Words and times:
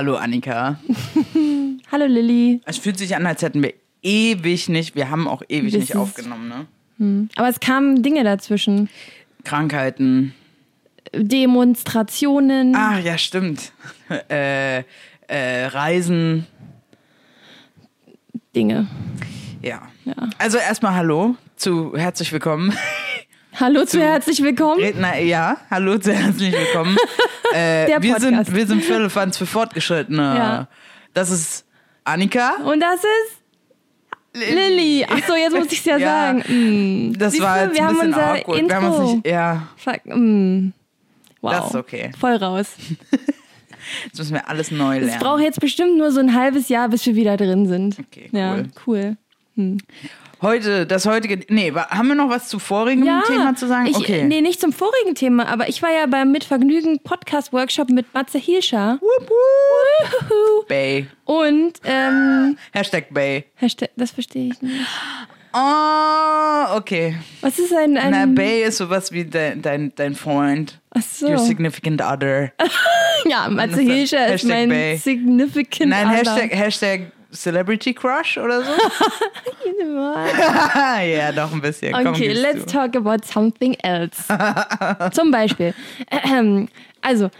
Hallo 0.00 0.16
Annika. 0.16 0.80
Hallo 1.92 2.06
Lilly. 2.06 2.62
Es 2.64 2.78
fühlt 2.78 2.96
sich 2.96 3.14
an, 3.14 3.26
als 3.26 3.42
hätten 3.42 3.62
wir 3.62 3.74
ewig 4.02 4.70
nicht, 4.70 4.94
wir 4.94 5.10
haben 5.10 5.28
auch 5.28 5.42
ewig 5.46 5.74
Das 5.74 5.80
nicht 5.82 5.94
aufgenommen, 5.94 6.66
ne? 6.98 7.28
Aber 7.36 7.50
es 7.50 7.60
kamen 7.60 8.02
Dinge 8.02 8.24
dazwischen. 8.24 8.88
Krankheiten. 9.44 10.32
Demonstrationen. 11.14 12.74
Ah, 12.74 12.98
ja, 12.98 13.18
stimmt. 13.18 13.72
äh, 14.30 14.84
äh, 15.26 15.66
Reisen. 15.66 16.46
Dinge. 18.56 18.86
Ja. 19.60 19.82
Ja. 20.06 20.30
Also 20.38 20.56
erstmal 20.56 20.94
Hallo 20.94 21.36
zu 21.56 21.94
herzlich 21.94 22.32
willkommen. 22.32 22.72
Hallo 23.60 23.84
zu 23.84 24.00
herzlich 24.00 24.42
willkommen. 24.42 24.80
Redner, 24.80 25.18
ja, 25.18 25.58
hallo 25.70 25.98
zu 25.98 26.12
herzlich 26.14 26.52
willkommen. 26.52 26.96
äh, 27.52 27.86
Der 27.86 28.02
wir 28.02 28.14
Podcast. 28.14 28.46
sind 28.46 28.56
wir 28.56 28.66
sind 28.66 28.82
Firlefanz 28.84 29.36
für 29.36 29.44
Fortgeschrittene. 29.44 30.22
Ja. 30.22 30.68
Das 31.12 31.30
ist 31.30 31.66
Annika. 32.04 32.54
Und 32.64 32.80
das 32.80 33.00
ist 33.00 33.36
Lilly. 34.50 35.04
Ach 35.08 35.20
so, 35.26 35.34
jetzt 35.34 35.54
muss 35.54 35.66
ich 35.72 35.80
es 35.80 35.84
ja, 35.84 35.96
Ja. 35.98 36.06
sagen. 36.08 36.38
Mm. 37.10 37.18
Das 37.18 37.32
Siehst 37.32 37.42
war 37.44 37.64
jetzt 37.64 37.74
wir 37.74 37.82
ein 37.82 37.88
haben 37.88 37.94
bisschen 37.96 38.08
unser 38.14 38.32
awkward. 38.34 38.58
Intro. 38.58 38.68
Wir 38.68 38.76
haben 38.76 38.86
uns 38.94 39.12
nicht, 39.14 39.26
ja, 39.26 39.68
Fuck, 39.76 40.00
mm. 40.06 40.72
Wow. 41.42 41.52
Das 41.52 41.66
ist 41.66 41.74
okay. 41.76 42.10
Voll 42.18 42.36
raus. 42.36 42.68
jetzt 44.04 44.18
müssen 44.18 44.34
wir 44.34 44.48
alles 44.48 44.70
neu 44.70 44.98
Es 45.00 45.04
lernen. 45.06 45.20
braucht 45.20 45.42
jetzt 45.42 45.60
bestimmt 45.60 45.98
nur 45.98 46.12
so 46.12 46.20
ein 46.20 46.34
halbes 46.34 46.68
Jahr, 46.70 46.88
bis 46.88 47.04
wir 47.04 47.14
wieder 47.14 47.36
drin 47.36 47.66
sind. 47.66 47.98
Okay, 47.98 48.28
Ja, 48.32 48.54
cool. 48.86 49.16
cool. 49.56 49.76
Heute, 50.42 50.86
das 50.86 51.04
heutige, 51.04 51.40
nee, 51.48 51.70
haben 51.72 52.08
wir 52.08 52.14
noch 52.14 52.30
was 52.30 52.48
zu 52.48 52.58
vorigem 52.58 53.04
Ja, 53.04 53.22
Thema 53.26 53.54
zu 53.54 53.68
sagen? 53.68 53.86
Ich, 53.88 53.96
okay. 53.96 54.24
Nee, 54.24 54.40
nicht 54.40 54.58
zum 54.58 54.72
vorigen 54.72 55.14
Thema, 55.14 55.46
aber 55.46 55.68
ich 55.68 55.82
war 55.82 55.90
ja 55.90 56.06
beim 56.06 56.32
Mitvergnügen 56.32 56.98
Podcast-Workshop 57.00 57.90
mit 57.90 58.14
Matze 58.14 58.38
Hilscher. 58.38 58.98
Wup, 59.02 59.28
wup. 59.28 60.30
Wuhu. 60.30 60.66
Bay. 60.66 61.08
Und, 61.26 61.74
ähm, 61.84 62.56
Hashtag 62.72 63.12
Bay. 63.12 63.44
Hashtag, 63.56 63.90
das 63.96 64.12
verstehe 64.12 64.50
ich 64.50 64.62
nicht. 64.62 64.80
Oh, 65.52 66.76
okay. 66.76 67.16
Was 67.42 67.58
ist 67.58 67.74
ein, 67.74 67.98
ein 67.98 68.10
Na, 68.12 68.24
Bay 68.26 68.62
ist 68.62 68.78
sowas 68.78 69.12
wie 69.12 69.26
dein, 69.26 69.60
dein, 69.60 69.92
dein 69.94 70.14
Freund. 70.14 70.80
Ach 70.92 71.02
so. 71.02 71.28
Your 71.28 71.38
significant 71.38 72.00
other. 72.00 72.52
Ja, 73.26 73.50
Matze 73.50 73.82
ist 73.82 73.90
Hilscher 73.90 74.32
ist 74.32 74.44
mein 74.44 74.70
Bay. 74.70 74.96
significant 74.96 75.90
Nein, 75.90 76.06
other. 76.06 76.16
Hashtag, 76.16 76.54
Hashtag 76.54 77.00
Celebrity 77.32 77.94
Crush 77.94 78.38
oder 78.38 78.62
so? 78.62 78.70
ja, 81.02 81.32
doch 81.32 81.52
ein 81.52 81.60
bisschen. 81.60 81.92
Komm, 81.92 82.08
Okay, 82.08 82.28
gib's 82.28 82.40
let's 82.40 82.60
zu. 82.66 82.66
talk 82.76 82.96
about 82.96 83.24
something 83.24 83.74
else. 83.82 84.24
Zum 85.12 85.30
Beispiel. 85.30 85.74
Also, 87.02 87.30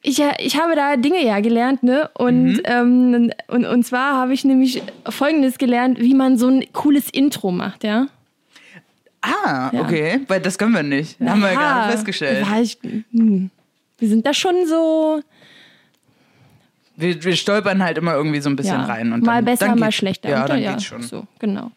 ich, 0.00 0.22
ich 0.38 0.56
habe 0.60 0.76
da 0.76 0.94
Dinge 0.96 1.24
ja 1.24 1.40
gelernt, 1.40 1.82
ne? 1.82 2.08
Und, 2.14 2.52
Mhm. 2.52 2.60
ähm, 2.64 3.32
und, 3.48 3.66
und 3.66 3.82
zwar 3.84 4.14
habe 4.16 4.32
ich 4.32 4.44
nämlich 4.44 4.80
Folgendes 5.08 5.58
gelernt, 5.58 5.98
wie 5.98 6.14
man 6.14 6.38
so 6.38 6.46
ein 6.46 6.64
cooles 6.72 7.10
Intro 7.10 7.50
macht, 7.50 7.82
ja? 7.82 8.06
Ah, 9.22 9.70
Ja. 9.72 9.80
okay. 9.80 10.20
Weil 10.28 10.40
das 10.40 10.56
können 10.56 10.72
wir 10.74 10.84
nicht. 10.84 11.18
Haben 11.20 11.40
wir 11.40 11.48
ja 11.52 11.54
gerade 11.58 11.90
festgestellt. 11.90 12.46
Ich, 12.62 12.78
hm. 13.12 13.50
Wir 13.98 14.08
sind 14.08 14.24
da 14.24 14.32
schon 14.32 14.54
so 14.68 15.20
Wir, 16.98 17.22
wir 17.22 17.36
stolpern 17.36 17.82
halt 17.82 17.96
immer 17.96 18.14
irgendwie 18.14 18.40
so 18.40 18.50
ein 18.50 18.56
bisschen 18.56 18.80
ja, 18.80 18.84
rein. 18.86 19.12
Und 19.12 19.24
mal 19.24 19.36
dann, 19.36 19.44
besser, 19.44 19.66
dann 19.66 19.78
mal 19.78 19.86
geht's- 19.86 19.96
schlechter. 19.96 20.28
Ja, 20.28 20.46
dann 20.46 20.60
ja, 20.60 20.72
geht's 20.72 20.84
schon. 20.84 21.02
So, 21.02 21.26
genau. 21.38 21.70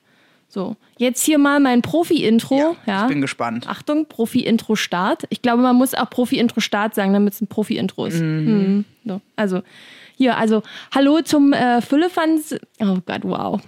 So, 0.49 0.75
jetzt 0.97 1.23
hier 1.23 1.37
mal 1.37 1.59
mein 1.61 1.81
Profi-Intro. 1.81 2.75
Ja, 2.85 3.03
Ich 3.03 3.07
bin 3.07 3.21
gespannt. 3.21 3.69
Achtung, 3.69 4.07
Profi-Intro-Start. 4.07 5.23
Ich 5.29 5.41
glaube, 5.41 5.61
man 5.61 5.75
muss 5.77 5.93
auch 5.93 6.09
Profi-Intro-Start 6.09 6.93
sagen, 6.95 7.13
damit 7.13 7.33
es 7.35 7.41
ein 7.41 7.47
Profi-Intro 7.47 8.07
ist. 8.07 8.19
Mhm. 8.19 8.83
So, 9.05 9.21
also, 9.37 9.61
hier, 10.17 10.37
also, 10.37 10.61
hallo 10.93 11.21
zum 11.21 11.53
äh, 11.53 11.81
Füllefans. 11.81 12.55
Oh 12.79 12.97
Gott, 13.05 13.21
wow. 13.23 13.61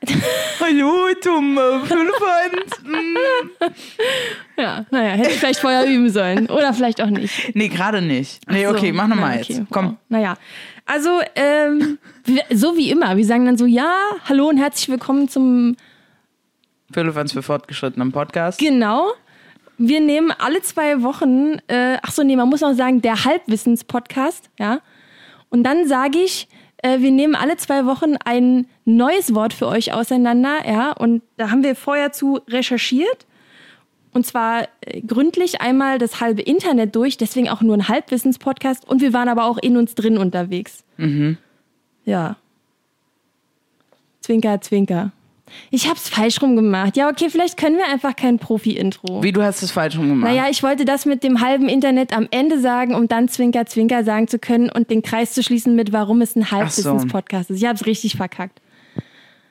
Hallo 0.60 1.08
zum 1.20 1.58
Fünfhand. 1.84 2.64
Ja, 4.56 4.86
naja, 4.90 5.10
hätte 5.10 5.30
ich 5.30 5.38
vielleicht 5.38 5.60
vorher 5.60 5.86
üben 5.86 6.08
sollen. 6.10 6.46
Oder 6.46 6.72
vielleicht 6.72 7.02
auch 7.02 7.10
nicht. 7.10 7.54
Nee, 7.54 7.68
gerade 7.68 8.00
nicht. 8.00 8.48
Nee, 8.48 8.64
so. 8.64 8.70
okay, 8.70 8.92
mach 8.92 9.08
nochmal 9.08 9.38
jetzt. 9.38 9.50
okay, 9.50 9.66
Komm. 9.70 9.86
Wow. 9.86 9.96
Naja, 10.08 10.36
also, 10.86 11.20
ähm, 11.34 11.98
so 12.50 12.76
wie 12.76 12.90
immer. 12.90 13.16
Wir 13.16 13.24
sagen 13.24 13.44
dann 13.46 13.58
so, 13.58 13.66
ja, 13.66 13.92
hallo 14.28 14.48
und 14.48 14.58
herzlich 14.58 14.88
willkommen 14.88 15.28
zum 15.28 15.76
Fünfhand 16.92 17.32
für 17.32 17.42
fortgeschrittenen 17.42 18.12
Podcast. 18.12 18.60
Genau. 18.60 19.08
Wir 19.78 20.00
nehmen 20.00 20.30
alle 20.30 20.62
zwei 20.62 21.02
Wochen, 21.02 21.58
äh, 21.66 21.98
ach 22.02 22.12
so, 22.12 22.22
nee, 22.22 22.36
man 22.36 22.48
muss 22.48 22.60
noch 22.60 22.74
sagen, 22.74 23.02
der 23.02 23.24
Halbwissens-Podcast, 23.24 24.50
ja. 24.58 24.80
Und 25.50 25.64
dann 25.64 25.86
sage 25.86 26.18
ich, 26.18 26.48
äh, 26.78 27.00
wir 27.00 27.10
nehmen 27.10 27.34
alle 27.34 27.56
zwei 27.56 27.84
Wochen 27.86 28.16
ein 28.24 28.66
neues 28.96 29.34
Wort 29.34 29.52
für 29.52 29.66
euch 29.66 29.92
auseinander, 29.92 30.66
ja. 30.66 30.92
Und 30.92 31.22
da 31.36 31.50
haben 31.50 31.62
wir 31.62 31.74
vorher 31.74 32.12
zu 32.12 32.40
recherchiert. 32.48 33.26
Und 34.12 34.26
zwar 34.26 34.68
äh, 34.80 35.00
gründlich 35.02 35.60
einmal 35.60 35.98
das 35.98 36.20
halbe 36.20 36.42
Internet 36.42 36.96
durch, 36.96 37.18
deswegen 37.18 37.48
auch 37.48 37.60
nur 37.60 37.76
ein 37.76 37.88
Halbwissens-Podcast. 37.88 38.88
Und 38.88 39.00
wir 39.00 39.12
waren 39.12 39.28
aber 39.28 39.44
auch 39.44 39.58
in 39.58 39.76
uns 39.76 39.94
drin 39.94 40.18
unterwegs. 40.18 40.84
Ja. 42.04 42.36
Zwinker, 44.20 44.60
zwinker. 44.60 45.12
Ich 45.70 45.88
hab's 45.88 46.08
falsch 46.08 46.42
rum 46.42 46.56
gemacht. 46.56 46.96
Ja, 46.96 47.08
okay, 47.08 47.28
vielleicht 47.30 47.56
können 47.56 47.76
wir 47.76 47.86
einfach 47.86 48.14
kein 48.16 48.38
Profi-Intro. 48.38 49.22
Wie 49.22 49.32
du 49.32 49.42
hast 49.42 49.62
es 49.62 49.70
falsch 49.70 49.96
rum 49.96 50.08
gemacht. 50.08 50.30
Naja, 50.30 50.48
ich 50.50 50.62
wollte 50.62 50.84
das 50.84 51.06
mit 51.06 51.22
dem 51.22 51.40
halben 51.40 51.68
Internet 51.68 52.12
am 52.12 52.28
Ende 52.30 52.60
sagen, 52.60 52.94
um 52.94 53.08
dann 53.08 53.28
Zwinker, 53.28 53.66
Zwinker 53.66 54.04
sagen 54.04 54.28
zu 54.28 54.38
können 54.38 54.70
und 54.70 54.90
den 54.90 55.02
Kreis 55.02 55.32
zu 55.32 55.42
schließen 55.42 55.74
mit, 55.74 55.92
warum 55.92 56.20
es 56.20 56.36
ein 56.36 56.50
Halbwissens-Podcast 56.50 57.50
ist. 57.50 57.62
Ich 57.62 57.68
hab's 57.68 57.86
richtig 57.86 58.16
verkackt. 58.16 58.60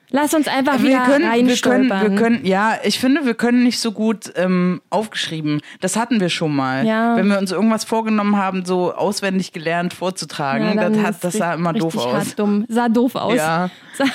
Lass 0.09 0.33
uns 0.33 0.47
einfach 0.47 0.79
wir 0.79 0.89
wieder 0.89 0.99
können, 0.99 1.23
wir 1.23 1.29
können, 1.31 1.47
reinstolpern. 1.47 2.01
wir 2.11 2.17
können, 2.17 2.45
ja, 2.45 2.77
ich 2.83 2.97
finde, 2.97 3.25
wir 3.25 3.33
können 3.33 3.63
nicht 3.63 3.79
so 3.79 3.91
gut 3.91 4.31
ähm, 4.37 4.81
aufgeschrieben. 4.89 5.61
Das 5.81 5.97
hatten 5.97 6.21
wir 6.21 6.29
schon 6.29 6.55
mal. 6.55 6.85
Ja. 6.85 7.17
Wenn 7.17 7.27
wir 7.27 7.37
uns 7.37 7.51
irgendwas 7.51 7.83
vorgenommen 7.83 8.37
haben, 8.37 8.63
so 8.63 8.93
auswendig 8.93 9.51
gelernt 9.51 9.93
vorzutragen, 9.93 10.65
Ja, 10.65 10.75
dann 10.75 10.93
das, 10.93 11.03
hat, 11.03 11.23
das 11.23 11.33
sah 11.33 11.53
immer 11.53 11.73
doof 11.73 11.97
aus. 11.97 12.35
Dumm. 12.35 12.65
Sah 12.69 12.87
doof 12.87 13.15
aus. 13.15 13.35
Ja. 13.35 13.69
Sah, 13.97 14.05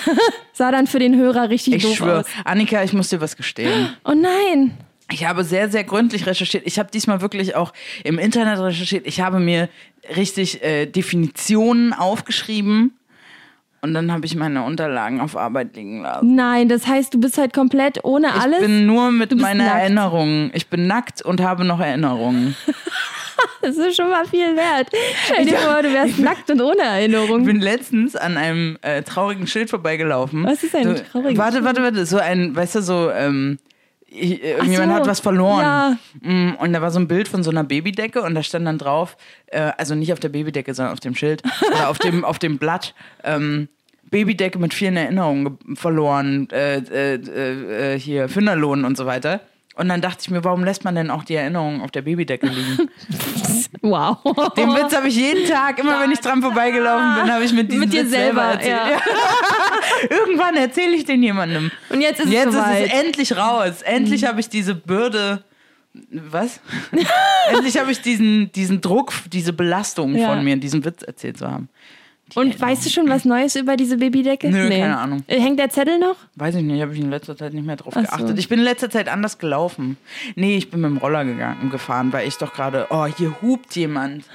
sah 0.53 0.71
dann 0.71 0.87
für 0.87 1.01
den 1.01 1.17
Hörer 1.17 1.49
richtig 1.51 1.75
Ich 1.75 1.83
doof 1.83 1.97
schwöre, 1.97 2.21
aus. 2.21 2.27
Annika, 2.45 2.85
ich 2.85 2.93
muss 2.93 3.09
dir 3.09 3.21
was 3.21 3.37
gestehen. 3.37 3.89
Oh 4.05 4.13
nein. 4.15 4.79
Ich 5.11 5.27
habe 5.27 5.45
sehr, 5.45 5.69
sehr 5.69 5.85
gründlich 5.85 6.25
recherchiert. 6.27 6.63
Ich 6.67 6.79
habe 6.79 6.91
diesmal 6.91 7.21
wirklich 7.21 7.55
auch 7.55 7.73
im 8.05 8.19
Internet 8.19 8.61
recherchiert. 8.61 9.07
Ich 9.07 9.21
habe 9.21 9.41
mir 9.41 9.69
richtig 10.17 10.63
äh, 10.63 10.87
Definitionen 10.87 11.93
aufgeschrieben 11.93 12.93
und 13.83 13.95
dann 13.95 14.13
habe 14.13 14.25
ich 14.27 14.37
meine 14.37 14.63
Unterlagen 14.65 15.21
auf 15.21 15.37
Arbeit 15.37 15.75
liegen 15.77 16.03
lassen. 16.03 16.35
Nein, 16.37 16.69
das 16.69 16.87
heißt, 16.87 17.13
du 17.15 17.21
bist 17.21 17.37
halt 17.37 17.53
komplett 17.53 18.05
ohne 18.05 18.33
alles. 18.33 18.61
Ich 18.61 18.67
bin 18.67 18.87
nur 18.87 19.11
mit 19.11 19.37
meiner 19.39 19.65
nackt. 19.65 19.81
Erinnerungen. 19.81 20.51
Ich 20.55 20.69
bin 20.69 20.87
nackt 20.87 21.21
und 21.23 21.41
habe 21.41 21.65
noch 21.65 21.81
Erinnerungen. 21.81 22.55
das 23.61 23.77
ist 23.77 23.97
schon 23.97 24.09
mal 24.09 24.25
viel 24.25 24.55
wert. 24.57 24.89
Stell 25.25 25.47
dir 25.47 25.57
vor, 25.59 25.83
du 25.83 25.93
wärst 25.93 26.19
nackt 26.21 26.49
und 26.51 26.61
ohne 26.61 26.81
Erinnerung. 26.83 27.41
Ich 27.41 27.47
bin 27.47 27.61
letztens 27.61 28.15
an 28.15 28.37
einem 28.37 28.79
äh, 28.83 29.03
traurigen 29.03 29.49
Schild 29.49 29.69
vorbeigelaufen. 29.69 30.45
Was 30.47 30.63
ist 30.63 30.77
ein 30.77 30.97
so, 30.97 31.03
trauriges 31.11 31.39
Warte, 31.39 31.65
warte, 31.65 31.83
warte. 31.83 32.07
So 32.07 32.19
ein, 32.19 32.55
weißt 32.55 32.77
du, 32.77 32.83
so, 32.83 33.11
ähm, 33.11 33.59
ich- 33.59 33.67
äh, 33.67 33.72
irgendjemand 34.15 34.93
so. 34.93 34.99
hat 34.99 35.07
was 35.07 35.21
verloren. 35.21 35.61
Ja. 35.63 35.97
Mm, 36.21 36.55
Und 36.59 36.73
da 36.73 36.83
war 36.83 36.91
so 36.91 36.99
ein 37.01 37.09
Bild 37.09 37.29
von 37.29 37.43
so 37.43 37.51
einer 37.51 37.65
Babydecke 37.65 38.23
und 38.23 38.35
da 38.35 38.43
stand 38.43 38.67
dann 38.67 38.79
drauf, 38.79 39.17
äh, 39.47 39.73
also 39.79 39.95
nicht 39.95 40.13
auf 40.13 40.21
der 40.21 40.29
Babydecke, 40.29 40.75
sondern 40.75 40.93
auf 40.93 41.01
dem 41.01 41.15
Schild 41.15 41.43
oder 41.75 41.89
auf 41.89 41.99
dem, 41.99 42.25
auf 42.25 42.39
dem 42.39 42.59
Blatt, 42.59 42.95
ähm, 43.25 43.69
Babydecke 44.11 44.59
mit 44.59 44.75
vielen 44.75 44.97
Erinnerungen 44.97 45.45
ge- 45.59 45.77
verloren, 45.77 46.49
äh, 46.51 46.77
äh, 46.79 47.15
äh, 47.15 47.95
äh, 47.95 47.99
hier, 47.99 48.29
Finderlohn 48.29 48.85
und 48.85 48.97
so 48.97 49.07
weiter. 49.07 49.41
Und 49.75 49.89
dann 49.89 50.01
dachte 50.03 50.19
ich 50.21 50.31
mir, 50.31 50.45
warum 50.45 50.65
lässt 50.65 50.85
man 50.85 50.95
denn 50.95 51.11
auch 51.11 51.25
die 51.25 51.35
Erinnerungen 51.35 51.81
auf 51.81 51.91
der 51.91 52.03
Babydecke 52.03 52.47
liegen? 52.47 52.89
Wow. 53.81 54.19
Den 54.57 54.69
Witz 54.77 54.95
habe 54.95 55.09
ich 55.09 55.17
jeden 55.17 55.49
Tag, 55.49 55.79
immer 55.81 55.99
wenn 56.01 56.13
ich 56.13 56.21
dran 56.21 56.41
vorbeigelaufen 56.41 57.15
bin, 57.23 57.33
habe 57.33 57.43
ich 57.45 57.53
mit 57.53 57.69
diesem 57.69 57.81
Mit 57.81 57.93
dir 57.93 58.03
Witz 58.05 58.11
selber, 58.11 58.43
erzählt. 58.43 58.77
ja. 58.77 59.01
Irgendwann 60.11 60.57
erzähle 60.57 60.95
ich 60.95 61.05
den 61.05 61.21
jemandem. 61.23 61.71
Und 61.89 62.01
jetzt 62.01 62.21
ist 62.21 62.31
Jetzt 62.31 62.49
es 62.49 62.55
ist 62.55 62.61
soweit. 62.61 62.87
es 62.87 62.93
endlich 62.93 63.37
raus. 63.37 63.83
Endlich 63.83 64.25
habe 64.25 64.39
ich 64.41 64.49
diese 64.49 64.75
Bürde. 64.77 65.43
Was? 66.11 66.61
endlich 67.53 67.77
habe 67.79 67.91
ich 67.91 68.01
diesen, 68.01 68.53
diesen 68.53 68.81
Druck, 68.81 69.13
diese 69.33 69.53
Belastung 69.53 70.15
Ja. 70.15 70.29
von 70.29 70.45
mir, 70.45 70.57
diesen 70.57 70.85
Witz 70.85 71.03
erzählt 71.03 71.39
zu 71.39 71.51
haben. 71.51 71.69
Und 72.35 72.61
weißt 72.61 72.87
du 72.87 72.91
schon 72.91 73.09
was 73.09 73.25
Neues 73.25 73.57
über 73.57 73.77
diese 73.77 73.97
Babydecke? 73.99 74.51
Nö, 74.51 74.69
keine 74.69 74.99
Ahnung. 74.99 75.23
Äh, 75.27 75.41
Hängt 75.41 75.59
der 75.59 75.71
Zettel 75.71 75.99
noch? 75.99 76.17
Weiß 76.37 76.55
ich 76.55 76.63
nicht, 76.63 76.81
habe 76.83 76.95
ich 76.95 77.01
in 77.01 77.11
letzter 77.11 77.37
Zeit 77.37 77.53
nicht 77.55 77.67
mehr 77.67 77.77
drauf 77.77 77.93
Ach 77.97 78.01
so. 78.01 78.17
geachtet. 78.17 78.39
Ich 78.39 78.49
bin 78.49 78.59
in 78.61 78.65
letzter 78.65 78.91
Zeit 78.91 79.09
anders 79.09 79.39
gelaufen. 79.39 79.97
Nee, 80.35 80.57
ich 80.57 80.71
bin 80.71 80.81
mit 80.81 80.91
dem 80.91 80.97
Roller 80.99 81.25
gegangen, 81.25 81.71
gefahren, 81.71 82.13
weil 82.13 82.27
ich 82.29 82.37
doch 82.39 82.53
gerade, 82.53 82.87
oh, 82.91 83.07
hier 83.07 83.35
hupt 83.43 83.75
jemand. 83.77 84.25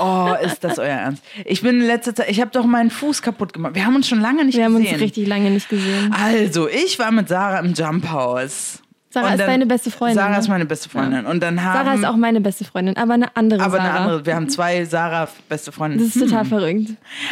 Oh, 0.00 0.34
ist 0.44 0.64
das 0.64 0.80
euer 0.80 0.88
Ernst? 0.88 1.22
Ich 1.44 1.62
bin 1.62 1.80
in 1.80 1.86
letzter 1.86 2.16
Zeit, 2.16 2.28
ich 2.28 2.40
habe 2.40 2.50
doch 2.50 2.64
meinen 2.64 2.90
Fuß 2.90 3.22
kaputt 3.22 3.52
gemacht. 3.52 3.76
Wir 3.76 3.86
haben 3.86 3.94
uns 3.94 4.08
schon 4.08 4.20
lange 4.20 4.44
nicht 4.44 4.56
Wir 4.58 4.64
haben 4.64 4.74
gesehen. 4.76 4.94
uns 4.94 5.00
richtig 5.02 5.28
lange 5.28 5.50
nicht 5.52 5.68
gesehen. 5.68 6.12
Also, 6.12 6.68
ich 6.68 6.98
war 6.98 7.12
mit 7.12 7.28
Sarah 7.28 7.60
im 7.60 7.74
Jump 7.74 8.10
House. 8.10 8.80
Sarah 9.14 9.26
Und 9.28 9.32
ist 9.34 9.40
dann- 9.40 9.46
deine 9.48 9.66
beste 9.66 9.90
Freundin. 9.90 10.16
Sarah 10.16 10.32
ne? 10.32 10.38
ist 10.40 10.48
meine 10.48 10.66
beste 10.66 10.88
Freundin. 10.90 11.24
Und 11.26 11.40
dann 11.42 11.62
haben, 11.64 11.78
Sarah 11.86 11.94
ist 11.94 12.04
auch 12.04 12.16
meine 12.16 12.40
beste 12.40 12.64
Freundin, 12.64 12.96
aber 12.96 13.14
eine 13.14 13.34
andere 13.36 13.62
aber 13.62 13.76
Sarah. 13.78 13.88
eine 13.90 13.98
andere. 14.00 14.26
Wir 14.26 14.34
haben 14.36 14.48
zwei 14.48 14.84
Sarah 14.84 15.28
beste 15.48 15.72
Freundinnen. 15.72 16.04
Das 16.04 16.14
ist 16.16 16.22
total 16.28 16.44
verrückt. 16.44 16.90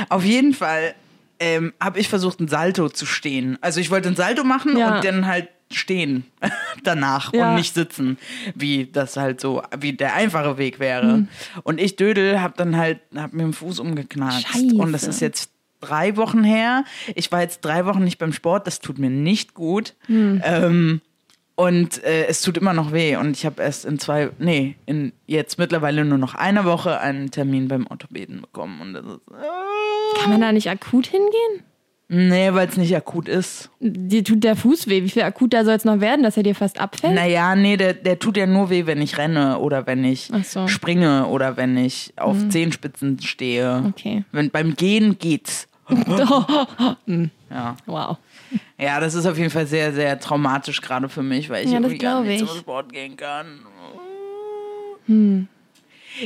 Auf 0.08 0.25
jeden 0.25 0.55
Fall 0.55 0.94
ähm, 1.40 1.73
habe 1.81 1.99
ich 1.99 2.08
versucht, 2.08 2.40
ein 2.40 2.49
Salto 2.49 2.88
zu 2.88 3.05
stehen. 3.05 3.58
Also 3.61 3.81
ich 3.81 3.90
wollte 3.90 4.08
ein 4.08 4.17
Salto 4.17 4.44
machen 4.44 4.76
Ja. 4.79 4.96
und 4.96 5.05
dann 5.05 5.26
halt 5.26 5.49
stehen 5.73 6.25
danach 6.84 7.32
Ja. 7.32 7.49
und 7.50 7.56
nicht 7.56 7.75
sitzen, 7.75 8.19
wie 8.55 8.87
das 8.87 9.17
halt 9.17 9.40
so, 9.40 9.62
wie 9.79 9.93
der 9.94 10.14
einfache 10.14 10.58
Weg 10.58 10.79
wäre. 10.79 11.12
Hm. 11.14 11.29
Und 11.64 11.81
ich 11.81 11.96
Dödel 11.96 12.40
habe 12.40 12.55
dann 12.56 12.76
halt, 12.76 13.00
hab 13.17 13.32
mir 13.32 13.43
den 13.43 13.52
Fuß. 13.52 13.79
Scheiße. 13.79 14.75
Und 14.76 14.93
das 14.93 15.05
ist 15.05 15.20
jetzt 15.20 15.50
drei 15.81 16.17
Wochen 16.17 16.44
her. 16.44 16.84
Ich 17.17 17.32
war 17.32 17.40
jetzt 17.40 17.62
drei 17.62 17.87
Wochen 17.87 18.05
nicht 18.05 18.19
beim 18.19 18.32
Sport, 18.32 18.67
das 18.67 18.79
tut 18.81 18.99
mir 18.99 19.11
nicht 19.11 19.55
gut. 19.55 19.94
Hm. 20.06 20.40
Ähm, 20.44 21.00
und 21.54 22.02
äh, 22.04 22.26
es 22.26 22.43
tut 22.43 22.56
immer 22.56 22.72
noch 22.72 22.93
weh. 22.93 23.16
Und 23.16 23.37
ich 23.37 23.44
habe 23.46 23.62
erst 23.62 23.84
in 23.84 23.99
zwei, 23.99 24.31
nee, 24.38 24.76
in 24.87 25.12
jetzt 25.26 25.58
mittlerweile 25.58 26.04
nur 26.04 26.19
noch 26.19 26.34
einer 26.34 26.64
Woche 26.64 27.00
einen 27.00 27.31
Termin 27.31 27.69
beim 27.69 27.87
Orthopäden 27.87 28.40
bekommen. 28.40 28.81
Und 28.81 28.94
das 28.94 29.04
ist, 29.04 29.20
äh, 29.31 30.20
Kann 30.20 30.31
man 30.31 30.40
da 30.40 30.52
nicht 30.52 30.70
akut 30.70 31.06
hingehen? 31.06 31.64
Nee, 32.14 32.52
weil 32.52 32.69
es 32.69 32.76
nicht 32.76 32.94
akut 32.94 33.26
ist. 33.26 33.70
Dir 33.81 34.22
tut 34.22 34.44
der 34.44 34.54
Fuß 34.54 34.87
weh. 34.87 35.02
Wie 35.02 35.08
viel 35.08 35.22
akuter 35.22 35.64
soll 35.64 35.75
es 35.75 35.87
noch 35.87 36.00
werden, 36.00 36.22
dass 36.22 36.37
er 36.37 36.43
dir 36.43 36.54
fast 36.54 36.78
abfällt? 36.78 37.14
Naja, 37.14 37.55
nee, 37.56 37.78
der, 37.78 37.94
der 37.94 38.19
tut 38.19 38.37
ja 38.37 38.46
nur 38.46 38.69
weh, 38.69 38.84
wenn 38.84 39.00
ich 39.00 39.16
renne 39.16 39.58
oder 39.58 39.87
wenn 39.87 40.05
ich 40.05 40.31
so. 40.43 40.60
Mhm. 40.60 40.69
springe 40.69 41.26
oder 41.28 41.56
wenn 41.56 41.75
ich 41.78 42.12
auf 42.16 42.37
Zehenspitzen 42.50 43.19
stehe. 43.22 43.84
Okay. 43.88 44.25
Wenn, 44.31 44.50
beim 44.50 44.76
Gehen 44.76 45.19
geht's. 45.19 45.69
ja. 45.88 47.76
Wow. 47.87 48.19
ja, 48.78 49.00
das 49.00 49.14
ist 49.14 49.26
auf 49.26 49.37
jeden 49.38 49.50
Fall 49.50 49.66
sehr, 49.66 49.93
sehr 49.93 50.19
traumatisch 50.19 50.81
gerade 50.81 51.08
für 51.08 51.22
mich, 51.22 51.49
weil 51.50 51.64
ich 51.64 51.70
Ja, 51.72 51.78
irgendwie 51.78 51.99
gar 51.99 52.22
nicht 52.22 52.43
ich. 52.43 52.49
zum 52.49 52.58
Sport 52.58 52.93
gehen 52.93 53.16
kann. 53.16 53.60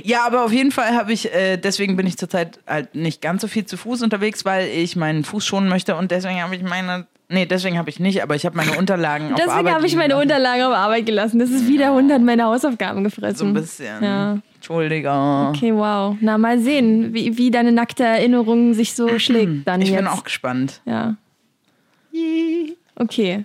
Ja, 0.02 0.26
aber 0.26 0.44
auf 0.44 0.52
jeden 0.52 0.72
Fall 0.72 0.94
habe 0.96 1.12
ich, 1.12 1.32
äh, 1.32 1.56
deswegen 1.56 1.96
bin 1.96 2.06
ich 2.06 2.16
zurzeit 2.18 2.58
halt 2.66 2.94
nicht 2.94 3.22
ganz 3.22 3.42
so 3.42 3.48
viel 3.48 3.64
zu 3.66 3.76
Fuß 3.76 4.02
unterwegs, 4.02 4.44
weil 4.44 4.68
ich 4.68 4.96
meinen 4.96 5.24
Fuß 5.24 5.44
schonen 5.46 5.68
möchte 5.68 5.94
und 5.96 6.10
deswegen 6.10 6.42
habe 6.42 6.56
ich 6.56 6.62
meine, 6.62 7.06
nee, 7.28 7.46
deswegen 7.46 7.78
habe 7.78 7.88
ich 7.88 8.00
nicht, 8.00 8.22
aber 8.22 8.34
ich 8.34 8.44
habe 8.44 8.56
meine 8.56 8.76
Unterlagen 8.76 9.28
auf 9.32 9.36
Deswegen 9.36 9.52
Arbeit 9.58 9.74
habe 9.74 9.86
ich 9.86 9.94
meine 9.96 10.14
lassen. 10.14 10.22
Unterlagen 10.22 10.62
auf 10.64 10.74
Arbeit 10.74 11.06
gelassen. 11.06 11.38
Das 11.38 11.50
ist 11.50 11.68
wie 11.68 11.78
der 11.78 11.92
Hund 11.92 12.12
hat 12.12 12.20
meine 12.20 12.44
Hausaufgaben 12.44 13.04
gefressen. 13.04 13.36
So 13.38 13.44
ein 13.46 13.54
bisschen. 13.54 14.02
Ja. 14.02 14.38
Entschuldigung. 14.56 15.48
Okay, 15.50 15.72
wow. 15.72 16.16
Na, 16.20 16.36
mal 16.36 16.58
sehen, 16.58 17.14
wie, 17.14 17.38
wie 17.38 17.50
deine 17.52 17.70
nackte 17.70 18.02
Erinnerung 18.02 18.74
sich 18.74 18.94
so 18.94 19.18
schlägt 19.20 19.66
dann 19.68 19.80
Ich 19.80 19.90
jetzt. 19.90 19.98
bin 19.98 20.08
auch 20.08 20.24
gespannt. 20.24 20.80
Ja. 20.84 21.14
Okay. 22.96 23.44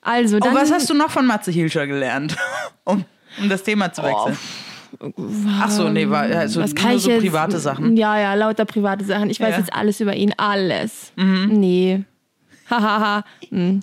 Also, 0.00 0.38
dann. 0.40 0.52
oh, 0.52 0.56
was 0.56 0.72
hast 0.72 0.90
du 0.90 0.94
noch 0.94 1.10
von 1.10 1.26
Matze 1.26 1.50
Hilscher 1.52 1.86
gelernt? 1.86 2.36
um, 2.84 3.04
um 3.40 3.48
das 3.48 3.62
Thema 3.62 3.92
zu 3.92 4.02
wechseln. 4.02 4.36
Ach 5.60 5.70
so, 5.70 5.88
nee, 5.88 6.08
war 6.08 6.22
also 6.22 6.60
was 6.60 6.74
kann 6.74 6.88
nur 6.88 6.96
ich 6.98 7.02
so 7.04 7.10
jetzt, 7.10 7.22
private 7.22 7.58
Sachen. 7.58 7.96
Ja, 7.96 8.18
ja, 8.18 8.34
lauter 8.34 8.64
private 8.64 9.04
Sachen. 9.04 9.30
Ich 9.30 9.40
weiß 9.40 9.50
Ja. 9.50 9.56
Mhm. 9.58 9.62
jetzt 9.64 9.74
alles 9.74 10.00
über 10.00 10.14
ihn. 10.14 10.34
Alles. 10.36 11.12
Nee. 11.16 12.04
Hahaha. 12.68 13.24
Hm. 13.48 13.80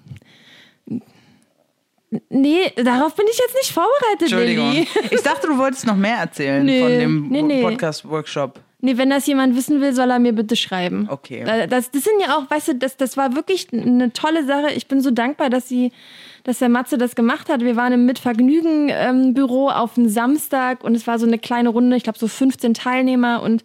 nee, 2.29 2.71
darauf 2.75 3.15
bin 3.15 3.25
ich 3.31 3.37
jetzt 3.37 3.55
nicht 3.55 3.71
vorbereitet, 3.71 4.21
Entschuldigung. 4.21 4.71
Lilly. 4.71 4.87
Ich 5.11 5.21
dachte, 5.21 5.47
du 5.47 5.57
wolltest 5.57 5.85
noch 5.85 5.95
mehr 5.95 6.17
erzählen 6.17 6.63
Nee, 6.65 6.81
von 6.81 6.89
dem 6.89 7.29
nee, 7.29 7.41
nee. 7.41 7.61
Podcast-Workshop. 7.63 8.59
Nee, 8.81 8.97
wenn 8.97 9.09
das 9.09 9.27
jemand 9.27 9.55
wissen 9.57 9.81
will, 9.81 9.93
soll 9.93 10.09
er 10.09 10.19
mir 10.19 10.31
bitte 10.33 10.55
schreiben. 10.55 11.07
Okay. 11.11 11.43
Da- 11.45 11.67
Das, 11.67 11.91
das 11.91 12.03
sind 12.05 12.13
ja 12.25 12.37
auch, 12.37 12.49
weißt 12.49 12.69
du, 12.69 12.75
das, 12.75 12.95
das 12.95 13.17
war 13.17 13.35
wirklich 13.35 13.67
eine 13.73 14.13
tolle 14.13 14.45
Sache. 14.45 14.71
Ich 14.73 14.87
bin 14.87 15.01
so 15.01 15.11
dankbar, 15.11 15.49
dass 15.49 15.67
sie, 15.67 15.91
dass 16.45 16.59
der 16.59 16.69
Matze 16.69 16.97
das 16.97 17.13
gemacht 17.15 17.49
hat. 17.49 17.59
Wir 17.61 17.75
waren 17.75 17.91
im 17.91 18.05
Mitvergnügen-Büro 18.05 19.69
auf 19.69 19.97
einen 19.97 20.09
Samstag 20.09 20.83
und 20.83 20.95
es 20.95 21.07
war 21.07 21.19
so 21.19 21.25
eine 21.27 21.37
kleine 21.39 21.69
Runde, 21.69 21.95
ich 21.97 22.03
glaube 22.03 22.19
so 22.19 22.27
15 22.27 22.73
Teilnehmer 22.73 23.41
und, 23.41 23.63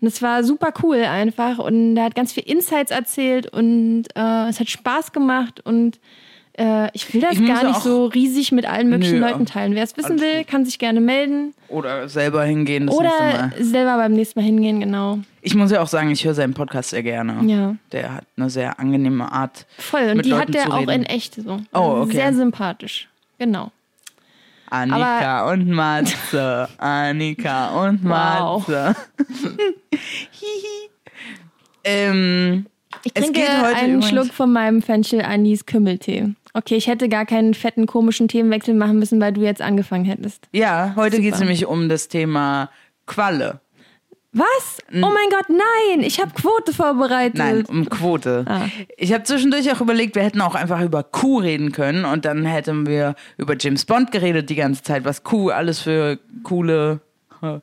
und 0.00 0.08
es 0.08 0.22
war 0.22 0.42
super 0.44 0.72
cool 0.82 1.02
einfach. 1.04 1.58
Und 1.58 1.96
er 1.96 2.04
hat 2.04 2.14
ganz 2.14 2.32
viel 2.32 2.44
Insights 2.44 2.90
erzählt 2.90 3.52
und 3.52 4.04
äh, 4.14 4.48
es 4.48 4.60
hat 4.60 4.68
Spaß 4.70 5.12
gemacht 5.12 5.60
und 5.64 5.98
äh, 6.58 6.90
ich 6.92 7.12
will 7.14 7.20
das 7.20 7.32
Ich 7.34 7.46
gar 7.46 7.64
nicht 7.64 7.80
so 7.82 8.06
riesig 8.06 8.52
mit 8.52 8.66
allen 8.66 8.90
möglichen 8.90 9.20
Nö, 9.20 9.26
Leuten 9.26 9.46
teilen. 9.46 9.74
Wer 9.74 9.84
es 9.84 9.96
wissen 9.96 10.20
will, 10.20 10.44
kann 10.44 10.64
sich 10.64 10.78
gerne 10.78 11.00
melden. 11.00 11.54
Oder 11.68 12.08
selber 12.08 12.44
hingehen 12.44 12.86
das 12.86 12.98
nächste 12.98 13.14
Oder 13.16 13.38
Mal. 13.38 13.52
selber 13.64 13.96
beim 13.96 14.12
nächsten 14.12 14.40
Mal 14.40 14.46
hingehen, 14.46 14.80
genau. 14.80 15.18
Ich 15.42 15.54
muss 15.54 15.70
ja 15.70 15.80
auch 15.80 15.86
sagen, 15.88 16.10
ich 16.10 16.24
höre 16.24 16.34
seinen 16.34 16.54
Podcast 16.54 16.90
sehr 16.90 17.02
gerne. 17.02 17.38
Ja. 17.50 17.76
Der 17.92 18.14
hat 18.16 18.24
eine 18.36 18.50
sehr 18.50 18.78
angenehme 18.80 19.30
Art. 19.30 19.66
Voll. 19.78 20.10
Und 20.16 20.24
die 20.24 20.30
Leuten 20.30 20.42
hat 20.42 20.54
der 20.54 20.72
auch 20.74 20.88
in 20.88 21.04
echt 21.04 21.36
so. 21.36 21.60
Oh, 21.72 22.02
okay. 22.02 22.12
Sehr 22.16 22.34
sympathisch. 22.34 23.08
Genau. 23.38 23.70
Annika 24.70 25.50
und 25.50 25.68
Matze. 25.68 26.68
Annika 26.78 27.68
und. 27.84 28.04
Matze. 28.04 28.94
Hihi. 30.30 30.90
ähm, 31.84 32.66
Ich 33.04 33.14
trinke 33.14 33.40
einen 33.74 34.02
Schluck 34.02 34.32
von 34.32 34.52
meinem 34.52 34.82
Fenchel 34.82 35.22
Anis 35.22 35.64
Kümmeltee. 35.64 36.34
Okay, 36.58 36.74
ich 36.76 36.88
hätte 36.88 37.08
gar 37.08 37.24
keinen 37.24 37.54
fetten 37.54 37.86
komischen 37.86 38.26
Themenwechsel 38.26 38.74
machen 38.74 38.98
müssen, 38.98 39.20
weil 39.20 39.32
du 39.32 39.42
jetzt 39.42 39.62
angefangen 39.62 40.04
hättest. 40.04 40.48
ja, 40.52 40.92
heute 40.96 41.20
geht 41.20 41.34
es 41.34 41.40
nämlich 41.40 41.66
um 41.66 41.88
das 41.88 42.08
Thema 42.08 42.68
Qualle. 43.06 43.60
Was? 44.32 44.78
Oh 44.92 45.10
mein 45.10 45.30
Gott, 45.30 45.48
nein! 45.48 46.02
Ich 46.02 46.20
habe 46.20 46.32
Quote 46.34 46.72
vorbereitet. 46.74 47.38
Nein, 47.38 47.64
um 47.66 47.88
Quote. 47.88 48.44
Ah. 48.46 48.66
Ich 48.96 49.12
habe 49.14 49.24
zwischendurch 49.24 49.72
auch 49.72 49.80
überlegt, 49.80 50.14
wir 50.16 50.22
hätten 50.22 50.40
auch 50.42 50.54
einfach 50.54 50.80
über 50.82 51.02
Q 51.02 51.38
reden 51.38 51.72
können 51.72 52.04
und 52.04 52.24
dann 52.24 52.44
hätten 52.44 52.86
wir 52.86 53.14
über 53.38 53.56
James 53.58 53.84
Bond 53.86 54.12
geredet 54.12 54.50
die 54.50 54.54
ganze 54.56 54.82
Zeit, 54.82 55.04
was 55.04 55.22
Q 55.24 55.48
alles 55.50 55.80
für 55.80 56.18
coole 56.42 57.00
äh, 57.40 57.58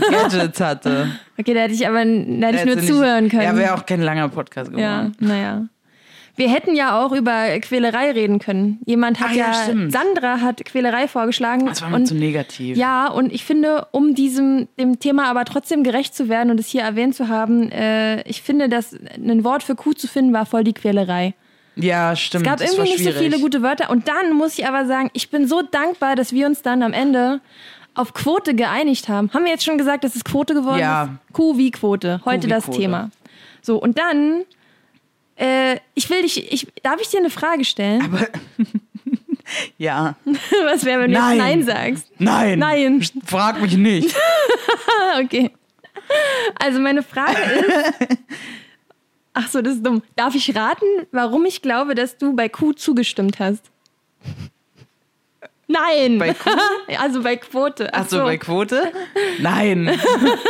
Gadgets 0.00 0.60
hatte. 0.60 1.08
Okay, 1.38 1.54
da 1.54 1.60
hätte 1.60 1.72
ich 1.72 1.86
aber 1.88 2.04
da 2.04 2.48
hätte 2.48 2.58
ich 2.58 2.64
nur 2.66 2.76
Hätte 2.76 2.86
zuhören 2.86 3.24
nicht, 3.24 3.30
können. 3.30 3.44
Ja, 3.44 3.56
wäre 3.56 3.74
auch 3.74 3.86
kein 3.86 4.02
langer 4.02 4.28
Podcast 4.28 4.70
Ja, 4.76 5.04
geworden. 5.04 5.16
naja. 5.20 5.64
Wir 6.36 6.48
hätten 6.50 6.74
ja 6.74 7.00
auch 7.04 7.12
über 7.12 7.46
Quälerei 7.60 8.12
reden 8.12 8.38
können. 8.38 8.78
Jemand 8.86 9.20
hat 9.20 9.30
Ah, 9.30 9.34
ja, 9.34 9.52
ja. 9.68 9.90
Sandra 9.90 10.40
hat 10.40 10.64
Quälerei 10.64 11.06
vorgeschlagen. 11.08 11.66
Das 11.66 11.82
war 11.82 11.90
mir 11.90 11.96
und 11.96 12.06
zu 12.06 12.14
negativ. 12.14 12.76
Ja, 12.76 13.08
und 13.08 13.32
ich 13.32 13.44
finde, 13.44 13.86
um 13.92 14.14
diesem 14.14 14.68
dem 14.78 14.98
Thema 15.00 15.26
aber 15.28 15.44
trotzdem 15.44 15.82
gerecht 15.84 16.14
zu 16.14 16.28
werden 16.28 16.50
und 16.50 16.58
es 16.60 16.68
hier 16.68 16.82
erwähnt 16.82 17.14
zu 17.14 17.28
haben, 17.28 17.70
äh, 17.72 18.22
ich 18.28 18.42
finde, 18.42 18.68
dass 18.68 18.94
ein 19.16 19.44
Wort 19.44 19.62
für 19.62 19.74
Kuh 19.74 19.92
zu 19.92 20.06
finden 20.08 20.32
war 20.32 20.46
voll 20.46 20.64
die 20.64 20.72
Quälerei. 20.72 21.34
Ja, 21.76 22.14
stimmt. 22.16 22.44
Es 22.46 22.50
gab 22.50 22.58
das 22.58 22.72
irgendwie 22.72 22.92
nicht 22.92 23.04
so 23.04 23.12
viele 23.12 23.38
gute 23.38 23.62
Wörter. 23.62 23.90
Und 23.90 24.08
dann 24.08 24.32
muss 24.34 24.58
ich 24.58 24.66
aber 24.66 24.86
sagen, 24.86 25.10
ich 25.14 25.30
bin 25.30 25.46
so 25.46 25.62
dankbar, 25.62 26.16
dass 26.16 26.32
wir 26.32 26.46
uns 26.46 26.62
dann 26.62 26.82
am 26.82 26.92
Ende 26.92 27.40
auf 27.94 28.12
Quote 28.14 28.54
geeinigt 28.54 29.08
haben. 29.08 29.30
Haben 29.32 29.44
wir 29.44 29.50
jetzt 29.52 29.64
schon 29.64 29.78
gesagt, 29.78 30.04
dass 30.04 30.14
es 30.16 30.24
Quote 30.24 30.54
geworden 30.54 30.78
Ja. 30.80 31.04
ist? 31.04 31.32
Kuh 31.34 31.56
wie 31.56 31.70
Quote. 31.70 32.20
Heute 32.24 32.46
wie 32.46 32.50
das 32.50 32.64
Quote. 32.64 32.78
Thema. 32.78 33.10
So, 33.62 33.76
und 33.78 33.98
dann, 33.98 34.42
äh, 35.40 35.78
ich 35.94 36.08
will 36.10 36.22
dich, 36.22 36.52
ich, 36.52 36.66
darf 36.82 37.00
ich 37.00 37.08
dir 37.08 37.18
eine 37.18 37.30
Frage 37.30 37.64
stellen? 37.64 38.02
Aber 38.02 38.28
ja. 39.78 40.16
Was 40.64 40.84
wäre, 40.84 41.02
wenn 41.02 41.12
du 41.12 41.18
Nein. 41.18 41.38
Nein 41.38 41.62
sagst? 41.62 42.10
Nein. 42.18 42.58
Nein. 42.58 43.04
Frag 43.24 43.60
mich 43.60 43.76
nicht. 43.76 44.14
Okay. 45.18 45.50
Also 46.58 46.78
meine 46.78 47.02
Frage 47.02 47.40
ist. 47.40 48.08
Ach 49.32 49.48
so, 49.48 49.60
das 49.60 49.74
ist 49.74 49.86
dumm. 49.86 50.02
Darf 50.16 50.34
ich 50.34 50.54
raten, 50.54 50.84
warum 51.10 51.44
ich 51.46 51.62
glaube, 51.62 51.94
dass 51.94 52.16
du 52.16 52.34
bei 52.34 52.48
Q 52.48 52.72
zugestimmt 52.72 53.38
hast? 53.38 53.70
Nein. 55.70 56.18
Bei? 56.18 56.34
Also 56.98 57.22
bei 57.22 57.36
Quote. 57.36 57.88
Ach 57.92 58.08
so, 58.08 58.18
bei 58.18 58.36
Quote? 58.36 58.92
Nein. 59.40 59.90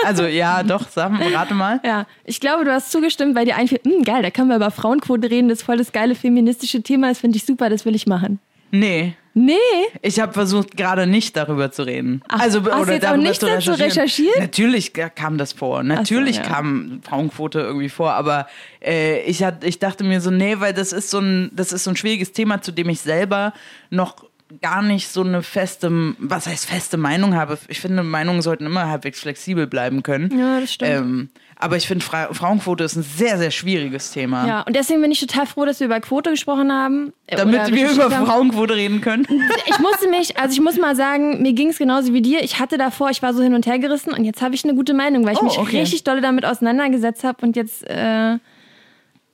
Also 0.04 0.24
ja, 0.24 0.62
doch, 0.62 0.88
sag 0.88 1.12
mal, 1.12 1.32
rate 1.34 1.54
mal. 1.54 1.80
Ja, 1.84 2.06
ich 2.24 2.40
glaube, 2.40 2.64
du 2.64 2.72
hast 2.72 2.90
zugestimmt, 2.90 3.36
weil 3.36 3.44
dir 3.44 3.56
einfiel, 3.56 3.80
"Hm, 3.84 4.02
geil, 4.02 4.22
da 4.22 4.30
können 4.30 4.48
wir 4.48 4.56
über 4.56 4.70
Frauenquote 4.70 5.30
reden, 5.30 5.48
das 5.48 5.58
ist 5.58 5.64
voll 5.64 5.76
das 5.76 5.92
geile 5.92 6.14
feministische 6.14 6.82
Thema, 6.82 7.08
das 7.08 7.18
finde 7.18 7.36
ich 7.36 7.44
super, 7.44 7.68
das 7.68 7.84
will 7.84 7.94
ich 7.94 8.06
machen. 8.06 8.40
Nee. 8.70 9.14
Nee, 9.32 9.54
Ich 10.02 10.18
habe 10.18 10.32
versucht, 10.32 10.76
gerade 10.76 11.06
nicht 11.06 11.36
darüber 11.36 11.70
zu 11.70 11.84
reden. 11.84 12.20
Ach, 12.26 12.40
also, 12.40 12.64
hast 12.64 12.88
du 12.88 12.92
jetzt 12.92 13.04
auch 13.04 13.10
darüber 13.10 13.28
nicht 13.28 13.40
dazu 13.40 13.72
recherchiert? 13.72 14.36
Natürlich 14.40 14.92
kam 14.92 15.38
das 15.38 15.52
vor. 15.52 15.84
Natürlich 15.84 16.38
ja. 16.38 16.42
kam 16.42 17.00
Frauenquote 17.04 17.60
irgendwie 17.60 17.88
vor, 17.88 18.12
aber 18.12 18.48
äh, 18.84 19.22
ich, 19.22 19.44
hat, 19.44 19.62
ich 19.62 19.78
dachte 19.78 20.02
mir 20.02 20.20
so, 20.20 20.32
nee, 20.32 20.56
weil 20.58 20.74
das 20.74 20.92
ist 20.92 21.10
so 21.10 21.20
ein, 21.20 21.50
das 21.54 21.72
ist 21.72 21.84
so 21.84 21.90
ein 21.90 21.96
schwieriges 21.96 22.32
Thema, 22.32 22.60
zu 22.60 22.72
dem 22.72 22.88
ich 22.88 23.00
selber 23.00 23.52
noch 23.90 24.16
gar 24.60 24.82
nicht 24.82 25.08
so 25.08 25.22
eine 25.22 25.42
feste, 25.42 25.90
was 26.18 26.46
heißt 26.46 26.66
feste 26.66 26.96
Meinung 26.96 27.34
habe. 27.34 27.58
Ich 27.68 27.80
finde, 27.80 28.02
Meinungen 28.02 28.42
sollten 28.42 28.66
immer 28.66 28.88
halbwegs 28.88 29.20
flexibel 29.20 29.66
bleiben 29.66 30.02
können. 30.02 30.36
Ja, 30.38 30.60
das 30.60 30.72
stimmt. 30.74 30.90
Ähm, 30.90 31.28
aber 31.56 31.76
ich 31.76 31.86
finde, 31.86 32.04
Fra 32.04 32.32
Frauenquote 32.32 32.84
ist 32.84 32.96
ein 32.96 33.02
sehr, 33.02 33.36
sehr 33.38 33.50
schwieriges 33.50 34.10
Thema. 34.12 34.46
ja, 34.46 34.60
und 34.62 34.74
deswegen 34.74 35.02
bin 35.02 35.10
ich 35.12 35.20
total 35.20 35.46
froh, 35.46 35.64
dass 35.66 35.78
wir 35.80 35.86
über 35.86 36.00
Quote 36.00 36.30
gesprochen 36.30 36.72
haben. 36.72 37.12
äh, 37.26 37.36
Damit 37.36 37.72
wir 37.74 37.90
über 37.90 38.10
haben. 38.10 38.26
Frauenquote 38.26 38.74
reden 38.74 39.00
können. 39.02 39.26
ich 39.66 39.78
musste 39.78 40.08
mich, 40.08 40.38
also 40.38 40.52
ich 40.54 40.60
muss 40.60 40.78
mal 40.78 40.96
sagen, 40.96 41.42
mir 41.42 41.52
ging 41.52 41.68
es 41.68 41.78
genauso 41.78 42.12
wie 42.14 42.22
dir. 42.22 42.42
Ich 42.42 42.58
hatte 42.58 42.78
davor, 42.78 43.10
ich 43.10 43.22
war 43.22 43.34
so 43.34 43.42
hin 43.42 43.54
und 43.54 43.66
her 43.66 43.78
gerissen 43.78 44.12
und 44.12 44.24
jetzt 44.24 44.40
habe 44.42 44.54
ich 44.54 44.64
eine 44.64 44.74
gute 44.74 44.94
Meinung, 44.94 45.24
weil 45.26 45.34
ich 45.34 45.40
Oh, 45.40 45.44
mich 45.44 45.58
okay. 45.58 45.80
richtig 45.80 46.04
dolle 46.04 46.22
damit 46.22 46.44
auseinandergesetzt 46.46 47.24
habe 47.24 47.44
und 47.44 47.56
jetzt, 47.56 47.86
äh, 47.88 48.38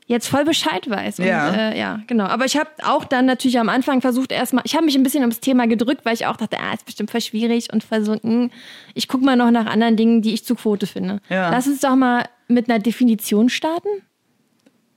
jetzt 0.07 0.29
voll 0.29 0.45
Bescheid 0.45 0.89
weiß. 0.89 1.19
Und, 1.19 1.27
Ja. 1.27 1.51
Äh, 1.53 1.79
ja, 1.79 2.01
genau. 2.07 2.25
Aber 2.25 2.45
ich 2.45 2.57
habe 2.57 2.71
auch 2.85 3.05
dann 3.05 3.27
natürlich 3.27 3.59
am 3.59 3.69
Anfang 3.69 4.01
versucht 4.01 4.33
erstmal, 4.33 4.63
ich 4.67 4.75
habe 4.75 4.85
mich 4.85 4.97
ein 4.97 5.03
bisschen 5.03 5.23
ums 5.23 5.41
Thema 5.41 5.67
gedrückt, 5.67 6.05
weil 6.05 6.15
ich 6.15 6.27
auch 6.27 6.37
dachte, 6.37 6.59
ah, 6.61 6.73
ist 6.75 6.87
bestimmt 6.87 7.11
voll 7.11 7.21
schwierig 7.21 7.73
und 7.73 7.83
versucht, 7.85 8.23
hm, 8.23 8.51
ich 8.95 9.09
gucke 9.09 9.25
mal 9.25 9.37
noch 9.37 9.51
nach 9.51 9.67
anderen 9.67 9.97
Dingen, 9.97 10.23
die 10.23 10.33
ich 10.35 10.45
zu 10.45 10.55
Quote 10.55 10.87
finde. 10.87 11.21
Ja. 11.29 11.51
Lass 11.51 11.67
uns 11.67 11.81
doch 11.81 11.97
mal 11.97 12.25
mit 12.49 12.71
einer 12.71 12.79
Definition 12.79 13.49
starten. 13.49 13.89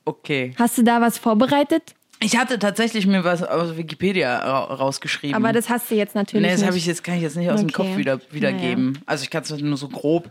Okay. 0.06 0.54
Hast 0.58 0.78
du 0.78 0.84
da 0.84 1.02
was 1.02 1.18
vorbereitet? 1.18 1.96
Ich 2.22 2.38
hatte 2.38 2.60
tatsächlich 2.60 3.08
mir 3.08 3.24
was 3.24 3.44
aus 3.44 3.78
Wikipedia 3.78 4.38
ra 4.40 4.60
rausgeschrieben. 4.76 5.36
Aber 5.36 5.54
das 5.54 5.70
hast 5.70 5.90
du 5.90 5.96
jetzt 5.96 6.16
natürlich 6.16 6.46
nee, 6.46 6.52
das 6.54 6.66
habe 6.66 6.76
ich 6.78 6.86
jetzt, 6.86 7.04
kann 7.04 7.16
ich 7.16 7.22
jetzt 7.22 7.38
nicht 7.38 7.50
aus 7.50 7.62
dem 7.62 7.70
Okay. 7.70 7.74
Kopf 7.74 7.98
wieder, 7.98 8.20
wiedergeben. 8.32 9.00
Also 9.06 9.24
ich 9.24 9.30
kann 9.30 9.44
es 9.44 9.50
nur 9.52 9.78
so 9.78 9.88
grob. 9.88 10.30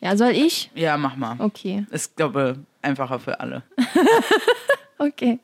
ja, 0.00 0.16
soll 0.16 0.32
ich? 0.32 0.70
Ja, 0.74 0.96
mach 0.98 1.16
mal. 1.16 1.36
Okay. 1.38 1.86
Ist, 1.90 2.16
glaube 2.16 2.58
einfacher 2.86 3.18
für 3.20 3.40
alle. 3.40 3.62
Okay. 4.98 5.38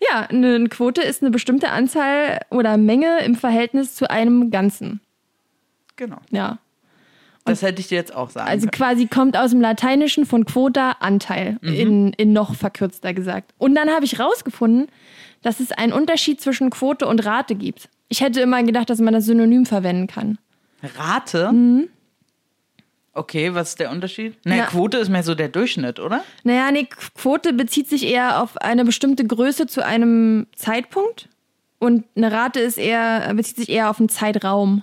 Ja, 0.00 0.22
eine 0.22 0.68
Quote 0.68 1.00
ist 1.00 1.22
eine 1.22 1.30
bestimmte 1.30 1.70
Anzahl 1.70 2.40
oder 2.50 2.76
Menge 2.76 3.20
im 3.24 3.36
Verhältnis 3.36 3.94
zu 3.94 4.10
einem 4.10 4.50
Ganzen. 4.50 5.00
Genau. 5.94 6.16
Ja. 6.30 6.58
Das 7.44 7.62
hätte 7.62 7.80
ich 7.80 7.86
dir 7.88 7.94
jetzt 7.94 8.12
auch 8.14 8.30
sagen 8.30 8.48
Also 8.48 8.62
können. 8.66 8.72
quasi 8.72 9.06
kommt 9.06 9.36
aus 9.36 9.50
dem 9.52 9.60
Lateinischen 9.60 10.26
von 10.26 10.44
quota 10.44 10.96
Anteil, 10.98 11.58
in, 11.62 12.12
in 12.14 12.32
noch 12.32 12.54
verkürzter 12.56 13.14
gesagt. 13.14 13.52
Und 13.58 13.76
dann 13.76 13.90
habe 13.90 14.04
ich 14.04 14.18
rausgefunden, 14.18 14.88
dass 15.42 15.60
es 15.60 15.70
einen 15.70 15.92
Unterschied 15.92 16.40
zwischen 16.40 16.70
Quote 16.70 17.06
und 17.06 17.24
Rate 17.24 17.54
gibt. 17.54 17.88
Ich 18.08 18.22
hätte 18.22 18.40
immer 18.40 18.60
gedacht, 18.64 18.90
dass 18.90 18.98
man 18.98 19.14
das 19.14 19.26
synonym 19.26 19.66
verwenden 19.66 20.08
kann. 20.08 20.38
Rate? 20.98 21.52
Okay, 23.14 23.54
was 23.54 23.70
ist 23.70 23.80
der 23.80 23.90
Unterschied? 23.90 24.34
Mhm. 24.44 24.52
Ja. 24.52 24.66
Quote 24.66 24.98
ist 24.98 25.08
mehr 25.08 25.22
so 25.22 25.34
der 25.34 25.48
Durchschnitt, 25.48 26.00
oder? 26.00 26.24
Naja, 26.42 26.70
nee, 26.72 26.86
Quote 27.14 27.52
bezieht 27.52 27.88
sich 27.88 28.04
eher 28.06 28.42
auf 28.42 28.56
eine 28.60 28.84
bestimmte 28.84 29.24
Größe 29.26 29.66
zu 29.66 29.84
einem 29.84 30.46
Zeitpunkt. 30.56 31.28
Und 31.78 32.04
eine 32.16 32.32
Rate 32.32 32.60
ist 32.60 32.78
eher, 32.78 33.32
bezieht 33.34 33.56
sich 33.56 33.68
eher 33.68 33.90
auf 33.90 33.98
einen 34.00 34.08
Zeitraum. 34.08 34.82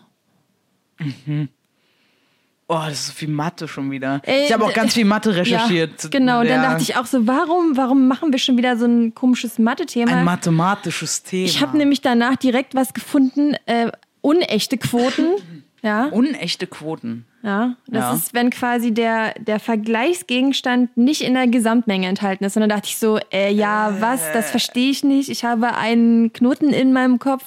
Oh, 2.67 2.79
das 2.85 2.93
ist 2.93 3.07
so 3.07 3.13
viel 3.13 3.27
Mathe 3.27 3.67
schon 3.67 3.91
wieder. 3.91 4.21
Ey, 4.23 4.45
ich 4.45 4.53
habe 4.53 4.63
auch 4.63 4.73
ganz 4.73 4.93
viel 4.93 5.03
Mathe 5.03 5.35
recherchiert. 5.35 6.03
Ja, 6.03 6.09
genau, 6.09 6.39
und 6.39 6.47
dann 6.49 6.63
Ja. 6.63 6.69
dachte 6.69 6.83
ich 6.83 6.95
auch 6.95 7.05
so, 7.05 7.27
warum, 7.27 7.75
warum 7.75 8.07
machen 8.07 8.31
wir 8.31 8.39
schon 8.39 8.55
wieder 8.55 8.77
so 8.77 8.85
ein 8.85 9.13
komisches 9.13 9.59
Mathe-Thema? 9.59 10.11
Ein 10.15 10.23
mathematisches 10.23 11.23
Thema. 11.23 11.45
Ich 11.47 11.61
habe 11.61 11.75
nämlich 11.77 11.99
danach 12.01 12.37
direkt 12.37 12.73
was 12.75 12.93
gefunden, 12.93 13.55
äh, 13.65 13.91
unechte 14.21 14.77
Quoten. 14.77 15.25
Ja, 15.83 16.05
Unechte 16.09 16.67
Quoten. 16.67 17.25
Ja. 17.43 17.75
Das 17.87 18.03
Ja. 18.03 18.13
ist, 18.13 18.33
wenn 18.33 18.49
quasi 18.49 18.93
der, 18.93 19.33
der 19.39 19.59
Vergleichsgegenstand 19.59 20.95
nicht 20.97 21.21
in 21.21 21.33
der 21.33 21.47
Gesamtmenge 21.47 22.07
enthalten 22.07 22.43
ist. 22.43 22.55
Und 22.55 22.61
dann 22.61 22.69
dachte 22.69 22.87
ich 22.87 22.97
so, 22.97 23.19
äh, 23.31 23.51
ja, 23.51 23.95
was, 23.99 24.21
das 24.33 24.51
verstehe 24.51 24.91
ich 24.91 25.03
nicht. 25.03 25.29
Ich 25.29 25.43
habe 25.45 25.75
einen 25.75 26.31
Knoten 26.33 26.69
in 26.71 26.93
meinem 26.93 27.19
Kopf. 27.19 27.45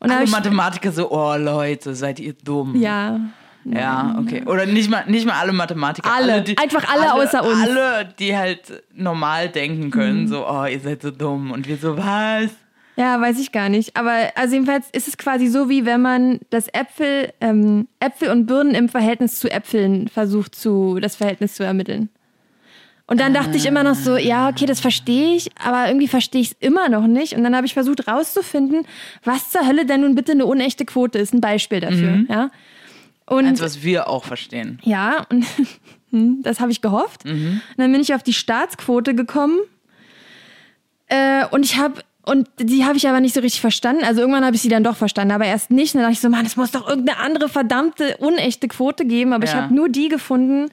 Und 0.00 0.10
Alle 0.10 0.26
Mathematiker 0.28 0.92
so, 0.92 1.10
oh 1.10 1.34
Leute, 1.36 1.94
seid 1.94 2.20
ihr 2.20 2.34
dumm. 2.34 2.76
ja, 2.76 3.20
Ja, 3.64 4.16
okay. 4.20 4.42
Oder 4.44 4.66
nicht 4.66 4.90
mal, 4.90 5.04
nicht 5.06 5.26
mal 5.26 5.34
alle 5.40 5.52
Mathematiker. 5.54 6.12
Alle. 6.12 6.44
Einfach 6.60 6.84
alle 6.92 7.14
außer 7.14 7.42
uns. 7.42 7.56
Mhm. 7.56 7.62
Alle, 7.62 8.14
die 8.18 8.36
halt 8.36 8.82
normal 8.94 9.48
denken 9.48 9.90
können, 9.90 10.28
so, 10.28 10.46
oh, 10.46 10.66
ihr 10.66 10.80
seid 10.80 11.00
so 11.00 11.10
dumm. 11.10 11.50
Und 11.50 11.66
wir 11.66 11.78
so, 11.78 11.96
was? 11.96 12.50
Ja, 12.96 13.20
weiß 13.20 13.40
ich 13.40 13.50
gar 13.50 13.68
nicht. 13.68 13.96
Aber 13.96 14.32
also 14.36 14.54
jedenfalls 14.54 14.88
ist 14.92 15.08
es 15.08 15.16
quasi 15.16 15.48
so, 15.48 15.68
wie 15.68 15.84
wenn 15.84 16.00
man 16.00 16.40
das 16.50 16.68
Äpfel, 16.72 17.32
ähm, 17.40 17.88
Äpfel 17.98 18.30
und 18.30 18.46
Birnen 18.46 18.74
im 18.74 18.88
Verhältnis 18.88 19.40
zu 19.40 19.50
Äpfeln 19.50 20.08
versucht, 20.08 20.54
zu, 20.54 20.98
das 21.00 21.16
Verhältnis 21.16 21.54
zu 21.54 21.64
ermitteln. 21.64 22.08
Und 23.06 23.20
dann 23.20 23.34
dachte 23.34 23.56
ich 23.56 23.66
immer 23.66 23.82
noch 23.82 23.96
so, 23.96 24.16
ja, 24.16 24.48
okay, 24.48 24.64
das 24.64 24.80
verstehe 24.80 25.34
ich, 25.34 25.50
aber 25.62 25.88
irgendwie 25.88 26.08
verstehe 26.08 26.40
ich 26.40 26.52
es 26.52 26.56
immer 26.60 26.88
noch 26.88 27.06
nicht. 27.06 27.34
Und 27.34 27.44
dann 27.44 27.54
habe 27.54 27.66
ich 27.66 27.74
versucht 27.74 28.08
rauszufinden, 28.08 28.86
was 29.24 29.50
zur 29.50 29.66
Hölle 29.66 29.84
denn 29.84 30.00
nun 30.00 30.14
bitte 30.14 30.32
eine 30.32 30.46
unechte 30.46 30.86
Quote 30.86 31.18
ist. 31.18 31.34
Ein 31.34 31.42
Beispiel 31.42 31.80
dafür, 31.80 32.24
ja. 32.28 32.50
Und 33.26 33.46
Eins, 33.46 33.60
was 33.60 33.82
wir 33.82 34.08
auch 34.08 34.24
verstehen. 34.24 34.78
ja, 34.84 35.26
und 35.30 35.44
hm, 36.10 36.40
das 36.42 36.60
habe 36.60 36.72
ich 36.72 36.80
gehofft. 36.80 37.26
Und 37.26 37.60
dann 37.76 37.92
bin 37.92 38.00
ich 38.00 38.14
auf 38.14 38.22
die 38.22 38.32
Staatsquote 38.32 39.14
gekommen. 39.14 39.58
Äh, 41.08 41.44
und 41.50 41.64
ich 41.64 41.76
habe, 41.76 42.02
und 42.26 42.48
die 42.58 42.84
habe 42.84 42.96
ich 42.96 43.08
aber 43.08 43.20
nicht 43.20 43.34
so 43.34 43.40
richtig 43.40 43.60
verstanden. 43.60 44.04
Also 44.04 44.20
irgendwann 44.20 44.44
habe 44.44 44.56
ich 44.56 44.62
sie 44.62 44.68
dann 44.68 44.84
doch 44.84 44.96
verstanden, 44.96 45.32
aber 45.32 45.44
erst 45.44 45.70
nicht. 45.70 45.94
Und 45.94 46.00
dann 46.00 46.10
dachte 46.10 46.14
ich 46.14 46.20
so, 46.20 46.28
Mann, 46.28 46.46
es 46.46 46.56
muss 46.56 46.70
doch 46.70 46.88
irgendeine 46.88 47.18
andere 47.18 47.48
verdammte, 47.48 48.16
unechte 48.18 48.68
Quote 48.68 49.04
geben. 49.04 49.32
Aber 49.32 49.44
ich 49.44 49.52
Ja. 49.52 49.62
habe 49.62 49.74
nur 49.74 49.88
die 49.88 50.08
gefunden. 50.08 50.70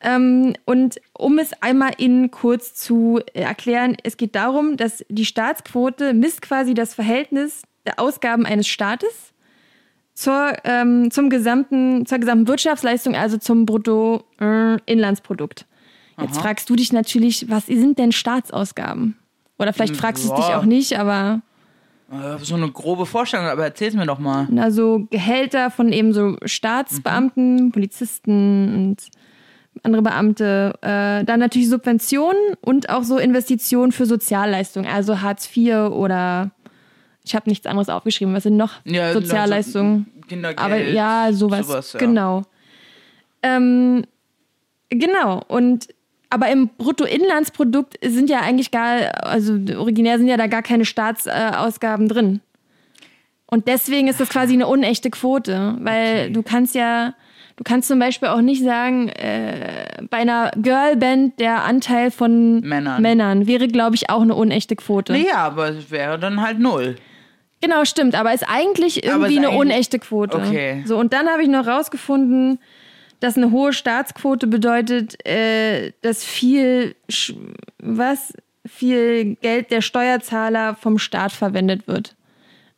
Ähm, 0.00 0.54
und 0.64 1.00
um 1.16 1.38
es 1.38 1.50
einmal 1.62 1.92
in 1.96 2.30
kurz 2.30 2.74
zu 2.74 3.20
erklären, 3.34 3.96
es 4.02 4.16
geht 4.16 4.34
darum, 4.34 4.76
dass 4.76 5.04
die 5.08 5.24
Staatsquote 5.24 6.12
misst 6.12 6.42
quasi 6.42 6.74
das 6.74 6.94
Verhältnis 6.94 7.62
der 7.86 7.98
Ausgaben 7.98 8.44
eines 8.46 8.68
Staates 8.68 9.32
zur, 10.12 10.52
ähm, 10.64 11.10
zum 11.10 11.30
gesamten, 11.30 12.04
zur 12.06 12.18
gesamten 12.18 12.48
Wirtschaftsleistung, 12.48 13.14
also 13.16 13.38
zum 13.38 13.66
Bruttoinlandsprodukt. 13.66 15.66
Jetzt 16.20 16.38
fragst 16.38 16.70
du 16.70 16.76
dich 16.76 16.92
natürlich, 16.92 17.48
was 17.50 17.66
sind 17.66 17.98
denn 17.98 18.12
Staatsausgaben? 18.12 19.16
Oder 19.58 19.72
vielleicht 19.72 19.96
fragst 19.96 20.24
du 20.24 20.28
es 20.28 20.34
dich 20.34 20.54
auch 20.54 20.64
nicht, 20.64 20.98
aber 20.98 21.40
So 22.42 22.54
eine 22.54 22.70
grobe 22.70 23.06
Vorstellung, 23.06 23.46
aber 23.46 23.64
erzähl's 23.64 23.94
mir 23.94 24.06
doch 24.06 24.18
mal. 24.18 24.46
also 24.58 25.06
Gehälter 25.10 25.70
von 25.70 25.92
eben 25.92 26.12
so 26.12 26.36
Staatsbeamten, 26.44 27.72
Polizisten 27.72 28.74
und 28.74 28.96
andere 29.82 30.02
Beamte, 30.02 30.72
äh, 30.82 31.24
dann 31.24 31.40
natürlich 31.40 31.68
Subventionen 31.68 32.40
und 32.62 32.88
auch 32.90 33.02
so 33.02 33.18
Investitionen 33.18 33.92
für 33.92 34.06
Sozialleistungen, 34.06 34.88
also 34.90 35.20
Hartz 35.20 35.54
IV 35.54 35.90
oder 35.90 36.50
ich 37.24 37.34
habe 37.34 37.48
nichts 37.50 37.66
anderes 37.66 37.88
aufgeschrieben, 37.88 38.32
was 38.34 38.44
sind 38.44 38.56
noch 38.56 38.72
Ja, 38.84 39.12
Sozialleistungen? 39.12 40.06
also 40.14 40.26
Kindergeld. 40.28 40.60
Aber 40.60 40.76
ja, 40.80 41.28
sowas. 41.32 41.66
sowas, 41.66 41.92
ja. 41.92 41.98
Genau. 41.98 42.42
Ähm, 43.42 44.04
genau. 44.88 45.42
Und 45.48 45.88
aber 46.36 46.50
im 46.52 46.68
Bruttoinlandsprodukt 46.76 47.94
sind 48.04 48.28
ja 48.28 48.40
eigentlich 48.40 48.70
gar, 48.70 49.24
also 49.24 49.54
originär 49.78 50.18
sind 50.18 50.28
ja 50.28 50.36
da 50.36 50.46
gar 50.46 50.62
keine 50.62 50.84
Staatsausgaben 50.84 52.08
drin. 52.08 52.40
Und 53.46 53.68
deswegen 53.68 54.08
ist 54.08 54.20
das 54.20 54.28
quasi 54.28 54.52
eine 54.54 54.66
unechte 54.66 55.08
Quote, 55.10 55.76
weil 55.80 56.24
Okay. 56.24 56.30
du 56.32 56.42
kannst 56.42 56.74
ja, 56.74 57.14
du 57.56 57.64
kannst 57.64 57.88
zum 57.88 57.98
Beispiel 57.98 58.28
auch 58.28 58.40
nicht 58.42 58.62
sagen, 58.62 59.08
äh, 59.08 60.02
bei 60.10 60.18
einer 60.18 60.50
Girlband 60.60 61.38
der 61.40 61.64
Anteil 61.64 62.10
von 62.10 62.60
Männern. 62.60 63.00
Männern 63.00 63.46
wäre, 63.46 63.68
glaube 63.68 63.94
ich, 63.94 64.10
auch 64.10 64.20
eine 64.20 64.34
unechte 64.34 64.76
Quote. 64.76 65.12
Nee, 65.12 65.26
ja, 65.28 65.38
aber 65.46 65.70
es 65.70 65.90
wäre 65.90 66.18
dann 66.18 66.42
halt 66.42 66.58
null. 66.58 66.96
Genau, 67.62 67.84
stimmt, 67.86 68.14
aber 68.14 68.34
ist 68.34 68.44
eigentlich 68.46 69.04
irgendwie 69.04 69.32
ist 69.34 69.38
eine 69.38 69.48
eigentlich- 69.48 69.60
unechte 69.60 69.98
Quote. 70.00 70.36
Okay. 70.36 70.82
So, 70.84 70.98
und 70.98 71.12
dann 71.14 71.28
habe 71.28 71.42
ich 71.42 71.48
noch 71.48 71.66
rausgefunden, 71.66 72.58
dass 73.20 73.36
eine 73.36 73.50
hohe 73.50 73.72
Staatsquote 73.72 74.46
bedeutet, 74.46 75.26
äh, 75.26 75.92
dass 76.02 76.24
viel, 76.24 76.96
was, 77.78 78.32
viel 78.66 79.36
Geld 79.36 79.70
der 79.70 79.80
Steuerzahler 79.80 80.74
vom 80.74 80.98
Staat 80.98 81.32
verwendet 81.32 81.86
wird. 81.88 82.16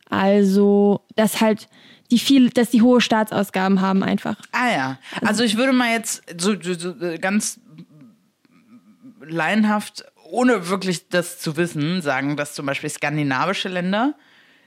Also, 0.09 1.01
dass 1.15 1.41
halt 1.41 1.67
die 2.11 2.19
viel, 2.19 2.49
dass 2.49 2.71
die 2.71 2.81
hohe 2.81 3.01
Staatsausgaben 3.01 3.81
haben 3.81 4.03
einfach. 4.03 4.35
Ah 4.51 4.71
ja. 4.71 4.99
Also 5.21 5.43
ich 5.43 5.57
würde 5.57 5.73
mal 5.73 5.91
jetzt 5.91 6.23
so, 6.39 6.55
so, 6.59 6.95
äh, 7.01 7.19
ganz 7.19 7.59
laienhaft, 9.21 10.05
ohne 10.23 10.69
wirklich 10.69 11.09
das 11.09 11.39
zu 11.39 11.57
wissen, 11.57 12.01
sagen, 12.01 12.35
dass 12.35 12.55
zum 12.55 12.65
Beispiel 12.65 12.89
skandinavische 12.89 13.69
Länder 13.69 14.15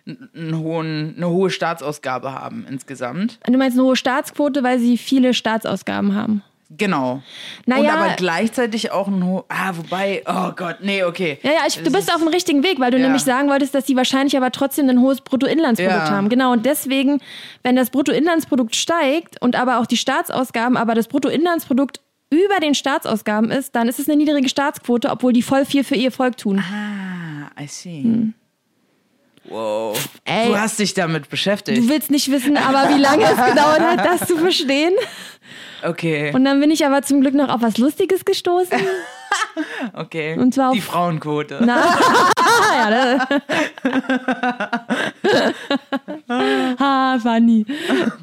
einen 0.07 0.59
hohen, 0.59 1.15
eine 1.17 1.29
hohe 1.29 1.51
Staatsausgabe 1.51 2.33
haben 2.35 2.67
insgesamt. 2.69 3.39
Du 3.47 3.57
meinst 3.57 3.77
eine 3.79 3.87
hohe 3.87 3.97
Staatsquote, 3.97 4.63
weil 4.63 4.79
sie 4.79 4.99
viele 4.99 5.35
Staatsausgaben 5.35 6.15
haben. 6.15 6.43
Genau. 6.79 7.23
Naja- 7.67 7.83
Und 7.95 8.01
aber 8.01 8.15
gleichzeitig 8.17 8.93
auch 8.93 9.07
ein 9.07 9.23
hohes. 9.25 9.45
Ah, 9.51 9.73
wobei, 9.77 10.23
oh 10.27 10.53
Gott, 10.57 10.77
nee, 10.81 11.05
okay. 11.05 11.39
Ja, 11.43 11.51
ja, 11.51 11.59
ich, 11.69 11.75
du 11.83 11.93
bist 11.93 12.11
auf 12.13 12.19
dem 12.21 12.29
richtigen 12.29 12.63
Weg, 12.65 12.81
weil 12.81 12.91
du 12.91 12.97
Ja. 12.97 13.03
nämlich 13.05 13.23
sagen 13.23 13.51
wolltest, 13.51 13.75
dass 13.75 13.87
sie 13.87 13.95
wahrscheinlich 13.95 14.37
aber 14.39 14.51
trotzdem 14.53 14.89
ein 14.89 14.99
hohes 15.01 15.21
Bruttoinlandsprodukt 15.21 16.09
Ja. 16.09 16.11
haben. 16.11 16.31
Genau, 16.31 16.53
und 16.53 16.65
deswegen, 16.65 17.21
wenn 17.63 17.77
das 17.77 17.91
Bruttoinlandsprodukt 17.91 18.75
steigt 18.75 19.41
und 19.43 19.55
aber 19.55 19.81
auch 19.81 19.87
die 19.87 19.99
Staatsausgaben, 19.99 20.79
aber 20.79 20.95
das 20.95 21.09
Bruttoinlandsprodukt 21.09 22.01
über 22.31 22.59
den 22.61 22.75
Staatsausgaben 22.75 23.51
ist, 23.51 23.75
dann 23.77 23.87
ist 23.87 23.99
es 23.99 24.09
eine 24.09 24.17
niedrige 24.17 24.49
Staatsquote, 24.49 25.11
obwohl 25.11 25.35
die 25.35 25.43
voll 25.43 25.67
viel 25.67 25.85
für 25.85 25.97
ihr 25.97 26.11
Volk 26.11 26.39
tun. 26.39 26.59
Ah, 26.61 27.51
I 27.63 27.67
see. 27.67 28.33
Wow. 29.53 30.09
Ey. 30.25 30.49
du 30.49 30.59
hast 30.59 30.79
dich 30.79 30.95
damit 30.95 31.29
beschäftigt. 31.29 31.77
Du 31.77 31.89
willst 31.89 32.11
nicht 32.11 32.31
wissen, 32.31 32.57
aber 32.57 32.89
wie 32.95 32.99
lange 33.01 33.25
es 33.25 33.37
gedauert 33.37 33.81
hat, 33.81 34.05
das 34.05 34.27
zu 34.27 34.39
verstehen. 34.39 34.95
Okay. 35.85 36.33
Und 36.35 36.45
dann 36.45 36.59
bin 36.61 36.71
ich 36.71 36.87
aber 36.87 37.03
zum 37.03 37.21
Glück 37.21 37.35
noch 37.35 37.49
auf 37.51 37.61
was 37.61 37.77
Lustiges 37.77 38.25
gestoßen. 38.25 38.79
okay. 39.95 40.39
und 40.39 40.55
zwar 40.55 40.69
auf- 40.71 40.75
Die 40.75 40.81
Frauenquote. 40.81 41.59
Na, 41.61 41.85
ja, 42.75 42.91
ne? 42.91 43.27
ha, 46.79 47.19
funny. 47.21 47.67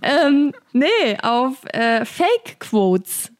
ähm, 0.01 0.51
nee, 0.73 1.17
auf 1.21 1.57
äh, 1.73 2.05
Fake 2.05 2.59
Quotes. 2.59 3.31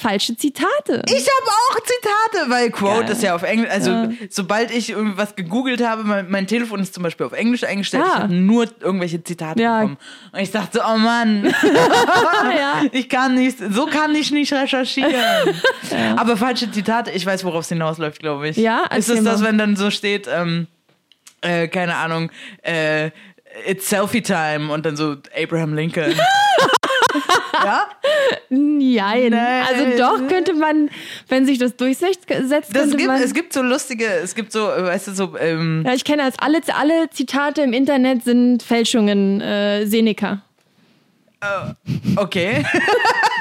Falsche 0.00 0.36
Zitate. 0.36 1.02
Ich 1.06 1.26
habe 1.28 1.50
auch 1.50 1.76
Zitate, 1.80 2.50
weil 2.50 2.70
Quote 2.70 3.00
Geil. 3.02 3.10
ist 3.12 3.22
ja 3.22 3.34
auf 3.34 3.42
Englisch. 3.42 3.70
Also, 3.70 3.90
Ja. 3.90 4.08
sobald 4.30 4.70
ich 4.70 4.90
irgendwas 4.90 5.36
gegoogelt 5.36 5.84
habe, 5.86 6.04
mein, 6.04 6.30
mein 6.30 6.46
Telefon 6.46 6.80
ist 6.80 6.94
zum 6.94 7.02
Beispiel 7.02 7.26
auf 7.26 7.32
Englisch 7.32 7.64
eingestellt. 7.64 8.04
Ich 8.06 8.12
Ah. 8.14 8.22
habe 8.22 8.34
nur 8.34 8.66
irgendwelche 8.80 9.22
Zitate 9.22 9.60
Ja. 9.62 9.78
bekommen. 9.80 9.98
Und 10.32 10.40
ich 10.40 10.50
dachte, 10.50 10.80
oh 10.86 10.96
Mann, 10.96 11.44
ja. 12.58 12.82
ich 12.92 13.08
kann 13.08 13.34
nicht, 13.34 13.58
so 13.70 13.86
kann 13.86 14.14
ich 14.14 14.30
nicht 14.30 14.52
recherchieren. 14.52 15.14
Aber 16.16 16.36
falsche 16.36 16.70
Zitate, 16.70 17.10
ich 17.10 17.26
weiß, 17.26 17.44
worauf 17.44 17.64
es 17.64 17.68
hinausläuft, 17.68 18.20
glaube 18.20 18.48
ich. 18.48 18.56
Ja, 18.56 18.84
Ist 18.96 19.08
es 19.10 19.22
das, 19.22 19.42
wenn 19.42 19.58
dann 19.58 19.76
so 19.76 19.90
steht, 19.90 20.28
ähm, 20.32 20.66
äh, 21.42 21.68
keine 21.68 21.96
Ahnung, 21.96 22.30
äh, 22.62 23.10
it's 23.66 23.88
Selfie 23.88 24.22
Time 24.22 24.72
und 24.72 24.86
dann 24.86 24.96
so 24.96 25.16
Abraham 25.36 25.74
Lincoln. 25.74 26.14
ja? 27.64 27.86
Nein. 28.48 29.30
Nein. 29.30 29.64
Also 29.68 29.96
doch 29.98 30.28
könnte 30.28 30.54
man, 30.54 30.90
wenn 31.28 31.46
sich 31.46 31.58
das 31.58 31.76
durchsetzt, 31.76 32.24
Das 32.28 32.68
könnte 32.72 32.96
gibt, 32.96 33.06
man. 33.08 33.22
es 33.22 33.34
gibt 33.34 33.52
so 33.52 33.62
lustige, 33.62 34.06
es 34.06 34.34
gibt 34.34 34.52
so, 34.52 34.60
weißt 34.66 35.08
du, 35.08 35.12
so, 35.12 35.36
ähm, 35.38 35.82
ja, 35.86 35.94
ich 35.94 36.04
kenne 36.04 36.22
das. 36.24 36.38
Alle, 36.38 36.60
alle 36.74 37.10
Zitate 37.10 37.62
im 37.62 37.72
Internet 37.72 38.24
sind 38.24 38.62
Fälschungen. 38.62 39.40
Äh, 39.40 39.86
Seneca. 39.86 40.42
okay. 42.16 42.64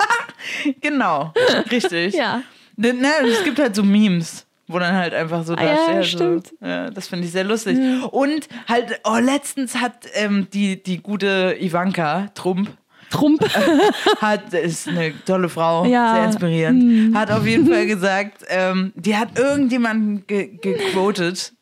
genau, 0.82 1.34
richtig. 1.72 2.14
Ja. 2.16 2.42
Ne, 2.76 2.94
ne, 2.94 3.10
es 3.26 3.44
gibt 3.44 3.60
halt 3.60 3.76
so 3.76 3.84
Memes, 3.84 4.46
wo 4.68 4.80
dann 4.80 4.96
halt 4.96 5.14
einfach 5.14 5.44
so 5.44 5.54
Ah, 5.54 5.58
da 5.58 5.66
ja, 5.66 6.04
steht. 6.04 6.06
stimmt. 6.06 6.48
So, 6.60 6.66
ja, 6.66 6.90
das 6.90 7.08
finde 7.08 7.26
ich 7.26 7.32
sehr 7.32 7.44
lustig. 7.44 7.78
Und 8.12 8.48
halt, 8.68 9.02
oh, 9.04 9.18
letztens 9.20 9.76
hat 9.76 10.06
ähm, 10.14 10.48
die, 10.54 10.82
die 10.82 11.02
gute 11.02 11.58
Ivanka 11.60 12.28
Trump, 12.36 12.70
Trump. 13.10 13.42
hat, 14.22 14.54
ist 14.54 14.88
eine 14.88 15.14
tolle 15.26 15.50
Frau, 15.50 15.86
Ja. 15.86 16.16
sehr 16.16 16.26
inspirierend, 16.26 17.16
hat 17.16 17.32
auf 17.32 17.46
jeden 17.46 17.68
Fall 17.68 17.86
gesagt, 17.86 18.44
ähm, 18.50 18.92
die 18.96 19.16
hat 19.18 19.38
irgendjemanden 19.38 20.26
ge 20.28 20.58
gequotet, 20.62 21.54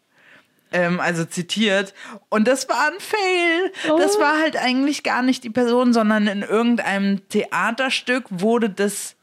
ähm, 0.72 1.00
also 1.00 1.24
zitiert, 1.26 1.94
und 2.30 2.48
das 2.48 2.68
war 2.68 2.88
ein 2.88 3.00
Fail. 3.00 3.72
Das 3.98 4.18
Oh. 4.18 4.22
war 4.22 4.40
halt 4.42 4.58
eigentlich 4.58 5.04
gar 5.04 5.22
nicht 5.22 5.44
die 5.44 5.50
Person, 5.50 5.94
sondern 5.94 6.28
in 6.28 6.42
irgendeinem 6.42 7.28
Theaterstück 7.30 8.26
wurde 8.30 8.70
das 8.70 9.16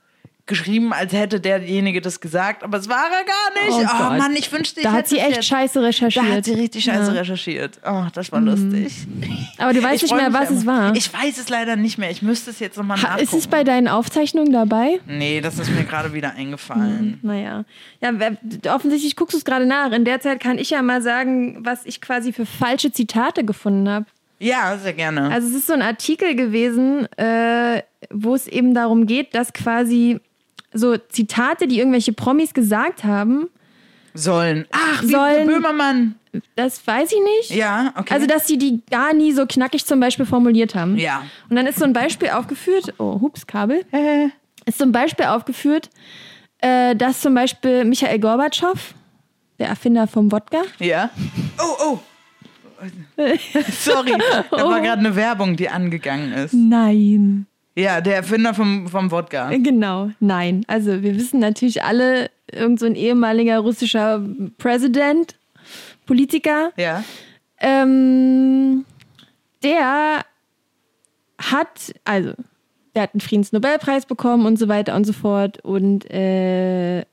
geschrieben, 0.47 0.93
als 0.93 1.13
hätte 1.15 1.41
derjenige 1.41 2.01
das 2.03 2.21
gesagt, 2.21 2.63
aber 2.65 2.77
es 2.79 2.89
war 2.89 3.07
er 3.11 3.25
gar 3.25 3.81
nicht. 3.81 3.89
Oh 3.91 3.95
Oh. 4.11 4.19
Mann, 4.19 4.35
ich 4.37 4.53
wünschte, 4.53 4.81
ich 4.81 4.85
Da 4.85 4.93
hat 4.93 5.09
sie 5.09 5.19
echt 5.19 5.37
jetzt. 5.37 5.47
scheiße 5.47 5.83
recherchiert. 5.83 6.25
Da 6.27 6.31
hat 6.33 6.45
sie 6.45 6.53
richtig 6.53 6.85
scheiße 6.85 6.99
Ja. 7.05 7.11
Mhm. 7.11 7.17
recherchiert. 7.17 7.81
Oh, 7.87 8.05
das 8.13 8.31
war 8.31 8.41
lustig. 8.41 8.93
Aber 9.59 9.73
du 9.73 9.83
weißt 9.83 10.03
Ich 10.03 10.11
nicht 10.11 10.17
mehr, 10.21 10.33
was 10.35 10.51
es 10.51 10.67
war. 10.67 10.95
Ich 10.95 11.13
weiß 11.13 11.39
es 11.39 11.49
leider 11.49 11.77
nicht 11.77 11.97
mehr. 11.97 12.11
Ich 12.11 12.21
müsste 12.21 12.51
es 12.51 12.59
jetzt 12.61 12.77
nochmal 12.77 12.99
nachgucken. 12.99 13.23
ist 13.23 13.33
es 13.33 13.47
bei 13.47 13.65
deinen 13.65 13.89
Aufzeichnungen 13.89 14.53
dabei? 14.53 15.01
Nee, 15.07 15.41
das 15.41 15.59
ist 15.59 15.71
mir 15.71 15.85
gerade 15.85 16.13
wieder 16.13 16.33
eingefallen. 16.35 17.19
Naja. 17.23 17.65
Ja, 18.03 18.13
offensichtlich 18.75 19.17
guckst 19.17 19.33
du 19.35 19.39
es 19.39 19.45
gerade 19.47 19.65
nach. 19.67 19.93
In 19.93 20.05
der 20.05 20.21
Zeit 20.21 20.41
kann 20.41 20.59
ich 20.59 20.71
ja 20.71 20.83
mal 20.83 21.01
sagen, 21.01 21.59
was 21.65 21.87
ich 21.87 22.01
quasi 22.03 22.33
für 22.35 22.45
falsche 22.45 22.93
Zitate 22.93 23.45
gefunden 23.45 23.89
habe. 23.89 24.07
Ja, 24.41 24.77
sehr 24.77 24.93
gerne. 24.93 25.31
Also 25.31 25.49
es 25.49 25.55
ist 25.55 25.69
so 25.69 25.73
ein 25.73 25.81
Artikel 25.81 26.35
gewesen, 26.35 27.07
äh, 27.17 27.83
wo 28.11 28.35
es 28.35 28.47
eben 28.47 28.75
darum 28.75 29.07
geht, 29.07 29.35
dass 29.35 29.53
quasi 29.55 30.21
so 30.75 30.97
Zitate, 30.99 31.66
die 31.66 31.78
irgendwelche 31.78 32.12
Promis 32.12 32.52
gesagt 32.54 33.04
haben, 33.04 33.49
Sollen. 34.16 34.64
Ach, 34.71 35.02
wie 35.02 35.09
Sollen- 35.11 35.47
Böhmermann. 35.49 36.14
das 36.54 36.87
weiß 36.87 37.11
ich 37.11 37.19
nicht. 37.21 37.50
Ja, 37.59 37.93
okay. 37.99 38.14
Also, 38.14 38.26
dass 38.28 38.47
sie 38.47 38.59
die 38.59 38.81
gar 38.88 39.12
nie 39.12 39.33
so 39.33 39.45
knackig 39.45 39.87
zum 39.87 39.99
Beispiel 39.99 40.25
formuliert 40.25 40.76
haben. 40.76 40.97
Ja. 40.99 41.25
Und 41.50 41.57
dann 41.57 41.66
ist 41.66 41.81
so 41.81 41.85
ein 41.85 41.93
Beispiel 41.93 42.28
aufgeführt, 42.28 42.95
oh, 42.99 43.21
hups, 43.21 43.45
Kabel, 43.49 43.85
Äh, 43.90 44.26
ist 44.66 44.78
so 44.78 44.85
ein 44.85 44.93
Beispiel 44.93 45.26
aufgeführt, 45.26 45.90
äh, 46.59 46.95
dass 46.95 47.23
zum 47.23 47.35
Beispiel 47.35 47.85
Michael 47.85 48.21
Gorbatschow, 48.21 48.95
der 49.59 49.66
Erfinder 49.69 50.07
vom 50.07 50.31
Wodka, 50.31 50.62
ja. 50.78 51.11
Oh, 51.59 51.76
oh. 51.85 51.99
Sorry, 53.71 54.12
da 54.16 54.45
Oh. 54.52 54.69
war 54.71 54.81
gerade 54.81 55.00
eine 55.00 55.16
Werbung, 55.16 55.57
die 55.57 55.69
angegangen 55.69 56.33
ist. 56.35 56.52
nein, 56.54 57.47
Ja, 57.76 58.00
der 58.00 58.16
Erfinder 58.16 58.54
vom, 58.54 58.87
vom 58.89 59.10
Wodka. 59.10 59.50
genau, 59.56 60.10
nein. 60.21 60.65
Also 60.69 61.02
wir 61.02 61.15
wissen 61.17 61.41
natürlich 61.41 61.82
alle, 61.82 62.30
irgend 62.52 62.78
so 62.78 62.87
ein 62.87 62.95
ehemaliger 62.95 63.58
russischer 63.58 64.23
Präsident, 64.58 65.37
Politiker, 66.06 66.73
Ja. 66.76 67.02
ähm, 67.58 68.84
der 69.63 70.25
hat, 71.39 71.93
also, 72.04 72.34
der 72.95 73.02
hat 73.04 73.15
einen 73.15 73.21
Friedensnobelpreis 73.21 74.06
bekommen 74.06 74.47
und 74.47 74.58
so 74.58 74.69
weiter 74.69 74.95
und 74.95 75.04
so 75.04 75.13
fort. 75.13 75.58
Und 75.65 76.08
äh, 76.10 77.00
äh, 77.00 77.04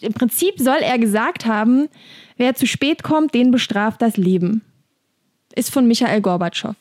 im 0.00 0.12
Prinzip 0.12 0.58
soll 0.60 0.78
er 0.82 0.98
gesagt 0.98 1.46
haben, 1.46 1.88
wer 2.36 2.54
zu 2.54 2.66
spät 2.66 3.02
kommt, 3.02 3.34
den 3.34 3.50
bestraft 3.50 4.00
das 4.02 4.16
Leben. 4.16 4.62
Ist 5.56 5.72
von 5.72 5.88
Michael 5.88 6.20
Gorbatschow. 6.20 6.76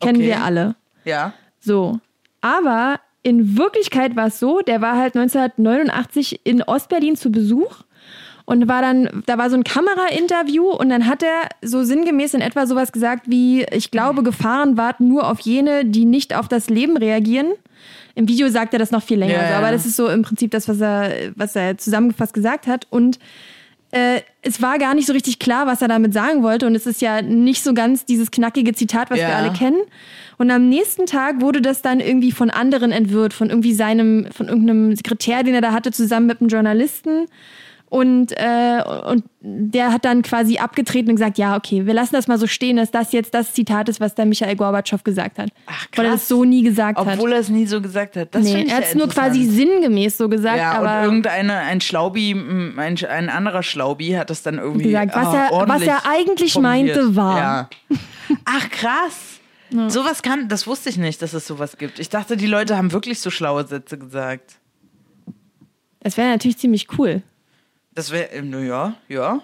Kennen 0.00 0.16
Okay. 0.18 0.26
wir 0.26 0.44
alle. 0.44 0.76
Ja. 1.04 1.32
So. 1.60 2.00
Aber 2.40 3.00
in 3.22 3.58
Wirklichkeit 3.58 4.16
war 4.16 4.28
es 4.28 4.38
so, 4.38 4.60
der 4.60 4.80
war 4.80 4.96
halt 4.96 5.16
1989 5.16 6.40
in 6.44 6.62
Ostberlin 6.62 7.16
zu 7.16 7.30
Besuch 7.30 7.82
und 8.44 8.66
war 8.68 8.80
dann, 8.80 9.22
da 9.26 9.36
war 9.36 9.50
so 9.50 9.56
ein 9.56 9.64
Kamerainterview 9.64 10.70
und 10.70 10.88
dann 10.88 11.06
hat 11.06 11.22
er 11.22 11.48
so 11.60 11.82
sinngemäß 11.82 12.32
in 12.32 12.40
etwa 12.40 12.66
sowas 12.66 12.92
gesagt 12.92 13.24
wie, 13.26 13.64
ich 13.72 13.90
glaube, 13.90 14.22
Gefahren 14.22 14.78
warten 14.78 15.08
nur 15.08 15.30
auf 15.30 15.40
jene, 15.40 15.84
die 15.84 16.06
nicht 16.06 16.34
auf 16.34 16.48
das 16.48 16.70
Leben 16.70 16.96
reagieren. 16.96 17.52
Im 18.14 18.26
Video 18.26 18.48
sagt 18.48 18.72
er 18.72 18.78
das 18.78 18.90
noch 18.90 19.02
viel 19.02 19.18
länger, 19.18 19.34
Ja, 19.34 19.48
so, 19.48 19.54
aber 19.54 19.70
das 19.70 19.84
ist 19.84 19.96
so 19.96 20.08
im 20.08 20.22
Prinzip 20.22 20.50
das, 20.50 20.66
was 20.66 20.80
er, 20.80 21.32
was 21.36 21.54
er 21.56 21.76
zusammengefasst 21.76 22.32
gesagt 22.32 22.66
hat. 22.66 22.86
Und 22.88 23.18
äh, 23.90 24.20
es 24.42 24.60
war 24.60 24.78
gar 24.78 24.94
nicht 24.94 25.06
so 25.06 25.12
richtig 25.12 25.38
klar, 25.38 25.66
was 25.66 25.80
er 25.82 25.88
damit 25.88 26.12
sagen 26.12 26.42
wollte. 26.42 26.66
Und 26.66 26.74
es 26.74 26.86
ist 26.86 27.00
ja 27.00 27.22
nicht 27.22 27.62
so 27.62 27.74
ganz 27.74 28.04
dieses 28.04 28.30
knackige 28.30 28.74
Zitat, 28.74 29.10
was 29.10 29.18
Ja. 29.18 29.28
wir 29.28 29.36
alle 29.36 29.52
kennen. 29.52 29.80
Und 30.36 30.50
am 30.50 30.68
nächsten 30.68 31.06
Tag 31.06 31.40
wurde 31.40 31.60
das 31.60 31.82
dann 31.82 31.98
irgendwie 32.00 32.30
von 32.32 32.50
anderen 32.50 32.92
entwirrt, 32.92 33.32
von 33.32 33.50
irgendwie 33.50 33.72
seinem, 33.72 34.28
von 34.30 34.48
irgendeinem 34.48 34.94
Sekretär, 34.94 35.42
den 35.42 35.54
er 35.54 35.60
da 35.60 35.72
hatte, 35.72 35.90
zusammen 35.90 36.26
mit 36.26 36.40
einem 36.40 36.48
Journalisten. 36.48 37.26
Und, 37.90 38.32
äh, 38.32 38.82
und 39.06 39.24
der 39.40 39.92
hat 39.92 40.04
dann 40.04 40.20
quasi 40.22 40.58
abgetreten 40.58 41.08
und 41.08 41.16
gesagt, 41.16 41.38
ja, 41.38 41.56
okay, 41.56 41.86
wir 41.86 41.94
lassen 41.94 42.14
das 42.14 42.28
mal 42.28 42.38
so 42.38 42.46
stehen, 42.46 42.76
dass 42.76 42.90
das 42.90 43.12
jetzt 43.12 43.32
das 43.32 43.54
Zitat 43.54 43.88
ist, 43.88 43.98
was 43.98 44.14
der 44.14 44.26
Michael 44.26 44.56
Gorbatschow 44.56 45.02
gesagt 45.02 45.38
hat. 45.38 45.48
Ach, 45.66 45.86
Weil 45.96 46.04
er 46.04 46.10
krass. 46.10 46.20
das 46.20 46.28
so 46.28 46.44
nie 46.44 46.62
gesagt 46.62 46.98
hat. 46.98 47.06
Obwohl 47.06 47.32
er 47.32 47.38
es 47.38 47.48
nie 47.48 47.66
so 47.66 47.80
gesagt 47.80 48.16
hat. 48.16 48.34
Das 48.34 48.42
Nee, 48.42 48.62
ich 48.62 48.68
er 48.68 48.76
hat 48.76 48.82
ja 48.82 48.88
es 48.90 48.94
nur 48.94 49.08
quasi 49.08 49.44
sinngemäß 49.44 50.18
so 50.18 50.28
gesagt, 50.28 50.58
Ja, 50.58 50.72
aber 50.72 50.98
und 51.00 51.04
irgendeine, 51.04 51.54
ein 51.58 51.80
Schlaubi, 51.80 52.32
ein, 52.32 52.98
ein 53.08 53.28
anderer 53.30 53.62
Schlaubi 53.62 54.10
hat 54.12 54.30
es 54.30 54.42
dann 54.42 54.58
irgendwie 54.58 54.86
gesagt, 54.86 55.14
was, 55.14 55.26
ah, 55.28 55.48
er, 55.50 55.68
was 55.68 55.82
er 55.82 56.06
eigentlich 56.06 56.52
formuliert. 56.52 56.96
meinte 56.96 57.16
war. 57.16 57.38
Ja. 57.38 57.70
Ach, 58.44 58.68
krass. 58.68 59.40
Sowas 59.88 60.22
kann, 60.22 60.48
das 60.48 60.66
wusste 60.66 60.88
ich 60.88 60.96
nicht, 60.96 61.20
dass 61.20 61.34
es 61.34 61.46
sowas 61.46 61.76
gibt. 61.76 61.98
Ich 61.98 62.08
dachte, 62.08 62.36
die 62.36 62.46
Leute 62.46 62.76
haben 62.76 62.92
wirklich 62.92 63.20
so 63.20 63.30
schlaue 63.30 63.66
Sätze 63.66 63.98
gesagt. 63.98 64.56
Das 66.00 66.16
wäre 66.16 66.28
natürlich 66.28 66.56
ziemlich 66.58 66.86
cool. 66.98 67.22
Das 67.98 68.12
wäre, 68.12 68.28
ja, 68.64 68.94
ja. 69.08 69.40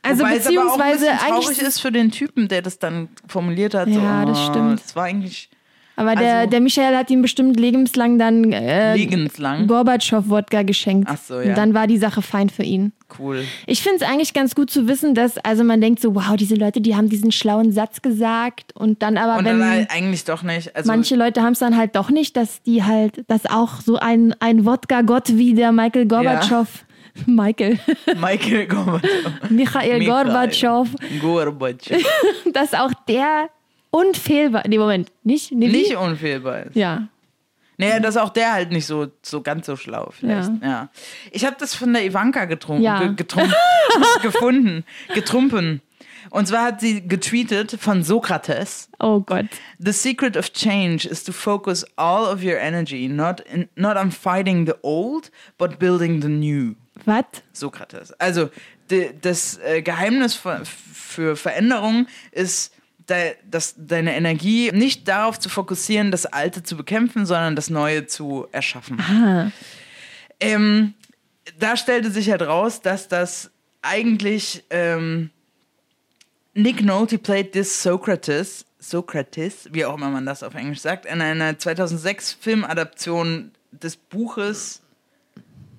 Also 0.00 0.22
Wobei 0.24 0.36
es 0.36 0.46
aber 0.46 0.60
auch 0.60 0.78
ein 0.80 0.92
beziehungsweise 0.92 1.06
traurig 1.18 1.46
eigentlich. 1.48 1.58
ist 1.60 1.80
für 1.80 1.92
den 1.92 2.10
Typen, 2.10 2.48
der 2.48 2.62
das 2.62 2.78
dann 2.78 3.10
formuliert 3.28 3.74
hat. 3.74 3.86
so, 3.92 4.00
Ja, 4.00 4.24
das 4.24 4.38
oh, 4.38 4.50
stimmt. 4.50 4.80
Das 4.82 4.96
war 4.96 5.04
eigentlich 5.04 5.50
Aber 5.94 6.16
der, 6.16 6.38
also- 6.38 6.50
der 6.52 6.60
Michael 6.62 6.96
hat 6.96 7.10
ihm 7.10 7.20
bestimmt 7.20 7.60
lebenslang 7.60 8.18
dann 8.18 8.50
äh, 8.50 8.96
lebenslang. 8.96 9.66
Gorbatschow-Wodka 9.66 10.62
geschenkt. 10.62 11.10
Ach 11.12 11.18
so, 11.18 11.38
ja. 11.38 11.50
Und 11.50 11.58
dann 11.58 11.74
war 11.74 11.86
die 11.86 11.98
Sache 11.98 12.22
fein 12.22 12.48
für 12.48 12.62
ihn. 12.62 12.92
Cool. 13.18 13.44
Ich 13.66 13.82
finde 13.82 13.96
es 13.96 14.10
eigentlich 14.10 14.32
ganz 14.32 14.54
gut 14.54 14.70
zu 14.70 14.88
wissen, 14.88 15.14
dass, 15.14 15.36
also 15.36 15.62
man 15.62 15.82
denkt 15.82 16.00
so, 16.00 16.14
wow, 16.14 16.36
diese 16.38 16.54
Leute, 16.54 16.80
die 16.80 16.96
haben 16.96 17.10
diesen 17.10 17.30
schlauen 17.30 17.72
Satz 17.72 18.00
gesagt 18.00 18.74
und 18.74 19.02
dann 19.02 19.18
aber, 19.18 19.36
Und 19.36 19.44
wenn 19.44 19.58
dann 19.60 19.68
halt 19.68 19.90
eigentlich 19.90 20.24
doch 20.24 20.42
nicht. 20.42 20.74
Also, 20.74 20.90
manche 20.90 21.14
Leute 21.14 21.42
haben 21.42 21.52
es 21.52 21.58
dann 21.58 21.76
halt 21.76 21.94
doch 21.94 22.08
nicht, 22.08 22.38
dass 22.38 22.62
die 22.62 22.84
halt, 22.84 23.22
dass 23.28 23.44
auch 23.44 23.82
so 23.82 23.96
ein, 23.96 24.34
ein 24.40 24.64
Wodka-Gott 24.64 25.36
wie 25.36 25.52
der 25.52 25.72
Michael 25.72 26.06
Gorbatschow, 26.06 26.66
Michael, 27.26 27.78
Michael 28.16 28.66
Gorbatschow. 28.66 29.50
Michael 29.50 29.98
Michael. 29.98 30.06
Gorbatschow, 30.06 30.88
Gorbatschow. 31.20 32.02
dass 32.52 32.74
auch 32.74 32.92
der 33.08 33.50
unfehlbar, 33.90 34.64
nee, 34.68 34.78
Moment, 34.78 35.10
nicht? 35.24 35.52
Nee? 35.52 35.68
Nicht 35.68 35.96
unfehlbar 35.96 36.66
ist. 36.66 36.76
Ja. 36.76 37.08
Naja, 37.76 37.98
dass 37.98 38.18
auch 38.18 38.28
der 38.28 38.52
halt 38.52 38.72
nicht 38.72 38.84
so, 38.84 39.06
so 39.22 39.40
ganz 39.40 39.64
so 39.64 39.74
schlau 39.74 40.10
vielleicht. 40.12 40.50
Ja. 40.62 40.90
Ich 41.32 41.46
habe 41.46 41.56
das 41.58 41.74
von 41.74 41.92
der 41.94 42.04
Ivanka 42.04 42.44
getrunken, 42.44 42.82
Ja. 42.82 42.98
ge 42.98 43.14
getrunken, 43.16 43.54
gefunden, 44.22 44.84
getrumpen. 45.14 45.80
Und 46.28 46.46
zwar 46.46 46.64
hat 46.64 46.80
sie 46.82 47.08
getweetet 47.08 47.76
von 47.80 48.02
Sokrates. 48.04 48.90
Oh 49.00 49.20
Gott. 49.20 49.46
The 49.78 49.92
secret 49.92 50.36
of 50.36 50.52
change 50.52 51.08
is 51.08 51.24
to 51.24 51.32
focus 51.32 51.84
all 51.96 52.24
of 52.26 52.44
your 52.44 52.58
energy 52.58 53.08
not 53.08 53.40
in, 53.40 53.68
not 53.76 53.96
on 53.96 54.10
fighting 54.12 54.66
the 54.66 54.74
old, 54.82 55.30
but 55.56 55.78
building 55.78 56.20
the 56.20 56.28
new. 56.28 56.74
Was? 57.06 57.24
Sokrates. 57.52 58.12
Also 58.20 58.50
de, 58.90 59.12
das 59.20 59.58
äh, 59.58 59.82
Geheimnis 59.82 60.34
für, 60.34 60.62
für 60.64 61.36
Veränderung 61.36 62.06
ist, 62.32 62.72
de, 63.08 63.34
das, 63.48 63.74
deine 63.76 64.14
Energie 64.14 64.70
nicht 64.72 65.08
darauf 65.08 65.38
zu 65.38 65.48
fokussieren, 65.48 66.10
das 66.10 66.26
Alte 66.26 66.62
zu 66.62 66.76
bekämpfen, 66.76 67.26
sondern 67.26 67.56
das 67.56 67.70
Neue 67.70 68.06
zu 68.06 68.46
erschaffen. 68.52 69.00
Ah, 69.00 69.50
Ähm, 70.42 70.94
da 71.58 71.76
stellte 71.76 72.10
sich 72.10 72.30
halt 72.30 72.42
raus, 72.42 72.80
dass 72.80 73.08
das 73.08 73.50
eigentlich 73.82 74.64
ähm, 74.70 75.30
Nick 76.54 76.82
Nolte 76.82 77.18
played 77.18 77.52
this 77.52 77.82
Socrates, 77.82 78.64
Socrates, 78.78 79.68
wie 79.72 79.84
auch 79.84 79.94
immer 79.94 80.08
man 80.08 80.26
das 80.26 80.42
auf 80.42 80.54
Englisch 80.54 80.80
sagt, 80.80 81.06
in 81.06 81.20
einer 81.20 81.58
2006 81.58 82.32
Filmadaption 82.40 83.52
des 83.70 83.96
Buches 83.96 84.82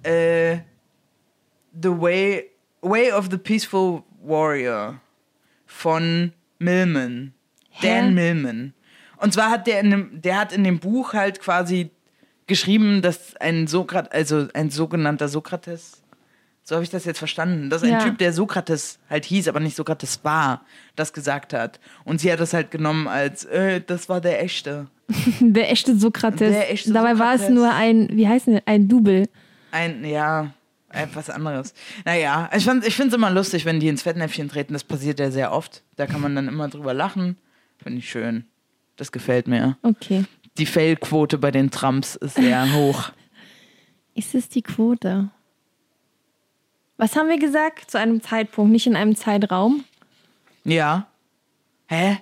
äh, 0.04 0.60
The 1.80 1.90
Way, 1.90 2.46
Way 2.82 3.12
of 3.14 3.28
the 3.32 3.38
Peaceful 3.38 4.04
Warrior 4.24 5.00
von 5.66 6.34
Millman, 6.60 7.34
Hä? 7.70 7.88
Dan 7.88 8.14
Millman. 8.14 8.74
Und 9.18 9.34
zwar 9.34 9.50
hat 9.52 9.68
der 9.68 9.80
in 9.80 9.92
dem, 9.92 10.22
der 10.22 10.38
hat 10.40 10.52
in 10.54 10.64
dem 10.64 10.80
Buch 10.80 11.14
halt 11.14 11.40
quasi 11.40 11.90
geschrieben, 12.48 13.02
dass 13.02 13.36
ein 13.38 13.68
Sokrat, 13.68 14.12
also 14.14 14.48
ein 14.54 14.70
sogenannter 14.70 15.28
Sokrates, 15.28 16.02
so 16.64 16.76
habe 16.76 16.84
ich 16.84 16.90
das 16.90 17.06
jetzt 17.06 17.18
verstanden, 17.20 17.70
dass 17.70 17.84
ein 17.84 17.92
Ja. 17.92 18.00
Typ, 18.04 18.18
der 18.18 18.34
Sokrates 18.34 19.00
halt 19.10 19.26
hieß, 19.26 19.48
aber 19.48 19.60
nicht 19.60 19.76
Sokrates 19.76 20.24
war, 20.24 20.66
das 20.96 21.14
gesagt 21.14 21.54
hat. 21.54 21.80
Und 22.04 22.20
sie 22.20 22.32
hat 22.32 22.40
das 22.40 22.54
halt 22.54 22.72
genommen 22.72 23.08
als, 23.08 23.46
äh, 23.46 23.82
das 23.86 24.10
war 24.10 24.22
der 24.22 24.44
echte. 24.44 24.88
der 25.40 25.72
echte 25.72 25.96
Sokrates. 25.98 26.52
Der 26.52 26.72
echte 26.72 26.92
Dabei 26.94 27.18
war 27.18 27.34
es 27.36 27.42
Sokrates. 27.42 27.56
nur 27.56 27.74
ein, 27.74 28.10
wie 28.12 28.28
heißt 28.28 28.48
denn, 28.48 28.62
ein 28.66 28.88
Double. 28.88 29.28
Ein, 29.72 30.04
ja, 30.06 30.54
etwas 30.94 31.30
anderes. 31.30 31.74
Naja, 32.06 32.50
ich, 32.56 32.66
fand- 32.66 32.86
ich 32.86 32.96
finde 32.96 33.10
es 33.10 33.16
immer 33.16 33.30
lustig, 33.32 33.66
wenn 33.66 33.80
die 33.80 33.88
ins 33.88 34.02
Fettnäpfchen 34.04 34.50
treten. 34.50 34.74
Das 34.74 34.84
passiert 34.84 35.20
ja 35.20 35.32
sehr 35.32 35.52
oft. 35.52 35.84
Da 35.96 36.06
kann 36.08 36.22
man 36.22 36.36
dann 36.36 36.48
immer 36.48 36.68
drüber 36.68 36.94
lachen. 36.94 37.38
Finde 37.82 38.00
ich 38.00 38.10
schön. 38.10 38.46
Das 38.98 39.12
gefällt 39.12 39.48
mir. 39.48 39.78
Okay. 39.82 40.26
Die 40.58 40.66
Fail-Quote 40.66 41.38
bei 41.38 41.52
den 41.52 41.72
Trumps 41.72 42.16
ist 42.16 42.36
sehr 42.36 42.72
hoch. 42.74 43.12
Ist 44.16 44.36
es 44.36 44.50
die 44.50 44.62
Quote? 44.62 45.30
Was 46.98 47.16
haben 47.16 47.30
wir 47.30 47.40
gesagt? 47.40 47.90
Zu 47.90 47.98
einem 47.98 48.22
Zeitpunkt, 48.22 48.72
nicht 48.72 48.86
in 48.86 48.96
einem 48.96 49.16
Zeitraum? 49.16 49.84
Ja. 50.64 51.08
Hä? 51.88 52.18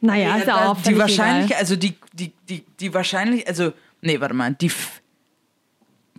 Naja, 0.00 0.36
ist 0.36 0.46
ja 0.46 0.68
auch 0.70 0.76
die 0.76 0.82
völlig 0.82 0.98
wahrscheinlich, 0.98 1.46
egal. 1.46 1.60
also 1.60 1.76
die, 1.76 1.94
die, 2.12 2.32
die, 2.48 2.64
die 2.78 2.92
wahrscheinlich, 2.92 3.48
also, 3.48 3.72
nee, 4.02 4.20
warte 4.20 4.34
mal, 4.34 4.52
die, 4.54 4.66
F- 4.66 5.00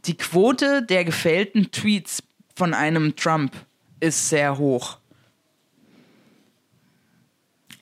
die 0.08 0.16
Quote 0.16 0.84
der 0.84 1.06
gefällten 1.06 1.72
Tweets 1.72 2.24
von 2.56 2.74
einem 2.74 3.16
Trump 3.16 3.54
ist 4.00 4.30
sehr 4.30 4.58
hoch. 4.58 4.98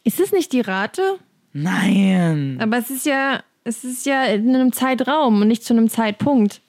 Ist 0.03 0.19
es 0.19 0.31
nicht 0.31 0.51
die 0.51 0.61
Rate? 0.61 1.19
Nein. 1.53 2.57
Aber 2.61 2.77
es 2.77 2.89
ist 2.89 3.05
ja, 3.05 3.43
es 3.63 3.83
ist 3.83 4.05
ja 4.05 4.25
in 4.25 4.53
einem 4.53 4.73
Zeitraum 4.73 5.41
und 5.41 5.47
nicht 5.47 5.63
zu 5.63 5.73
einem 5.73 5.89
Zeitpunkt. 5.89 6.61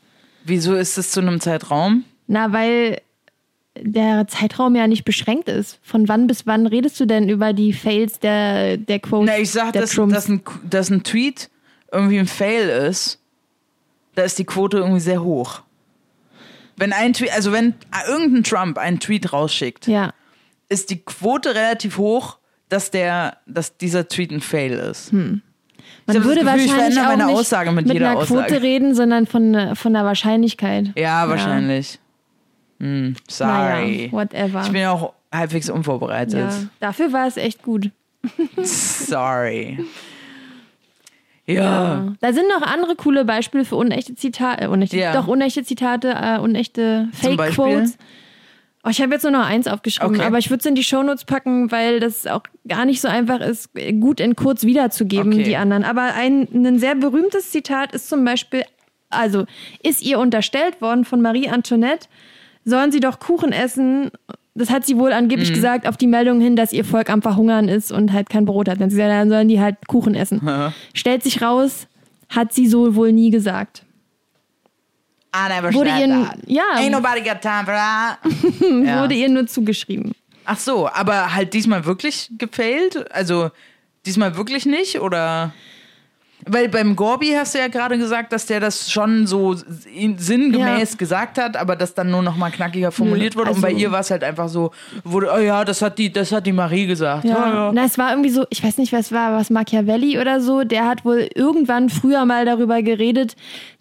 Wieso 0.45 0.75
ist 0.75 0.99
es 0.99 1.11
zu 1.11 1.21
einem 1.21 1.40
Zeitraum? 1.40 2.05
Na, 2.27 2.53
weil 2.53 3.01
der 3.81 4.29
Zeitraum 4.29 4.77
ja 4.77 4.87
nicht 4.87 5.05
beschränkt 5.05 5.49
ist. 5.49 5.81
Von 5.83 6.07
wann 6.09 6.27
bis 6.27 6.47
wann 6.47 6.67
redest 6.67 7.01
du 7.01 7.07
denn 7.07 7.29
über 7.29 7.53
die 7.53 7.73
Fails 7.73 8.21
der, 8.21 8.77
der 8.77 9.01
Quotes 9.01 9.27
Na, 9.27 9.38
ich 9.40 9.51
sag, 9.51 9.73
dass, 9.73 9.95
dass, 9.95 10.29
ein, 10.29 10.43
dass 10.69 10.90
ein 10.90 11.03
Tweet 11.03 11.51
irgendwie 11.90 12.19
ein 12.19 12.27
Fail 12.27 12.69
ist, 12.69 13.21
da 14.14 14.22
ist 14.22 14.38
die 14.38 14.44
Quote 14.44 14.79
irgendwie 14.79 15.00
sehr 15.00 15.22
hoch. 15.22 15.62
Wenn 16.77 16.92
ein 16.92 17.12
Tweet, 17.12 17.33
also 17.33 17.53
wenn 17.53 17.74
irgendein 18.09 18.42
Trump 18.42 18.79
einen 18.79 18.98
Tweet 18.98 19.33
rausschickt, 19.33 19.87
ja. 19.87 20.12
ist 20.68 20.90
die 20.90 20.98
Quote 21.05 21.55
relativ 21.55 21.98
hoch, 21.98 22.38
dass 22.68 22.90
der, 22.90 23.38
dass 23.46 23.77
dieser 23.77 24.09
Tweet 24.09 24.33
ein 24.33 24.40
Fail 24.40 24.72
ist. 24.72 25.12
Man 25.12 25.42
hab 26.09 26.16
das 26.16 26.24
würde 26.24 26.40
Gefühl, 26.40 26.61
ich 26.61 26.70
wahrscheinlich 26.70 27.00
auch 27.00 27.05
meine 27.05 27.27
nicht 27.27 27.37
Aussage 27.37 27.72
mit 27.72 27.87
mit 27.87 27.96
einer 27.96 28.16
Aussage. 28.16 28.48
Quote 28.48 28.62
reden, 28.62 28.94
sondern 28.94 29.27
von, 29.27 29.77
von 29.77 29.92
der 29.92 30.05
Wahrscheinlichkeit. 30.05 30.92
Ja, 30.96 31.29
wahrscheinlich. 31.29 31.98
Hm, 32.81 33.14
sorry. 33.29 34.11
Naja, 34.11 34.12
whatever. 34.12 34.62
Ich 34.62 34.72
bin 34.72 34.81
ja 34.81 34.92
auch 34.92 35.12
halbwegs 35.33 35.70
unvorbereitet. 35.70 36.35
ja. 36.35 36.66
Dafür 36.81 37.12
war 37.12 37.27
es 37.27 37.37
echt 37.37 37.62
gut. 37.62 37.90
Sorry. 38.62 39.85
Ja. 41.46 42.14
Da 42.20 42.33
sind 42.33 42.46
noch 42.48 42.62
andere 42.62 42.96
coole 42.96 43.24
Beispiele 43.24 43.64
für 43.64 43.76
unechte 43.76 44.14
Zitate, 44.14 44.64
äh, 44.64 44.66
unechte, 44.68 44.96
Ja. 44.96 45.12
doch 45.12 45.26
unechte 45.26 45.62
Zitate, 45.62 46.14
äh, 46.14 46.38
unechte? 46.38 47.09
Fake-Quotes. 47.12 47.98
Oh, 48.87 48.90
ich 48.90 49.00
habe 49.00 49.12
jetzt 49.14 49.22
nur 49.22 49.33
noch 49.33 49.46
eins 49.46 49.66
aufgeschrieben, 49.66 50.16
Okay. 50.16 50.26
aber 50.26 50.37
ich 50.38 50.50
würde 50.50 50.61
es 50.61 50.66
in 50.66 50.74
die 50.74 50.85
Shownotes 50.85 51.24
packen, 51.24 51.70
weil 51.72 52.00
das 52.00 52.26
auch 52.26 52.42
gar 52.68 52.85
nicht 52.85 53.00
so 53.00 53.09
einfach 53.09 53.40
ist, 53.40 53.70
gut 54.00 54.20
in 54.20 54.37
kurz 54.37 54.64
wiederzugeben, 54.64 55.33
Okay. 55.33 55.42
die 55.42 55.57
anderen. 55.57 55.85
Aber 55.85 56.14
ein, 56.14 56.48
ein 56.52 56.78
sehr 56.78 56.94
berühmtes 56.94 57.50
Zitat 57.50 57.92
ist 57.92 58.09
zum 58.11 58.24
Beispiel, 58.26 58.62
also 59.09 59.46
ist 59.83 60.02
ihr 60.02 60.18
unterstellt 60.18 60.83
worden 60.83 61.04
von 61.07 61.22
Marie 61.22 61.48
Antoinette, 61.48 62.09
sollen 62.66 62.92
sie 62.92 63.00
doch 63.00 63.20
Kuchen 63.20 63.52
essen. 63.52 64.11
Das 64.57 64.71
hat 64.71 64.87
sie 64.87 64.97
wohl 64.99 65.12
angeblich 65.12 65.51
Mhm. 65.51 65.55
gesagt 65.55 65.88
auf 65.88 65.97
die 65.97 66.07
Meldung 66.07 66.40
hin, 66.40 66.55
dass 66.55 66.73
ihr 66.73 66.85
Volk 66.85 67.11
am 67.11 67.23
Verhungern 67.23 67.69
ist 67.69 67.90
und 67.90 68.12
halt 68.12 68.31
kein 68.31 68.45
Brot 68.45 68.69
hat. 68.69 68.81
Dann 68.81 68.88
sie 68.90 68.97
sagt, 68.97 69.11
dann 69.11 69.29
sollen 69.29 69.49
die 69.49 69.61
halt 69.61 69.77
Kuchen 69.88 70.14
essen. 70.14 70.40
Stellt 70.93 71.23
sich 71.25 71.43
raus, 71.43 71.88
hat 72.29 72.53
sie 72.53 72.67
so 72.69 72.95
wohl 72.95 73.12
nie 73.12 73.31
gesagt. 73.31 73.85
I 75.37 75.49
never 75.49 75.75
Wurde 75.75 75.90
said 75.90 76.01
ihr, 76.01 76.09
that. 76.09 76.37
ja, 76.47 76.62
Ain't 76.77 76.90
nobody 76.93 77.21
got 77.21 77.40
time 77.40 77.64
for 77.64 77.75
that. 77.75 78.19
ja. 78.87 79.03
wurde 79.03 79.14
ihr 79.14 79.29
nur 79.29 79.47
zugeschrieben. 79.49 80.12
Ach 80.45 80.59
so, 80.59 80.88
aber 80.88 81.35
halt 81.35 81.55
diesmal 81.55 81.85
wirklich 81.87 82.31
gefailt? 82.38 83.11
Also 83.12 83.51
diesmal 84.07 84.37
wirklich 84.37 84.64
nicht 84.67 85.01
oder? 85.01 85.53
Weil 86.46 86.68
beim 86.68 86.94
Gorbi 86.96 87.33
hast 87.37 87.54
du 87.54 87.59
ja 87.59 87.68
gerade 87.68 87.96
gesagt, 87.96 88.33
dass 88.33 88.46
der 88.46 88.61
das 88.61 88.90
schon 88.90 89.26
so 89.26 89.57
in- 89.94 90.18
sinngemäß 90.18 90.90
Ja. 90.92 90.96
gesagt 90.98 91.38
hat, 91.38 91.57
aber 91.57 91.74
das 91.76 91.94
dann 91.94 92.11
nur 92.11 92.22
noch 92.22 92.37
mal 92.37 92.50
knackiger 92.50 92.92
formuliert 92.92 93.35
wurde. 93.37 93.50
Und 93.52 93.61
bei 93.62 93.68
also- 93.68 93.80
ihr 93.80 93.92
war 93.92 94.00
es 94.00 94.11
halt 94.11 94.22
einfach 94.24 94.48
so, 94.48 94.70
wurde, 95.04 95.30
oh 95.35 95.38
ja, 95.38 95.64
das 95.64 95.80
hat 95.83 95.98
die, 95.98 96.12
das 96.12 96.33
hat 96.33 96.46
die 96.46 96.52
Marie 96.52 96.87
gesagt. 96.87 97.24
Ja. 97.24 97.30
Ja, 97.30 97.54
ja. 97.54 97.72
Na, 97.72 97.85
es 97.85 97.96
war 97.98 98.11
irgendwie 98.11 98.30
so, 98.30 98.44
ich 98.50 98.62
weiß 98.62 98.78
nicht, 98.78 98.92
was 98.92 99.11
war, 99.12 99.38
was 99.38 99.50
Machiavelli 99.50 100.18
oder 100.18 100.40
so, 100.40 100.64
der 100.64 100.87
hat 100.87 101.04
wohl 101.04 101.28
irgendwann 101.35 101.88
früher 101.88 102.24
mal 102.24 102.44
darüber 102.44 102.83
geredet, 102.83 103.37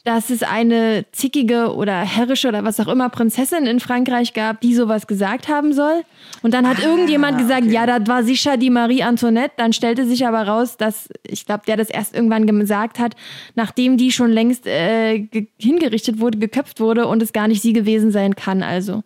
dass 0.05 0.29
es 0.29 0.43
eine 0.43 1.05
zickige 1.13 1.73
oder 1.73 2.01
herrische 2.01 2.49
oder 2.49 2.65
was 2.65 2.77
auch 2.81 2.89
immer 2.89 3.07
Prinzessin 3.07 3.65
in 3.65 3.79
Frankreich 3.79 4.33
gab, 4.33 4.59
die 4.59 4.75
sowas 4.75 5.07
gesagt 5.07 5.47
haben 5.47 5.71
soll. 5.71 6.03
Und 6.41 6.53
dann 6.53 6.67
hat 6.67 6.79
irgendjemand 6.83 7.37
gesagt, 7.37 7.67
ja, 7.67 7.85
das 7.85 8.05
war 8.07 8.23
sicher 8.23 8.57
die 8.57 8.69
Marie 8.69 9.01
Antoinette. 9.03 9.53
Dann 9.55 9.71
stellte 9.71 10.05
sich 10.05 10.27
aber 10.27 10.43
raus, 10.45 10.75
dass, 10.75 11.07
ich 11.25 11.45
glaube, 11.45 11.63
der 11.67 11.77
das 11.77 11.89
erst 11.89 12.13
irgendwann 12.13 12.45
gesagt 12.47 12.99
hat, 12.99 13.15
nachdem 13.55 13.95
die 13.95 14.11
schon 14.11 14.29
längst 14.31 14.67
äh, 14.67 15.19
ge- 15.19 15.47
hingerichtet 15.57 16.19
wurde, 16.19 16.37
geköpft 16.37 16.81
wurde 16.81 17.07
und 17.07 17.21
es 17.23 17.31
gar 17.31 17.47
nicht 17.47 17.61
sie 17.61 17.71
gewesen 17.71 18.11
sein 18.11 18.35
kann. 18.35 18.61
Also 18.61 19.03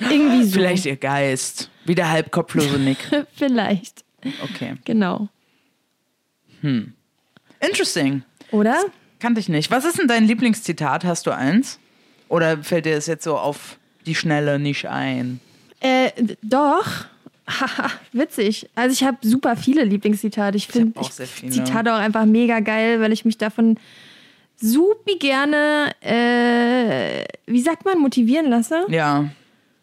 irgendwie 0.00 0.44
so. 0.44 0.52
Vielleicht 0.54 0.86
ihr 0.86 0.96
Geist. 0.96 1.68
Wie 1.84 1.94
der 1.94 2.10
halb 2.10 2.30
kopflose 2.30 2.78
Nick. 2.78 2.96
Vielleicht. 3.34 4.02
Okay. 4.44 4.76
Genau. 4.86 5.28
Interesting. 7.60 8.22
Oder? 8.50 8.78
Kannte 9.22 9.38
ich 9.40 9.48
nicht. 9.48 9.70
Was 9.70 9.84
ist 9.84 9.98
denn 10.00 10.08
dein 10.08 10.24
Lieblingszitat? 10.24 11.04
Hast 11.04 11.26
du 11.26 11.30
eins? 11.30 11.78
Oder 12.28 12.58
fällt 12.58 12.86
dir 12.86 12.96
das 12.96 13.06
jetzt 13.06 13.22
so 13.22 13.38
auf 13.38 13.78
die 14.04 14.16
Schnelle 14.16 14.58
nicht 14.58 14.86
ein? 14.88 15.38
Äh, 15.80 16.10
doch. 16.42 16.86
Haha, 17.48 17.90
witzig. 18.12 18.68
Also 18.74 18.92
ich 18.94 19.04
habe 19.04 19.18
super 19.22 19.54
viele 19.56 19.84
Lieblingszitate. 19.84 20.56
Ich 20.56 20.66
finde. 20.66 20.98
Zitate 21.48 21.94
auch 21.94 21.98
einfach 21.98 22.24
mega 22.24 22.58
geil, 22.58 23.00
weil 23.00 23.12
ich 23.12 23.24
mich 23.24 23.38
davon 23.38 23.78
super 24.56 25.14
gerne, 25.20 25.92
äh, 26.00 27.24
wie 27.46 27.60
sagt 27.60 27.84
man, 27.84 27.98
motivieren 28.00 28.50
lasse. 28.50 28.86
Ja. 28.88 29.28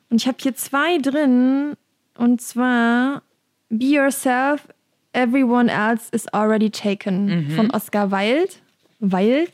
Und 0.09 0.21
ich 0.21 0.27
habe 0.27 0.37
hier 0.41 0.53
zwei 0.55 0.97
drin. 0.97 1.75
Und 2.17 2.41
zwar 2.41 3.21
Be 3.69 3.85
yourself, 3.85 4.67
everyone 5.13 5.71
else 5.71 6.09
is 6.11 6.27
already 6.33 6.69
taken 6.69 7.25
Mhm. 7.47 7.51
von 7.55 7.71
Oscar 7.71 8.11
Wilde. 8.11 8.51
Wilde. 8.99 9.51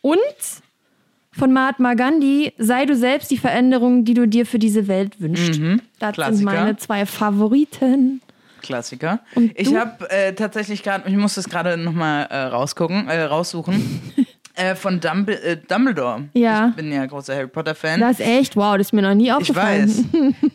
Und 0.00 0.18
von 1.32 1.52
Mahatma 1.52 1.94
Gandhi, 1.94 2.52
sei 2.58 2.86
du 2.86 2.94
selbst 2.94 3.30
die 3.30 3.38
Veränderung, 3.38 4.04
die 4.04 4.14
du 4.14 4.26
dir 4.28 4.46
für 4.46 4.58
diese 4.58 4.86
Welt 4.88 5.20
wünschst. 5.20 5.48
Das 5.48 5.58
Mhm. 5.58 5.80
Klassiker. 5.98 6.32
sind 6.36 6.44
meine 6.44 6.76
zwei 6.76 7.06
Favoriten. 7.06 8.20
Klassiker. 8.62 9.20
Ich 9.54 9.74
habe 9.74 10.08
äh, 10.10 10.32
tatsächlich 10.34 10.82
gerade, 10.82 11.08
ich 11.10 11.16
muss 11.16 11.34
das 11.34 11.48
gerade 11.50 11.76
nochmal 11.76 12.26
äh, 12.30 12.36
rausgucken, 12.44 13.08
äh, 13.08 13.22
raussuchen. 13.24 14.00
äh, 14.54 14.74
von 14.74 15.00
Dumbl 15.00 15.32
äh, 15.34 15.56
Dumbledore. 15.56 16.28
Ja. 16.34 16.68
Ich 16.70 16.76
bin 16.76 16.92
ja 16.92 17.04
großer 17.06 17.34
Harry 17.34 17.46
Potter-Fan. 17.48 18.00
Das 18.00 18.20
ist 18.20 18.26
echt, 18.26 18.56
wow, 18.56 18.76
das 18.76 18.88
ist 18.88 18.92
mir 18.92 19.02
noch 19.02 19.14
nie 19.14 19.24
Ich 19.26 19.32
aufgefallen. 19.32 19.88
weiß. 19.88 20.04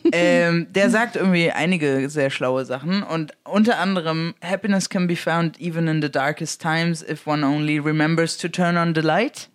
ähm, 0.12 0.66
der 0.70 0.90
sagt 0.90 1.16
irgendwie 1.16 1.50
einige 1.50 2.08
sehr 2.08 2.30
schlaue 2.30 2.64
Sachen 2.64 3.02
und 3.02 3.32
unter 3.44 3.78
anderem 3.78 4.34
Happiness 4.42 4.88
can 4.88 5.06
be 5.06 5.16
found 5.16 5.60
even 5.60 5.86
in 5.88 6.00
the 6.02 6.10
darkest 6.10 6.60
times 6.62 7.02
if 7.08 7.26
one 7.26 7.44
only 7.46 7.78
remembers 7.78 8.36
to 8.38 8.48
turn 8.48 8.76
on 8.76 8.94
the 8.94 9.00
light. 9.02 9.48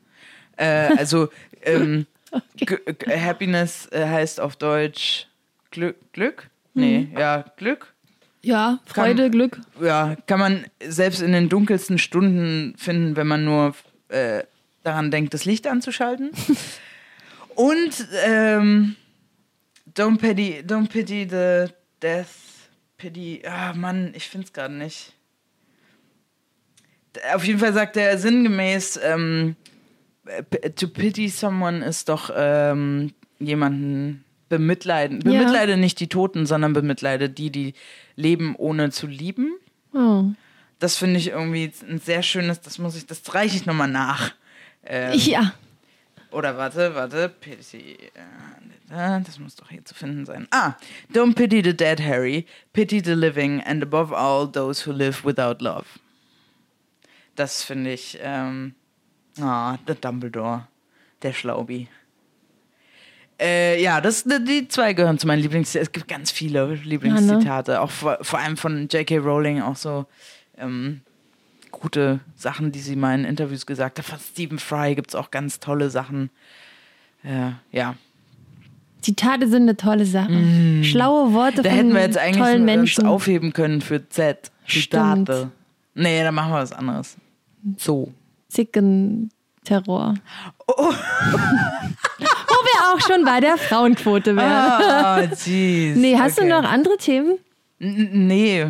Äh, 0.57 0.95
also 0.97 1.29
ähm, 1.63 2.05
G- 2.57 2.77
Happiness 3.09 3.87
äh, 3.91 4.05
heißt 4.05 4.39
auf 4.39 4.55
Deutsch 4.57 5.27
Glück. 5.71 5.95
Glück? 6.13 6.49
Nee, 6.73 7.07
Mhm. 7.11 7.17
ja, 7.17 7.45
Glück. 7.57 7.93
Ja, 8.41 8.79
Freude, 8.85 9.31
Glück. 9.31 9.59
Ja, 9.81 10.15
kann 10.27 10.39
man 10.39 10.65
selbst 10.85 11.21
in 11.21 11.31
den 11.31 11.49
dunkelsten 11.49 11.97
Stunden 11.97 12.75
finden, 12.77 13.15
wenn 13.15 13.25
man 13.25 13.43
nur 13.43 13.73
äh, 14.09 14.43
daran 14.83 15.11
denkt, 15.11 15.33
das 15.33 15.45
Licht 15.45 15.67
anzuschalten. 15.67 16.31
Und 17.55 18.07
ähm, 18.25 18.95
don't 19.95 20.17
pity, 20.17 20.63
don't 20.65 20.89
pity 20.89 21.27
the 21.29 21.73
death, 22.01 22.27
pity. 22.97 23.41
Ah, 23.47 23.73
Mann, 23.73 24.13
ich 24.15 24.27
find's 24.27 24.51
gerade 24.51 24.73
nicht. 24.73 25.13
Auf 27.33 27.45
jeden 27.45 27.59
Fall 27.59 27.73
sagt 27.73 27.95
er 27.95 28.17
sinngemäß, 28.17 28.99
ähm, 29.01 29.55
to 30.75 30.87
pity 30.87 31.29
someone 31.29 31.85
ist 31.85 32.09
doch 32.09 32.29
ähm, 32.35 33.13
jemanden 33.39 34.25
bemitleiden. 34.49 35.21
Ja. 35.21 35.31
Bemitleide 35.31 35.77
nicht 35.77 35.99
die 35.99 36.07
Toten, 36.07 36.45
sondern 36.45 36.73
bemitleide 36.73 37.29
die, 37.29 37.51
die 37.51 37.73
leben, 38.15 38.55
ohne 38.57 38.91
zu 38.91 39.07
lieben. 39.07 39.55
Oh. 39.93 40.25
Das 40.85 40.97
finde 40.97 41.17
ich 41.17 41.29
irgendwie 41.29 41.71
ein 41.89 41.97
sehr 41.99 42.21
schönes, 42.21 42.61
das 42.61 42.77
muss 42.77 42.95
ich, 42.95 43.07
das 43.07 43.23
reiche 43.33 43.55
ich 43.57 43.65
nochmal 43.65 43.87
nach. 43.87 44.35
Ähm, 44.85 45.13
Ja. 45.17 45.51
Oder 46.29 46.57
warte, 46.57 46.93
warte, 46.93 47.27
pity. 47.27 47.97
äh, 48.91 49.19
Das 49.25 49.39
muss 49.39 49.55
doch 49.55 49.67
hier 49.67 49.83
zu 49.83 49.95
finden 49.95 50.27
sein. 50.27 50.47
Ah, 50.51 50.73
don't 51.11 51.33
pity 51.33 51.63
the 51.63 51.75
dead, 51.75 51.99
Harry. 51.99 52.45
Pity 52.71 53.01
the 53.03 53.13
living 53.15 53.63
and 53.63 53.81
above 53.81 54.15
all 54.15 54.47
those 54.47 54.85
who 54.87 54.91
live 54.91 55.25
without 55.25 55.55
love. 55.59 55.85
Das 57.35 57.63
finde 57.63 57.91
ich, 57.93 58.19
ähm, 58.21 58.75
ah, 59.41 59.77
der 59.87 59.95
Dumbledore, 59.95 60.67
der 61.23 61.33
Schlaubi. 61.33 61.87
Äh, 63.41 63.81
ja, 63.81 64.01
das, 64.01 64.23
die 64.23 64.67
zwei 64.67 64.93
gehören 64.93 65.17
zu 65.17 65.25
meinen 65.25 65.41
Lieblings. 65.41 65.73
Es 65.73 65.91
gibt 65.91 66.07
ganz 66.07 66.29
viele 66.29 66.75
Lieblingszitate, 66.75 67.81
auch 67.81 67.89
vor, 67.89 68.19
vor 68.21 68.37
allem 68.37 68.55
von 68.55 68.87
J.K. 68.87 69.17
Rowling, 69.17 69.63
auch 69.63 69.75
so 69.77 70.05
ähm, 70.57 71.01
gute 71.71 72.19
Sachen, 72.35 72.71
die 72.71 72.79
sie 72.79 72.95
mal 72.95 73.17
in 73.17 73.25
Interviews 73.25 73.65
gesagt 73.65 73.99
hat. 73.99 74.05
Von 74.05 74.19
Stephen 74.19 74.59
Fry 74.59 74.95
gibt 74.95 75.09
es 75.09 75.15
auch 75.15 75.31
ganz 75.31 75.59
tolle 75.59 75.89
Sachen. 75.89 76.29
Äh, 77.23 77.51
ja, 77.71 77.95
Zitate 79.01 79.47
sind 79.47 79.63
eine 79.63 79.77
tolle 79.77 80.05
Sache. 80.05 80.83
Schlaue 80.83 81.33
Worte 81.33 81.61
Mm. 81.61 81.63
da 81.63 81.69
von 81.69 81.77
hätten 81.77 81.93
wir 81.93 82.01
jetzt 82.01 82.17
eigentlich 82.17 82.37
tollen 82.43 82.65
Menschen. 82.65 83.05
aufheben 83.05 83.53
können 83.53 83.81
für 83.81 84.09
Z. 84.09 84.51
Stimmt. 84.65 85.27
Zitate. 85.27 85.51
Nee, 85.93 86.23
dann 86.23 86.33
machen 86.33 86.51
wir 86.51 86.57
was 86.59 86.71
anderes. 86.73 87.15
So. 87.77 88.11
Zicken 88.49 89.29
Terror. 89.63 90.15
Oh. 90.67 90.91
Wo 92.17 92.55
wir 92.55 92.93
auch 92.93 92.99
schon 93.07 93.23
bei 93.25 93.39
der 93.39 93.57
Frauenquote 93.57 94.35
wären. 94.35 94.51
Ah, 94.51 95.21
jeez. 95.21 95.95
nee, 95.97 96.17
hast 96.17 96.39
okay. 96.39 96.49
du 96.49 96.55
noch 96.61 96.67
andere 96.67 96.97
Themen? 96.97 97.37
N 97.79 98.27
nee. 98.27 98.65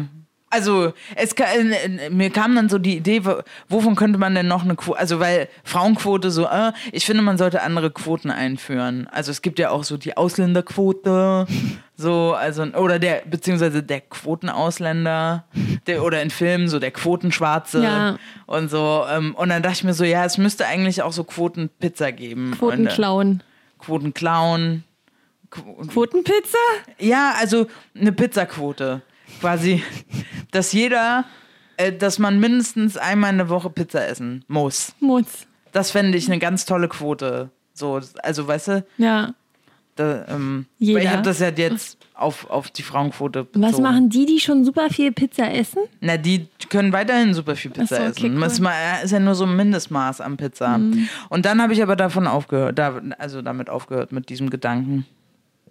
Also, 0.56 0.94
es 1.16 1.34
äh, 1.34 2.10
mir 2.10 2.30
kam 2.30 2.56
dann 2.56 2.70
so 2.70 2.78
die 2.78 2.96
Idee, 2.98 3.26
wo- 3.26 3.42
wovon 3.68 3.96
könnte 3.96 4.18
man 4.18 4.34
denn 4.36 4.48
noch 4.48 4.64
eine 4.64 4.76
Quote, 4.76 4.98
also 4.98 5.20
weil 5.20 5.50
Frauenquote 5.66 6.32
so, 6.32 6.46
äh, 6.46 6.72
ich 6.94 7.06
finde, 7.06 7.24
man 7.24 7.38
sollte 7.38 7.62
andere 7.62 7.92
Quoten 7.92 8.32
einführen. 8.32 9.08
Also 9.12 9.32
es 9.32 9.42
gibt 9.42 9.60
ja 9.60 9.70
auch 9.72 9.84
so 9.84 9.98
die 9.98 10.16
Ausländerquote, 10.16 11.46
so, 11.98 12.34
also, 12.34 12.64
oder 12.64 13.00
der, 13.00 13.24
beziehungsweise 13.30 13.84
der 13.84 14.00
Quotenausländer, 14.02 15.44
der, 15.88 16.04
oder 16.04 16.22
in 16.22 16.30
Filmen 16.30 16.68
so 16.70 16.80
der 16.80 16.92
Quotenschwarze 16.92 17.84
Ja. 17.84 18.18
und 18.46 18.70
so. 18.70 19.04
Ähm, 19.12 19.36
und 19.36 19.50
dann 19.50 19.62
dachte 19.62 19.76
ich 19.76 19.84
mir 19.84 19.94
so, 19.94 20.04
ja, 20.06 20.24
es 20.26 20.38
müsste 20.38 20.66
eigentlich 20.68 21.02
auch 21.02 21.12
so 21.12 21.24
Quotenpizza 21.26 22.12
geben. 22.12 22.52
Und, 22.52 22.60
Quoten 22.60 22.88
äh, 22.88 22.90
klauen. 22.92 23.44
Quotenclown. 23.80 24.84
Qu- 25.52 25.88
Quotenpizza? 25.88 26.58
ja, 27.00 27.34
also 27.40 27.68
eine 28.00 28.12
Pizzaquote. 28.12 29.02
Quasi, 29.42 29.84
dass 30.52 30.72
jeder, 30.74 31.26
äh, 31.78 31.92
dass 31.92 32.20
man 32.20 32.40
mindestens 32.40 32.98
einmal 32.98 33.32
in 33.32 33.38
der 33.38 33.50
Woche 33.50 33.70
Pizza 33.70 34.08
essen 34.08 34.44
muss. 34.48 34.94
Muss. 35.00 35.48
Das 35.72 35.92
fände 35.92 36.18
ich 36.18 36.28
eine 36.28 36.40
ganz 36.40 36.66
tolle 36.66 36.88
Quote. 36.88 37.50
So, 37.74 38.00
also 38.24 38.48
weißt 38.48 38.68
du, 38.70 38.86
Ja. 38.98 39.34
da, 39.96 40.26
ähm, 40.30 40.66
Jeder. 40.80 41.00
weil 41.00 41.06
ich 41.06 41.12
habe 41.12 41.22
das 41.24 41.40
ja 41.40 41.50
jetzt 41.50 41.98
auf, 42.14 42.50
auf 42.50 42.70
die 42.72 42.82
Frauenquote 42.84 43.44
bezogen. 43.44 43.62
Was 43.66 43.80
machen 43.82 44.10
die, 44.10 44.26
die 44.26 44.40
schon 44.40 44.64
super 44.64 44.90
viel 44.90 45.12
Pizza 45.12 45.54
essen? 45.54 45.80
Na, 46.00 46.16
die 46.16 46.48
können 46.70 46.94
weiterhin 46.94 47.34
super 47.34 47.58
viel 47.58 47.72
Pizza 47.72 47.88
so, 47.88 48.02
okay, 48.04 48.06
essen. 48.12 48.24
cool. 48.24 48.30
Mhm. 48.38 48.42
Das 48.42 48.54
ist 48.54 48.60
mal- 48.62 49.04
ist 49.04 49.12
ja 49.12 49.20
nur 49.20 49.36
so 49.36 49.44
ein 49.46 49.56
Mindestmaß 49.58 50.22
an 50.22 50.38
Pizza. 50.38 50.80
Und 51.28 51.46
dann 51.46 51.62
habe 51.62 51.74
ich 51.74 51.84
aber 51.84 51.98
davon 51.98 52.26
aufgehört, 52.28 52.80
da, 52.80 53.02
also 53.18 53.42
damit 53.42 53.70
aufgehört 53.70 54.14
mit 54.14 54.30
diesem 54.30 54.50
Gedanken. 54.50 55.06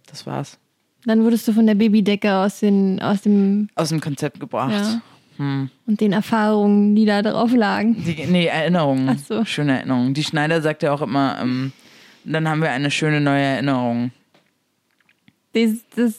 Das 0.07 0.27
war's. 0.27 0.59
Dann 1.07 1.23
wurdest 1.25 1.47
du 1.49 1.53
von 1.53 1.67
der 1.67 1.75
Babydecke 1.75 2.33
aus, 2.35 2.61
den, 2.61 3.01
aus 3.03 3.23
dem 3.23 3.69
Aus 3.75 3.91
dem 3.91 4.01
Konzept 4.01 4.41
gebracht. 4.41 4.73
ja, 4.73 5.01
Hm. 5.37 5.69
und 5.89 6.01
den 6.01 6.13
Erfahrungen, 6.13 6.95
die 6.95 7.07
da 7.07 7.21
drauf 7.21 7.53
lagen. 7.53 7.97
Die, 8.05 8.25
nee, 8.27 8.47
Erinnerungen. 8.47 9.09
Ach 9.09 9.19
so. 9.19 9.45
Schöne 9.45 9.79
Erinnerungen. 9.79 10.15
Die 10.15 10.23
Schneider 10.23 10.63
sagt 10.63 10.85
ja 10.85 10.93
auch 10.93 11.03
immer, 11.03 11.39
ähm, 11.43 11.73
dann 12.25 12.49
haben 12.49 12.63
wir 12.63 12.71
eine 12.71 12.89
schöne 12.91 13.21
neue 13.21 13.43
Erinnerung. 13.43 14.13
Das, 15.53 15.71
das 15.97 16.15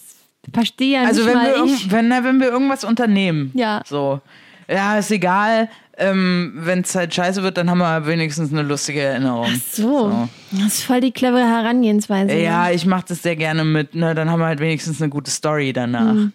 verstehe 0.54 1.02
ja 1.02 1.08
Also 1.08 1.22
nicht 1.24 1.28
wenn 1.30 1.38
mal 1.38 1.56
wir, 1.56 1.66
ich. 1.74 1.92
wenn, 1.92 2.10
wenn 2.10 2.40
wir 2.42 2.48
irgendwas 2.50 2.84
unternehmen, 2.84 3.52
Ja. 3.54 3.82
so, 3.86 4.20
ja, 4.68 4.98
ist 4.98 5.12
egal, 5.12 5.70
ähm, 5.98 6.54
wenn 6.56 6.82
es 6.82 6.94
halt 6.96 7.14
scheiße 7.14 7.44
wird, 7.44 7.58
dann 7.58 7.70
haben 7.70 7.78
wir 7.80 8.06
wenigstens 8.06 8.52
eine 8.52 8.64
lustige 8.64 9.02
Erinnerung. 9.02 9.48
So. 9.72 10.28
Das 10.52 10.68
ist 10.76 10.84
voll 10.84 11.02
die 11.02 11.12
clevere 11.12 11.48
Herangehensweise. 11.48 12.34
ne? 12.34 12.44
Ja, 12.44 12.70
ich 12.72 12.86
mache 12.86 13.06
das 13.08 13.22
sehr 13.22 13.36
gerne 13.36 13.64
mit, 13.64 13.96
ne, 13.96 14.16
dann 14.16 14.30
haben 14.30 14.40
wir 14.40 14.46
halt 14.48 14.60
wenigstens 14.60 15.02
eine 15.02 15.10
gute 15.10 15.32
Story 15.32 15.74
danach. 15.74 16.14
Mhm. 16.14 16.34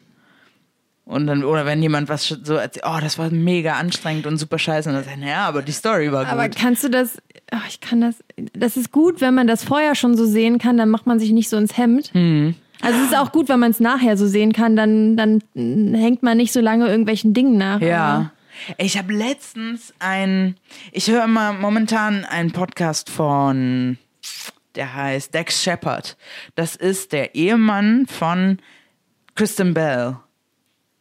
Und 1.04 1.26
dann, 1.26 1.42
oder 1.42 1.66
wenn 1.66 1.82
jemand 1.82 2.08
was 2.08 2.28
so 2.28 2.54
erzählt, 2.54 2.84
oh, 2.86 2.98
das 3.00 3.18
war 3.18 3.30
mega 3.30 3.72
anstrengend 3.72 4.26
und 4.26 4.36
super 4.38 4.58
scheiße, 4.58 4.88
und 4.88 4.94
dann 4.94 5.04
sagt, 5.04 5.18
ja, 5.18 5.46
aber 5.48 5.62
die 5.62 5.72
Story 5.72 6.12
war 6.12 6.26
Aber 6.26 6.48
gut. 6.48 6.56
kannst 6.56 6.84
du 6.84 6.88
das, 6.88 7.18
oh, 7.52 7.56
ich 7.68 7.80
kann 7.80 8.00
das, 8.00 8.16
das 8.52 8.76
ist 8.76 8.92
gut, 8.92 9.20
wenn 9.20 9.34
man 9.34 9.46
das 9.48 9.64
vorher 9.64 9.96
schon 9.96 10.16
so 10.16 10.24
sehen 10.24 10.58
kann, 10.58 10.76
dann 10.76 10.88
macht 10.88 11.06
man 11.06 11.18
sich 11.18 11.32
nicht 11.32 11.48
so 11.48 11.56
ins 11.56 11.76
Hemd. 11.76 12.14
Mhm. 12.14 12.54
Also 12.80 12.98
es 12.98 13.10
ist 13.10 13.18
auch 13.18 13.32
gut, 13.32 13.48
wenn 13.48 13.58
man 13.60 13.72
es 13.72 13.80
nachher 13.80 14.16
so 14.16 14.26
sehen 14.26 14.52
kann, 14.52 14.76
dann, 14.76 15.16
dann 15.16 15.42
hängt 15.54 16.22
man 16.22 16.36
nicht 16.36 16.52
so 16.52 16.60
lange 16.60 16.86
irgendwelchen 16.88 17.34
Dingen 17.34 17.58
nach. 17.58 17.80
Ja. 17.80 18.30
Ich 18.78 18.98
habe 18.98 19.12
letztens 19.12 19.92
ein, 19.98 20.56
ich 20.92 21.10
höre 21.10 21.24
immer 21.24 21.52
momentan 21.52 22.24
einen 22.24 22.52
Podcast 22.52 23.10
von, 23.10 23.98
der 24.74 24.94
heißt 24.94 25.34
Dex 25.34 25.62
Shepard. 25.62 26.16
Das 26.54 26.76
ist 26.76 27.12
der 27.12 27.34
Ehemann 27.34 28.06
von 28.06 28.58
Kristen 29.34 29.74
Bell. 29.74 30.16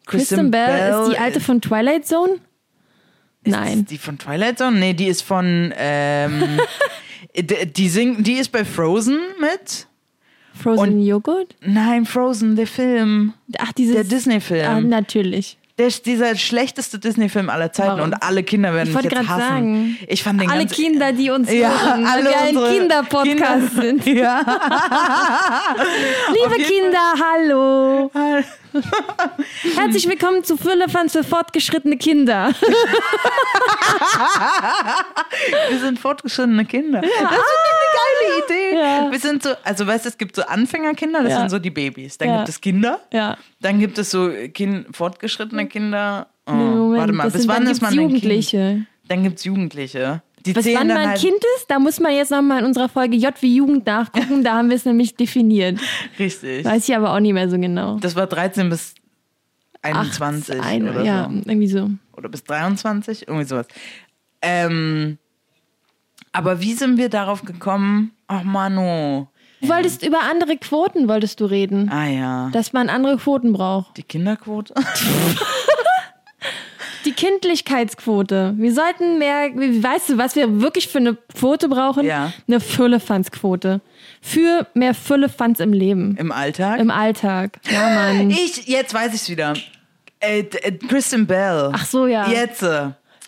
Kristen 0.06 0.52
Bell 0.52 1.02
ist 1.02 1.12
die 1.12 1.18
alte 1.18 1.40
von 1.40 1.62
Twilight 1.62 2.06
Zone? 2.06 2.40
Ist 3.44 3.52
Nein. 3.52 3.80
das 3.82 3.90
die 3.90 3.98
von 3.98 4.18
Twilight 4.18 4.58
Zone? 4.58 4.78
Nee, 4.78 4.94
die 4.94 5.08
ist 5.08 5.22
von, 5.22 5.74
ähm, 5.78 6.60
die, 7.36 7.66
die 7.66 7.90
singt, 7.90 8.26
die 8.26 8.34
ist 8.34 8.52
bei 8.52 8.66
Frozen 8.66 9.20
mit. 9.40 9.88
Frozen 10.54 11.02
Joghurt? 11.02 11.56
Nein, 11.62 12.06
Frozen, 12.06 12.56
der 12.56 12.68
Film. 12.68 13.34
Ach, 13.58 13.72
dieses. 13.72 13.96
Der 13.96 14.04
Disney-Film. 14.04 14.68
Ah, 14.68 14.82
natürlich. 14.82 15.58
Der 15.80 15.88
ist 15.88 16.06
dieser 16.06 16.36
schlechteste 16.36 17.00
Disney-Film 17.00 17.50
aller 17.50 17.72
Zeiten 17.72 17.90
Warum? 17.92 18.02
und 18.12 18.14
alle 18.22 18.44
Kinder 18.44 18.74
werden 18.74 18.90
Ich 18.90 18.96
mich 18.96 19.04
jetzt 19.06 19.16
hassen. 19.30 19.40
sagen. 19.42 19.98
Ich 20.08 20.22
fand 20.24 20.42
den 20.42 20.50
Alle 20.52 20.66
ganz, 20.66 20.74
Kinder, 20.76 21.14
die 21.14 21.30
uns 21.32 21.50
Ja, 21.52 21.70
hören, 21.70 22.04
weil 22.04 22.12
alle 22.12 22.30
wir 22.30 22.38
ein 22.68 22.74
Kinderpodcast 22.80 23.80
Kinder- 23.80 23.82
sind. 23.82 24.06
Ja. 24.20 24.42
Liebe 26.34 26.64
Kinder, 26.64 27.14
hallo. 27.34 28.12
Herzlich 29.76 30.08
willkommen 30.08 30.44
zu 30.44 30.56
Füllefanz 30.58 31.14
für 31.14 31.24
fortgeschrittene 31.24 31.98
Kinder. 31.98 32.54
Wir 35.70 35.80
sind 35.80 36.00
fortgeschrittene 36.00 36.66
Kinder. 36.66 37.02
Das 37.02 37.10
ist 37.10 37.18
eine 37.20 37.32
geile 37.32 38.46
Idee. 38.46 38.76
Ja. 38.78 39.12
Wir 39.12 39.20
sind 39.20 39.44
so, 39.44 39.50
also 39.64 39.88
weißt 39.88 40.06
du, 40.06 40.10
es 40.10 40.18
gibt 40.18 40.36
so 40.36 40.44
Anfängerkinder, 40.44 41.24
das 41.24 41.32
Ja. 41.32 41.40
sind 41.40 41.50
so 41.50 41.60
die 41.60 41.72
Babys. 41.72 42.18
Dann 42.18 42.28
Ja. 42.30 42.38
gibt 42.38 42.50
es 42.50 42.62
Kinder, 42.62 43.00
Ja. 43.12 43.38
dann 43.62 43.80
gibt 43.80 43.98
es 43.98 44.12
so 44.12 44.30
kind, 44.54 44.96
fortgeschrittene 44.96 45.68
Kinder. 45.68 46.28
Oh, 46.46 46.52
Nee, 46.54 46.98
warte 47.00 47.14
mal, 47.14 47.30
bis 47.32 47.48
wann 47.48 47.66
ist 47.68 47.82
man? 47.82 47.94
Jugendliche. 47.94 48.86
Dann 49.08 49.24
gibt 49.24 49.40
es 49.40 49.46
Jugendliche. 49.46 50.22
Die 50.46 50.54
zählen 50.54 50.80
wann 50.80 50.88
man 50.88 50.98
ein 50.98 51.10
halt, 51.10 51.20
Kind 51.20 51.38
ist, 51.58 51.70
da 51.70 51.80
muss 51.80 52.00
man 52.00 52.14
jetzt 52.14 52.32
nochmal 52.32 52.60
in 52.60 52.66
unserer 52.66 52.90
Folge 52.90 53.18
J 53.18 53.34
wie 53.42 53.56
Jugend 53.56 53.86
nachgucken. 53.86 54.44
Da 54.44 54.56
haben 54.56 54.70
wir 54.70 54.76
es 54.76 54.86
nämlich 54.86 55.16
definiert. 55.16 55.80
Richtig. 56.20 56.66
Weiß 56.66 56.88
ich 56.88 56.96
aber 56.96 57.14
auch 57.14 57.20
nicht 57.20 57.34
mehr 57.34 57.50
so 57.50 57.58
genau. 57.58 57.98
Das 58.00 58.16
war 58.16 58.28
13 58.28 58.70
bis 58.70 58.96
21 59.82 60.60
Acht, 60.60 60.66
ein- 60.66 60.90
oder 60.90 61.04
ja, 61.04 61.30
so. 61.30 61.50
irgendwie 61.50 61.68
so. 61.68 61.90
Oder 62.16 62.30
bis 62.30 62.44
23, 62.44 63.28
irgendwie 63.28 63.46
sowas. 63.46 63.68
Ähm, 64.42 65.18
aber 66.32 66.62
wie 66.62 66.74
sind 66.74 66.98
wir 66.98 67.10
darauf 67.10 67.44
gekommen? 67.44 68.12
Ach, 68.28 68.44
Manu. 68.44 69.28
Du 69.62 69.68
wolltest 69.68 70.06
über 70.06 70.22
andere 70.22 70.56
Quoten 70.58 71.10
wolltest 71.10 71.42
du 71.42 71.46
reden. 71.46 71.90
Ah 71.90 72.08
ja. 72.08 72.50
Dass 72.54 72.72
man 72.72 72.90
andere 72.90 73.18
Quoten 73.18 73.52
braucht. 73.52 73.98
Die 73.98 74.04
Kinderquote? 74.04 74.74
Kindlichkeitsquote. 77.20 78.54
Wir 78.58 78.74
sollten 78.74 79.20
mehr, 79.20 79.50
weißt 79.54 80.10
du, 80.10 80.18
was 80.18 80.38
wir 80.38 80.62
wirklich 80.62 80.88
für 80.88 81.00
eine 81.00 81.18
Quote 81.38 81.68
brauchen? 81.68 82.06
Ja. 82.06 82.32
Eine 82.48 82.62
Füllefanzquote. 82.62 83.82
Für 84.22 84.68
mehr 84.74 84.94
Füllefanz 84.94 85.60
im 85.60 85.74
Leben. 85.74 86.16
Im 86.18 86.32
Alltag? 86.32 86.80
Im 86.80 86.90
Alltag. 86.90 87.60
Ja, 87.70 87.90
Mann. 87.90 88.30
Ich, 88.40 88.68
jetzt 88.68 88.94
weiß 88.94 89.14
ich's 89.14 89.30
wieder. 89.30 89.54
Äh, 90.22 90.40
äh, 90.40 90.72
Kristen 90.72 91.28
Bell. 91.28 91.72
Ach 91.74 91.86
so, 91.86 92.08
ja. 92.08 92.30
Jetzt. 92.30 92.66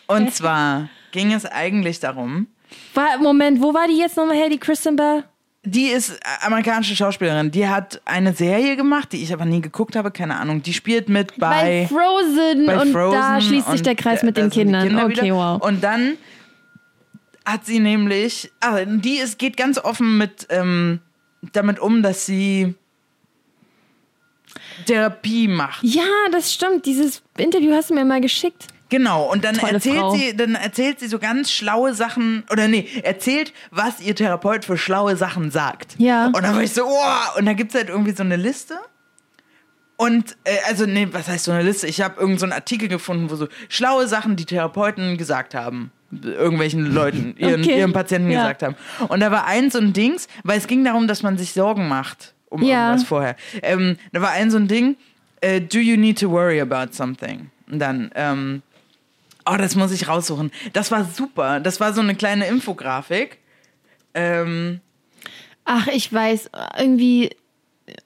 Und 0.08 0.34
zwar 0.34 0.88
ging 1.12 1.34
es 1.34 1.46
eigentlich 1.46 2.00
darum, 2.00 2.48
War, 2.94 3.18
Moment, 3.18 3.62
wo 3.62 3.74
war 3.74 3.88
die 3.90 3.98
jetzt 3.98 4.16
nochmal 4.16 4.38
her, 4.38 4.48
die 4.48 4.58
Kristen 4.58 4.96
Bell? 4.96 5.26
Die 5.64 5.88
ist 5.88 6.12
äh, 6.12 6.16
amerikanische 6.42 6.96
Schauspielerin. 6.96 7.52
Die 7.52 7.68
hat 7.68 8.02
eine 8.06 8.34
Serie 8.34 8.76
gemacht, 8.76 9.12
die 9.12 9.22
ich 9.22 9.32
aber 9.32 9.46
nie 9.46 9.62
geguckt 9.62 9.96
habe, 9.96 10.12
keine 10.12 10.38
Ahnung. 10.38 10.64
Die 10.64 10.74
spielt 10.74 11.08
mit 11.08 11.38
Bei 11.38 11.50
bei, 11.50 11.88
Frozen 11.88 12.66
bei 12.66 12.80
und 12.82 12.92
Frozen. 12.92 13.20
da 13.20 13.42
schließt 13.42 13.70
sich 13.70 13.82
der 13.84 13.96
Kreis 13.96 14.24
mit 14.24 14.38
den 14.38 14.50
Kindern. 14.50 14.88
Kinder 14.88 15.06
okay, 15.06 15.24
wieder. 15.24 15.36
wow. 15.36 15.62
Und 15.62 15.84
dann 15.84 16.18
hat 17.46 17.66
sie 17.66 17.80
nämlich, 17.80 18.52
ah, 18.60 18.86
die 18.86 19.18
ist, 19.18 19.38
geht 19.38 19.58
ganz 19.58 19.78
offen 19.78 20.18
mit 20.18 20.48
ähm, 20.50 21.00
damit 21.54 21.80
um, 21.80 22.02
dass 22.02 22.26
sie 22.26 22.76
Therapie 24.86 25.48
macht. 25.48 25.84
Ja, 25.84 26.04
das 26.32 26.54
stimmt. 26.54 26.86
Dieses 26.86 27.22
Interview 27.38 27.74
hast 27.74 27.90
du 27.90 27.94
mir 27.94 28.06
mal 28.06 28.22
geschickt. 28.22 28.68
Genau, 28.92 29.24
und 29.32 29.44
dann 29.44 29.56
Tolle 29.56 29.74
erzählt 29.74 29.96
Frau. 29.98 30.14
sie, 30.16 30.36
dann 30.38 30.54
erzählt 30.54 31.00
sie 31.00 31.08
so 31.08 31.18
ganz 31.18 31.50
schlaue 31.52 31.94
Sachen, 31.96 32.44
oder 32.52 32.68
nee, 32.68 32.88
erzählt, 33.04 33.54
was 33.72 34.00
ihr 34.02 34.16
Therapeut 34.16 34.66
für 34.66 34.78
schlaue 34.78 35.16
Sachen 35.16 35.50
sagt. 35.50 35.96
Ja. 35.98 36.28
Und 36.28 36.44
dann 36.44 36.54
war 36.54 36.62
ich 36.62 36.74
so, 36.74 36.84
oh, 36.86 37.40
und 37.40 37.46
da 37.48 37.54
gibt's 37.54 37.74
halt 37.74 37.90
irgendwie 37.90 38.12
so 38.12 38.22
eine 38.22 38.36
Liste. 38.36 38.78
Und, 39.98 40.36
äh, 40.44 40.58
also, 40.68 40.86
nee, 40.86 41.08
was 41.12 41.28
heißt 41.28 41.46
so 41.46 41.52
eine 41.52 41.64
Liste? 41.64 41.88
Ich 41.88 42.02
habe 42.02 42.16
irgendeinen 42.16 42.40
so 42.40 42.46
einen 42.46 42.54
Artikel 42.54 42.88
gefunden, 42.88 43.30
wo 43.30 43.36
so 43.36 43.48
schlaue 43.70 44.08
Sachen 44.08 44.36
die 44.36 44.46
Therapeuten 44.46 45.18
gesagt 45.18 45.54
haben. 45.56 45.92
Irgendwelchen 46.12 46.92
Leuten, 46.94 47.36
ihren, 47.40 47.62
Okay. 47.62 47.78
ihren 47.80 47.94
Patienten 47.94 48.30
Ja. 48.32 48.40
gesagt 48.42 48.64
haben. 48.64 48.76
Und 49.10 49.20
da 49.20 49.32
war 49.32 49.46
eins 49.46 49.74
so 49.74 49.80
ein 49.80 49.94
Dings, 49.94 50.28
weil 50.44 50.58
es 50.58 50.68
ging 50.68 50.84
darum, 50.84 51.08
dass 51.08 51.24
man 51.24 51.38
sich 51.38 51.54
Sorgen 51.54 51.88
macht 51.88 52.34
um 52.50 52.64
Ja. 52.64 52.88
irgendwas 52.88 53.08
vorher. 53.08 53.36
Ähm, 53.62 53.98
da 54.12 54.22
war 54.22 54.32
ein 54.32 54.50
so 54.52 54.58
ein 54.58 54.68
Ding, 54.68 54.98
äh, 55.40 55.62
do 55.62 55.78
you 55.80 55.96
need 55.98 56.20
to 56.20 56.30
worry 56.32 56.60
about 56.60 56.92
something? 56.94 57.50
Und 57.72 57.80
dann, 57.80 58.12
ähm, 58.16 58.64
oh, 59.46 59.56
das 59.58 59.76
muss 59.76 59.92
ich 59.92 60.08
raussuchen. 60.08 60.52
Das 60.74 60.92
war 60.92 61.06
super. 61.06 61.60
Das 61.60 61.80
war 61.80 61.94
so 61.94 62.02
eine 62.02 62.16
kleine 62.16 62.48
Infografik. 62.48 63.40
Ähm, 64.14 64.82
Ach, 65.66 65.88
ich 65.88 66.12
weiß, 66.12 66.50
irgendwie. 66.78 67.30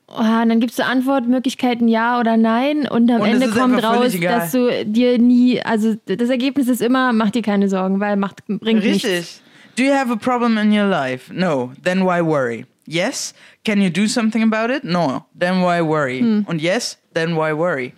Oh, 0.08 0.22
dann 0.22 0.60
gibst 0.60 0.80
du 0.80 0.86
Antwortmöglichkeiten 0.86 1.88
ja 1.88 2.20
oder 2.20 2.38
nein 2.38 2.88
und 2.88 3.12
am 3.12 3.22
Und 3.22 3.28
Ende 3.28 3.50
kommt 3.50 3.84
raus, 3.84 4.14
dass 4.20 4.52
du 4.52 4.86
dir 4.86 5.20
nie, 5.20 5.62
also 5.62 5.96
das 6.06 6.30
Ergebnis 6.30 6.68
ist 6.68 6.82
immer, 6.82 7.14
mach 7.14 7.30
dir 7.30 7.42
keine 7.42 7.70
Sorgen, 7.70 8.00
weil 8.00 8.16
macht 8.16 8.46
bringt 8.48 8.84
richtig. 8.84 9.04
nichts. 9.04 9.42
Do 9.76 9.84
you 9.84 9.94
have 9.94 10.12
a 10.12 10.16
problem 10.16 10.58
in 10.58 10.72
your 10.72 10.88
life? 10.88 11.32
No. 11.34 11.74
Then 11.84 12.04
why 12.04 12.22
worry? 12.22 12.66
Yes. 12.88 13.34
Can 13.66 13.82
you 13.82 13.90
do 13.90 14.08
something 14.08 14.42
about 14.42 14.74
it? 14.74 14.84
No. 14.84 15.26
Then 15.38 15.62
why 15.62 15.82
worry? 15.82 16.20
Hm. 16.20 16.46
Und 16.48 16.62
yes. 16.62 16.98
Then 17.14 17.36
why 17.36 17.54
worry? 17.54 17.94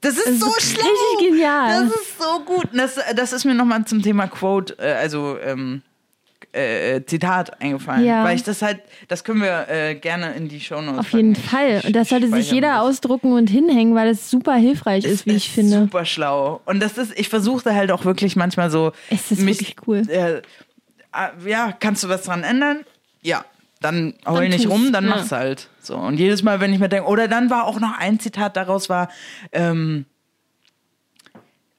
Das 0.00 0.16
ist 0.16 0.40
so 0.40 0.46
ist 0.56 0.72
schlau. 0.72 0.86
richtig 0.86 1.28
genial. 1.30 1.84
Das 1.84 2.00
ist 2.00 2.18
so 2.18 2.40
gut. 2.44 2.68
Das, 2.72 2.98
das 3.16 3.32
ist 3.32 3.44
mir 3.44 3.54
nochmal 3.54 3.84
zum 3.84 4.02
Thema 4.02 4.28
Quote, 4.28 4.76
äh, 4.78 4.92
also 4.92 5.38
ähm, 5.38 5.82
äh, 6.52 7.02
Zitat 7.04 7.60
eingefallen. 7.60 8.04
Ja. 8.04 8.24
Weil 8.24 8.36
ich 8.36 8.42
das 8.42 8.62
halt, 8.62 8.80
das 9.08 9.24
können 9.24 9.42
wir 9.42 9.68
äh, 9.68 9.94
gerne 9.96 10.32
in 10.34 10.48
die 10.48 10.60
Shownotes 10.60 11.00
Auf 11.00 11.12
jeden. 11.12 11.34
Fall. 11.34 11.82
Und 11.84 11.94
das 11.94 12.08
sollte 12.08 12.28
sich 12.28 12.50
jeder 12.50 12.74
das. 12.74 12.80
ausdrucken 12.80 13.32
und 13.32 13.50
hinhängen, 13.50 13.94
weil 13.94 14.08
es 14.08 14.30
super 14.30 14.54
hilfreich 14.54 15.04
ist, 15.04 15.26
wie 15.26 15.32
ich 15.34 15.50
finde. 15.50 15.80
Super 15.80 16.04
schlau. 16.04 16.60
Und 16.64 16.80
das 16.80 16.96
ist, 16.96 17.18
ich 17.18 17.28
versuchte 17.28 17.74
halt 17.74 17.90
auch 17.90 18.04
wirklich 18.04 18.36
manchmal 18.36 18.70
so. 18.70 18.92
Es 19.10 19.30
ist 19.30 19.44
wirklich 19.44 19.76
cool. 19.86 20.08
Äh, 20.08 20.42
ah, 21.12 21.30
ja, 21.46 21.72
kannst 21.78 22.04
du 22.04 22.08
was 22.08 22.22
dran 22.22 22.44
ändern? 22.44 22.84
Ja. 23.22 23.44
Dann 23.80 24.14
heul 24.26 24.42
Dann 24.42 24.48
nicht 24.48 24.64
tu's, 24.64 24.72
rum, 24.72 24.92
dann 24.92 25.04
ja. 25.04 25.10
mach's 25.10 25.32
halt. 25.32 25.68
So. 25.80 25.96
Und 25.96 26.18
jedes 26.18 26.42
Mal, 26.42 26.60
wenn 26.60 26.72
ich 26.72 26.80
mir 26.80 26.88
denke, 26.88 27.08
oder 27.08 27.28
dann 27.28 27.50
war 27.50 27.64
auch 27.64 27.80
noch 27.80 27.96
ein 27.98 28.18
Zitat 28.18 28.56
daraus 28.56 28.88
war, 28.88 29.08
ähm, 29.52 30.04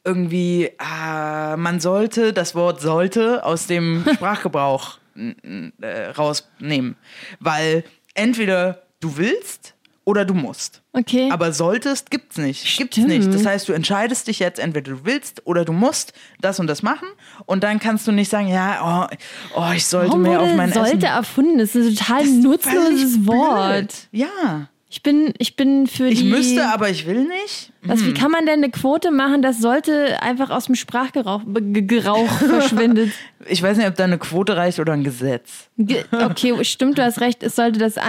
irgendwie, 0.05 0.71
ah, 0.77 1.57
man 1.57 1.79
sollte 1.79 2.33
das 2.33 2.55
Wort 2.55 2.81
sollte 2.81 3.43
aus 3.45 3.67
dem 3.67 4.05
Sprachgebrauch 4.15 4.97
äh, 5.15 6.05
rausnehmen. 6.17 6.95
Weil 7.39 7.83
entweder 8.13 8.83
du 9.01 9.17
willst 9.17 9.75
oder 10.05 10.25
du 10.25 10.33
musst. 10.33 10.81
Okay. 10.93 11.29
Aber 11.31 11.51
solltest 11.53 12.09
gibt's 12.09 12.38
nicht. 12.38 12.77
Gibt's 12.77 12.95
Stimmt. 12.97 13.09
nicht. 13.09 13.33
Das 13.33 13.45
heißt, 13.45 13.69
du 13.69 13.73
entscheidest 13.73 14.27
dich 14.27 14.39
jetzt, 14.39 14.59
entweder 14.59 14.91
du 14.93 15.05
willst 15.05 15.45
oder 15.45 15.65
du 15.65 15.71
musst 15.73 16.13
das 16.41 16.59
und 16.59 16.67
das 16.67 16.81
machen. 16.83 17.07
Und 17.45 17.63
dann 17.63 17.79
kannst 17.79 18.07
du 18.07 18.12
nicht 18.12 18.29
sagen, 18.29 18.47
ja, 18.47 19.07
oh, 19.12 19.15
oh 19.55 19.71
ich 19.75 19.85
sollte 19.85 20.09
Warum 20.09 20.23
mehr 20.23 20.39
auf 20.41 20.53
mein 20.55 20.73
sollte 20.73 20.97
Essen. 20.97 21.05
erfunden? 21.05 21.57
Das 21.59 21.75
ist 21.75 21.88
ein 21.88 21.95
total 21.95 22.23
Das 22.23 22.31
nutzloses 22.33 23.25
Wort. 23.27 23.93
Ja. 24.12 24.67
Ich 24.91 25.03
bin, 25.03 25.35
ich 25.38 25.55
bin 25.55 25.85
für 25.85 26.07
Ich 26.07 26.21
die. 26.21 26.25
müsste, 26.31 26.65
aber 26.67 26.89
ich 26.89 27.05
will 27.05 27.25
nicht. 27.27 27.71
Was, 27.83 28.03
wie 28.03 28.13
kann 28.15 28.31
man 28.31 28.47
denn 28.47 28.55
eine 28.63 28.71
Quote 28.71 29.12
machen, 29.12 29.43
das 29.43 29.59
sollte 29.59 30.19
einfach 30.23 30.49
aus 30.49 30.65
dem 30.65 30.73
Sprachgebrauch 30.73 31.43
Ge- 31.45 31.83
Gerauch 31.83 32.27
verschwindet? 32.39 33.12
Ich 33.45 33.62
weiß 33.62 33.77
nicht, 33.77 33.85
ob 33.85 33.93
da 33.93 34.05
eine 34.05 34.17
Quote 34.17 34.57
reicht 34.57 34.79
oder 34.79 34.93
ein 34.93 35.03
Gesetz. 35.03 35.69
Ge 35.77 36.03
okay, 36.12 36.63
stimmt, 36.65 36.97
du 36.97 37.03
hast 37.03 37.21
recht. 37.21 37.43
Es 37.43 37.55
sollte 37.55 37.77
das 37.77 37.99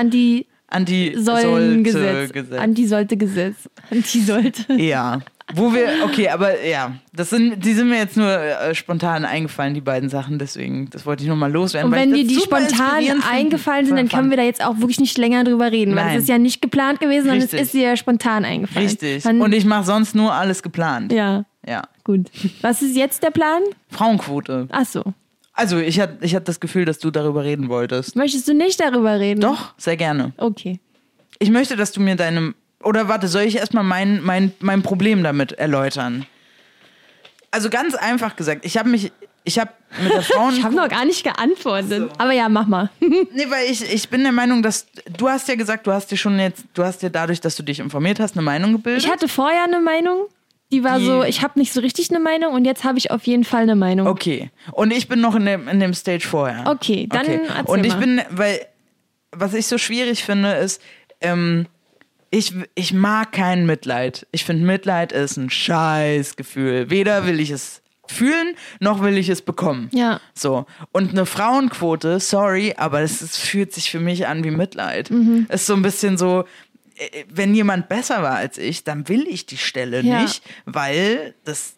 Anti-Sollte-Gesetz. 0.70 2.32
Anti-Sollen-Gesetz. 2.54 2.58
Anti-Sollte-Gesetz. 2.60 3.56
Anti-Sollte. 3.90 4.72
Ja. 4.74 5.20
Wo 5.54 5.72
wir, 5.74 6.04
okay, 6.04 6.28
aber 6.28 6.64
ja, 6.64 6.92
das 7.12 7.30
sind, 7.30 7.64
die 7.64 7.72
sind 7.72 7.88
mir 7.88 7.98
jetzt 7.98 8.16
nur 8.16 8.28
äh, 8.30 8.72
spontan 8.72 9.24
eingefallen, 9.24 9.74
die 9.74 9.80
beiden 9.80 10.08
Sachen, 10.08 10.38
deswegen, 10.38 10.88
das 10.90 11.06
wollte 11.06 11.24
ich 11.24 11.28
nur 11.28 11.36
mal 11.36 11.50
loswerden. 11.50 11.90
Und 11.90 11.98
weil 11.98 12.02
wenn 12.06 12.14
dir 12.14 12.24
die 12.24 12.36
spontan 12.38 13.20
eingefallen 13.28 13.84
sind, 13.86 13.96
dann 13.96 14.08
können 14.08 14.30
wir 14.30 14.36
da 14.36 14.44
jetzt 14.44 14.64
auch 14.64 14.78
wirklich 14.78 15.00
nicht 15.00 15.18
länger 15.18 15.42
drüber 15.42 15.72
reden, 15.72 15.96
weil 15.96 16.04
Nein. 16.04 16.16
es 16.18 16.22
ist 16.22 16.28
ja 16.28 16.38
nicht 16.38 16.62
geplant 16.62 17.00
gewesen, 17.00 17.26
sondern 17.26 17.42
es 17.42 17.52
ist 17.52 17.74
dir 17.74 17.82
ja 17.82 17.96
spontan 17.96 18.44
eingefallen. 18.44 18.86
Richtig. 18.86 19.24
Dann, 19.24 19.40
Und 19.40 19.52
ich 19.52 19.64
mache 19.64 19.82
sonst 19.84 20.14
nur 20.14 20.32
alles 20.32 20.62
geplant. 20.62 21.10
ja, 21.12 21.44
Ja. 21.66 21.82
gut. 22.04 22.30
Was 22.60 22.80
ist 22.82 22.94
jetzt 22.96 23.24
der 23.24 23.32
Plan? 23.32 23.62
Frauenquote. 23.88 24.68
Ach 24.70 24.86
so. 24.86 25.02
Also, 25.52 25.78
ich 25.78 26.00
hatte 26.00 26.18
ich 26.24 26.34
hatte 26.34 26.46
das 26.46 26.60
Gefühl, 26.60 26.84
dass 26.84 26.98
du 26.98 27.10
darüber 27.10 27.44
reden 27.44 27.68
wolltest. 27.68 28.16
Möchtest 28.16 28.48
du 28.48 28.54
nicht 28.54 28.80
darüber 28.80 29.18
reden? 29.18 29.40
Doch, 29.40 29.74
sehr 29.76 29.96
gerne. 29.96 30.32
Okay. 30.36 30.80
Ich 31.38 31.50
möchte, 31.50 31.76
dass 31.76 31.92
du 31.92 32.00
mir 32.00 32.16
deine. 32.16 32.54
Oder 32.82 33.08
warte, 33.08 33.28
soll 33.28 33.42
ich 33.42 33.56
erstmal 33.56 33.84
mein, 33.84 34.22
mein, 34.22 34.52
mein 34.60 34.82
Problem 34.82 35.22
damit 35.22 35.52
erläutern? 35.52 36.24
Also 37.50 37.68
ganz 37.68 37.94
einfach 37.94 38.36
gesagt, 38.36 38.64
ich 38.64 38.76
habe 38.78 38.88
mich. 38.88 39.12
Ich 39.42 39.58
habe 39.58 39.70
mit 40.02 40.12
der 40.12 40.22
Frauen. 40.22 40.54
Ich 40.58 40.62
habe 40.62 40.76
noch 40.76 40.88
gar 40.88 41.04
nicht 41.04 41.24
geantwortet. 41.24 42.10
Aber 42.18 42.32
ja, 42.32 42.48
mach 42.48 42.66
mal. 42.66 42.90
Nee, 43.00 43.46
weil 43.48 43.70
ich, 43.70 43.82
ich 43.92 44.08
bin 44.08 44.22
der 44.22 44.32
Meinung, 44.32 44.62
dass. 44.62 44.86
Du 45.16 45.28
hast 45.28 45.48
ja 45.48 45.56
gesagt, 45.56 45.86
du 45.86 45.92
hast 45.92 46.10
dir 46.10 46.16
schon 46.16 46.38
jetzt. 46.38 46.64
Du 46.74 46.84
hast 46.84 47.02
dir 47.02 47.10
dadurch, 47.10 47.40
dass 47.40 47.56
du 47.56 47.62
dich 47.62 47.80
informiert 47.80 48.20
hast, 48.20 48.36
eine 48.36 48.42
Meinung 48.42 48.72
gebildet. 48.72 49.04
Ich 49.04 49.10
hatte 49.10 49.28
vorher 49.28 49.64
eine 49.64 49.80
Meinung. 49.80 50.26
Die 50.72 50.84
war 50.84 50.98
Die- 50.98 51.04
so, 51.06 51.22
ich 51.24 51.42
habe 51.42 51.58
nicht 51.58 51.72
so 51.72 51.80
richtig 51.80 52.10
eine 52.10 52.20
Meinung 52.20 52.54
und 52.54 52.64
jetzt 52.64 52.84
habe 52.84 52.98
ich 52.98 53.10
auf 53.10 53.26
jeden 53.26 53.44
Fall 53.44 53.62
eine 53.62 53.74
Meinung. 53.76 54.06
Okay. 54.06 54.50
Und 54.72 54.92
ich 54.92 55.08
bin 55.08 55.20
noch 55.20 55.34
in 55.34 55.44
dem, 55.46 55.66
in 55.68 55.80
dem 55.80 55.94
Stage 55.94 56.26
vorher. 56.26 56.64
Okay, 56.66 57.06
dann 57.10 57.26
erzähl 57.26 57.64
Und 57.64 57.84
ich 57.86 57.94
mal. 57.94 57.98
bin, 58.00 58.20
weil, 58.30 58.60
was 59.32 59.54
ich 59.54 59.66
so 59.66 59.78
schwierig 59.78 60.24
finde, 60.24 60.52
ist, 60.52 60.80
ähm, 61.20 61.66
ich, 62.30 62.54
ich 62.76 62.92
mag 62.92 63.32
kein 63.32 63.66
Mitleid. 63.66 64.26
Ich 64.30 64.44
finde, 64.44 64.64
Mitleid 64.64 65.10
ist 65.10 65.36
ein 65.36 65.50
Scheißgefühl. 65.50 66.90
Weder 66.90 67.26
will 67.26 67.40
ich 67.40 67.50
es 67.50 67.82
fühlen, 68.06 68.54
noch 68.80 69.02
will 69.02 69.16
ich 69.18 69.28
es 69.28 69.42
bekommen. 69.42 69.88
Ja. 69.92 70.20
So. 70.34 70.66
Und 70.92 71.10
eine 71.10 71.26
Frauenquote, 71.26 72.18
sorry, 72.20 72.74
aber 72.76 73.00
es 73.00 73.36
fühlt 73.38 73.72
sich 73.72 73.90
für 73.90 74.00
mich 74.00 74.26
an 74.26 74.42
wie 74.44 74.50
Mitleid. 74.50 75.10
Mhm. 75.10 75.46
Ist 75.48 75.66
so 75.66 75.74
ein 75.74 75.82
bisschen 75.82 76.18
so, 76.18 76.44
wenn 77.32 77.54
jemand 77.54 77.88
besser 77.88 78.22
war 78.22 78.36
als 78.36 78.58
ich, 78.58 78.84
dann 78.84 79.08
will 79.08 79.26
ich 79.28 79.46
die 79.46 79.56
Stelle 79.56 80.02
Ja. 80.02 80.22
nicht, 80.22 80.42
weil 80.66 81.34
das, 81.44 81.74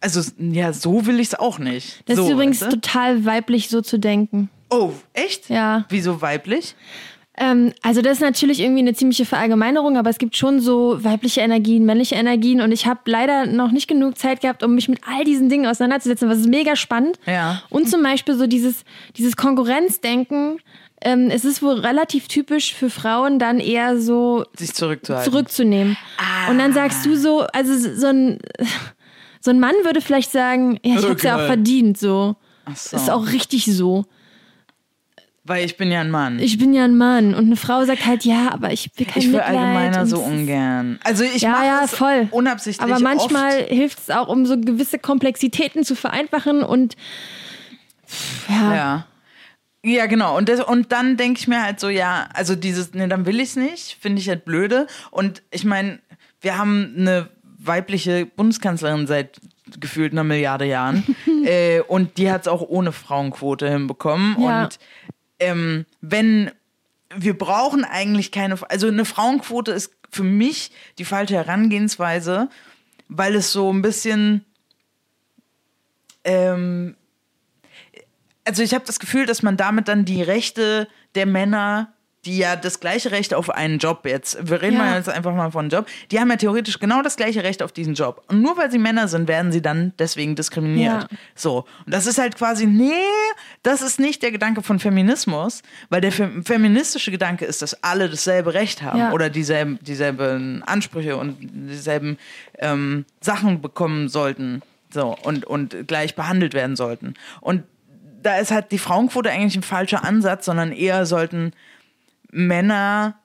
also, 0.00 0.20
ja, 0.38 0.72
so 0.72 1.06
will 1.06 1.20
ich 1.20 1.28
es 1.28 1.34
auch 1.34 1.58
nicht. 1.58 2.02
Das 2.08 2.16
so, 2.16 2.24
ist 2.24 2.30
übrigens 2.30 2.60
weißt 2.60 2.72
du? 2.72 2.76
total 2.80 3.24
weiblich, 3.24 3.68
so 3.68 3.80
zu 3.80 3.98
denken. 3.98 4.48
Oh, 4.70 4.92
echt? 5.12 5.50
Ja. 5.50 5.84
Wieso 5.90 6.22
weiblich? 6.22 6.74
Ähm, 7.36 7.72
also 7.82 8.02
das 8.02 8.18
ist 8.18 8.20
natürlich 8.20 8.60
irgendwie 8.60 8.80
eine 8.80 8.92
ziemliche 8.92 9.24
Verallgemeinerung, 9.24 9.96
aber 9.96 10.10
es 10.10 10.18
gibt 10.18 10.36
schon 10.36 10.60
so 10.60 11.02
weibliche 11.02 11.40
Energien, 11.40 11.86
männliche 11.86 12.14
Energien 12.14 12.60
und 12.60 12.72
ich 12.72 12.86
habe 12.86 13.00
leider 13.06 13.46
noch 13.46 13.72
nicht 13.72 13.88
genug 13.88 14.18
Zeit 14.18 14.42
gehabt, 14.42 14.62
um 14.62 14.74
mich 14.74 14.88
mit 14.88 15.00
all 15.06 15.24
diesen 15.24 15.48
Dingen 15.48 15.66
auseinanderzusetzen, 15.66 16.28
was 16.28 16.40
ist 16.40 16.48
mega 16.48 16.76
spannend. 16.76 17.18
Ja. 17.26 17.62
Und 17.70 17.88
zum 17.88 18.02
Beispiel 18.02 18.34
so 18.34 18.46
dieses, 18.46 18.84
dieses 19.16 19.36
Konkurrenzdenken, 19.36 20.58
ähm, 21.02 21.30
es 21.30 21.44
ist 21.44 21.62
wohl 21.62 21.74
relativ 21.80 22.28
typisch 22.28 22.74
für 22.74 22.90
Frauen 22.90 23.38
dann 23.38 23.58
eher 23.60 24.00
so 24.00 24.44
Sich 24.56 24.74
zurückzuhalten. 24.74 25.30
zurückzunehmen. 25.32 25.96
Und 26.50 26.58
dann 26.58 26.72
sagst 26.72 27.04
du 27.06 27.16
so, 27.16 27.40
also 27.52 27.76
so 27.94 28.06
ein, 28.06 28.38
so 29.40 29.50
ein 29.50 29.60
Mann 29.60 29.74
würde 29.84 30.00
vielleicht 30.00 30.30
sagen, 30.32 30.78
ja, 30.84 30.98
ich 30.98 31.08
hab's 31.08 31.22
ja 31.22 31.36
auch 31.36 31.46
verdient, 31.46 31.98
so. 31.98 32.36
Ach 32.64 32.76
so. 32.76 32.96
Ist 32.96 33.10
auch 33.10 33.26
richtig 33.32 33.64
so. 33.66 34.04
Weil 35.44 35.64
ich 35.64 35.76
bin 35.76 35.90
ja 35.90 36.00
ein 36.00 36.10
Mann. 36.12 36.38
Ich 36.38 36.56
bin 36.58 36.72
ja 36.72 36.84
ein 36.84 36.96
Mann. 36.96 37.34
Und 37.34 37.46
eine 37.46 37.56
Frau 37.56 37.84
sagt 37.84 38.06
halt, 38.06 38.24
ja, 38.24 38.52
aber 38.52 38.72
ich 38.72 38.88
will 38.96 39.06
kein 39.06 39.18
Ich 39.20 39.26
Mitleid. 39.26 39.46
verallgemeiner 39.46 40.00
und 40.02 40.06
so 40.06 40.20
ungern. 40.20 41.00
Also 41.02 41.24
ich 41.24 41.42
Ja, 41.42 41.50
mache 41.50 41.64
ja, 41.66 41.80
es 41.84 41.92
voll. 41.94 42.28
unabsichtlich 42.30 42.88
Aber 42.88 43.00
manchmal 43.02 43.64
hilft 43.64 43.98
es 43.98 44.10
auch, 44.10 44.28
um 44.28 44.46
so 44.46 44.56
gewisse 44.56 45.00
Komplexitäten 45.00 45.82
zu 45.84 45.96
vereinfachen 45.96 46.62
und 46.62 46.94
ja, 48.48 48.74
Ja. 48.74 49.06
Ja, 49.84 50.06
genau. 50.06 50.36
Und, 50.36 50.48
das, 50.48 50.60
und 50.60 50.92
dann 50.92 51.16
denke 51.16 51.40
ich 51.40 51.48
mir 51.48 51.62
halt 51.62 51.80
so, 51.80 51.88
ja, 51.88 52.28
also 52.34 52.54
dieses, 52.54 52.94
ne, 52.94 53.08
dann 53.08 53.26
will 53.26 53.40
ich 53.40 53.50
es 53.50 53.56
nicht, 53.56 53.98
finde 54.00 54.20
ich 54.20 54.28
halt 54.28 54.44
blöde. 54.44 54.86
Und 55.10 55.42
ich 55.50 55.64
meine, 55.64 55.98
wir 56.40 56.56
haben 56.56 56.94
eine 56.96 57.28
weibliche 57.58 58.26
Bundeskanzlerin 58.26 59.06
seit 59.06 59.40
gefühlt 59.80 60.12
einer 60.12 60.24
Milliarde 60.24 60.66
Jahren. 60.66 61.04
äh, 61.44 61.80
und 61.80 62.16
die 62.18 62.30
hat 62.30 62.42
es 62.42 62.48
auch 62.48 62.62
ohne 62.62 62.92
Frauenquote 62.92 63.68
hinbekommen. 63.68 64.36
Ja. 64.40 64.64
Und 64.64 64.78
ähm, 65.40 65.86
wenn 66.00 66.50
wir 67.14 67.36
brauchen 67.36 67.84
eigentlich 67.84 68.30
keine, 68.30 68.58
also 68.70 68.86
eine 68.86 69.04
Frauenquote 69.04 69.72
ist 69.72 69.92
für 70.10 70.22
mich 70.22 70.70
die 70.98 71.04
falsche 71.04 71.34
Herangehensweise, 71.34 72.48
weil 73.08 73.34
es 73.34 73.52
so 73.52 73.72
ein 73.72 73.82
bisschen, 73.82 74.44
ähm, 76.24 76.96
also 78.44 78.62
ich 78.62 78.74
habe 78.74 78.84
das 78.86 78.98
Gefühl, 78.98 79.26
dass 79.26 79.42
man 79.42 79.56
damit 79.56 79.88
dann 79.88 80.04
die 80.04 80.22
Rechte 80.22 80.88
der 81.14 81.26
Männer 81.26 81.92
die 82.24 82.38
ja 82.38 82.54
das 82.54 82.78
gleiche 82.78 83.10
Recht 83.10 83.34
auf 83.34 83.50
einen 83.50 83.78
Job 83.78 84.06
jetzt, 84.06 84.48
wir 84.48 84.62
reden 84.62 84.76
Ja. 84.76 84.84
mal 84.84 84.96
jetzt 84.96 85.08
einfach 85.08 85.34
mal 85.34 85.50
von 85.50 85.70
Job, 85.70 85.86
die 86.12 86.20
haben 86.20 86.30
ja 86.30 86.36
theoretisch 86.36 86.78
genau 86.78 87.02
das 87.02 87.16
gleiche 87.16 87.42
Recht 87.42 87.64
auf 87.64 87.72
diesen 87.72 87.94
Job. 87.94 88.22
Und 88.28 88.42
nur 88.42 88.56
weil 88.56 88.70
sie 88.70 88.78
Männer 88.78 89.08
sind, 89.08 89.26
werden 89.26 89.50
sie 89.50 89.60
dann 89.60 89.92
deswegen 89.98 90.36
diskriminiert. 90.36 91.02
Ja. 91.10 91.18
So. 91.34 91.64
Und 91.84 91.92
das 91.92 92.06
ist 92.06 92.18
halt 92.18 92.36
quasi, 92.36 92.66
nee, 92.66 92.92
das 93.64 93.82
ist 93.82 93.98
nicht 93.98 94.22
der 94.22 94.30
Gedanke 94.30 94.62
von 94.62 94.78
Feminismus, 94.78 95.62
weil 95.90 96.00
der 96.00 96.12
fem 96.12 96.44
feministische 96.44 97.10
Gedanke 97.10 97.44
ist, 97.44 97.60
dass 97.60 97.82
alle 97.82 98.08
dasselbe 98.08 98.54
Recht 98.54 98.82
haben 98.82 99.00
Ja. 99.00 99.10
oder 99.10 99.28
dieselben, 99.28 99.80
dieselben 99.82 100.62
Ansprüche 100.62 101.16
und 101.16 101.38
dieselben 101.40 102.18
ähm, 102.60 103.04
Sachen 103.20 103.60
bekommen 103.60 104.08
sollten. 104.08 104.62
So, 104.94 105.16
und, 105.24 105.44
und 105.46 105.88
gleich 105.88 106.14
behandelt 106.14 106.54
werden 106.54 106.76
sollten. 106.76 107.14
Und 107.40 107.64
da 108.22 108.38
ist 108.38 108.50
halt 108.50 108.72
die 108.72 108.78
Frauenquote 108.78 109.30
eigentlich 109.30 109.56
ein 109.56 109.62
falscher 109.62 110.04
Ansatz, 110.04 110.44
sondern 110.44 110.72
eher 110.72 111.06
sollten 111.06 111.52
Männer 112.30 113.16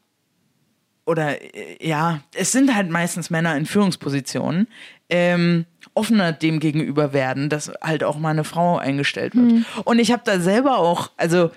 oder 1.06 1.42
äh, 1.42 1.78
ja, 1.86 2.20
es 2.36 2.52
sind 2.52 2.76
halt 2.76 2.90
meistens 2.90 3.30
Männer 3.30 3.56
in 3.56 3.66
Führungspositionen, 3.66 4.68
ähm, 5.10 5.66
offener 5.94 6.34
dem 6.34 6.60
gegenüber 6.60 7.14
werden, 7.14 7.50
dass 7.50 7.72
halt 7.82 8.04
auch 8.04 8.18
mal 8.18 8.32
eine 8.32 8.44
Frau 8.44 8.78
eingestellt 8.78 9.34
wird. 9.36 9.66
Und 9.86 10.00
ich 10.00 10.12
habe 10.12 10.22
da 10.26 10.40
selber 10.40 10.78
auch, 10.78 11.12
also 11.18 11.50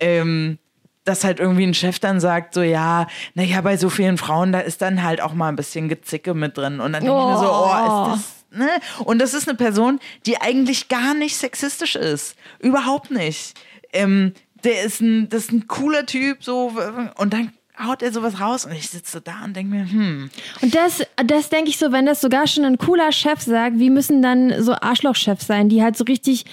ähm, 0.00 0.58
dass 1.04 1.22
halt 1.22 1.38
irgendwie 1.38 1.66
ein 1.66 1.74
Chef 1.74 1.98
dann 1.98 2.18
sagt, 2.18 2.54
so 2.54 2.62
ja, 2.62 3.06
naja, 3.34 3.60
bei 3.60 3.76
so 3.76 3.90
vielen 3.90 4.16
Frauen, 4.16 4.52
da 4.52 4.60
ist 4.60 4.80
dann 4.80 5.02
halt 5.02 5.20
auch 5.20 5.34
mal 5.34 5.48
ein 5.48 5.56
bisschen 5.56 5.88
Gezicke 5.90 6.32
mit 6.32 6.56
drin. 6.56 6.80
Und 6.80 6.94
dann 6.94 7.04
denke 7.04 7.18
ich 7.18 7.26
mir 7.26 7.38
so, 7.38 7.52
oh, 7.52 8.14
ist 8.14 8.22
das 8.22 8.33
Ne? 8.56 8.68
Und 9.04 9.18
das 9.20 9.34
ist 9.34 9.48
eine 9.48 9.56
Person, 9.56 10.00
die 10.26 10.40
eigentlich 10.40 10.88
gar 10.88 11.14
nicht 11.14 11.36
sexistisch 11.36 11.96
ist. 11.96 12.36
Überhaupt 12.60 13.10
nicht. 13.10 13.54
Ähm, 13.92 14.32
der 14.64 14.82
ist 14.82 15.00
ein, 15.00 15.28
das 15.28 15.44
ist 15.44 15.52
ein 15.52 15.66
cooler 15.66 16.06
Typ, 16.06 16.42
so, 16.42 16.72
und 17.16 17.32
dann 17.32 17.52
haut 17.82 18.02
er 18.02 18.12
sowas 18.12 18.40
raus 18.40 18.64
und 18.64 18.72
ich 18.72 18.88
sitze 18.88 19.20
da 19.20 19.44
und 19.44 19.54
denke 19.56 19.74
mir, 19.74 19.90
hm, 19.90 20.30
Und 20.62 20.74
das, 20.74 21.02
das 21.26 21.48
denke 21.48 21.70
ich 21.70 21.76
so, 21.76 21.90
wenn 21.92 22.06
das 22.06 22.20
sogar 22.20 22.46
schon 22.46 22.64
ein 22.64 22.78
cooler 22.78 23.10
Chef 23.10 23.40
sagt, 23.40 23.78
wie 23.78 23.90
müssen 23.90 24.22
dann 24.22 24.62
so 24.62 24.74
Arschlochchefs 24.74 25.46
sein, 25.46 25.68
die 25.68 25.82
halt 25.82 25.96
so 25.96 26.04
richtig 26.04 26.44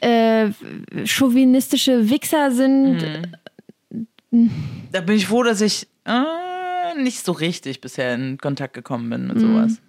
äh, 0.00 0.50
chauvinistische 1.04 2.08
Wichser 2.10 2.52
sind. 2.52 3.28
da 4.92 5.00
bin 5.00 5.16
ich 5.16 5.26
froh, 5.26 5.42
dass 5.42 5.60
ich 5.60 5.88
äh, 6.04 7.00
nicht 7.00 7.24
so 7.24 7.32
richtig 7.32 7.80
bisher 7.80 8.14
in 8.14 8.38
Kontakt 8.38 8.74
gekommen 8.74 9.10
bin 9.10 9.26
mit 9.26 9.40
sowas. 9.40 9.80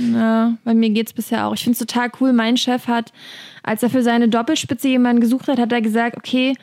Ja, 0.00 0.56
bei 0.64 0.74
mir 0.74 0.90
geht's 0.90 1.12
bisher 1.12 1.46
auch. 1.46 1.54
Ich 1.54 1.64
finde 1.64 1.72
es 1.72 1.78
total 1.78 2.10
cool. 2.20 2.32
Mein 2.32 2.56
Chef 2.56 2.86
hat, 2.86 3.12
als 3.62 3.82
er 3.82 3.90
für 3.90 4.02
seine 4.02 4.28
Doppelspitze 4.28 4.88
jemanden 4.88 5.20
gesucht 5.20 5.48
hat, 5.48 5.58
hat 5.58 5.72
er 5.72 5.82
gesagt, 5.82 6.16
okay, 6.16 6.54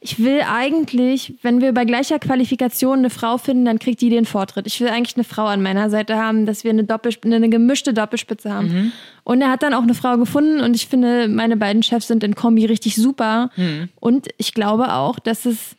ich 0.00 0.18
will 0.18 0.42
eigentlich, 0.46 1.34
wenn 1.40 1.62
wir 1.62 1.72
bei 1.72 1.86
gleicher 1.86 2.18
Qualifikation 2.18 2.98
eine 2.98 3.08
Frau 3.08 3.38
finden, 3.38 3.64
dann 3.64 3.78
kriegt 3.78 4.02
die 4.02 4.10
den 4.10 4.26
Vortritt. 4.26 4.66
Ich 4.66 4.78
will 4.80 4.88
eigentlich 4.88 5.16
eine 5.16 5.24
Frau 5.24 5.46
an 5.46 5.62
meiner 5.62 5.88
Seite 5.88 6.16
haben, 6.16 6.44
dass 6.44 6.62
wir 6.62 6.72
eine, 6.72 6.84
Doppel, 6.84 7.14
eine 7.24 7.48
gemischte 7.48 7.94
Doppelspitze 7.94 8.52
haben. 8.52 8.92
Und 9.24 9.40
er 9.40 9.50
hat 9.50 9.62
dann 9.62 9.72
auch 9.72 9.82
eine 9.82 9.94
Frau 9.94 10.18
gefunden 10.18 10.60
und 10.60 10.76
ich 10.76 10.88
finde, 10.88 11.26
meine 11.28 11.56
beiden 11.56 11.82
Chefs 11.82 12.08
sind 12.08 12.22
in 12.22 12.34
Kombi 12.34 12.66
richtig 12.66 12.96
super. 12.96 13.50
Und 13.98 14.28
ich 14.36 14.52
glaube 14.52 14.92
auch, 14.92 15.18
dass 15.18 15.46
es, 15.46 15.74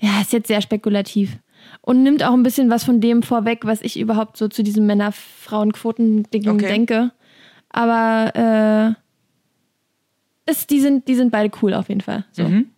ja, 0.00 0.20
ist 0.20 0.32
jetzt 0.32 0.48
sehr 0.48 0.60
spekulativ. 0.60 1.36
Und 1.80 2.02
nimmt 2.02 2.22
auch 2.22 2.34
ein 2.34 2.42
bisschen 2.42 2.68
was 2.70 2.84
von 2.84 3.00
dem 3.00 3.22
vorweg, 3.22 3.64
was 3.64 3.80
ich 3.80 3.98
überhaupt 3.98 4.36
so 4.36 4.48
zu 4.48 4.62
diesem 4.62 4.86
Männer-Frauen-Quoten-Ding 4.86 6.48
Okay. 6.48 6.66
denke. 6.68 7.12
Aber 7.70 8.94
äh, 10.46 10.50
ist, 10.50 10.70
die, 10.70 10.80
sind, 10.80 11.08
die 11.08 11.14
sind 11.14 11.30
beide 11.30 11.50
cool 11.62 11.74
auf 11.74 11.88
jeden 11.88 12.00
Fall. 12.00 12.24
So. 12.32 12.44
Mhm. 12.44 12.68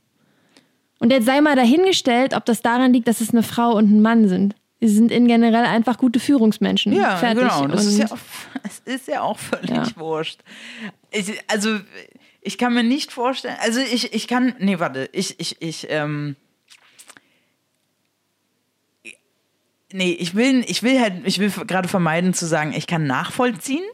Und 0.98 1.10
jetzt 1.10 1.26
sei 1.26 1.40
mal 1.40 1.56
dahingestellt, 1.56 2.34
ob 2.34 2.44
das 2.44 2.62
daran 2.62 2.92
liegt, 2.92 3.08
dass 3.08 3.20
es 3.20 3.30
eine 3.30 3.42
Frau 3.42 3.74
und 3.76 3.90
ein 3.90 4.02
Mann 4.02 4.28
sind. 4.28 4.54
Sie 4.80 4.88
sind 4.88 5.10
in 5.10 5.26
generell 5.28 5.64
einfach 5.64 5.98
gute 5.98 6.20
Führungsmenschen. 6.20 6.92
Ja, 6.92 7.16
Fertig. 7.16 7.42
genau. 7.42 7.66
Das 7.68 7.84
ist 7.86 7.98
ja, 7.98 8.06
auch, 8.06 8.18
es 8.62 8.78
ist 8.84 9.08
ja 9.08 9.22
auch 9.22 9.38
völlig 9.38 9.70
Ja. 9.70 9.86
wurscht. 9.96 10.40
Ich, 11.10 11.32
also, 11.48 11.78
ich 12.40 12.58
kann 12.58 12.74
mir 12.74 12.82
nicht 12.82 13.12
vorstellen, 13.12 13.56
also 13.60 13.80
ich, 13.80 14.12
ich 14.14 14.26
kann, 14.28 14.54
nee, 14.58 14.78
warte, 14.78 15.08
ich, 15.12 15.38
ich, 15.38 15.60
ich, 15.60 15.86
ähm, 15.90 16.36
nee, 19.92 20.12
ich 20.12 20.34
will, 20.34 20.64
ich 20.66 20.82
will 20.82 21.00
halt, 21.00 21.14
ich 21.24 21.38
will 21.38 21.50
gerade 21.66 21.88
vermeiden 21.88 22.34
zu 22.34 22.46
sagen, 22.46 22.72
ich 22.72 22.86
kann 22.86 23.06
nachvollziehen, 23.06 23.84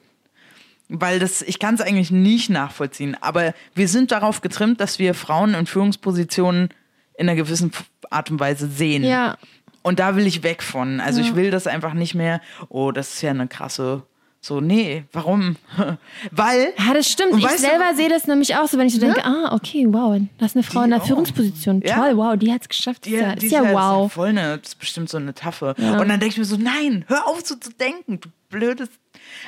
weil 0.88 1.18
das, 1.18 1.42
ich 1.42 1.58
kann 1.58 1.74
es 1.74 1.80
eigentlich 1.80 2.10
nicht 2.10 2.50
nachvollziehen, 2.50 3.16
aber 3.20 3.54
wir 3.74 3.88
sind 3.88 4.12
darauf 4.12 4.40
getrimmt, 4.40 4.80
dass 4.80 4.98
wir 4.98 5.14
Frauen 5.14 5.54
in 5.54 5.66
Führungspositionen 5.66 6.70
in 7.18 7.28
einer 7.28 7.36
gewissen 7.36 7.72
Art 8.10 8.30
und 8.30 8.40
Weise 8.40 8.68
sehen. 8.68 9.04
ja. 9.04 9.36
Und 9.82 10.00
da 10.00 10.16
will 10.16 10.26
ich 10.26 10.42
weg 10.42 10.64
von. 10.64 10.98
Also 10.98 11.20
ich 11.20 11.36
will 11.36 11.52
das 11.52 11.68
einfach 11.68 11.94
nicht 11.94 12.16
mehr, 12.16 12.40
oh, 12.70 12.90
das 12.90 13.14
ist 13.14 13.22
ja 13.22 13.30
eine 13.30 13.46
krasse. 13.46 14.02
So, 14.46 14.60
nee, 14.60 15.02
warum? 15.12 15.56
Weil. 16.30 16.72
Ja, 16.78 16.94
das 16.94 17.10
stimmt. 17.10 17.36
Ich 17.36 17.42
weißt 17.42 17.58
du- 17.64 17.68
selber 17.68 17.94
sehe 17.96 18.08
das 18.08 18.28
nämlich 18.28 18.54
auch 18.54 18.68
so, 18.68 18.78
wenn 18.78 18.86
ich 18.86 18.94
so 18.94 19.00
denke, 19.00 19.24
ah, 19.24 19.52
okay, 19.52 19.86
wow, 19.88 20.20
das 20.38 20.50
ist 20.52 20.56
eine 20.56 20.62
Frau 20.62 20.78
Die 20.78 20.84
in 20.84 20.90
der 20.90 21.02
auch. 21.02 21.06
Führungsposition. 21.08 21.82
Ja. 21.84 21.96
Toll, 21.96 22.16
wow, 22.16 22.36
die 22.36 22.52
hat 22.52 22.62
es 22.62 22.68
geschafft. 22.68 23.06
Das 23.06 23.12
ist 23.12 23.20
ja, 23.20 23.32
ist 23.32 23.50
ja 23.50 23.72
wow. 23.74 24.12
voll 24.12 24.28
eine, 24.28 24.58
das 24.58 24.68
ist 24.68 24.74
bestimmt 24.78 25.08
so 25.08 25.16
eine 25.16 25.34
Taffe. 25.34 25.74
Und 25.76 26.08
dann 26.08 26.20
denke 26.20 26.26
ich 26.28 26.38
mir 26.38 26.44
so, 26.44 26.56
nein, 26.56 27.04
hör 27.08 27.26
auf 27.26 27.44
so 27.44 27.56
zu 27.56 27.70
denken, 27.72 28.20
du 28.20 28.28
blödes. 28.48 28.88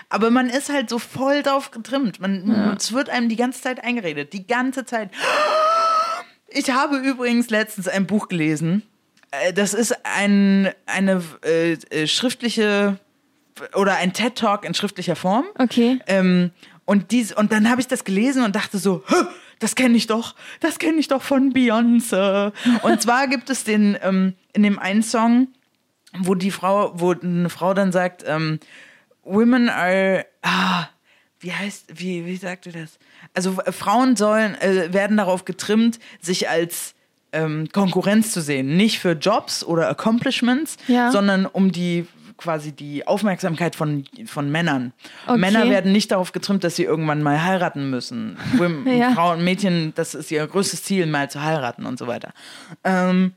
Aber 0.08 0.32
man 0.32 0.50
ist 0.50 0.68
halt 0.68 0.90
so 0.90 0.98
voll 0.98 1.44
drauf 1.44 1.70
getrimmt. 1.70 2.18
Man, 2.18 2.74
Es 2.76 2.92
wird 2.92 3.08
einem 3.08 3.28
die 3.28 3.36
ganze 3.36 3.62
Zeit 3.62 3.84
eingeredet. 3.84 4.32
Die 4.32 4.48
ganze 4.48 4.84
Zeit. 4.84 5.10
Ich 6.48 6.72
habe 6.72 6.96
übrigens 6.96 7.50
letztens 7.50 7.86
ein 7.86 8.08
Buch 8.08 8.26
gelesen. 8.26 8.82
Äh, 9.30 9.52
Das 9.52 9.74
ist 9.74 9.94
ein, 10.04 10.70
eine 10.86 11.22
äh, 11.44 11.74
äh, 11.74 12.08
schriftliche 12.08 12.98
oder 13.74 13.96
ein 13.96 14.12
TED-Talk 14.12 14.64
in 14.64 14.74
schriftlicher 14.74 15.16
Form. 15.16 15.44
Okay. 15.58 15.98
Ähm, 16.06 16.50
und, 16.84 17.10
dies, 17.10 17.32
und 17.32 17.52
dann 17.52 17.68
habe 17.70 17.80
ich 17.80 17.86
das 17.86 18.04
gelesen 18.04 18.42
und 18.44 18.56
dachte 18.56 18.78
so, 18.78 19.02
"Hä, 19.08 19.14
das 19.58 19.74
kenne 19.74 19.96
ich 19.96 20.06
doch, 20.06 20.34
das 20.60 20.78
kenne 20.78 20.98
ich 20.98 21.08
doch 21.08 21.22
von 21.22 21.52
Beyoncé. 21.52 22.52
Und 22.82 23.02
zwar 23.02 23.26
gibt 23.28 23.50
es 23.50 23.64
den 23.64 23.96
ähm, 24.02 24.34
in 24.52 24.62
dem 24.62 24.78
einen 24.78 25.02
Song, 25.02 25.48
wo 26.18 26.34
die 26.34 26.50
Frau, 26.50 26.92
wo 26.94 27.12
eine 27.12 27.50
Frau 27.50 27.74
dann 27.74 27.92
sagt, 27.92 28.24
ähm, 28.26 28.60
Women 29.24 29.68
are, 29.68 30.24
ah, 30.42 30.86
wie 31.40 31.52
heißt, 31.52 31.86
wie, 32.00 32.24
wie 32.24 32.36
sagt 32.36 32.66
ihr 32.66 32.72
das? 32.72 32.98
Also 33.34 33.60
äh, 33.64 33.72
Frauen 33.72 34.16
sollen, 34.16 34.54
äh, 34.60 34.92
werden 34.92 35.16
darauf 35.18 35.44
getrimmt, 35.44 35.98
sich 36.20 36.48
als 36.48 36.94
ähm, 37.32 37.68
Konkurrenz 37.72 38.32
zu 38.32 38.40
sehen. 38.40 38.76
Nicht 38.78 39.00
für 39.00 39.12
Jobs 39.12 39.62
oder 39.62 39.88
Accomplishments, 39.90 40.78
Ja. 40.86 41.12
sondern 41.12 41.44
um 41.44 41.70
die 41.72 42.06
quasi 42.38 42.72
die 42.72 43.06
Aufmerksamkeit 43.06 43.76
von, 43.76 44.04
von 44.26 44.50
Männern. 44.50 44.92
Okay. 45.26 45.38
Männer 45.38 45.68
werden 45.68 45.92
nicht 45.92 46.10
darauf 46.10 46.32
getrimmt, 46.32 46.64
dass 46.64 46.76
sie 46.76 46.84
irgendwann 46.84 47.22
mal 47.22 47.44
heiraten 47.44 47.90
müssen. 47.90 48.38
Ja. 48.86 49.12
Frauen, 49.12 49.44
Mädchen, 49.44 49.92
das 49.94 50.14
ist 50.14 50.30
ihr 50.30 50.46
größtes 50.46 50.84
Ziel, 50.84 51.06
mal 51.06 51.30
zu 51.30 51.42
heiraten 51.42 51.84
und 51.84 51.98
so 51.98 52.06
weiter. 52.06 52.32
Ähm, 52.84 53.32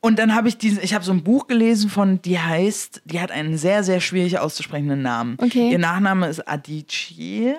und 0.00 0.18
dann 0.18 0.34
habe 0.34 0.48
ich 0.48 0.58
diesen, 0.58 0.82
ich 0.82 0.94
habe 0.94 1.04
so 1.04 1.12
ein 1.12 1.22
Buch 1.22 1.46
gelesen 1.46 1.88
von, 1.88 2.20
die 2.22 2.38
heißt, 2.38 3.02
die 3.04 3.20
hat 3.20 3.30
einen 3.30 3.56
sehr, 3.56 3.84
sehr 3.84 4.00
schwierig 4.00 4.38
auszusprechenden 4.38 5.00
Namen. 5.00 5.36
Okay. 5.38 5.70
Ihr 5.70 5.78
Nachname 5.78 6.28
ist 6.28 6.46
Adichie, 6.48 7.54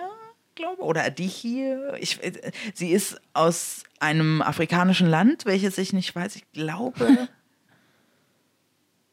glaube 0.55 0.81
oder 0.81 1.05
Adichie. 1.05 1.73
Ich, 1.99 2.23
äh, 2.23 2.51
sie 2.73 2.91
ist 2.91 3.19
aus 3.33 3.83
einem 3.99 4.41
afrikanischen 4.41 5.07
Land, 5.07 5.45
welches 5.45 5.77
ich 5.77 5.93
nicht 5.93 6.15
weiß. 6.15 6.35
Ich 6.35 6.51
glaube, 6.51 7.29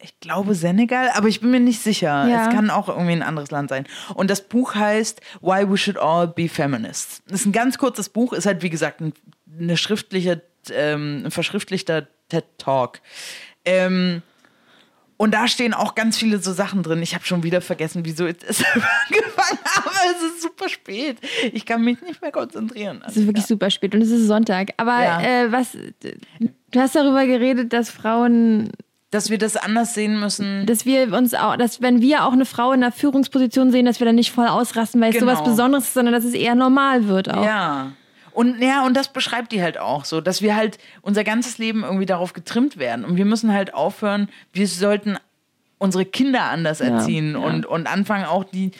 ich 0.02 0.18
glaube 0.20 0.54
Senegal, 0.54 1.10
aber 1.14 1.28
ich 1.28 1.40
bin 1.40 1.50
mir 1.50 1.60
nicht 1.60 1.80
sicher. 1.82 2.26
Ja. 2.28 2.46
Es 2.48 2.54
kann 2.54 2.70
auch 2.70 2.88
irgendwie 2.88 3.12
ein 3.12 3.22
anderes 3.22 3.50
Land 3.50 3.68
sein. 3.70 3.86
Und 4.14 4.30
das 4.30 4.40
Buch 4.48 4.74
heißt 4.74 5.20
Why 5.40 5.68
We 5.70 5.76
Should 5.76 5.98
All 5.98 6.28
Be 6.28 6.48
Feminists. 6.48 7.22
Das 7.28 7.40
ist 7.40 7.46
ein 7.46 7.52
ganz 7.52 7.78
kurzes 7.78 8.08
Buch, 8.08 8.32
ist 8.32 8.46
halt 8.46 8.62
wie 8.62 8.70
gesagt 8.70 9.00
ein, 9.00 9.12
eine 9.58 9.76
schriftliche, 9.76 10.42
ähm, 10.72 11.22
ein 11.26 11.30
verschriftlichter 11.30 12.06
TED 12.28 12.44
Talk. 12.58 13.00
Ähm, 13.64 14.22
und 15.16 15.34
da 15.34 15.48
stehen 15.48 15.74
auch 15.74 15.94
ganz 15.94 16.16
viele 16.16 16.38
so 16.38 16.50
Sachen 16.54 16.82
drin. 16.82 17.02
Ich 17.02 17.14
habe 17.14 17.26
schon 17.26 17.42
wieder 17.42 17.60
vergessen, 17.60 18.06
wieso 18.06 18.24
ich 18.26 18.38
das 18.38 18.64
angefangen 18.74 19.58
habe. 19.76 19.90
Es 20.16 20.22
ist 20.22 20.40
super 20.42 20.70
spät. 20.70 21.18
Ich 21.52 21.66
kann 21.66 21.84
mich 21.84 22.00
nicht 22.00 22.22
mehr 22.22 22.32
konzentrieren. 22.32 23.02
Es 23.06 23.18
ist 23.18 23.26
wirklich 23.26 23.44
super 23.44 23.68
spät 23.68 23.94
und 23.94 24.00
es 24.00 24.10
ist 24.10 24.26
Sonntag. 24.26 24.70
Aber 24.78 25.02
Ja. 25.02 25.20
äh, 25.20 25.52
was, 25.52 25.72
du 25.72 26.80
hast 26.80 26.94
darüber 26.94 27.26
geredet, 27.26 27.74
dass 27.74 27.90
Frauen 27.90 28.70
dass 29.10 29.28
wir 29.30 29.38
das 29.38 29.56
anders 29.56 29.94
sehen 29.94 30.20
müssen. 30.20 30.66
dass 30.66 30.86
wir 30.86 31.12
uns 31.12 31.34
auch, 31.34 31.56
dass 31.56 31.80
wenn 31.82 32.00
wir 32.00 32.24
auch 32.24 32.32
eine 32.32 32.44
Frau 32.46 32.72
in 32.72 32.82
einer 32.82 32.92
Führungsposition 32.92 33.72
sehen, 33.72 33.86
dass 33.86 34.00
wir 34.00 34.04
dann 34.06 34.14
nicht 34.14 34.30
voll 34.30 34.46
ausrasten, 34.46 35.00
weil 35.00 35.10
es 35.10 35.18
Genau. 35.18 35.32
sowas 35.32 35.44
Besonderes 35.44 35.84
ist, 35.84 35.94
sondern 35.94 36.14
dass 36.14 36.24
es 36.24 36.34
eher 36.34 36.54
normal 36.54 37.08
wird 37.08 37.32
auch. 37.32 37.44
Ja. 37.44 37.92
Und 38.32 38.62
ja, 38.62 38.86
und 38.86 38.96
das 38.96 39.08
beschreibt 39.12 39.50
die 39.50 39.60
halt 39.60 39.78
auch 39.78 40.04
so, 40.04 40.20
dass 40.20 40.40
wir 40.40 40.54
halt 40.54 40.78
unser 41.02 41.24
ganzes 41.24 41.58
Leben 41.58 41.82
irgendwie 41.82 42.06
darauf 42.06 42.32
getrimmt 42.32 42.78
werden. 42.78 43.04
Und 43.04 43.16
wir 43.16 43.24
müssen 43.24 43.52
halt 43.52 43.74
aufhören, 43.74 44.28
wir 44.52 44.68
sollten 44.68 45.16
unsere 45.78 46.04
Kinder 46.04 46.42
anders 46.44 46.80
erziehen 46.80 47.32
ja. 47.32 47.38
Und, 47.38 47.66
und 47.66 47.86
anfangen 47.88 48.26
auch 48.26 48.44
die. 48.44 48.70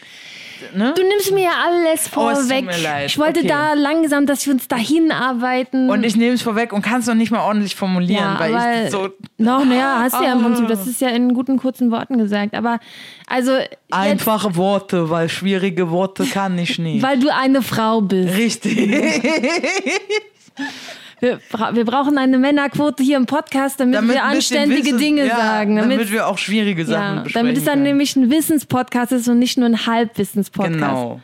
Ne? 0.75 0.93
Du 0.97 1.03
nimmst 1.03 1.33
mir 1.33 1.45
ja 1.45 1.51
alles 1.67 2.11
Oh, 2.17 2.29
es 2.29 2.39
tut 2.39 2.47
vorweg. 2.49 2.65
mir 2.67 2.77
leid. 2.83 3.07
Ich 3.07 3.19
wollte 3.19 3.41
Okay. 3.41 3.49
da 3.49 3.73
langsam, 3.75 4.27
dass 4.27 4.45
wir 4.47 4.53
uns 4.55 4.69
dahin 4.69 5.11
arbeiten. 5.13 5.89
Und 5.91 6.05
ich 6.05 6.17
nehme 6.17 6.35
es 6.35 6.43
vorweg 6.43 6.73
und 6.73 6.83
kann 6.83 7.01
es 7.01 7.07
noch 7.07 7.15
nicht 7.15 7.31
mal 7.31 7.41
ordentlich 7.41 7.75
formulieren, 7.77 8.23
ja, 8.23 8.39
weil 8.39 8.85
ich 8.87 8.91
so 8.91 9.09
noch, 9.39 9.65
naja, 9.65 9.99
hast 10.01 10.15
du 10.19 10.23
ja 10.25 10.33
im 10.33 10.41
Ah. 10.41 10.43
Prinzip, 10.45 10.69
das 10.69 10.87
ist 10.87 11.01
ja 11.01 11.09
in 11.09 11.35
guten, 11.35 11.57
kurzen 11.59 11.91
Worten 11.91 12.19
gesagt. 12.19 12.55
Aber 12.55 12.79
also, 13.27 13.53
jetzt, 13.57 13.77
einfache 13.91 14.57
Worte, 14.57 15.11
weil 15.11 15.29
schwierige 15.29 15.91
Worte 15.91 16.25
kann 16.27 16.59
ich 16.59 16.79
nicht. 16.79 17.03
weil 17.03 17.19
du 17.19 17.29
eine 17.35 17.63
Frau 17.63 18.01
bist. 18.01 18.35
Richtig. 18.37 18.89
Wir, 21.21 21.39
wir 21.73 21.85
brauchen 21.85 22.17
eine 22.19 22.39
Männerquote 22.39 23.03
hier 23.03 23.17
im 23.19 23.27
Podcast, 23.27 23.79
damit, 23.81 23.95
Damit 23.95 24.15
wir 24.17 24.25
anständige 24.25 24.85
Wissen- 24.87 24.99
Dinge 24.99 25.27
ja, 25.27 25.37
sagen. 25.37 25.77
Damit, 25.77 26.11
wir 26.11 26.27
auch 26.27 26.39
schwierige 26.39 26.85
Sachen 26.87 27.17
ja, 27.19 27.23
besprechen 27.23 27.47
damit 27.47 27.59
es 27.59 27.65
dann 27.65 27.75
können. 27.75 27.83
nämlich 27.85 28.17
ein 28.17 28.31
Wissenspodcast 28.31 29.13
ist 29.13 29.29
und 29.29 29.39
nicht 29.39 29.59
nur 29.59 29.67
ein 29.67 29.87
Halbwissenspodcast. 29.87 30.73
Genau. 30.79 31.21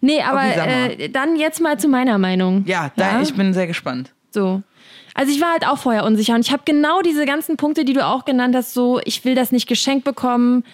Nee, 0.00 0.20
aber 0.22 0.40
Okay, 0.40 1.04
äh, 1.04 1.08
dann 1.08 1.36
jetzt 1.36 1.60
mal 1.60 1.78
zu 1.78 1.88
meiner 1.88 2.18
Meinung. 2.18 2.64
Ja, 2.66 2.90
da, 2.96 3.22
ich 3.22 3.34
bin 3.34 3.52
sehr 3.54 3.66
gespannt. 3.66 4.12
So. 4.30 4.62
Also 5.14 5.32
ich 5.32 5.40
war 5.40 5.52
halt 5.52 5.66
auch 5.66 5.78
vorher 5.78 6.04
unsicher 6.04 6.34
und 6.34 6.40
ich 6.40 6.52
habe 6.52 6.62
genau 6.64 7.00
diese 7.02 7.26
ganzen 7.26 7.56
Punkte, 7.56 7.84
die 7.84 7.92
du 7.92 8.04
auch 8.06 8.24
genannt 8.24 8.54
hast, 8.54 8.74
so 8.74 9.00
ich 9.04 9.24
will 9.24 9.34
das 9.34 9.50
nicht 9.52 9.66
geschenkt 9.68 10.04
bekommen. 10.04 10.64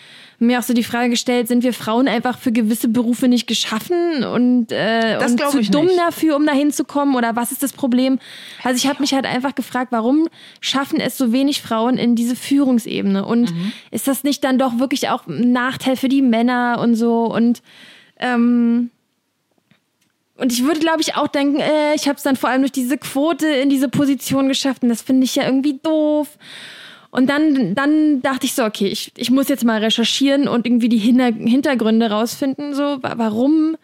Mir 0.47 0.59
auch 0.59 0.63
so 0.63 0.75
die 0.75 0.85
Frage 0.85 1.11
gestellt, 1.11 1.49
sind 1.49 1.63
wir 1.63 1.73
Frauen 1.73 2.09
einfach 2.09 2.39
für 2.39 2.53
gewisse 2.53 2.89
Berufe 2.89 3.29
nicht 3.29 3.47
geschaffen 3.47 4.25
und, 4.25 4.71
äh, 4.73 5.19
Das 5.19 5.33
und 5.33 5.41
zu 5.51 5.61
dumm 5.71 5.87
nicht. 5.87 5.99
dafür, 5.99 6.37
um 6.37 6.47
da 6.47 6.53
hinzukommen 6.53 7.15
oder 7.17 7.37
was 7.37 7.53
ist 7.53 7.63
das 7.63 7.73
Problem? 7.73 8.19
Also 8.63 8.77
ich 8.77 8.87
habe 8.89 9.01
mich 9.01 9.15
halt 9.15 9.27
einfach 9.27 9.55
gefragt, 9.55 9.93
warum 9.93 10.29
schaffen 10.61 11.01
es 11.01 11.17
so 11.19 11.33
wenig 11.33 11.63
Frauen 11.63 11.99
in 11.99 12.15
diese 12.15 12.37
Führungsebene 12.37 13.25
und 13.25 13.51
Mhm. 13.53 13.73
ist 13.91 14.07
das 14.09 14.25
nicht 14.25 14.45
dann 14.45 14.59
doch 14.59 14.79
wirklich 14.79 15.09
auch 15.09 15.27
ein 15.27 15.53
Nachteil 15.53 15.97
für 15.97 16.09
die 16.09 16.23
Männer 16.23 16.79
und 16.81 16.95
so 16.95 17.25
und 17.33 17.63
ähm, 18.19 18.91
und 20.37 20.53
ich 20.53 20.65
würde, 20.65 20.81
glaube 20.81 21.01
ich, 21.01 21.15
auch 21.17 21.29
denken, 21.29 21.61
äh, 21.61 21.95
ich 21.95 22.09
habe 22.09 22.17
es 22.17 22.25
dann 22.25 22.35
vor 22.35 22.51
allem 22.51 22.63
durch 22.63 22.73
diese 22.73 22.99
Quote 22.99 23.47
in 23.47 23.71
diese 23.71 23.89
Position 23.89 24.49
geschafft 24.49 24.83
und 24.83 24.89
das 24.89 25.01
finde 25.01 25.25
ich 25.25 25.37
ja 25.37 25.45
irgendwie 25.45 25.79
doof. 25.83 26.27
Und 27.15 27.29
dann, 27.31 27.75
dann 27.77 28.23
dachte 28.23 28.45
ich 28.47 28.55
so, 28.55 28.65
okay, 28.65 28.89
ich, 28.89 29.13
ich 29.17 29.31
muss 29.31 29.49
jetzt 29.49 29.65
mal 29.65 29.79
recherchieren 29.81 30.49
und 30.49 30.67
irgendwie 30.67 30.89
die 30.89 30.99
Hinter 30.99 31.27
Hintergründe 31.27 32.11
rausfinden, 32.11 32.75
so 32.75 32.99
wa- 33.03 33.15
warum, 33.17 33.77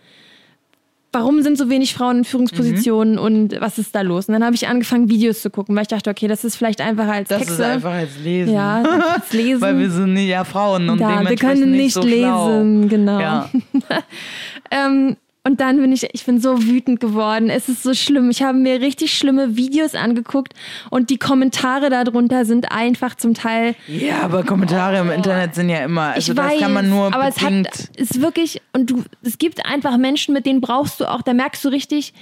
warum 1.12 1.40
sind 1.42 1.56
so 1.56 1.70
wenig 1.70 1.94
Frauen 1.94 2.18
in 2.18 2.24
Führungspositionen 2.24 3.18
und 3.18 3.60
was 3.60 3.78
ist 3.78 3.94
da 3.94 4.00
los? 4.00 4.26
Und 4.28 4.32
dann 4.34 4.44
habe 4.44 4.56
ich 4.56 4.66
angefangen, 4.66 5.08
Videos 5.08 5.42
zu 5.42 5.50
gucken, 5.50 5.76
weil 5.76 5.82
ich 5.82 5.88
dachte, 5.88 6.10
okay, 6.10 6.26
das 6.26 6.44
ist 6.44 6.56
vielleicht 6.56 6.80
einfacher 6.80 7.12
als 7.12 7.28
Das 7.28 7.38
Texte. 7.38 7.54
ist 7.54 7.60
einfach 7.68 7.92
als 7.92 8.18
Lesen. 8.22 8.52
ja, 8.52 8.82
als 9.14 9.32
Lesen. 9.32 9.60
Weil 9.60 9.78
wir 9.78 9.90
sind 9.90 10.16
ja 10.16 10.42
Frauen 10.44 10.90
und 10.90 10.98
Ja, 11.00 11.08
wir 11.10 11.16
dementsprechend 11.18 11.60
können 11.60 11.70
nicht, 11.70 11.80
nicht 11.82 11.94
so 11.94 12.02
lesen, 12.02 12.82
schlau. 12.82 12.88
genau. 12.88 13.20
Ja. 13.20 13.50
Ähm, 14.72 15.16
und 15.42 15.60
dann 15.60 15.78
bin 15.80 15.90
ich, 15.92 16.06
ich 16.12 16.24
bin 16.26 16.40
so 16.40 16.62
wütend 16.64 17.00
geworden. 17.00 17.48
Es 17.48 17.68
ist 17.68 17.82
so 17.82 17.94
schlimm. 17.94 18.28
Ich 18.30 18.42
habe 18.42 18.58
mir 18.58 18.80
richtig 18.80 19.16
schlimme 19.16 19.56
Videos 19.56 19.94
angeguckt 19.94 20.52
und 20.90 21.08
die 21.10 21.16
Kommentare 21.16 21.88
darunter 21.88 22.44
sind 22.44 22.70
einfach 22.70 23.14
zum 23.14 23.32
Teil. 23.34 23.74
ja, 23.88 24.20
aber 24.22 24.42
Kommentare 24.44 24.98
im 24.98 25.10
Internet 25.10 25.54
sind 25.54 25.68
ja 25.70 25.78
immer, 25.84 26.12
also 26.14 26.32
ich 26.32 26.36
das 26.36 26.46
weiß, 26.46 26.60
kann 26.60 26.72
man 26.74 26.90
nur 26.90 27.06
aber 27.14 27.28
es 27.28 27.36
bedingt. 27.36 27.68
hat, 27.68 27.96
ist 27.96 28.20
wirklich 28.20 28.60
und 28.72 28.90
du, 28.90 29.02
es 29.22 29.38
gibt 29.38 29.64
einfach 29.64 29.96
Menschen, 29.96 30.34
mit 30.34 30.44
denen 30.46 30.60
brauchst 30.60 31.00
du 31.00 31.06
auch. 31.10 31.22
Da 31.22 31.32
merkst 31.32 31.64
du 31.64 31.68
richtig, 31.70 32.12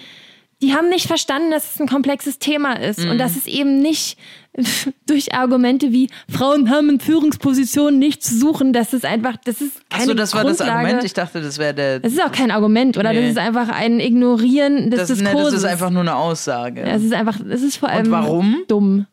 die 0.62 0.74
haben 0.74 0.88
nicht 0.88 1.06
verstanden, 1.06 1.50
dass 1.50 1.74
es 1.74 1.80
ein 1.80 1.88
komplexes 1.88 2.38
Thema 2.38 2.72
ist 2.74 2.98
und 3.00 3.14
Mhm. 3.14 3.18
dass 3.18 3.36
es 3.36 3.46
eben 3.46 3.80
nicht 3.80 4.16
durch 5.06 5.34
Argumente 5.34 5.92
wie 5.92 6.10
Frauen 6.28 6.70
haben 6.70 6.90
in 6.90 7.00
Führungspositionen 7.00 7.98
nichts 7.98 8.28
zu 8.28 8.38
suchen. 8.38 8.72
Das 8.72 8.92
ist 8.92 9.04
einfach, 9.04 9.36
das 9.44 9.60
ist 9.60 9.88
keine 9.90 10.04
Achso, 10.04 10.14
das 10.14 10.34
war 10.34 10.44
das. 10.44 10.60
Argument. 10.60 11.04
Ich 11.04 11.12
dachte, 11.14 11.40
das 11.40 11.58
wäre 11.58 11.74
der. 11.74 12.00
Das 12.00 12.12
ist 12.12 12.22
auch 12.22 12.32
kein 12.32 12.50
Argument, 12.50 12.96
oder? 12.96 13.12
Nee. 13.12 13.20
Das 13.22 13.30
ist 13.30 13.38
einfach 13.38 13.68
ein 13.68 14.00
Ignorieren 14.00 14.90
des 14.90 15.08
Das, 15.08 15.18
ne, 15.18 15.24
Diskurses. 15.24 15.52
das 15.52 15.62
ist 15.62 15.68
einfach 15.68 15.90
nur 15.90 16.02
eine 16.02 16.14
Aussage. 16.16 16.82
Es 16.82 17.02
ist 17.02 17.12
einfach, 17.12 17.38
es 17.48 17.62
ist 17.62 17.76
vor 17.76 17.88
allem 17.88 18.10
warum? 18.10 18.64
dumm. 18.68 19.06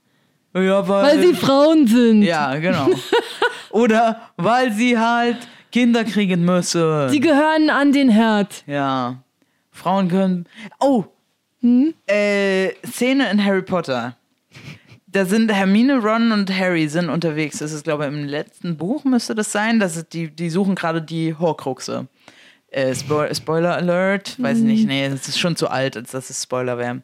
ja, 0.55 0.87
Weil 0.87 1.21
sie 1.21 1.33
Frauen 1.33 1.87
sind. 1.87 2.23
Ja, 2.23 2.55
genau. 2.55 2.87
Oder 3.71 4.21
weil 4.37 4.71
sie 4.71 4.97
halt 4.97 5.37
Kinder 5.71 6.03
kriegen 6.05 6.45
müssen. 6.45 7.09
Sie 7.09 7.19
gehören 7.19 7.69
an 7.69 7.91
den 7.91 8.09
Herd. 8.09 8.63
ja. 8.67 9.17
Frauen 9.71 10.07
können. 10.07 10.45
Oh! 10.79 11.03
Hm? 11.59 11.93
Äh, 12.07 12.69
Szene 12.87 13.29
in 13.29 13.43
Harry 13.43 13.61
Potter. 13.61 14.15
Da 15.15 15.23
sind 15.23 15.49
Hermine, 15.49 15.99
Ron 15.99 16.33
und 16.33 16.51
Harry 16.53 16.89
sind 16.89 17.07
unterwegs. 17.07 17.59
Das 17.59 17.71
ist, 17.71 17.85
glaube 17.85 18.03
ich, 18.03 18.09
im 18.09 18.25
letzten 18.25 18.75
Buch 18.75 19.05
müsste 19.05 19.33
das 19.33 19.49
sein. 19.49 19.79
Das 19.79 19.95
ist 19.95 20.11
die, 20.11 20.27
die 20.29 20.49
suchen 20.49 20.75
gerade 20.75 21.01
die 21.01 21.33
Horcruxe. 21.33 22.07
Äh, 22.67 22.93
Spo 22.93 23.33
Spoiler 23.33 23.75
Alert. 23.77 24.35
Weiß 24.43 24.57
Hm. 24.57 24.65
nicht, 24.67 24.85
nee, 24.85 25.07
das 25.07 25.29
ist 25.29 25.39
schon 25.39 25.55
zu 25.55 25.69
alt, 25.69 25.95
als 25.95 26.11
dass 26.11 26.29
es 26.29 26.43
Spoiler 26.43 26.77
wäre. 26.77 27.01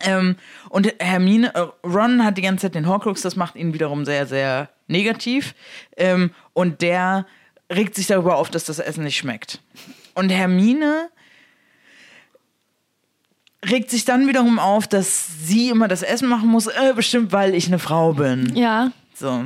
Ähm, 0.00 0.36
und 0.68 0.92
Hermine, 1.00 1.54
äh, 1.54 1.86
Ron 1.86 2.22
hat 2.22 2.36
die 2.36 2.42
ganze 2.42 2.66
Zeit 2.66 2.74
den 2.74 2.86
Horcrux, 2.86 3.22
das 3.22 3.34
macht 3.34 3.56
ihn 3.56 3.72
wiederum 3.72 4.04
sehr, 4.04 4.26
sehr 4.26 4.68
negativ. 4.86 5.54
Ähm, 5.96 6.32
und 6.52 6.82
der 6.82 7.24
regt 7.72 7.94
sich 7.94 8.08
darüber 8.08 8.36
auf, 8.36 8.50
dass 8.50 8.64
das 8.64 8.78
Essen 8.78 9.04
nicht 9.04 9.16
schmeckt. 9.16 9.62
Und 10.14 10.28
Hermine 10.28 11.08
regt 13.64 13.90
sich 13.90 14.04
dann 14.04 14.26
wiederum 14.28 14.58
auf, 14.58 14.86
dass 14.86 15.46
sie 15.46 15.68
immer 15.70 15.88
das 15.88 16.02
Essen 16.02 16.28
machen 16.28 16.48
muss, 16.48 16.66
äh, 16.66 16.92
bestimmt 16.94 17.32
weil 17.32 17.54
ich 17.54 17.66
eine 17.66 17.78
Frau 17.78 18.12
bin. 18.12 18.54
Ja. 18.54 18.92
So. 19.14 19.44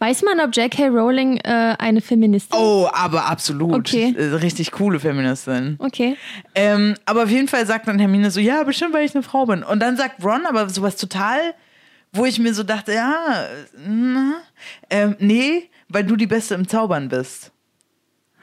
Weiß 0.00 0.22
man, 0.22 0.38
ob 0.38 0.54
J.K. 0.54 0.88
Rowling 0.88 1.38
äh, 1.38 1.74
eine 1.76 2.00
Feministin 2.00 2.56
ist? 2.56 2.64
Oh, 2.64 2.88
aber 2.92 3.26
absolut. 3.26 3.74
Okay. 3.74 4.14
Äh, 4.16 4.36
Richtig 4.36 4.70
coole 4.70 5.00
Feministin. 5.00 5.74
Okay. 5.80 6.16
Ähm, 6.54 6.94
aber 7.04 7.24
auf 7.24 7.30
jeden 7.30 7.48
Fall 7.48 7.66
sagt 7.66 7.88
dann 7.88 7.98
Hermine 7.98 8.30
so, 8.30 8.38
ja, 8.38 8.62
bestimmt, 8.62 8.94
weil 8.94 9.04
ich 9.04 9.14
eine 9.14 9.24
Frau 9.24 9.46
bin. 9.46 9.64
Und 9.64 9.80
dann 9.80 9.96
sagt 9.96 10.24
Ron 10.24 10.46
aber 10.46 10.68
sowas 10.68 10.94
total, 10.94 11.40
wo 12.12 12.24
ich 12.26 12.38
mir 12.38 12.54
so 12.54 12.62
dachte, 12.62 12.94
ja, 12.94 13.48
na, 13.88 14.34
ähm, 14.88 15.16
nee, 15.18 15.68
weil 15.88 16.04
du 16.04 16.14
die 16.14 16.28
Beste 16.28 16.54
im 16.54 16.68
Zaubern 16.68 17.08
bist. 17.08 17.50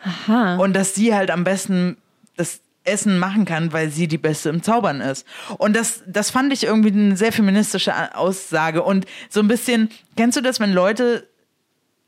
Aha. 0.04 0.58
Und 0.58 0.74
dass 0.74 0.94
sie 0.94 1.16
halt 1.16 1.32
am 1.32 1.46
besten 1.46 1.96
das 2.36 2.60
Essen 2.86 3.20
machen 3.20 3.46
kann, 3.46 3.74
weil 3.74 3.90
sie 3.90 4.08
die 4.08 4.18
Beste 4.18 4.50
im 4.50 4.64
Zaubern 4.64 5.02
ist. 5.02 5.26
Und 5.58 5.76
das, 5.76 6.04
das 6.08 6.30
fand 6.30 6.54
ich 6.54 6.64
irgendwie 6.64 6.92
eine 6.92 7.18
sehr 7.18 7.32
feministische 7.32 8.16
Aussage. 8.16 8.84
Und 8.84 9.06
so 9.30 9.40
ein 9.40 9.48
bisschen, 9.48 9.90
kennst 10.16 10.38
du 10.38 10.42
das, 10.42 10.60
wenn 10.60 10.74
Leute, 10.74 11.28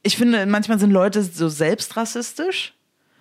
ich 0.03 0.17
finde, 0.17 0.45
manchmal 0.45 0.80
sind 0.80 0.91
Leute 0.91 1.23
so 1.23 1.49
selbstrassistisch? 1.49 2.73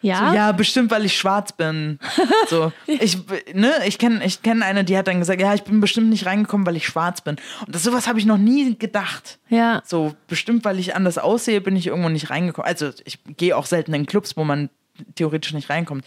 ja? 0.06 0.30
So, 0.30 0.36
ja, 0.36 0.52
bestimmt, 0.52 0.90
weil 0.90 1.04
ich 1.04 1.16
schwarz 1.16 1.52
bin. 1.52 1.98
So, 2.48 2.72
ich, 2.86 3.18
ne, 3.54 3.72
ich 3.86 3.98
kenne 3.98 4.24
ich 4.24 4.40
kenn 4.40 4.62
eine, 4.62 4.84
die 4.84 4.96
hat 4.96 5.08
dann 5.08 5.18
gesagt, 5.18 5.40
ja, 5.40 5.52
ich 5.54 5.64
bin 5.64 5.80
bestimmt 5.80 6.10
nicht 6.10 6.26
reingekommen, 6.26 6.64
weil 6.64 6.76
ich 6.76 6.86
schwarz 6.86 7.20
bin. 7.20 7.36
Und 7.66 7.74
das, 7.74 7.82
sowas 7.82 8.06
habe 8.06 8.20
ich 8.20 8.26
noch 8.26 8.38
nie 8.38 8.78
gedacht. 8.78 9.40
Ja. 9.48 9.82
So, 9.84 10.14
bestimmt, 10.28 10.64
weil 10.64 10.78
ich 10.78 10.94
anders 10.94 11.18
aussehe, 11.18 11.60
bin 11.60 11.74
ich 11.74 11.88
irgendwo 11.88 12.08
nicht 12.08 12.30
reingekommen. 12.30 12.68
Also, 12.68 12.90
ich 13.04 13.18
gehe 13.36 13.56
auch 13.56 13.66
selten 13.66 13.94
in 13.94 14.06
Clubs, 14.06 14.36
wo 14.36 14.44
man 14.44 14.70
theoretisch 15.14 15.52
nicht 15.52 15.70
reinkommt. 15.70 16.04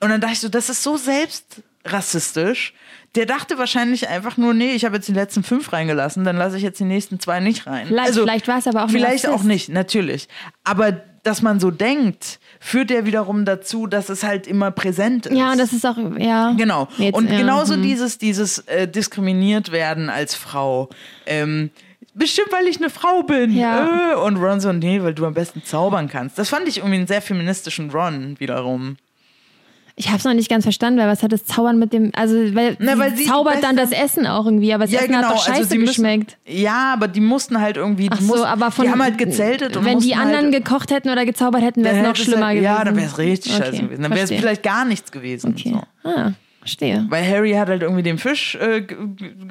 Und 0.00 0.10
dann 0.10 0.20
dachte 0.20 0.34
ich 0.34 0.40
so, 0.40 0.48
das 0.48 0.68
ist 0.68 0.82
so 0.82 0.96
selbstrassistisch. 0.96 2.74
Der 3.14 3.26
dachte 3.26 3.58
wahrscheinlich 3.58 4.08
einfach 4.08 4.36
nur, 4.36 4.52
nee, 4.52 4.72
ich 4.72 4.84
habe 4.84 4.96
jetzt 4.96 5.08
die 5.08 5.12
letzten 5.12 5.42
fünf 5.42 5.72
reingelassen, 5.72 6.24
dann 6.24 6.36
lasse 6.36 6.58
ich 6.58 6.62
jetzt 6.62 6.78
die 6.78 6.84
nächsten 6.84 7.18
zwei 7.20 7.40
nicht 7.40 7.66
rein. 7.66 7.86
Vielleicht, 7.86 8.08
also, 8.08 8.22
vielleicht 8.22 8.48
war 8.48 8.58
es 8.58 8.66
aber 8.66 8.80
auch 8.80 8.88
ein 8.88 8.90
Vielleicht 8.90 9.26
auch 9.26 9.42
nicht, 9.42 9.70
natürlich. 9.70 10.28
Aber 10.62 10.92
dass 11.22 11.42
man 11.42 11.60
so 11.60 11.70
denkt, 11.70 12.38
führt 12.60 12.90
ja 12.90 13.04
wiederum 13.04 13.44
dazu, 13.44 13.86
dass 13.86 14.08
es 14.08 14.22
halt 14.22 14.46
immer 14.46 14.70
präsent 14.70 15.26
ist. 15.26 15.36
Ja, 15.36 15.52
und 15.52 15.58
das 15.58 15.72
ist 15.72 15.84
auch, 15.86 15.96
ja. 16.18 16.52
Genau. 16.56 16.88
Jetzt, 16.96 17.14
und 17.14 17.30
ja, 17.30 17.38
genauso 17.38 17.74
hm. 17.74 17.82
dieses, 17.82 18.18
dieses 18.18 18.60
äh, 18.60 18.88
diskriminiert 18.88 19.72
werden 19.72 20.10
als 20.10 20.34
Frau. 20.34 20.88
Ähm, 21.26 21.70
bestimmt, 22.18 22.52
weil 22.52 22.66
ich 22.66 22.78
eine 22.78 22.90
Frau 22.90 23.22
bin. 23.22 23.56
Ja. 23.56 24.12
Äh, 24.12 24.16
und 24.16 24.36
Ron 24.36 24.60
so, 24.60 24.72
nee, 24.72 25.02
weil 25.02 25.14
du 25.14 25.26
am 25.26 25.34
besten 25.34 25.62
zaubern 25.64 26.08
kannst. 26.08 26.38
Das 26.38 26.48
fand 26.48 26.68
ich 26.68 26.78
irgendwie 26.78 26.96
einen 26.96 27.06
sehr 27.06 27.22
feministischen 27.22 27.90
Ron 27.90 28.36
wiederum. 28.38 28.96
Ich 30.00 30.06
habe 30.06 30.18
es 30.18 30.24
noch 30.24 30.32
nicht 30.32 30.48
ganz 30.48 30.62
verstanden, 30.62 31.00
weil 31.00 31.08
was 31.08 31.24
hat 31.24 31.32
das 31.32 31.44
Zaubern 31.44 31.76
mit 31.80 31.92
dem, 31.92 32.12
also 32.14 32.36
weil, 32.54 32.76
Na, 32.78 32.92
sie 32.92 32.98
weil 33.00 33.16
sie 33.16 33.24
zaubert 33.24 33.64
dann 33.64 33.76
das 33.76 33.90
Essen 33.90 34.28
auch 34.28 34.44
irgendwie, 34.44 34.72
aber 34.72 34.84
das 34.84 34.94
Essen 34.94 35.16
hat 35.16 35.24
doch 35.24 35.44
scheiße 35.44 35.58
also 35.58 35.74
müssen, 35.74 35.86
geschmeckt. 35.86 36.36
Ja, 36.46 36.92
aber 36.92 37.08
die 37.08 37.20
mussten 37.20 37.60
halt 37.60 37.76
irgendwie, 37.76 38.04
die, 38.04 38.12
Ach 38.12 38.20
so, 38.20 38.26
mussten, 38.28 38.44
aber 38.44 38.70
von, 38.70 38.84
die 38.84 38.92
haben 38.92 39.02
halt 39.02 39.18
gezeltet 39.18 39.76
und 39.76 39.84
wenn 39.84 39.98
die 39.98 40.10
mussten 40.10 40.20
anderen 40.20 40.52
halt, 40.52 40.64
gekocht 40.64 40.92
hätten 40.92 41.10
oder 41.10 41.26
gezaubert 41.26 41.62
hätten, 41.62 41.82
wäre 41.82 41.96
es 41.96 42.06
noch 42.06 42.14
schlimmer 42.14 42.46
halt, 42.46 42.58
gewesen. 42.58 42.76
Ja, 42.76 42.84
dann 42.84 42.94
wäre 42.94 43.06
es 43.06 43.18
richtig 43.18 43.54
Okay, 43.54 43.64
scheiße 43.64 43.82
gewesen. 43.82 44.02
Dann 44.02 44.12
wäre 44.12 44.22
es 44.22 44.30
vielleicht 44.30 44.62
gar 44.62 44.84
nichts 44.84 45.10
gewesen. 45.10 45.50
Okay. 45.58 45.76
So. 46.04 46.08
Ah, 46.08 46.30
Verstehe. 46.68 47.06
Weil 47.08 47.26
Harry 47.26 47.52
hat 47.52 47.68
halt 47.68 47.82
irgendwie 47.82 48.02
den 48.02 48.18
Fisch 48.18 48.54
äh, 48.56 48.86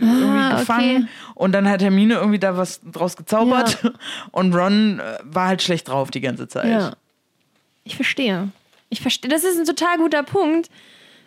Ah, 0.01 0.59
gefangen 0.59 1.03
okay. 1.03 1.07
und 1.35 1.51
dann 1.51 1.67
hat 1.67 1.81
Hermine 1.81 2.13
irgendwie 2.15 2.37
da 2.39 2.55
was 2.57 2.79
draus 2.81 3.17
gezaubert 3.17 3.91
und 4.31 4.53
Ron 4.53 4.99
äh, 4.99 5.17
war 5.23 5.47
halt 5.47 5.63
schlecht 5.63 5.87
drauf 5.87 6.11
die 6.11 6.21
ganze 6.21 6.47
Zeit. 6.47 6.67
Ja. 6.67 6.93
Ich 7.83 7.95
verstehe. 7.95 8.49
Ich 8.89 9.01
verstehe. 9.01 9.29
Das 9.31 9.43
ist 9.43 9.57
ein 9.57 9.65
total 9.65 9.97
guter 9.97 10.21
Punkt, 10.23 10.69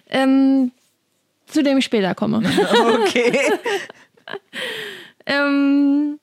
ähm, 0.08 0.70
zu 1.46 1.62
dem 1.62 1.78
ich 1.78 1.84
später 1.84 2.14
komme. 2.14 2.42
Okay. 3.02 3.36
ähm, 5.26 6.18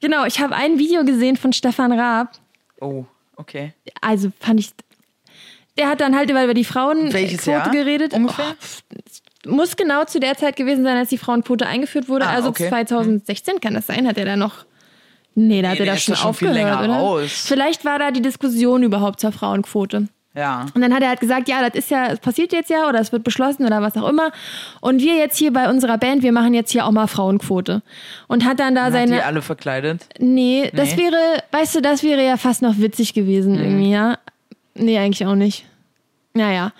genau, 0.00 0.24
ich 0.24 0.40
habe 0.40 0.54
ein 0.56 0.78
Video 0.78 1.04
gesehen 1.04 1.36
von 1.36 1.52
Stefan 1.52 1.92
Raab. 1.92 2.32
Oh, 2.80 3.04
okay. 3.36 3.72
Also 4.00 4.32
fand 4.40 4.60
ich. 4.60 4.70
Der 5.78 5.88
hat 5.88 6.00
dann 6.00 6.14
halt 6.16 6.30
über, 6.30 6.52
die 6.54 6.64
Frauenquote 6.64 7.50
Jahr 7.50 7.70
geredet. 7.70 8.12
ungefähr? 8.12 8.54
Oh, 9.46 9.50
muss 9.50 9.76
genau 9.76 10.04
zu 10.04 10.20
der 10.20 10.36
Zeit 10.36 10.56
gewesen 10.56 10.84
sein, 10.84 10.96
als 10.96 11.08
die 11.08 11.18
Frauenquote 11.18 11.66
eingeführt 11.66 12.08
wurde. 12.08 12.26
Ah, 12.26 12.32
also 12.34 12.50
okay. 12.50 12.68
2016 12.68 13.60
kann 13.60 13.74
das 13.74 13.86
sein. 13.86 14.06
Hat 14.06 14.18
er 14.18 14.24
da 14.26 14.36
noch. 14.36 14.64
Nee, 15.34 15.62
da 15.62 15.68
hat 15.70 15.74
Nee, 15.78 15.80
er 15.80 15.84
der 15.86 15.94
da 15.94 16.00
schon 16.00 16.14
schon 16.16 16.34
viel 16.34 16.48
aufgehört, 16.48 16.56
länger 16.56 16.84
oder? 16.84 16.98
raus. 16.98 17.44
Vielleicht 17.46 17.84
war 17.86 17.98
da 17.98 18.10
die 18.10 18.20
Diskussion 18.22 18.82
überhaupt 18.82 19.18
zur 19.18 19.32
Frauenquote. 19.32 20.08
Ja. 20.34 20.66
Und 20.74 20.80
dann 20.80 20.94
hat 20.94 21.02
er 21.02 21.08
halt 21.10 21.20
gesagt, 21.20 21.48
ja, 21.48 21.66
das 21.68 21.74
ist 21.78 21.90
ja, 21.90 22.06
es 22.06 22.18
passiert 22.18 22.52
jetzt 22.52 22.70
ja 22.70 22.88
oder 22.88 23.00
es 23.00 23.12
wird 23.12 23.22
beschlossen 23.24 23.66
oder 23.66 23.82
was 23.82 23.96
auch 23.96 24.08
immer. 24.08 24.30
Und 24.80 25.00
wir 25.02 25.16
jetzt 25.16 25.36
hier 25.36 25.52
bei 25.52 25.68
unserer 25.68 25.98
Band, 25.98 26.22
wir 26.22 26.32
machen 26.32 26.54
jetzt 26.54 26.70
hier 26.70 26.86
auch 26.86 26.90
mal 26.90 27.06
Frauenquote. 27.06 27.82
Und 28.28 28.44
hat 28.46 28.58
dann 28.60 28.74
da 28.74 28.84
Hat 28.84 28.92
seine. 28.92 29.16
die 29.16 29.22
alle 29.22 29.42
verkleidet? 29.42 30.06
Nee, 30.18 30.70
das 30.74 30.96
Nee. 30.96 31.02
wäre, 31.04 31.42
weißt 31.50 31.74
du, 31.76 31.80
das 31.82 32.02
wäre 32.02 32.24
ja 32.24 32.36
fast 32.38 32.62
noch 32.62 32.78
witzig 32.78 33.12
gewesen 33.12 33.56
irgendwie, 33.58 33.90
ja. 33.90 34.18
Nee, 34.74 34.98
eigentlich 34.98 35.26
auch 35.26 35.34
nicht. 35.34 35.66
Naja. 36.34 36.72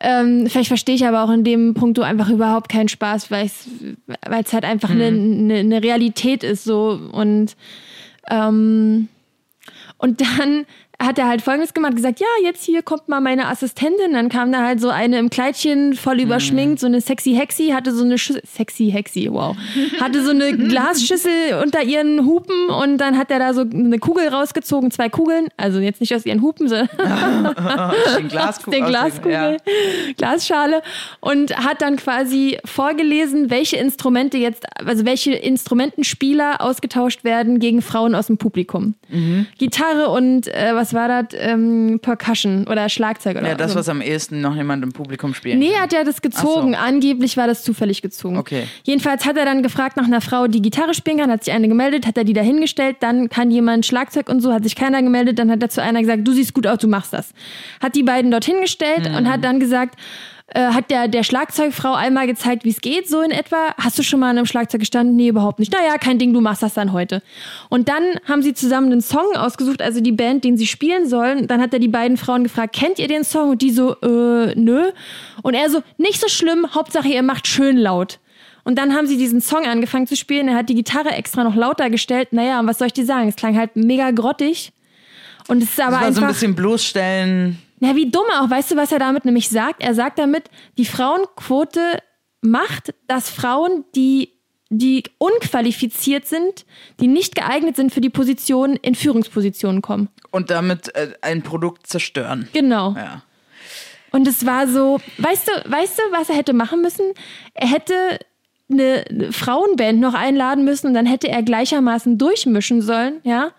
Ähm, 0.00 0.46
vielleicht 0.48 0.68
verstehe 0.68 0.94
ich 0.94 1.06
aber 1.06 1.24
auch 1.24 1.30
in 1.30 1.44
dem 1.44 1.74
Punkt 1.74 1.98
einfach 1.98 2.28
überhaupt 2.28 2.68
keinen 2.68 2.88
Spaß, 2.88 3.30
weil 3.30 3.46
es 3.46 4.52
halt 4.52 4.64
einfach 4.64 4.90
eine 4.90 5.10
ne, 5.10 5.64
ne 5.64 5.82
Realität 5.82 6.44
ist 6.44 6.64
so 6.64 7.00
und 7.12 7.56
ähm, 8.30 9.08
und 9.98 10.20
dann 10.20 10.66
hat 11.04 11.18
er 11.18 11.28
halt 11.28 11.42
folgendes 11.42 11.74
gemacht, 11.74 11.96
gesagt, 11.96 12.20
ja, 12.20 12.26
jetzt 12.44 12.64
hier 12.64 12.82
kommt 12.82 13.08
mal 13.08 13.20
meine 13.20 13.48
Assistentin. 13.48 14.12
Dann 14.12 14.28
kam 14.28 14.52
da 14.52 14.62
halt 14.62 14.80
so 14.80 14.88
eine 14.88 15.18
im 15.18 15.30
Kleidchen, 15.30 15.94
voll 15.94 16.20
überschminkt, 16.20 16.80
so 16.80 16.86
eine 16.86 17.00
sexy 17.00 17.34
Hexi, 17.34 17.70
hatte 17.70 17.92
so 17.92 18.04
eine 18.04 18.18
Schüssel, 18.18 18.42
sexy 18.46 18.90
Hexi, 18.90 19.28
wow, 19.30 19.56
hatte 20.00 20.22
so 20.22 20.30
eine 20.30 20.56
Glasschüssel 20.68 21.60
unter 21.62 21.82
ihren 21.82 22.24
Hupen 22.24 22.68
und 22.68 22.98
dann 22.98 23.18
hat 23.18 23.30
er 23.30 23.38
da 23.38 23.54
so 23.54 23.62
eine 23.62 23.98
Kugel 23.98 24.28
rausgezogen, 24.28 24.90
zwei 24.90 25.08
Kugeln, 25.08 25.48
also 25.56 25.80
jetzt 25.80 26.00
nicht 26.00 26.14
aus 26.14 26.24
ihren 26.24 26.42
Hupen, 26.42 26.68
sondern 26.68 26.88
Den 28.18 28.28
Glaskugel. 28.28 28.78
den 28.80 28.86
Glaskugel, 28.86 29.56
Glasschale 30.16 30.82
und 31.20 31.56
hat 31.56 31.82
dann 31.82 31.96
quasi 31.96 32.58
vorgelesen, 32.64 33.50
welche 33.50 33.76
Instrumente 33.76 34.38
jetzt, 34.38 34.66
also 34.84 35.04
welche 35.04 35.32
Instrumentenspieler 35.32 36.60
ausgetauscht 36.60 37.24
werden 37.24 37.58
gegen 37.58 37.82
Frauen 37.82 38.14
aus 38.14 38.26
dem 38.26 38.38
Publikum. 38.38 38.94
Mhm. 39.08 39.46
Gitarre 39.58 40.08
und 40.08 40.48
äh, 40.48 40.74
was 40.74 40.91
war 40.92 41.08
das? 41.08 41.38
Ähm, 41.40 41.98
Percussion 42.02 42.66
oder 42.68 42.88
Schlagzeug 42.88 43.36
oder 43.36 43.48
Ja, 43.48 43.54
das, 43.54 43.72
so. 43.72 43.78
was 43.78 43.88
am 43.88 44.00
ehesten 44.00 44.40
noch 44.40 44.54
jemand 44.56 44.82
im 44.82 44.92
Publikum 44.92 45.34
spielt. 45.34 45.58
Nee, 45.58 45.74
hat 45.74 45.92
er 45.92 46.04
das 46.04 46.22
gezogen. 46.22 46.72
So. 46.72 46.78
Angeblich 46.78 47.36
war 47.36 47.46
das 47.46 47.62
zufällig 47.62 48.02
gezogen. 48.02 48.36
Okay. 48.36 48.64
Jedenfalls 48.84 49.24
hat 49.26 49.36
er 49.36 49.44
dann 49.44 49.62
gefragt 49.62 49.96
nach 49.96 50.04
einer 50.04 50.20
Frau, 50.20 50.46
die 50.46 50.62
Gitarre 50.62 50.94
spielen 50.94 51.18
kann, 51.18 51.30
hat 51.30 51.44
sich 51.44 51.52
eine 51.54 51.68
gemeldet, 51.68 52.06
hat 52.06 52.16
er 52.16 52.24
die 52.24 52.32
da 52.32 52.42
hingestellt, 52.42 52.96
dann 53.00 53.28
kann 53.28 53.50
jemand 53.50 53.86
Schlagzeug 53.86 54.28
und 54.28 54.40
so, 54.40 54.52
hat 54.52 54.64
sich 54.64 54.76
keiner 54.76 55.02
gemeldet, 55.02 55.38
dann 55.38 55.50
hat 55.50 55.62
er 55.62 55.68
zu 55.68 55.82
einer 55.82 56.00
gesagt, 56.00 56.26
du 56.26 56.32
siehst 56.32 56.54
gut 56.54 56.66
aus, 56.66 56.78
du 56.78 56.88
machst 56.88 57.12
das. 57.12 57.32
Hat 57.80 57.94
die 57.94 58.02
beiden 58.02 58.30
dort 58.30 58.44
hingestellt 58.44 59.06
und 59.16 59.30
hat 59.30 59.44
dann 59.44 59.60
gesagt, 59.60 59.98
äh, 60.48 60.66
hat 60.68 60.90
der, 60.90 61.08
der 61.08 61.22
Schlagzeugfrau 61.22 61.94
einmal 61.94 62.26
gezeigt, 62.26 62.64
wie 62.64 62.70
es 62.70 62.80
geht, 62.80 63.08
so 63.08 63.20
in 63.22 63.30
etwa. 63.30 63.74
Hast 63.78 63.98
du 63.98 64.02
schon 64.02 64.20
mal 64.20 64.30
an 64.30 64.38
einem 64.38 64.46
Schlagzeug 64.46 64.80
gestanden? 64.80 65.16
Nee, 65.16 65.28
überhaupt 65.28 65.58
nicht. 65.58 65.72
Naja, 65.72 65.96
kein 65.98 66.18
Ding, 66.18 66.32
du 66.32 66.40
machst 66.40 66.62
das 66.62 66.74
dann 66.74 66.92
heute. 66.92 67.22
Und 67.68 67.88
dann 67.88 68.02
haben 68.28 68.42
sie 68.42 68.52
zusammen 68.54 68.92
einen 68.92 69.00
Song 69.00 69.34
ausgesucht, 69.34 69.80
also 69.80 70.00
die 70.00 70.12
Band, 70.12 70.44
den 70.44 70.56
sie 70.56 70.66
spielen 70.66 71.08
sollen. 71.08 71.46
Dann 71.46 71.60
hat 71.60 71.72
er 71.72 71.78
die 71.78 71.88
beiden 71.88 72.16
Frauen 72.16 72.42
gefragt, 72.44 72.74
kennt 72.74 72.98
ihr 72.98 73.08
den 73.08 73.24
Song? 73.24 73.50
Und 73.50 73.62
die 73.62 73.70
so, 73.70 73.96
äh, 74.02 74.54
nö. 74.54 74.90
Und 75.42 75.54
er 75.54 75.70
so, 75.70 75.82
nicht 75.96 76.20
so 76.20 76.28
schlimm, 76.28 76.66
Hauptsache 76.74 77.08
ihr 77.08 77.22
macht 77.22 77.46
schön 77.46 77.76
laut. 77.78 78.18
Und 78.64 78.78
dann 78.78 78.94
haben 78.94 79.06
sie 79.06 79.16
diesen 79.16 79.40
Song 79.40 79.64
angefangen 79.66 80.06
zu 80.06 80.14
spielen. 80.16 80.46
Er 80.48 80.54
hat 80.56 80.68
die 80.68 80.74
Gitarre 80.74 81.10
extra 81.10 81.42
noch 81.42 81.56
lauter 81.56 81.90
gestellt. 81.90 82.32
Naja, 82.32 82.60
und 82.60 82.66
was 82.68 82.78
soll 82.78 82.86
ich 82.86 82.92
dir 82.92 83.04
sagen? 83.04 83.28
Es 83.28 83.36
klang 83.36 83.56
halt 83.56 83.74
mega 83.74 84.10
grottig. 84.12 84.72
Und 85.48 85.62
es 85.62 85.70
ist 85.70 85.80
aber 85.80 85.92
Das 85.92 86.00
war 86.00 86.00
so 86.00 86.20
ein 86.20 86.24
einfach. 86.24 86.28
bisschen 86.34 86.54
bloßstellen. 86.54 87.58
Na, 87.82 87.96
wie 87.96 88.08
dumm 88.08 88.26
auch. 88.38 88.48
Weißt 88.48 88.70
du, 88.70 88.76
was 88.76 88.92
er 88.92 89.00
damit 89.00 89.24
nämlich 89.24 89.48
sagt? 89.48 89.82
Er 89.82 89.92
sagt 89.92 90.20
damit, 90.20 90.44
die 90.78 90.84
Frauenquote 90.84 91.80
macht, 92.40 92.94
dass 93.08 93.28
Frauen, 93.28 93.84
die, 93.96 94.34
die 94.70 95.02
unqualifiziert 95.18 96.26
sind, 96.26 96.64
die 97.00 97.08
nicht 97.08 97.34
geeignet 97.34 97.74
sind 97.74 97.92
für 97.92 98.00
die 98.00 98.08
Position, 98.08 98.76
in 98.76 98.94
Führungspositionen 98.94 99.82
kommen. 99.82 100.10
Und 100.30 100.50
damit 100.50 100.94
äh, 100.94 101.14
ein 101.22 101.42
Produkt 101.42 101.88
zerstören. 101.88 102.48
Genau. 102.52 102.94
Ja. 102.96 103.22
Und 104.12 104.28
es 104.28 104.46
war 104.46 104.68
so, 104.68 105.00
weißt 105.18 105.48
du, 105.48 105.70
weißt 105.70 105.98
du, 105.98 106.02
was 106.12 106.28
er 106.28 106.36
hätte 106.36 106.52
machen 106.52 106.82
müssen? 106.82 107.06
Er 107.54 107.66
hätte 107.66 107.94
eine 108.70 109.04
eine 109.10 109.32
Frauenband 109.32 109.98
noch 109.98 110.14
einladen 110.14 110.64
müssen 110.64 110.86
und 110.86 110.94
dann 110.94 111.06
hätte 111.06 111.28
er 111.28 111.42
gleichermaßen 111.42 112.16
durchmischen 112.16 112.80
sollen, 112.80 113.20
ja? 113.24 113.50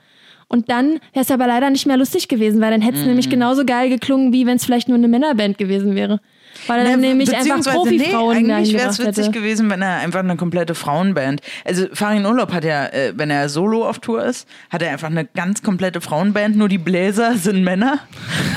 Und 0.53 0.69
dann 0.69 0.99
wäre 1.13 1.23
es 1.23 1.31
aber 1.31 1.47
leider 1.47 1.71
nicht 1.71 1.87
mehr 1.87 1.97
lustig 1.97 2.27
gewesen, 2.27 2.61
weil 2.61 2.69
dann 2.69 2.81
hätte 2.83 2.99
es 2.99 3.05
nämlich 3.07 3.27
genauso 3.27 3.65
geil 3.65 3.89
geklungen, 3.89 4.31
wie 4.33 4.45
wenn 4.45 4.57
es 4.57 4.65
vielleicht 4.65 4.87
nur 4.87 4.99
eine 4.99 5.07
Männerband 5.07 5.57
gewesen 5.57 5.95
wäre. 5.95 6.19
Weil 6.67 6.85
dann 6.85 6.99
nämlich 6.99 7.29
einfach 7.29 7.57
Beziehungsweise, 7.57 7.77
Profifrauen 7.77 8.43
nee, 8.47 8.53
eigentlich 8.53 8.73
wäre 8.73 8.89
es 8.89 8.99
witzig 8.99 9.27
hätte. 9.27 9.39
gewesen, 9.39 9.69
wenn 9.69 9.81
er 9.81 9.97
einfach 9.97 10.19
eine 10.19 10.35
komplette 10.35 10.75
Frauenband. 10.75 11.41
Also 11.65 11.87
Farin 11.93 12.25
Urlaub 12.25 12.51
hat 12.53 12.63
ja, 12.63 12.85
äh, 12.87 13.13
wenn 13.15 13.29
er 13.29 13.49
solo 13.49 13.87
auf 13.87 13.99
Tour 13.99 14.23
ist, 14.23 14.47
hat 14.69 14.81
er 14.81 14.91
einfach 14.91 15.09
eine 15.09 15.25
ganz 15.25 15.61
komplette 15.61 16.01
Frauenband. 16.01 16.55
Nur 16.55 16.69
die 16.69 16.77
Bläser 16.77 17.35
sind 17.35 17.63
Männer, 17.63 17.99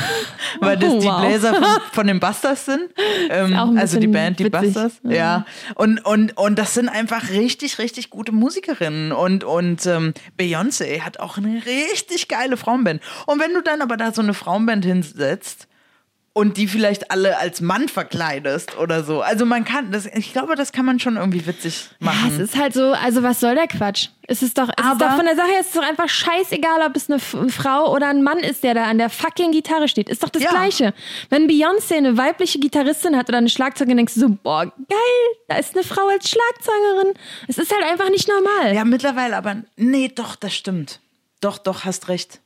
weil 0.60 0.76
das 0.76 0.92
Oh, 0.92 1.00
die 1.00 1.06
wow. 1.06 1.20
Bläser 1.20 1.54
von, 1.54 1.64
von 1.92 2.06
den 2.06 2.20
Busters 2.20 2.64
sind. 2.64 2.90
Ähm, 3.30 3.76
also 3.76 3.98
die 3.98 4.06
Band, 4.06 4.38
die 4.38 4.44
witzig. 4.44 4.74
Busters. 4.74 4.92
Ja. 5.04 5.44
Und 5.74 6.04
und 6.04 6.36
und 6.36 6.58
das 6.58 6.74
sind 6.74 6.88
einfach 6.88 7.30
richtig 7.30 7.78
richtig 7.78 8.10
gute 8.10 8.32
Musikerinnen 8.32 9.12
und 9.12 9.44
und 9.44 9.84
ähm, 9.86 10.14
Beyoncé 10.38 11.00
hat 11.00 11.20
auch 11.20 11.38
eine 11.38 11.62
richtig 11.66 12.28
geile 12.28 12.56
Frauenband. 12.56 13.00
Und 13.26 13.40
wenn 13.40 13.52
du 13.52 13.62
dann 13.62 13.82
aber 13.82 13.96
da 13.96 14.12
so 14.12 14.22
eine 14.22 14.34
Frauenband 14.34 14.84
hinsetzt 14.84 15.65
und 16.36 16.58
die 16.58 16.68
vielleicht 16.68 17.10
alle 17.10 17.38
als 17.38 17.62
Mann 17.62 17.88
verkleidest 17.88 18.76
oder 18.76 19.02
so. 19.04 19.22
Also 19.22 19.46
man 19.46 19.64
kann, 19.64 19.90
das, 19.90 20.04
ich 20.04 20.34
glaube, 20.34 20.54
das 20.54 20.70
kann 20.70 20.84
man 20.84 21.00
schon 21.00 21.16
irgendwie 21.16 21.46
witzig 21.46 21.88
Ja, 21.98 22.10
es 22.10 22.14
machen. 22.24 22.40
ist 22.40 22.56
halt 22.58 22.74
so, 22.74 22.92
also 22.92 23.22
was 23.22 23.40
soll 23.40 23.54
der 23.54 23.66
Quatsch? 23.66 24.08
Es 24.28 24.42
ist 24.42 24.58
doch, 24.58 24.68
es 24.68 24.84
ist 24.84 24.90
Aber- 24.90 25.06
doch 25.06 25.16
von 25.16 25.24
der 25.24 25.34
Sache 25.34 25.48
her, 25.48 25.60
es 25.60 25.68
ist 25.68 25.76
doch 25.76 25.82
einfach 25.82 26.10
scheißegal, 26.10 26.82
ob 26.86 26.94
es 26.94 27.08
eine 27.08 27.20
Frau 27.20 27.90
oder 27.90 28.08
ein 28.08 28.22
Mann 28.22 28.40
ist, 28.40 28.62
der 28.64 28.74
da 28.74 28.84
an 28.84 28.98
der 28.98 29.08
fucking 29.08 29.50
Gitarre 29.50 29.88
steht. 29.88 30.10
Ist 30.10 30.22
doch 30.22 30.28
das 30.28 30.42
Ja. 30.42 30.50
Gleiche. 30.50 30.92
Wenn 31.30 31.48
Beyoncé 31.48 31.96
eine 31.96 32.18
weibliche 32.18 32.58
Gitarristin 32.58 33.16
hat 33.16 33.30
oder 33.30 33.38
eine 33.38 33.48
Schlagzeugerin, 33.48 33.96
denkst 33.96 34.12
du 34.14 34.20
so, 34.20 34.28
boah, 34.28 34.66
geil, 34.66 35.36
da 35.48 35.56
ist 35.56 35.74
eine 35.74 35.84
Frau 35.84 36.06
als 36.08 36.28
Schlagzeugerin. 36.28 37.14
Es 37.48 37.56
ist 37.56 37.72
halt 37.74 37.84
einfach 37.90 38.10
nicht 38.10 38.28
normal. 38.28 38.74
ja, 38.74 38.84
mittlerweile 38.84 39.34
aber, 39.38 39.56
nee, 39.76 40.12
doch, 40.14 40.36
das 40.36 40.54
stimmt. 40.54 41.00
Doch, 41.40 41.56
doch, 41.56 41.86
hast 41.86 42.08
recht. 42.08 42.40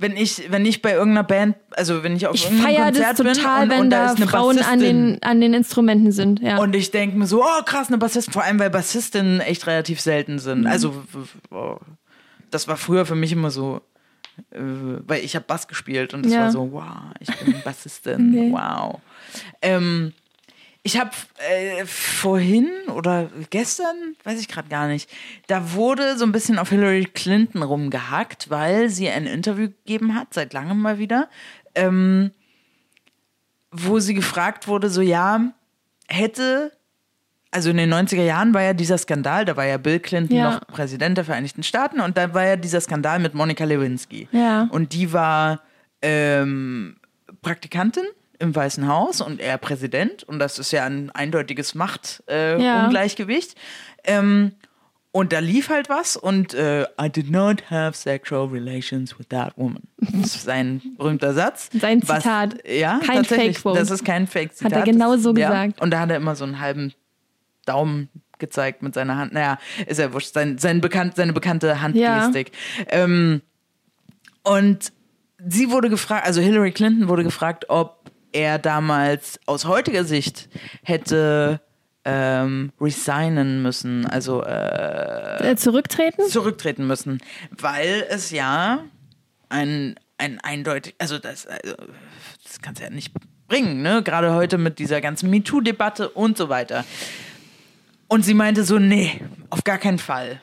Wenn 0.00 0.16
ich, 0.16 0.50
wenn 0.52 0.64
ich 0.64 0.80
bei 0.80 0.92
irgendeiner 0.92 1.24
Band, 1.24 1.56
also 1.72 2.04
wenn 2.04 2.14
ich 2.14 2.26
auf 2.28 2.34
ich 2.36 2.44
irgendeinem 2.44 2.76
feiere 2.76 2.92
das 2.92 3.16
Konzert 3.16 3.36
total, 3.36 3.60
bin 3.62 3.62
und, 3.62 3.70
wenn 3.70 3.80
und 3.80 3.90
da 3.90 4.04
da 4.06 4.12
ist 4.12 4.16
eine 4.18 4.26
Frauen 4.28 4.58
an 4.58 4.64
Bassistin 4.64 5.12
den, 5.14 5.22
an 5.24 5.40
den 5.40 5.54
Instrumenten 5.54 6.12
sind. 6.12 6.40
Ja. 6.40 6.58
und 6.58 6.76
ich 6.76 6.90
denke 6.92 7.18
mir 7.18 7.26
so, 7.26 7.42
oh 7.42 7.62
krass, 7.64 7.88
eine 7.88 7.98
Bassistin, 7.98 8.32
vor 8.32 8.44
allem 8.44 8.60
weil 8.60 8.70
Bassistinnen 8.70 9.40
echt 9.40 9.66
relativ 9.66 10.00
selten 10.00 10.38
sind. 10.38 10.60
Mhm. 10.60 10.66
Also 10.68 11.02
oh, 11.50 11.78
das 12.52 12.68
war 12.68 12.76
früher 12.76 13.06
für 13.06 13.16
mich 13.16 13.32
immer 13.32 13.50
so, 13.50 13.80
äh, 14.52 14.58
weil 14.60 15.24
ich 15.24 15.34
habe 15.34 15.44
Bass 15.48 15.66
gespielt 15.66 16.14
und 16.14 16.24
es 16.26 16.32
Ja. 16.32 16.42
war 16.42 16.52
so, 16.52 16.70
wow, 16.70 16.84
ich 17.18 17.34
bin 17.38 17.56
Bassistin, 17.64 18.32
Okay. 18.38 18.52
wow. 18.52 19.00
Ähm, 19.62 20.12
ich 20.82 20.98
habe 20.98 21.10
äh, 21.50 21.84
vorhin 21.84 22.70
oder 22.94 23.30
gestern, 23.50 24.14
weiß 24.24 24.40
ich 24.40 24.48
gerade 24.48 24.68
gar 24.68 24.86
nicht, 24.88 25.10
da 25.46 25.72
wurde 25.74 26.16
so 26.16 26.24
ein 26.24 26.32
bisschen 26.32 26.58
auf 26.58 26.70
Hillary 26.70 27.04
Clinton 27.04 27.62
rumgehackt, 27.62 28.48
weil 28.50 28.88
sie 28.88 29.08
ein 29.10 29.26
Interview 29.26 29.68
gegeben 29.68 30.14
hat, 30.14 30.32
seit 30.32 30.52
langem 30.52 30.80
mal 30.80 30.98
wieder, 30.98 31.28
ähm, 31.74 32.30
wo 33.70 33.98
sie 33.98 34.14
gefragt 34.14 34.66
wurde, 34.68 34.88
so 34.88 35.02
ja, 35.02 35.52
hätte, 36.08 36.72
also 37.50 37.68
in 37.70 37.76
den 37.76 37.92
90er 37.92 38.22
Jahren 38.24 38.54
war 38.54 38.62
ja 38.62 38.72
dieser 38.72 38.96
Skandal, 38.98 39.44
da 39.44 39.56
war 39.56 39.66
ja 39.66 39.76
Bill 39.76 40.00
Clinton 40.00 40.36
Ja. 40.36 40.50
noch 40.52 40.66
Präsident 40.68 41.18
der 41.18 41.24
Vereinigten 41.24 41.62
Staaten 41.62 42.00
und 42.00 42.16
da 42.16 42.32
war 42.32 42.44
ja 42.46 42.56
dieser 42.56 42.80
Skandal 42.80 43.18
mit 43.18 43.34
Monika 43.34 43.64
Lewinsky. 43.64 44.26
Ja. 44.32 44.68
Und 44.70 44.92
die 44.94 45.12
war 45.12 45.60
ähm, 46.00 46.96
Praktikantin 47.42 48.04
im 48.38 48.54
Weißen 48.54 48.86
Haus 48.86 49.20
und 49.20 49.40
er 49.40 49.58
Präsident 49.58 50.22
und 50.24 50.38
das 50.38 50.58
ist 50.58 50.70
ja 50.72 50.84
ein 50.84 51.10
eindeutiges 51.10 51.74
Machtungleichgewicht. 51.74 53.54
Äh, 54.04 54.12
Ja. 54.12 54.18
Ähm, 54.20 54.52
Und 55.10 55.32
da 55.32 55.38
lief 55.38 55.70
halt 55.70 55.88
was 55.88 56.16
und 56.16 56.52
äh, 56.54 56.82
I 57.00 57.08
did 57.10 57.30
not 57.30 57.70
have 57.70 57.96
sexual 57.96 58.46
relations 58.48 59.18
with 59.18 59.26
that 59.30 59.54
woman. 59.56 59.82
Das 59.96 60.36
ist 60.36 60.44
sein 60.44 60.82
berühmter 60.98 61.32
Satz. 61.32 61.70
Sein 61.80 62.02
Zitat. 62.02 62.56
Was, 62.64 62.72
ja, 62.78 63.00
Kein. 63.04 63.24
Fake-Quote. 63.24 63.78
Das 63.78 63.90
ist 63.90 64.04
kein 64.04 64.26
Fake-Zitat. 64.26 64.72
Hat 64.72 64.78
er 64.80 64.84
genau 64.84 65.14
Das- 65.14 65.22
so 65.22 65.34
ja. 65.34 65.48
gesagt. 65.48 65.80
Und 65.80 65.90
da 65.92 66.00
hat 66.00 66.10
er 66.10 66.16
immer 66.18 66.36
so 66.36 66.44
einen 66.44 66.60
halben 66.60 66.92
Daumen 67.64 68.10
gezeigt 68.38 68.82
mit 68.82 68.94
seiner 68.94 69.16
Hand. 69.16 69.32
Naja, 69.32 69.58
ist 69.86 69.98
ja 69.98 70.12
wurscht. 70.12 70.32
Sein, 70.34 70.58
sein 70.58 70.80
bekannt, 70.82 71.16
seine 71.16 71.32
bekannte 71.32 71.80
Handgestik. 71.80 72.52
Ähm, 72.88 73.40
und 74.44 74.92
sie 75.44 75.70
wurde 75.70 75.88
gefragt, 75.88 76.26
also 76.26 76.40
Hillary 76.42 76.70
Clinton 76.72 77.08
wurde 77.08 77.24
gefragt, 77.24 77.64
ob 77.68 78.10
er 78.32 78.58
damals 78.58 79.38
aus 79.46 79.64
heutiger 79.64 80.04
Sicht 80.04 80.48
hätte 80.82 81.60
ähm, 82.04 82.72
resignen 82.80 83.62
müssen, 83.62 84.06
also 84.06 84.42
äh, 84.42 85.50
Äh, 85.50 85.56
zurücktreten? 85.56 86.28
zurücktreten 86.28 86.86
müssen, 86.86 87.20
weil 87.50 88.06
es 88.08 88.30
ja 88.30 88.84
ein, 89.48 89.96
ein 90.16 90.40
eindeutig, 90.40 90.94
also 90.98 91.18
das, 91.18 91.46
also 91.46 91.74
das 92.44 92.60
kannst 92.62 92.80
du 92.80 92.84
ja 92.84 92.90
nicht 92.90 93.12
bringen, 93.48 93.82
ne? 93.82 94.02
Gerade 94.02 94.32
heute 94.34 94.58
mit 94.58 94.78
dieser 94.78 95.00
ganzen 95.00 95.30
MeToo-Debatte 95.30 96.08
und 96.10 96.36
so 96.38 96.48
weiter. 96.48 96.84
Und 98.08 98.24
sie 98.24 98.34
meinte 98.34 98.64
so, 98.64 98.78
nee, 98.78 99.20
auf 99.50 99.64
gar 99.64 99.78
keinen 99.78 99.98
Fall. 99.98 100.40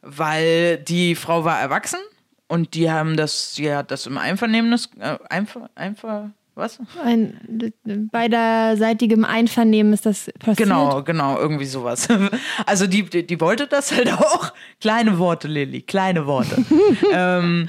Weil 0.00 0.78
die 0.78 1.14
Frau 1.14 1.44
war 1.44 1.60
erwachsen 1.60 2.00
und 2.46 2.74
die 2.74 2.90
haben 2.90 3.16
das, 3.16 3.54
sie 3.54 3.74
hat 3.74 3.90
das 3.90 4.06
im 4.06 4.16
Einvernehmen, 4.16 4.72
äh, 5.00 5.18
einfach, 5.28 5.68
einfach, 5.74 6.30
was? 6.58 6.78
Ein, 7.02 7.72
beiderseitigem 8.12 9.24
Einvernehmen 9.24 9.92
ist 9.92 10.04
das 10.04 10.30
passiert. 10.38 10.58
Genau, 10.58 11.02
genau, 11.02 11.38
irgendwie 11.38 11.66
sowas. 11.66 12.08
Also 12.66 12.86
die, 12.86 13.04
die, 13.04 13.26
die 13.26 13.40
wollte 13.40 13.66
das 13.66 13.94
halt 13.94 14.12
auch. 14.12 14.52
Kleine 14.80 15.18
Worte, 15.18 15.48
Lilly, 15.48 15.82
kleine 15.82 16.26
Worte. 16.26 16.64
ähm, 17.12 17.68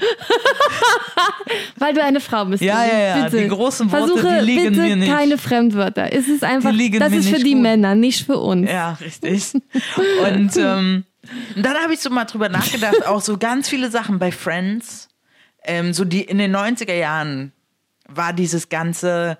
Weil 1.76 1.94
du 1.94 2.02
eine 2.02 2.20
Frau 2.20 2.44
bist. 2.44 2.62
Ja, 2.62 2.84
ja, 2.84 2.98
ja, 2.98 3.24
Bitte. 3.24 3.42
die 3.42 3.48
großen 3.48 3.90
Worte, 3.90 4.08
Versuche 4.08 4.40
die 4.40 4.46
liegen 4.46 4.70
bitte 4.70 4.80
mir 4.80 4.96
nicht. 4.96 5.12
keine 5.12 5.38
Fremdwörter. 5.38 6.12
Es 6.12 6.28
ist 6.28 6.44
einfach, 6.44 6.72
das 6.98 7.12
ist 7.12 7.28
für 7.28 7.42
die 7.42 7.52
gut. 7.52 7.62
Männer, 7.62 7.94
nicht 7.94 8.26
für 8.26 8.38
uns. 8.38 8.68
ja, 8.70 8.92
richtig. 9.00 9.52
Und 10.24 10.56
ähm, 10.56 11.04
dann 11.56 11.74
habe 11.76 11.94
ich 11.94 12.00
so 12.00 12.10
mal 12.10 12.24
drüber 12.24 12.48
nachgedacht, 12.48 13.06
auch 13.06 13.20
so 13.20 13.38
ganz 13.38 13.68
viele 13.68 13.90
Sachen 13.90 14.18
bei 14.18 14.32
Friends, 14.32 15.08
ähm, 15.64 15.92
so 15.92 16.04
die 16.04 16.22
in 16.22 16.38
den 16.38 16.54
90er 16.54 16.94
Jahren 16.94 17.52
war 18.14 18.32
dieses 18.32 18.68
ganze 18.68 19.38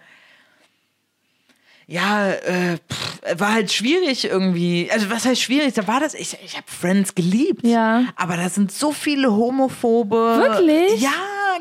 ja, 1.90 2.30
äh, 2.30 2.76
pff, 2.76 3.40
war 3.40 3.52
halt 3.52 3.72
schwierig 3.72 4.24
irgendwie. 4.24 4.88
Also 4.92 5.10
was 5.10 5.24
heißt 5.24 5.42
schwierig? 5.42 5.74
Da 5.74 5.88
war 5.88 5.98
das, 5.98 6.14
ich, 6.14 6.38
ich 6.44 6.56
habe 6.56 6.66
Friends 6.70 7.16
geliebt. 7.16 7.66
Ja. 7.66 8.04
Aber 8.14 8.36
da 8.36 8.48
sind 8.48 8.70
so 8.70 8.92
viele 8.92 9.32
homophobe. 9.32 10.16
Wirklich? 10.16 11.00
Ja, 11.00 11.10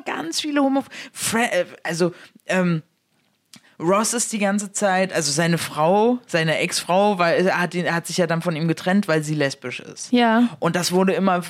ganz 0.05 0.39
viele 0.39 0.61
homophobe. 0.61 0.93
Äh, 1.33 1.65
also, 1.81 2.13
ähm, 2.45 2.83
Ross 3.79 4.13
ist 4.13 4.31
die 4.31 4.37
ganze 4.37 4.71
Zeit, 4.71 5.13
also 5.13 5.31
seine 5.31 5.57
Frau, 5.57 6.19
seine 6.27 6.59
Ex-Frau, 6.59 7.17
weil 7.17 7.47
er 7.47 7.59
hat, 7.59 7.73
ihn, 7.73 7.91
hat 7.91 8.05
sich 8.05 8.17
ja 8.17 8.27
dann 8.27 8.43
von 8.43 8.55
ihm 8.55 8.67
getrennt, 8.67 9.07
weil 9.07 9.23
sie 9.23 9.33
lesbisch 9.33 9.79
ist. 9.79 10.11
Ja. 10.11 10.49
Und 10.59 10.75
das 10.75 10.91
wurde 10.91 11.13
immer 11.13 11.41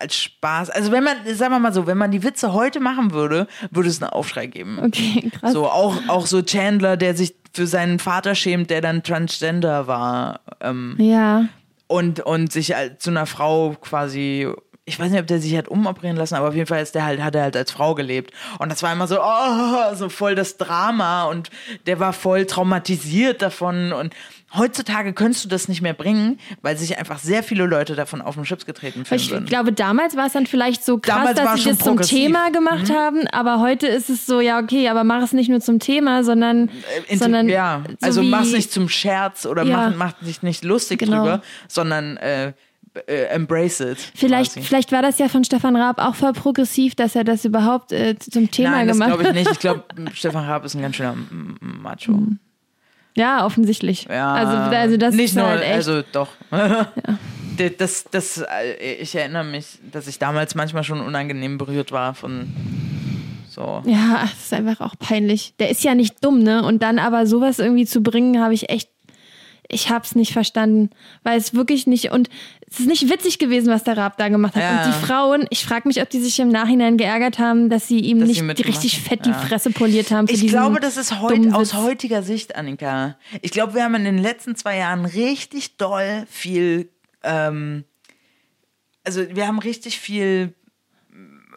als 0.00 0.16
Spaß. 0.16 0.70
Also 0.70 0.92
wenn 0.92 1.04
man, 1.04 1.16
sagen 1.34 1.52
wir 1.52 1.58
mal 1.58 1.72
so, 1.72 1.86
wenn 1.86 1.98
man 1.98 2.10
die 2.10 2.22
Witze 2.22 2.52
heute 2.52 2.80
machen 2.80 3.12
würde, 3.12 3.46
würde 3.70 3.88
es 3.88 4.02
einen 4.02 4.10
Aufschrei 4.10 4.46
geben. 4.46 4.78
Okay, 4.82 5.30
krass. 5.38 5.52
So, 5.52 5.68
auch, 5.68 5.96
auch 6.08 6.26
so 6.26 6.42
Chandler, 6.42 6.96
der 6.96 7.14
sich 7.14 7.34
für 7.52 7.66
seinen 7.66 7.98
Vater 7.98 8.34
schämt, 8.34 8.70
der 8.70 8.80
dann 8.80 9.02
Transgender 9.02 9.86
war. 9.86 10.40
Ähm, 10.60 10.96
Ja. 10.98 11.44
und, 11.88 12.20
und 12.20 12.52
sich 12.52 12.76
als, 12.76 13.02
zu 13.02 13.10
einer 13.10 13.26
Frau 13.26 13.76
quasi, 13.80 14.48
ich 14.84 14.98
weiß 14.98 15.10
nicht, 15.10 15.20
ob 15.20 15.26
der 15.26 15.40
sich 15.40 15.56
hat 15.56 15.68
umoperieren 15.68 16.16
lassen, 16.16 16.34
aber 16.36 16.48
auf 16.48 16.54
jeden 16.54 16.66
Fall 16.66 16.82
ist 16.82 16.94
der 16.94 17.04
halt, 17.04 17.22
hat 17.22 17.34
er 17.34 17.42
halt 17.42 17.56
als 17.56 17.72
Frau 17.72 17.94
gelebt. 17.94 18.32
Und 18.58 18.70
das 18.72 18.82
war 18.82 18.92
immer 18.92 19.06
so, 19.08 19.18
oh, 19.20 19.94
so 19.94 20.08
voll 20.08 20.34
das 20.34 20.56
Drama 20.56 21.24
und 21.24 21.50
der 21.86 21.98
war 22.00 22.12
voll 22.12 22.46
traumatisiert 22.46 23.42
davon 23.42 23.92
und 23.92 24.14
heutzutage 24.56 25.12
könntest 25.12 25.44
du 25.44 25.48
das 25.48 25.68
nicht 25.68 25.80
mehr 25.82 25.94
bringen, 25.94 26.38
weil 26.62 26.76
sich 26.76 26.98
einfach 26.98 27.18
sehr 27.18 27.42
viele 27.42 27.66
Leute 27.66 27.94
davon 27.94 28.20
auf 28.22 28.34
den 28.34 28.44
Chips 28.44 28.66
getreten 28.66 29.04
fühlen 29.04 29.20
Ich 29.20 29.30
würden. 29.30 29.46
glaube, 29.46 29.72
damals 29.72 30.16
war 30.16 30.26
es 30.26 30.32
dann 30.32 30.46
vielleicht 30.46 30.84
so 30.84 30.98
krass, 30.98 31.14
Damals 31.16 31.36
dass 31.36 31.54
es 31.58 31.62
sie 31.64 31.68
das 31.70 31.78
zum. 31.78 31.96
Mhm. 31.96 32.00
Thema 32.02 32.50
gemacht 32.50 32.90
haben, 32.92 33.26
aber 33.28 33.60
heute 33.60 33.86
ist 33.86 34.10
es 34.10 34.26
so, 34.26 34.40
ja, 34.40 34.58
okay, 34.58 34.88
aber 34.88 35.04
mach 35.04 35.22
es 35.22 35.32
nicht 35.32 35.48
nur 35.50 35.60
zum 35.60 35.78
Thema, 35.78 36.24
sondern, 36.24 36.68
Äh, 37.08 37.16
sondern 37.16 37.48
ja, 37.48 37.82
so 37.86 37.96
also 38.06 38.22
wie, 38.22 38.30
mach's 38.30 38.52
nicht 38.52 38.72
zum 38.72 38.88
Scherz 38.88 39.46
oder 39.46 39.62
Ja. 39.64 39.90
mach, 39.90 39.96
mach 39.96 40.12
dich 40.24 40.42
nicht 40.42 40.64
lustig 40.64 40.98
Genau. 41.00 41.18
drüber, 41.18 41.42
sondern 41.68 42.16
äh, 42.16 42.52
äh, 43.06 43.26
embrace 43.26 43.80
it. 43.80 43.98
Vielleicht, 44.16 44.54
quasi. 44.54 44.66
vielleicht 44.66 44.90
war 44.90 45.00
das 45.02 45.18
ja 45.18 45.28
von 45.28 45.44
Stefan 45.44 45.76
Raab 45.76 45.98
auch 46.00 46.16
voll 46.16 46.32
progressiv, 46.32 46.96
dass 46.96 47.14
er 47.14 47.22
das 47.22 47.44
überhaupt 47.44 47.92
äh, 47.92 48.18
zum 48.18 48.50
Thema 48.50 48.70
Nein, 48.70 48.88
das 48.88 48.96
gemacht 48.98 49.10
glaube 49.10 49.22
ich 49.22 49.28
hat. 49.28 49.34
nicht. 49.36 49.50
Ich 49.52 49.58
glaube, 49.60 49.84
Stefan 50.12 50.44
Raab 50.44 50.64
ist 50.64 50.74
ein 50.74 50.82
ganz 50.82 50.96
schöner 50.96 51.14
Macho. 51.60 52.18
Ja, 53.16 53.44
offensichtlich. 53.44 54.06
Ja, 54.08 54.32
also, 54.32 54.56
also 54.56 54.96
das 54.96 55.14
nicht 55.14 55.26
ist 55.26 55.36
nur, 55.36 55.46
halt 55.46 55.62
echt. 55.62 55.72
also 55.72 56.02
doch. 56.12 56.28
Das, 57.76 58.04
das, 58.10 58.38
äh, 58.38 58.94
ich 59.02 59.14
erinnere 59.14 59.44
mich, 59.44 59.80
dass 59.92 60.06
ich 60.06 60.18
damals 60.18 60.54
manchmal 60.54 60.82
schon 60.82 60.98
unangenehm 61.02 61.58
berührt 61.58 61.92
war 61.92 62.14
von 62.14 62.46
so. 63.50 63.82
ja, 63.84 64.22
es 64.24 64.44
ist 64.44 64.54
einfach 64.54 64.80
auch 64.80 64.94
peinlich. 64.98 65.52
Der 65.58 65.68
ist 65.68 65.84
ja 65.84 65.94
nicht 65.94 66.24
dumm, 66.24 66.42
ne? 66.42 66.64
Und 66.64 66.82
dann 66.82 66.98
aber 66.98 67.26
sowas 67.26 67.58
irgendwie 67.58 67.84
zu 67.84 68.00
bringen, 68.02 68.40
habe 68.40 68.54
ich 68.54 68.70
echt, 68.70 68.88
ich 69.70 69.90
hab's 69.90 70.14
nicht 70.14 70.32
verstanden, 70.32 70.90
weil 71.22 71.38
es 71.38 71.54
wirklich 71.54 71.86
nicht 71.86 72.10
und 72.10 72.28
es 72.70 72.80
ist 72.80 72.86
nicht 72.86 73.08
witzig 73.10 73.38
gewesen, 73.38 73.68
was 73.72 73.82
der 73.84 73.96
Raab 73.96 74.16
da 74.18 74.28
gemacht 74.28 74.54
hat. 74.54 74.62
Ja. 74.62 74.84
Und 74.84 74.94
die 74.94 75.06
Frauen, 75.06 75.46
ich 75.50 75.64
frage 75.64 75.88
mich, 75.88 76.00
ob 76.02 76.08
die 76.10 76.20
sich 76.20 76.38
im 76.40 76.48
Nachhinein 76.48 76.96
geärgert 76.96 77.38
haben, 77.38 77.68
dass 77.68 77.88
sie 77.88 77.98
ihm 77.98 78.18
Dass 78.20 78.28
sie 78.28 78.34
nicht 78.34 78.42
mitgemacht 78.42 78.68
richtig 78.82 79.00
fett 79.00 79.24
die 79.24 79.30
Ja. 79.30 79.38
Fresse 79.38 79.70
poliert 79.70 80.10
haben. 80.10 80.26
Ich 80.30 80.46
glaube, 80.46 80.78
das 80.80 80.96
ist 80.96 81.20
heut, 81.20 81.52
aus 81.52 81.74
heutiger 81.74 82.22
Sicht, 82.22 82.54
Annika. 82.56 83.16
Ich 83.42 83.50
glaube, 83.50 83.74
wir 83.74 83.82
haben 83.84 83.94
in 83.96 84.04
den 84.04 84.18
letzten 84.18 84.54
zwei 84.56 84.76
Jahren 84.76 85.04
richtig 85.04 85.76
doll 85.78 86.26
viel, 86.30 86.88
ähm, 87.24 87.84
also 89.04 89.22
wir 89.34 89.46
haben 89.46 89.58
richtig 89.58 89.98
viel, 89.98 90.54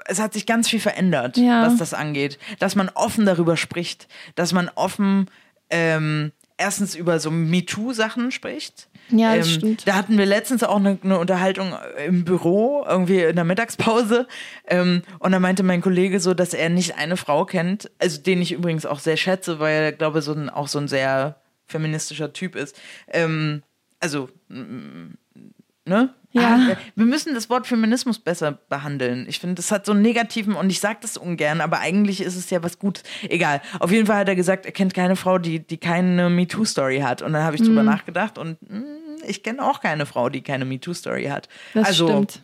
es 0.05 0.19
hat 0.19 0.33
sich 0.33 0.45
ganz 0.45 0.67
viel 0.69 0.79
verändert, 0.79 1.37
Ja. 1.37 1.65
was 1.65 1.77
das 1.77 1.93
angeht. 1.93 2.39
Dass 2.59 2.75
man 2.75 2.89
offen 2.93 3.25
darüber 3.25 3.55
spricht, 3.57 4.07
dass 4.35 4.51
man 4.53 4.69
offen 4.75 5.29
ähm, 5.69 6.31
erstens 6.63 6.95
über 6.95 7.19
so 7.19 7.29
MeToo-Sachen 7.29 8.31
spricht. 8.31 8.87
Ja, 9.09 9.35
das 9.35 9.47
ähm, 9.47 9.53
stimmt. 9.53 9.87
Da 9.87 9.95
hatten 9.95 10.17
wir 10.17 10.25
letztens 10.25 10.63
auch 10.63 10.77
eine, 10.77 10.97
eine 11.03 11.19
Unterhaltung 11.19 11.73
im 12.05 12.23
Büro, 12.23 12.85
irgendwie 12.87 13.19
in 13.19 13.35
der 13.35 13.43
Mittagspause. 13.43 14.27
Ähm, 14.67 15.03
und 15.19 15.33
da 15.33 15.39
meinte 15.39 15.63
mein 15.63 15.81
Kollege 15.81 16.19
so, 16.19 16.33
dass 16.33 16.53
er 16.53 16.69
nicht 16.69 16.95
eine 16.95 17.17
Frau 17.17 17.45
kennt, 17.45 17.91
also 17.99 18.21
den 18.21 18.41
ich 18.41 18.53
übrigens 18.53 18.85
auch 18.85 18.99
sehr 18.99 19.17
schätze, 19.17 19.59
weil 19.59 19.83
er, 19.83 19.91
glaube 19.91 20.19
ich, 20.19 20.25
so 20.25 20.33
ein, 20.33 20.49
auch 20.49 20.67
so 20.67 20.79
ein 20.79 20.87
sehr 20.87 21.41
feministischer 21.67 22.31
Typ 22.31 22.55
ist. 22.55 22.79
Ähm, 23.07 23.61
also, 23.99 24.29
ne? 24.49 26.13
Ja. 26.33 26.59
Ah, 26.71 26.77
wir 26.95 27.05
müssen 27.05 27.33
das 27.35 27.49
Wort 27.49 27.67
Feminismus 27.67 28.17
besser 28.19 28.53
behandeln. 28.67 29.25
Ich 29.29 29.39
finde, 29.39 29.55
das 29.55 29.71
hat 29.71 29.85
so 29.85 29.91
einen 29.91 30.01
negativen, 30.01 30.55
und 30.55 30.69
ich 30.71 30.79
sage 30.79 30.97
das 31.01 31.15
ungern, 31.15 31.61
aber 31.61 31.79
eigentlich 31.79 32.21
ist 32.21 32.35
es 32.35 32.49
ja 32.49 32.61
was 32.63 32.79
Gutes. 32.79 33.03
Egal. 33.29 33.61
Auf 33.79 33.91
jeden 33.91 34.07
Fall 34.07 34.17
hat 34.17 34.27
er 34.29 34.35
gesagt, 34.35 34.65
er 34.65 34.71
kennt 34.71 34.93
keine 34.95 35.15
Frau, 35.15 35.37
die, 35.37 35.59
die 35.59 35.77
keine 35.77 36.29
MeToo-Story 36.31 36.99
hat. 37.01 37.21
Und 37.21 37.33
dann 37.33 37.43
habe 37.43 37.55
ich 37.55 37.61
Mhm. 37.61 37.67
drüber 37.67 37.83
nachgedacht 37.83 38.37
und 38.39 38.57
mh, 38.67 38.81
ich 39.27 39.43
kenne 39.43 39.63
auch 39.63 39.79
keine 39.79 40.05
Frau, 40.07 40.29
die 40.29 40.41
keine 40.41 40.65
MeToo-Story 40.65 41.25
hat. 41.25 41.47
Das 41.75 41.87
also, 41.87 42.07
stimmt. 42.07 42.41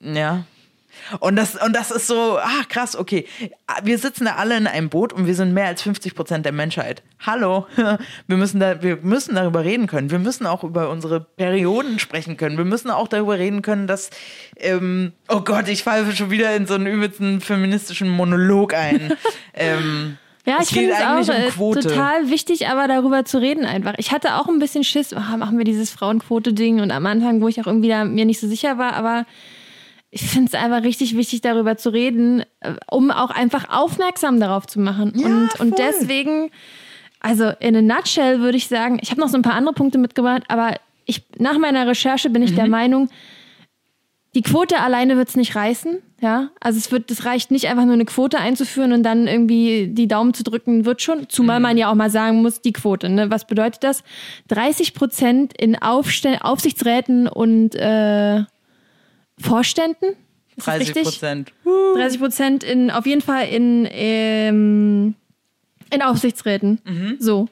ja. 0.00 0.44
Und 1.20 1.36
das, 1.36 1.56
und 1.56 1.74
das 1.74 1.90
ist 1.90 2.06
so, 2.06 2.38
ah, 2.38 2.64
krass, 2.68 2.96
okay. 2.96 3.26
Wir 3.82 3.98
sitzen 3.98 4.24
da 4.24 4.36
alle 4.36 4.56
in 4.56 4.66
einem 4.66 4.88
Boot 4.88 5.12
und 5.12 5.26
wir 5.26 5.34
sind 5.34 5.54
mehr 5.54 5.66
als 5.66 5.82
50 5.82 6.14
Prozent 6.14 6.44
der 6.44 6.52
Menschheit. 6.52 7.02
Hallo. 7.24 7.66
Wir 8.26 8.36
müssen, 8.36 8.60
da, 8.60 8.82
wir 8.82 8.98
müssen 9.02 9.34
darüber 9.34 9.64
reden 9.64 9.86
können. 9.86 10.10
Wir 10.10 10.18
müssen 10.18 10.46
auch 10.46 10.64
über 10.64 10.90
unsere 10.90 11.20
Perioden 11.20 11.98
sprechen 11.98 12.36
können. 12.36 12.58
Wir 12.58 12.64
müssen 12.64 12.90
auch 12.90 13.08
darüber 13.08 13.38
reden 13.38 13.62
können, 13.62 13.86
dass, 13.86 14.10
ähm, 14.56 15.12
oh 15.28 15.40
Gott, 15.40 15.68
ich 15.68 15.82
falle 15.82 16.14
schon 16.14 16.30
wieder 16.30 16.54
in 16.54 16.66
so 16.66 16.74
einen 16.74 16.86
übelsten 16.86 17.40
feministischen 17.40 18.08
Monolog 18.08 18.74
ein. 18.74 19.12
ähm, 19.54 20.18
Ja, 20.44 20.58
es 20.60 20.70
ich 20.70 20.76
finde 20.76 20.90
geht 20.90 21.00
es 21.00 21.30
auch 21.30 21.60
um 21.60 21.76
äh, 21.76 21.80
total 21.80 22.30
wichtig, 22.30 22.68
aber 22.68 22.86
darüber 22.88 23.24
zu 23.24 23.38
reden 23.38 23.64
einfach. 23.64 23.94
Ich 23.98 24.12
hatte 24.12 24.34
auch 24.36 24.48
ein 24.48 24.58
bisschen 24.58 24.84
Schiss, 24.84 25.12
ah, 25.12 25.36
machen 25.36 25.58
wir 25.58 25.64
dieses 25.64 25.90
Frauenquote-Ding 25.90 26.80
und 26.80 26.90
am 26.90 27.06
Anfang, 27.06 27.40
wo 27.40 27.48
ich 27.48 27.60
auch 27.60 27.66
irgendwie 27.66 27.88
da 27.88 28.04
mir 28.04 28.24
nicht 28.24 28.40
so 28.40 28.48
sicher 28.48 28.78
war, 28.78 28.94
aber 28.94 29.26
ich 30.10 30.22
finde 30.22 30.48
es 30.48 30.54
einfach 30.54 30.82
richtig 30.82 31.16
wichtig, 31.16 31.40
darüber 31.40 31.76
zu 31.76 31.90
reden, 31.90 32.44
äh, 32.60 32.74
um 32.90 33.10
auch 33.10 33.30
einfach 33.30 33.68
aufmerksam 33.70 34.40
darauf 34.40 34.66
zu 34.66 34.80
machen. 34.80 35.12
Ja, 35.16 35.26
und, 35.26 35.60
und 35.60 35.78
deswegen, 35.78 36.50
also 37.20 37.50
in 37.60 37.76
a 37.76 37.82
nutshell 37.82 38.40
würde 38.40 38.56
ich 38.56 38.68
sagen, 38.68 38.98
ich 39.02 39.10
habe 39.10 39.20
noch 39.20 39.28
so 39.28 39.36
ein 39.36 39.42
paar 39.42 39.54
andere 39.54 39.74
Punkte 39.74 39.98
mitgebracht, 39.98 40.44
aber 40.48 40.76
ich, 41.04 41.22
nach 41.38 41.58
meiner 41.58 41.86
Recherche 41.86 42.30
bin 42.30 42.42
ich 42.42 42.52
Mhm. 42.52 42.56
der 42.56 42.68
Meinung, 42.68 43.08
die 44.34 44.42
Quote 44.42 44.80
alleine 44.80 45.16
wird 45.16 45.28
es 45.30 45.36
nicht 45.36 45.56
reißen. 45.56 46.02
Ja, 46.20 46.50
also 46.60 46.78
es 46.78 46.90
wird, 46.92 47.10
es 47.10 47.24
reicht 47.26 47.50
nicht 47.50 47.68
einfach 47.68 47.84
nur 47.84 47.94
eine 47.94 48.04
Quote 48.06 48.38
einzuführen 48.38 48.92
und 48.92 49.02
dann 49.02 49.26
irgendwie 49.26 49.88
die 49.88 50.08
Daumen 50.08 50.32
zu 50.34 50.44
drücken, 50.44 50.84
wird 50.86 51.02
schon. 51.02 51.28
Zumal 51.28 51.60
man 51.60 51.76
ja 51.76 51.90
auch 51.90 51.94
mal 51.94 52.10
sagen 52.10 52.40
muss, 52.42 52.60
die 52.62 52.72
Quote. 52.72 53.08
Ne? 53.10 53.30
Was 53.30 53.46
bedeutet 53.46 53.82
das? 53.84 54.02
30 54.48 54.94
Prozent 54.94 55.52
in 55.58 55.80
Aufste 55.80 56.42
Aufsichtsräten 56.44 57.28
und 57.28 57.74
äh, 57.74 58.44
Vorständen. 59.38 60.16
Ist 60.56 60.66
das 60.66 60.76
30 60.76 60.88
richtig? 60.88 61.04
Prozent. 61.04 61.52
30 61.96 62.20
Prozent 62.20 62.64
in, 62.64 62.90
auf 62.90 63.06
jeden 63.06 63.20
Fall 63.20 63.48
in, 63.48 63.86
ähm, 63.90 65.14
in 65.90 66.02
Aufsichtsräten. 66.02 66.80
So. 67.18 67.48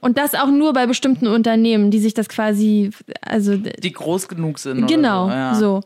Und 0.00 0.18
das 0.18 0.34
auch 0.34 0.50
nur 0.50 0.72
bei 0.72 0.86
bestimmten 0.86 1.26
Unternehmen, 1.26 1.90
die 1.90 1.98
sich 1.98 2.14
das 2.14 2.28
quasi, 2.28 2.90
also 3.22 3.56
Die 3.56 3.92
groß 3.92 4.28
genug 4.28 4.58
sind. 4.58 4.86
Genau, 4.86 5.26
so. 5.26 5.32
Ja. 5.32 5.54
so. 5.54 5.80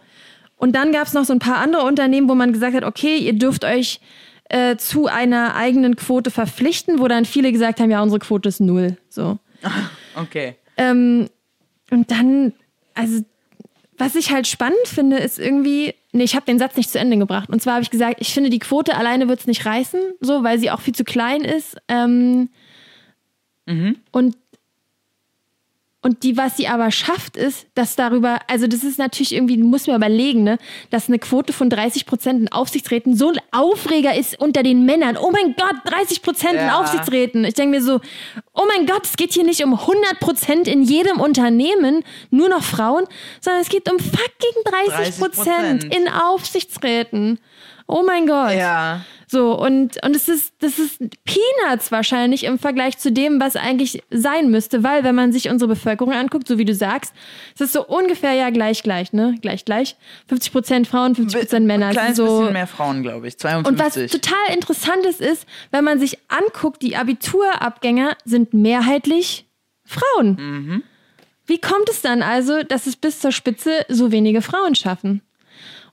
Und 0.57 0.73
dann 0.75 0.93
gab 0.93 1.07
es 1.07 1.15
noch 1.15 1.25
so 1.25 1.33
ein 1.33 1.39
paar 1.39 1.59
andere 1.59 1.83
Unternehmen, 1.83 2.29
wo 2.29 2.35
man 2.35 2.53
gesagt 2.53 2.75
hat, 2.75 2.85
okay, 2.85 3.17
ihr 3.17 3.33
dürft 3.35 3.65
euch 3.65 4.01
äh, 4.51 4.77
zu 4.77 5.07
einer 5.07 5.55
eigenen 5.55 5.97
Quote 5.97 6.31
verpflichten, 6.31 6.99
wo 6.99 7.09
dann 7.09 7.25
viele 7.25 7.53
gesagt 7.53 7.81
haben, 7.81 7.91
ja, 7.91 8.03
unsere 8.03 8.19
Quote 8.19 8.49
ist 8.49 8.61
null. 8.61 8.97
So. 9.09 9.39
Okay. 10.17 10.55
Ähm, 10.77 11.29
und 11.91 12.09
dann, 12.13 12.53
also, 12.95 13.25
was 13.99 14.15
ich 14.15 14.31
halt 14.31 14.47
spannend 14.47 14.87
finde, 14.87 15.19
ist 15.19 15.39
irgendwie, 15.39 15.95
nee, 16.13 16.25
ich 16.25 16.35
habe 16.35 16.47
den 16.47 16.59
Satz 16.59 16.77
nicht 16.77 16.91
zu 16.91 16.99
Ende 16.99 17.17
gebracht. 17.17 17.49
Und 17.49 17.63
zwar 17.63 17.75
habe 17.75 17.83
ich 17.83 17.91
gesagt, 17.91 18.17
ich 18.21 18.33
finde, 18.35 18.51
die 18.51 18.59
Quote 18.59 18.97
alleine 18.97 19.29
wird 19.29 19.41
es 19.41 19.47
nicht 19.47 19.65
reißen, 19.67 20.01
so, 20.21 20.43
weil 20.43 20.59
sie 20.59 20.71
auch 20.71 20.81
viel 20.81 20.95
zu 20.95 21.05
klein 21.05 21.43
ist. 21.43 21.77
Ähm, 21.89 22.49
Und 24.13 24.37
und 26.05 26.23
die, 26.23 26.37
was 26.37 26.59
sie 26.59 26.69
aber 26.69 26.91
schafft, 26.91 27.39
ist, 27.39 27.67
dass 27.75 27.97
darüber, 27.97 28.39
also 28.47 28.67
das 28.67 28.85
ist 28.85 28.99
natürlich 28.99 29.35
irgendwie, 29.35 29.57
du 29.57 29.65
musst 29.65 29.87
mir 29.87 29.97
überlegen, 29.97 30.45
ne, 30.45 30.59
dass 30.91 31.09
eine 31.09 31.19
Quote 31.19 31.55
von 31.55 31.71
30 31.71 32.05
Prozent 32.05 32.43
in 32.43 32.53
Aufsichtsräten 32.53 33.17
so 33.17 33.31
ein 33.31 33.41
Aufreger 33.53 34.15
ist 34.15 34.39
unter 34.39 34.63
den 34.63 34.85
Männern. 34.85 35.17
Oh 35.17 35.31
mein 35.31 35.55
Gott, 35.57 35.77
30 35.87 36.21
Prozent 36.21 36.53
in 36.55 36.67
Ja. 36.67 36.79
Aufsichtsräten. 36.79 37.47
Ich 37.47 37.55
denke 37.55 37.79
mir 37.79 37.83
so, 37.83 38.03
oh 38.53 38.65
mein 38.69 38.85
Gott, 38.85 39.07
es 39.07 39.17
geht 39.17 39.33
hier 39.33 39.45
nicht 39.45 39.65
um 39.65 39.73
100 39.73 40.21
Prozent 40.21 40.69
in 40.69 40.83
jedem 40.83 41.21
Unternehmen, 41.21 42.05
nur 42.29 42.51
noch 42.51 42.63
Frauen, 42.63 43.07
sondern 43.41 43.63
es 43.63 43.71
geht 43.71 43.91
um 43.91 43.99
fucking 43.99 44.91
30 44.91 45.19
Prozent 45.19 45.85
30%. 45.85 45.97
in 45.97 46.09
Aufsichtsräten. 46.09 47.39
Oh 47.87 48.03
mein 48.07 48.27
Gott. 48.27 48.55
Ja. 48.55 49.03
So, 49.27 49.59
und, 49.59 50.03
und 50.05 50.15
es 50.15 50.29
ist, 50.29 50.55
das 50.61 50.79
ist 50.79 50.99
Peanuts 51.25 51.91
wahrscheinlich 51.91 52.45
im 52.45 52.59
Vergleich 52.59 52.99
zu 52.99 53.11
dem, 53.11 53.41
was 53.41 53.57
eigentlich 53.57 54.03
sein 54.11 54.51
müsste, 54.51 54.83
weil 54.83 55.03
wenn 55.03 55.15
man 55.15 55.33
sich 55.33 55.49
unsere 55.49 55.69
Bevölkerung 55.69 56.13
anguckt, 56.13 56.47
so 56.47 56.57
wie 56.57 56.65
du 56.65 56.75
sagst, 56.75 57.13
es 57.55 57.61
ist 57.61 57.73
so 57.73 57.85
ungefähr 57.85 58.33
ja 58.35 58.51
gleich, 58.51 58.83
gleich, 58.83 59.13
ne? 59.13 59.35
Gleich, 59.43 59.65
gleich. 59.65 59.97
50 60.29 60.53
Prozent 60.53 60.87
Frauen, 60.87 61.15
50 61.15 61.41
Prozent 61.41 61.67
Männer. 61.67 61.87
Ein 61.87 61.93
kleines 61.93 62.17
so. 62.17 62.25
bisschen 62.27 62.53
mehr 62.53 62.67
Frauen, 62.67 63.03
glaube 63.03 63.27
ich. 63.27 63.35
Und 63.35 63.79
was 63.79 63.95
52. 63.95 64.13
total 64.13 64.55
interessant 64.55 65.05
ist, 65.07 65.21
ist, 65.21 65.47
wenn 65.71 65.85
man 65.85 65.99
sich 65.99 66.19
anguckt, 66.29 66.81
die 66.83 66.97
Abiturabgänger 66.97 68.17
sind 68.25 68.55
mehrheitlich 68.55 69.47
Frauen. 69.85 70.37
Mhm. 70.39 70.83
Wie 71.47 71.61
kommt 71.61 71.89
es 71.91 72.01
dann 72.01 72.23
also, 72.23 72.63
dass 72.63 72.87
es 72.87 72.97
bis 72.97 73.21
zur 73.21 73.33
Spitze 73.33 73.85
so 73.89 74.13
wenige 74.13 74.41
Frauen 74.41 74.75
schaffen? 74.75 75.23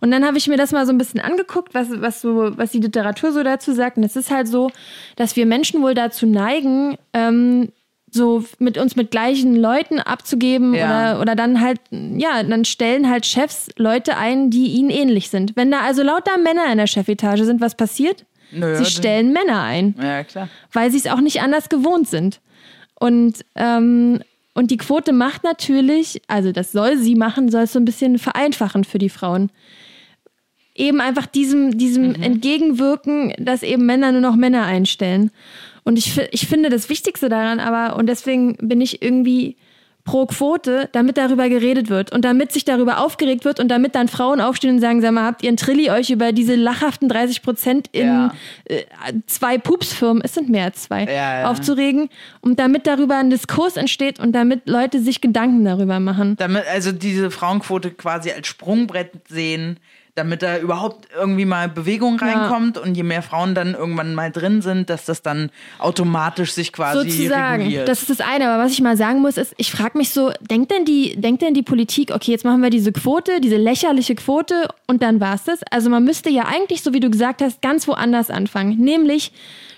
Und 0.01 0.11
dann 0.11 0.25
habe 0.25 0.37
ich 0.37 0.47
mir 0.47 0.57
das 0.57 0.71
mal 0.71 0.85
so 0.85 0.91
ein 0.91 0.97
bisschen 0.97 1.19
angeguckt, 1.21 1.73
was, 1.73 1.87
was, 2.01 2.21
so, 2.21 2.51
was 2.57 2.71
die 2.71 2.79
Literatur 2.79 3.31
so 3.31 3.43
dazu 3.43 3.71
sagt. 3.73 3.97
Und 3.97 4.03
es 4.03 4.15
ist 4.15 4.31
halt 4.31 4.47
so, 4.47 4.69
dass 5.15 5.35
wir 5.35 5.45
Menschen 5.45 5.81
wohl 5.81 5.93
dazu 5.93 6.25
neigen, 6.25 6.97
ähm, 7.13 7.69
so 8.13 8.43
mit 8.59 8.77
uns 8.77 8.97
mit 8.97 9.09
gleichen 9.11 9.55
Leuten 9.55 9.99
abzugeben 9.99 10.73
Ja. 10.73 11.13
oder, 11.13 11.21
oder 11.21 11.35
dann 11.35 11.61
halt, 11.61 11.79
ja, 11.91 12.43
dann 12.43 12.65
stellen 12.65 13.09
halt 13.09 13.25
Chefs 13.25 13.69
Leute 13.77 14.17
ein, 14.17 14.49
die 14.49 14.71
ihnen 14.73 14.89
ähnlich 14.89 15.29
sind. 15.29 15.55
Wenn 15.55 15.71
da 15.71 15.79
also 15.81 16.03
lauter 16.03 16.37
Männer 16.37 16.69
in 16.71 16.77
der 16.77 16.87
Chefetage 16.87 17.43
sind, 17.45 17.61
was 17.61 17.75
passiert? 17.75 18.25
Nö, 18.51 18.75
Sie 18.75 18.85
stellen 18.85 19.31
Männer 19.31 19.61
ein 19.61 19.95
Ja, 20.01 20.25
klar. 20.25 20.49
weil 20.73 20.91
sie 20.91 20.97
es 20.97 21.07
auch 21.07 21.21
nicht 21.21 21.41
anders 21.41 21.69
gewohnt 21.69 22.09
sind. 22.09 22.41
Und, 22.99 23.45
ähm, 23.55 24.21
und 24.55 24.71
die 24.71 24.77
Quote 24.77 25.13
macht 25.13 25.45
natürlich, 25.45 26.21
also 26.27 26.51
das 26.51 26.73
soll 26.73 26.97
sie 26.97 27.15
machen, 27.15 27.49
soll 27.49 27.61
es 27.63 27.71
so 27.71 27.79
ein 27.79 27.85
bisschen 27.85 28.19
vereinfachen 28.19 28.83
für 28.83 28.97
die 28.97 29.07
Frauen. 29.09 29.51
Eben 30.75 31.01
einfach 31.01 31.25
diesem, 31.25 31.77
diesem 31.77 32.15
entgegenwirken, 32.21 33.33
dass 33.37 33.63
eben 33.63 33.85
Männer 33.85 34.11
nur 34.11 34.21
noch 34.21 34.35
Männer 34.35 34.63
einstellen. 34.65 35.31
Und 35.83 35.97
ich, 35.97 36.17
ich 36.31 36.47
finde 36.47 36.69
das 36.69 36.89
Wichtigste 36.89 37.27
daran 37.29 37.59
aber, 37.59 37.97
und 37.97 38.07
deswegen 38.07 38.55
bin 38.61 38.81
ich 38.81 39.01
irgendwie 39.01 39.57
pro 40.03 40.25
Quote, 40.25 40.89
damit 40.93 41.17
darüber 41.17 41.47
geredet 41.47 41.89
wird 41.89 42.11
und 42.11 42.25
damit 42.25 42.51
sich 42.51 42.65
darüber 42.65 42.99
aufgeregt 43.05 43.45
wird 43.45 43.59
und 43.59 43.67
damit 43.67 43.93
dann 43.93 44.07
Frauen 44.07 44.41
aufstehen 44.41 44.71
und 44.75 44.79
sagen, 44.81 44.99
sag 45.01 45.11
mal, 45.11 45.25
habt 45.25 45.43
ihr 45.43 45.51
ein 45.51 45.57
Trilli 45.57 45.91
euch 45.91 46.09
über 46.09 46.31
diese 46.31 46.55
lachhaften 46.55 47.07
30 47.07 47.43
Prozent 47.43 47.87
in 47.91 48.07
Ja. 48.07 48.33
äh, 48.65 48.83
zwei 49.27 49.59
Pupsfirmen, 49.59 50.23
es 50.23 50.33
sind 50.33 50.49
mehr 50.49 50.65
als 50.65 50.83
zwei, 50.83 51.03
Ja, 51.05 51.41
ja. 51.41 51.51
aufzuregen 51.51 52.09
und 52.41 52.59
damit 52.59 52.87
darüber 52.87 53.17
ein 53.17 53.29
Diskurs 53.29 53.77
entsteht 53.77 54.19
und 54.19 54.31
damit 54.31 54.67
Leute 54.67 55.01
sich 55.01 55.21
Gedanken 55.21 55.65
darüber 55.65 55.99
machen. 55.99 56.35
Damit, 56.37 56.63
also 56.67 56.91
diese 56.91 57.29
Frauenquote 57.29 57.91
quasi 57.91 58.31
als 58.31 58.47
Sprungbrett 58.47 59.11
sehen, 59.29 59.77
damit 60.21 60.43
da 60.43 60.59
überhaupt 60.59 61.07
irgendwie 61.15 61.45
mal 61.45 61.67
Bewegung 61.67 62.19
reinkommt 62.19 62.77
und 62.77 62.95
je 62.95 63.01
mehr 63.03 63.23
Frauen 63.23 63.55
dann 63.55 63.73
irgendwann 63.73 64.13
mal 64.13 64.31
drin 64.31 64.61
sind, 64.61 64.89
dass 64.89 65.05
das 65.05 65.23
dann 65.23 65.49
automatisch 65.79 66.53
sich 66.53 66.71
quasi 66.71 67.09
Sozusagen. 67.09 67.63
reguliert. 67.63 67.87
Das 67.87 68.01
ist 68.01 68.09
das 68.11 68.21
eine. 68.21 68.49
Aber 68.49 68.63
was 68.63 68.71
ich 68.71 68.81
mal 68.81 68.95
sagen 68.95 69.21
muss, 69.21 69.37
ist, 69.37 69.53
ich 69.57 69.71
frage 69.71 69.97
mich 69.97 70.11
so, 70.11 70.31
denkt 70.39 70.71
denn, 70.71 70.85
die, 70.85 71.19
denkt 71.19 71.41
denn 71.41 71.55
die 71.55 71.63
Politik, 71.63 72.11
okay, 72.13 72.31
jetzt 72.31 72.45
machen 72.45 72.61
wir 72.61 72.69
diese 72.69 72.91
Quote, 72.91 73.41
diese 73.41 73.57
lächerliche 73.57 74.15
Quote 74.15 74.67
und 74.87 75.01
dann 75.01 75.19
war's 75.19 75.43
das? 75.45 75.61
Also 75.71 75.89
man 75.89 76.03
müsste 76.03 76.29
ja 76.29 76.45
eigentlich, 76.45 76.83
so 76.83 76.93
wie 76.93 76.99
du 76.99 77.09
gesagt 77.09 77.41
hast, 77.41 77.61
ganz 77.61 77.87
woanders 77.87 78.29
anfangen. 78.29 78.77
Nämlich 78.77 79.31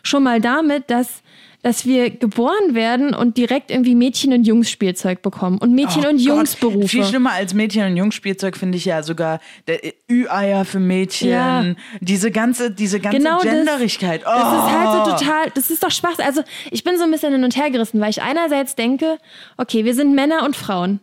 schon 0.04 0.24
mal 0.24 0.42
damit, 0.42 0.92
dass 0.92 1.23
dass 1.64 1.86
wir 1.88 2.12
geboren 2.12 2.76
werden 2.76 3.16
und 3.16 3.38
direkt 3.38 3.72
irgendwie 3.72 3.96
Mädchen- 3.96 4.34
und 4.34 4.46
Jungs-Spielzeug 4.46 5.22
bekommen 5.24 5.58
und 5.58 5.74
Mädchen- 5.74 6.06
Oh 6.06 6.10
und 6.10 6.20
Jungs-Berufe. 6.20 6.88
Viel 6.88 7.04
schlimmer 7.06 7.32
als 7.32 7.54
Mädchen- 7.56 7.88
und 7.90 7.98
Jungsspielzeug 7.98 8.56
finde 8.56 8.78
ich 8.78 8.86
ja 8.86 9.02
sogar 9.02 9.40
der 9.68 9.80
Ü-Eier 10.12 10.66
für 10.66 10.80
Mädchen. 10.80 11.30
Ja. 11.30 11.66
Diese 12.02 12.30
ganze, 12.30 12.70
diese 12.70 13.00
ganze 13.00 13.18
Genau 13.18 13.38
das- 13.42 13.46
Genderigkeit. 13.52 14.22
Oh. 14.26 14.30
Das 14.30 14.54
ist 14.54 14.72
halt 14.78 15.06
so 15.06 15.12
total, 15.26 15.52
das 15.56 15.72
ist 15.72 15.84
doch 15.84 15.92
Spaß. 15.92 16.20
Also 16.20 16.44
ich 16.70 16.84
bin 16.84 16.98
so 16.98 17.04
ein 17.06 17.12
bisschen 17.12 17.32
hin 17.34 17.44
und 17.44 17.56
her 17.56 17.72
gerissen, 17.72 18.00
weil 18.00 18.10
ich 18.12 18.22
einerseits 18.22 18.76
denke, 18.76 19.18
okay, 19.58 19.86
wir 19.86 19.96
sind 19.96 20.14
Männer 20.14 20.44
und 20.44 20.56
Frauen. 20.56 21.00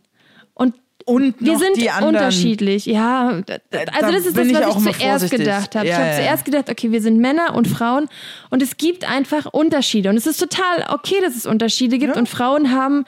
Und 1.05 1.35
wir 1.39 1.59
sind 1.59 1.77
unterschiedlich. 2.03 2.87
Ja, 2.87 3.41
Da 3.47 3.57
also 3.93 4.13
das 4.13 4.27
ist 4.27 4.37
das, 4.37 4.47
ich 4.47 4.55
was 4.55 4.77
ich 4.77 4.77
immer 4.77 4.93
zuerst 4.93 5.31
gedacht 5.31 5.75
habe. 5.77 5.87
Ja, 5.87 5.93
ich 5.93 5.99
habe 5.99 6.09
ja, 6.09 6.17
zuerst 6.17 6.45
gedacht, 6.45 6.71
okay, 6.71 6.93
wir 6.93 7.01
sind 7.01 7.19
Männer 7.19 7.55
und 7.55 7.69
Frauen 7.69 8.09
und 8.51 8.63
es 8.63 8.77
gibt 8.77 9.09
einfach 9.09 9.47
Unterschiede. 9.47 10.11
Und 10.11 10.17
es 10.17 10.27
ist 10.27 10.39
total 10.39 10.87
okay, 10.89 11.17
dass 11.23 11.37
es 11.37 11.47
Unterschiede 11.47 11.99
gibt 11.99 12.15
Ja. 12.15 12.21
und 12.21 12.29
Frauen 12.29 12.73
haben 12.73 13.05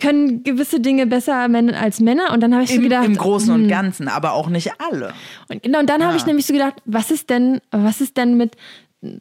können 0.00 0.42
gewisse 0.42 0.80
Dinge 0.80 1.06
besser 1.06 1.36
als 1.36 2.00
Männer. 2.00 2.32
Und 2.32 2.42
dann 2.42 2.52
habe 2.52 2.64
ich 2.64 2.70
so 2.70 2.76
Im, 2.76 2.82
gedacht, 2.82 3.06
Im 3.06 3.16
Großen 3.16 3.54
hm, 3.54 3.62
und 3.62 3.68
Ganzen, 3.68 4.08
aber 4.08 4.32
auch 4.32 4.48
nicht 4.48 4.72
alle. 4.78 5.12
und 5.48 5.62
genau, 5.62 5.78
und 5.78 5.88
dann 5.88 6.04
habe 6.04 6.16
ich 6.16 6.26
nämlich 6.26 6.46
so 6.46 6.52
gedacht, 6.52 6.74
was 6.84 7.10
ist 7.10 7.30
denn, 7.30 7.60
was 7.70 8.00
ist 8.00 8.16
denn 8.16 8.36
mit 8.36 8.56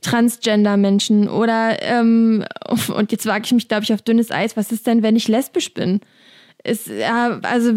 Transgender-Menschen 0.01 1.28
oder 1.28 1.82
ähm, 1.82 2.45
und 2.95 3.11
jetzt 3.11 3.26
wage 3.26 3.45
ich 3.45 3.51
mich, 3.51 3.68
glaube 3.68 3.84
ich, 3.84 3.93
auf 3.93 4.01
dünnes 4.01 4.32
Eis, 4.32 4.57
was 4.57 4.72
ist 4.72 4.88
denn, 4.88 5.03
wenn 5.03 5.16
ich 5.16 5.28
lesbisch 5.28 5.74
bin? 5.74 6.01
Ja, 6.66 7.39
also 7.43 7.74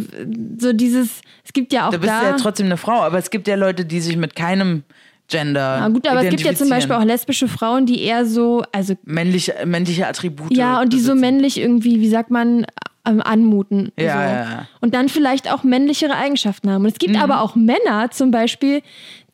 so 0.59 0.73
dieses, 0.73 1.21
es 1.45 1.53
gibt 1.53 1.73
ja 1.73 1.89
auch 1.89 1.91
Da 1.91 1.99
bist 1.99 2.11
da. 2.13 2.21
du 2.21 2.27
ja 2.27 2.33
trotzdem 2.37 2.67
eine 2.67 2.77
Frau, 2.77 3.01
aber 3.03 3.19
es 3.19 3.31
gibt 3.31 3.49
ja 3.49 3.57
Leute, 3.57 3.85
die 3.85 4.01
sich 4.01 4.17
mit 4.17 4.37
keinem 4.37 4.85
Gender. 5.29 5.79
na 5.81 5.89
gut, 5.89 6.07
aber 6.07 6.23
es 6.23 6.31
gibt 6.31 6.43
ja 6.43 6.55
zum 6.55 6.69
Beispiel 6.69 6.95
auch 6.95 7.03
lesbische 7.03 7.49
Frauen, 7.49 7.85
die 7.85 8.01
eher 8.03 8.25
so, 8.27 8.63
also 8.71 8.95
männliche, 9.05 9.55
männliche 9.65 10.07
Attribute. 10.07 10.57
ja, 10.57 10.81
und 10.81 10.93
die 10.93 10.99
so 11.01 11.13
besitzen. 11.13 11.21
männlich 11.21 11.59
irgendwie, 11.61 12.01
wie 12.01 12.09
sagt 12.09 12.31
man, 12.31 12.65
ähm, 13.05 13.21
anmuten. 13.23 13.91
Ja, 13.99 14.05
so. 14.13 14.19
ja, 14.19 14.31
ja. 14.43 14.69
Und 14.81 14.95
dann 14.95 15.09
vielleicht 15.09 15.51
auch 15.53 15.65
männlichere 15.65 16.15
Eigenschaften 16.17 16.71
haben. 16.71 16.83
Und 16.85 16.93
es 16.93 16.99
gibt 16.99 17.15
Mhm. 17.15 17.21
aber 17.23 17.41
auch 17.41 17.57
Männer 17.57 18.11
zum 18.13 18.31
Beispiel, 18.31 18.83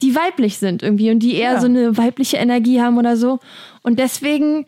die 0.01 0.15
weiblich 0.17 0.57
sind 0.59 0.83
irgendwie 0.83 1.11
und 1.11 1.19
die 1.21 1.35
eher 1.35 1.55
Ja. 1.55 1.61
so 1.61 1.67
eine 1.67 1.97
weibliche 1.99 2.39
Energie 2.39 2.81
haben 2.81 2.97
oder 2.97 3.17
so. 3.19 3.39
Und 3.83 3.99
deswegen, 3.99 4.65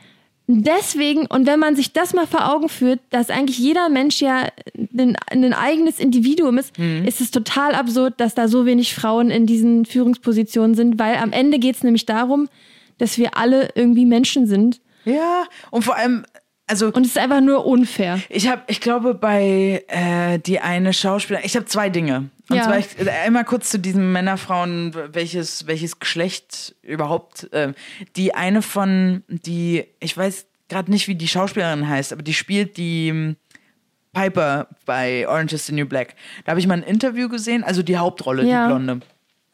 deswegen, 0.47 1.27
und 1.27 1.47
wenn 1.47 1.59
man 1.59 1.77
sich 1.77 1.93
das 1.93 2.13
mal 2.13 2.27
vor 2.27 2.53
Augen 2.53 2.69
führt, 2.69 3.01
dass 3.11 3.31
eigentlich 3.31 3.59
jeder 3.59 3.89
Mensch 3.89 4.21
ja 4.21 4.49
ein, 4.97 5.17
ein 5.31 5.53
eigenes 5.55 5.99
Individuum 5.99 6.59
ist, 6.59 6.79
Mhm. 6.79 7.05
ist 7.07 7.21
es 7.21 7.31
total 7.31 7.75
absurd, 7.75 8.15
dass 8.19 8.35
da 8.35 8.49
so 8.49 8.67
wenig 8.67 8.95
Frauen 8.95 9.31
in 9.31 9.47
diesen 9.47 9.85
Führungspositionen 9.87 10.75
sind, 10.75 10.99
weil 10.99 11.17
am 11.17 11.33
Ende 11.33 11.59
geht 11.59 11.77
es 11.77 11.83
nämlich 11.83 12.07
darum, 12.07 12.49
dass 12.99 13.19
wir 13.19 13.37
alle 13.37 13.71
irgendwie 13.75 14.07
Menschen 14.07 14.47
sind. 14.47 14.81
Ja, 15.05 15.45
und 15.71 15.83
vor 15.85 15.97
allem, 15.97 16.25
also 16.67 16.87
Und 16.93 17.03
es 17.05 17.09
ist 17.13 17.19
einfach 17.19 17.41
nur 17.41 17.67
unfair. 17.67 18.21
ich 18.29 18.49
habe, 18.49 18.63
ich 18.69 18.81
glaube, 18.81 19.15
bei 19.15 19.85
äh, 19.89 20.39
die 20.39 20.61
eine 20.61 20.93
Schauspielerin, 20.93 21.47
ich 21.47 21.57
habe 21.57 21.67
zwei 21.67 21.91
Dinge. 21.91 22.31
Und 22.49 22.57
Ja. 22.57 22.65
zwar 22.65 22.79
ich, 22.79 22.99
äh, 22.99 23.09
einmal 23.25 23.45
kurz 23.45 23.71
zu 23.71 23.79
diesen 23.79 24.13
Männer, 24.13 24.37
Frauen, 24.37 24.95
welches, 25.13 25.67
welches 25.67 25.99
Geschlecht 25.99 26.75
überhaupt. 26.83 27.53
Äh, 27.53 27.73
die 28.17 28.35
eine 28.35 28.63
von, 28.63 29.23
die, 29.29 29.85
ich 30.01 30.17
weiß 30.17 30.47
gerade 30.69 30.91
nicht, 30.91 31.09
wie 31.09 31.15
die 31.15 31.29
Schauspielerin 31.29 31.89
heißt, 31.89 32.13
aber 32.13 32.23
die 32.23 32.35
spielt 32.35 32.77
die 32.77 33.09
ähm, 33.09 33.37
Piper 34.13 34.69
bei 34.87 35.27
Orange 35.29 35.55
is 35.55 35.67
the 35.67 35.73
New 35.75 35.87
Black. 35.87 36.15
Da 36.45 36.51
habe 36.51 36.61
ich 36.61 36.67
mal 36.67 36.75
ein 36.75 36.83
Interview 36.83 37.29
gesehen, 37.29 37.65
also 37.65 37.83
die 37.83 37.99
Hauptrolle, 37.99 38.45
Ja. 38.45 38.65
die 38.67 38.73
Blonde. 38.73 39.01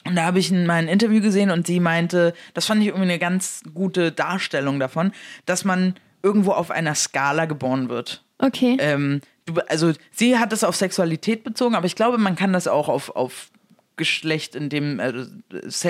Und 0.04 0.16
da 0.16 0.22
habe 0.24 0.38
ich 0.38 0.50
mal 0.50 0.74
ein 0.74 0.88
Interview 0.88 1.20
gesehen 1.20 1.50
und 1.50 1.66
sie 1.66 1.78
meinte, 1.80 2.34
das 2.54 2.66
fand 2.66 2.80
ich 2.80 2.88
irgendwie 2.88 3.04
eine 3.04 3.18
ganz 3.18 3.62
gute 3.74 4.12
Darstellung 4.12 4.80
davon, 4.80 5.12
dass 5.46 5.64
man 5.64 5.94
irgendwo 6.22 6.52
auf 6.52 6.70
einer 6.70 6.94
Skala 6.94 7.46
geboren 7.46 7.88
wird. 7.88 8.22
Okay. 8.38 8.76
Ähm, 8.80 9.20
du, 9.46 9.54
also 9.68 9.92
sie 10.12 10.38
hat 10.38 10.52
es 10.52 10.64
auf 10.64 10.76
Sexualität 10.76 11.44
bezogen, 11.44 11.74
aber 11.74 11.86
ich 11.86 11.96
glaube, 11.96 12.18
man 12.18 12.36
kann 12.36 12.52
das 12.52 12.68
auch 12.68 12.88
auf, 12.88 13.14
auf 13.16 13.50
Geschlecht 13.96 14.54
in 14.54 14.68
dem, 14.70 14.98
also, 14.98 15.30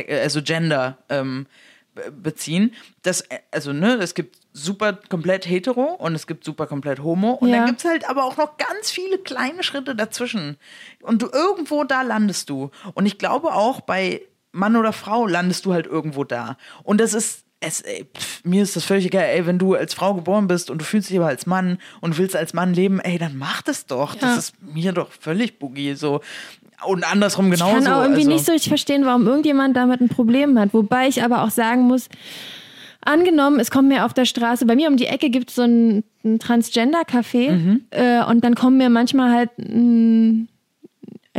also 0.09 0.43
Gender 0.43 0.99
ähm, 1.09 1.47
be- 1.95 2.11
beziehen. 2.11 2.75
Das, 3.03 3.21
äh, 3.23 3.39
also, 3.53 3.73
ne, 3.73 3.95
es 3.95 4.15
gibt 4.15 4.39
super 4.53 4.95
komplett 4.95 5.49
hetero 5.49 5.95
und 5.95 6.17
es 6.17 6.27
gibt 6.27 6.45
super 6.45 6.67
komplett 6.67 7.01
homo. 7.05 7.35
Und 7.35 7.51
Ja. 7.51 7.59
dann 7.59 7.67
gibt 7.67 7.79
es 7.79 7.85
halt 7.85 8.09
aber 8.11 8.25
auch 8.25 8.37
noch 8.37 8.57
ganz 8.57 8.91
viele 8.91 9.19
kleine 9.19 9.63
Schritte 9.63 9.95
dazwischen. 9.95 10.57
Und 11.03 11.23
du 11.23 11.29
irgendwo 11.33 11.85
da 11.85 12.03
landest 12.03 12.51
du. 12.51 12.73
Und 12.95 13.07
ich 13.07 13.17
glaube 13.19 13.53
auch 13.55 13.81
bei 13.81 14.23
Mann 14.51 14.75
oder 14.75 14.93
Frau 14.93 15.29
landest 15.29 15.67
du 15.67 15.73
halt 15.73 15.87
irgendwo 15.87 16.25
da. 16.25 16.57
Und 16.83 17.01
das 17.01 17.15
ist. 17.15 17.45
Es, 17.63 17.83
ey, 17.83 18.07
pff, 18.17 18.43
mir 18.45 18.63
ist 18.63 18.75
das 18.75 18.85
völlig 18.85 19.05
egal, 19.07 19.25
ey, 19.25 19.47
wenn 19.47 19.59
du 19.59 19.75
als 19.75 19.93
Frau 19.93 20.15
geboren 20.15 20.47
bist 20.49 20.71
und 20.71 20.79
du 20.81 20.85
fühlst 20.85 21.11
dich 21.11 21.19
aber 21.19 21.27
als 21.29 21.45
Mann 21.47 21.79
und 22.01 22.17
willst 22.17 22.35
als 22.35 22.55
Mann 22.55 22.73
leben, 22.73 23.01
ey, 23.01 23.19
dann 23.19 23.37
mach 23.37 23.61
das 23.61 23.85
doch. 23.85 24.15
Ja. 24.15 24.21
Das 24.23 24.39
ist 24.39 24.55
mir 24.63 24.93
doch 24.93 25.11
völlig 25.13 25.59
boogie. 25.59 25.95
So. 25.95 26.21
Und 26.87 27.05
andersrum 27.05 27.51
genauso. 27.51 27.77
Ich 27.79 27.85
kann 27.85 27.93
auch 27.93 28.01
irgendwie 28.03 28.21
also. 28.21 28.31
nicht 28.33 28.47
so 28.47 28.53
richtig 28.53 28.71
verstehen, 28.71 29.05
warum 29.05 29.27
irgendjemand 29.27 29.77
damit 29.77 30.01
ein 30.01 30.09
Problem 30.09 30.59
hat. 30.59 30.73
Wobei 30.73 31.07
ich 31.09 31.23
aber 31.23 31.43
auch 31.43 31.51
sagen 31.51 31.83
muss, 31.83 32.09
angenommen, 33.03 33.61
es 33.61 33.71
kommt 33.71 33.89
mir 33.89 34.07
auf 34.07 34.15
der 34.15 34.25
Straße, 34.25 34.65
bei 34.65 34.75
mir 34.77 34.89
um 34.89 34.97
die 34.97 35.07
Ecke 35.07 35.29
gibt 35.31 35.51
es 35.51 35.57
so 35.57 35.63
ein, 35.63 36.03
ein 36.25 36.39
Transgender-Café 36.39 37.51
Mhm. 37.53 37.81
äh, 37.91 38.25
und 38.25 38.43
dann 38.45 38.55
kommen 38.55 38.79
mir 38.79 38.89
manchmal 38.89 39.33
halt 39.35 39.51
mh, 39.59 40.47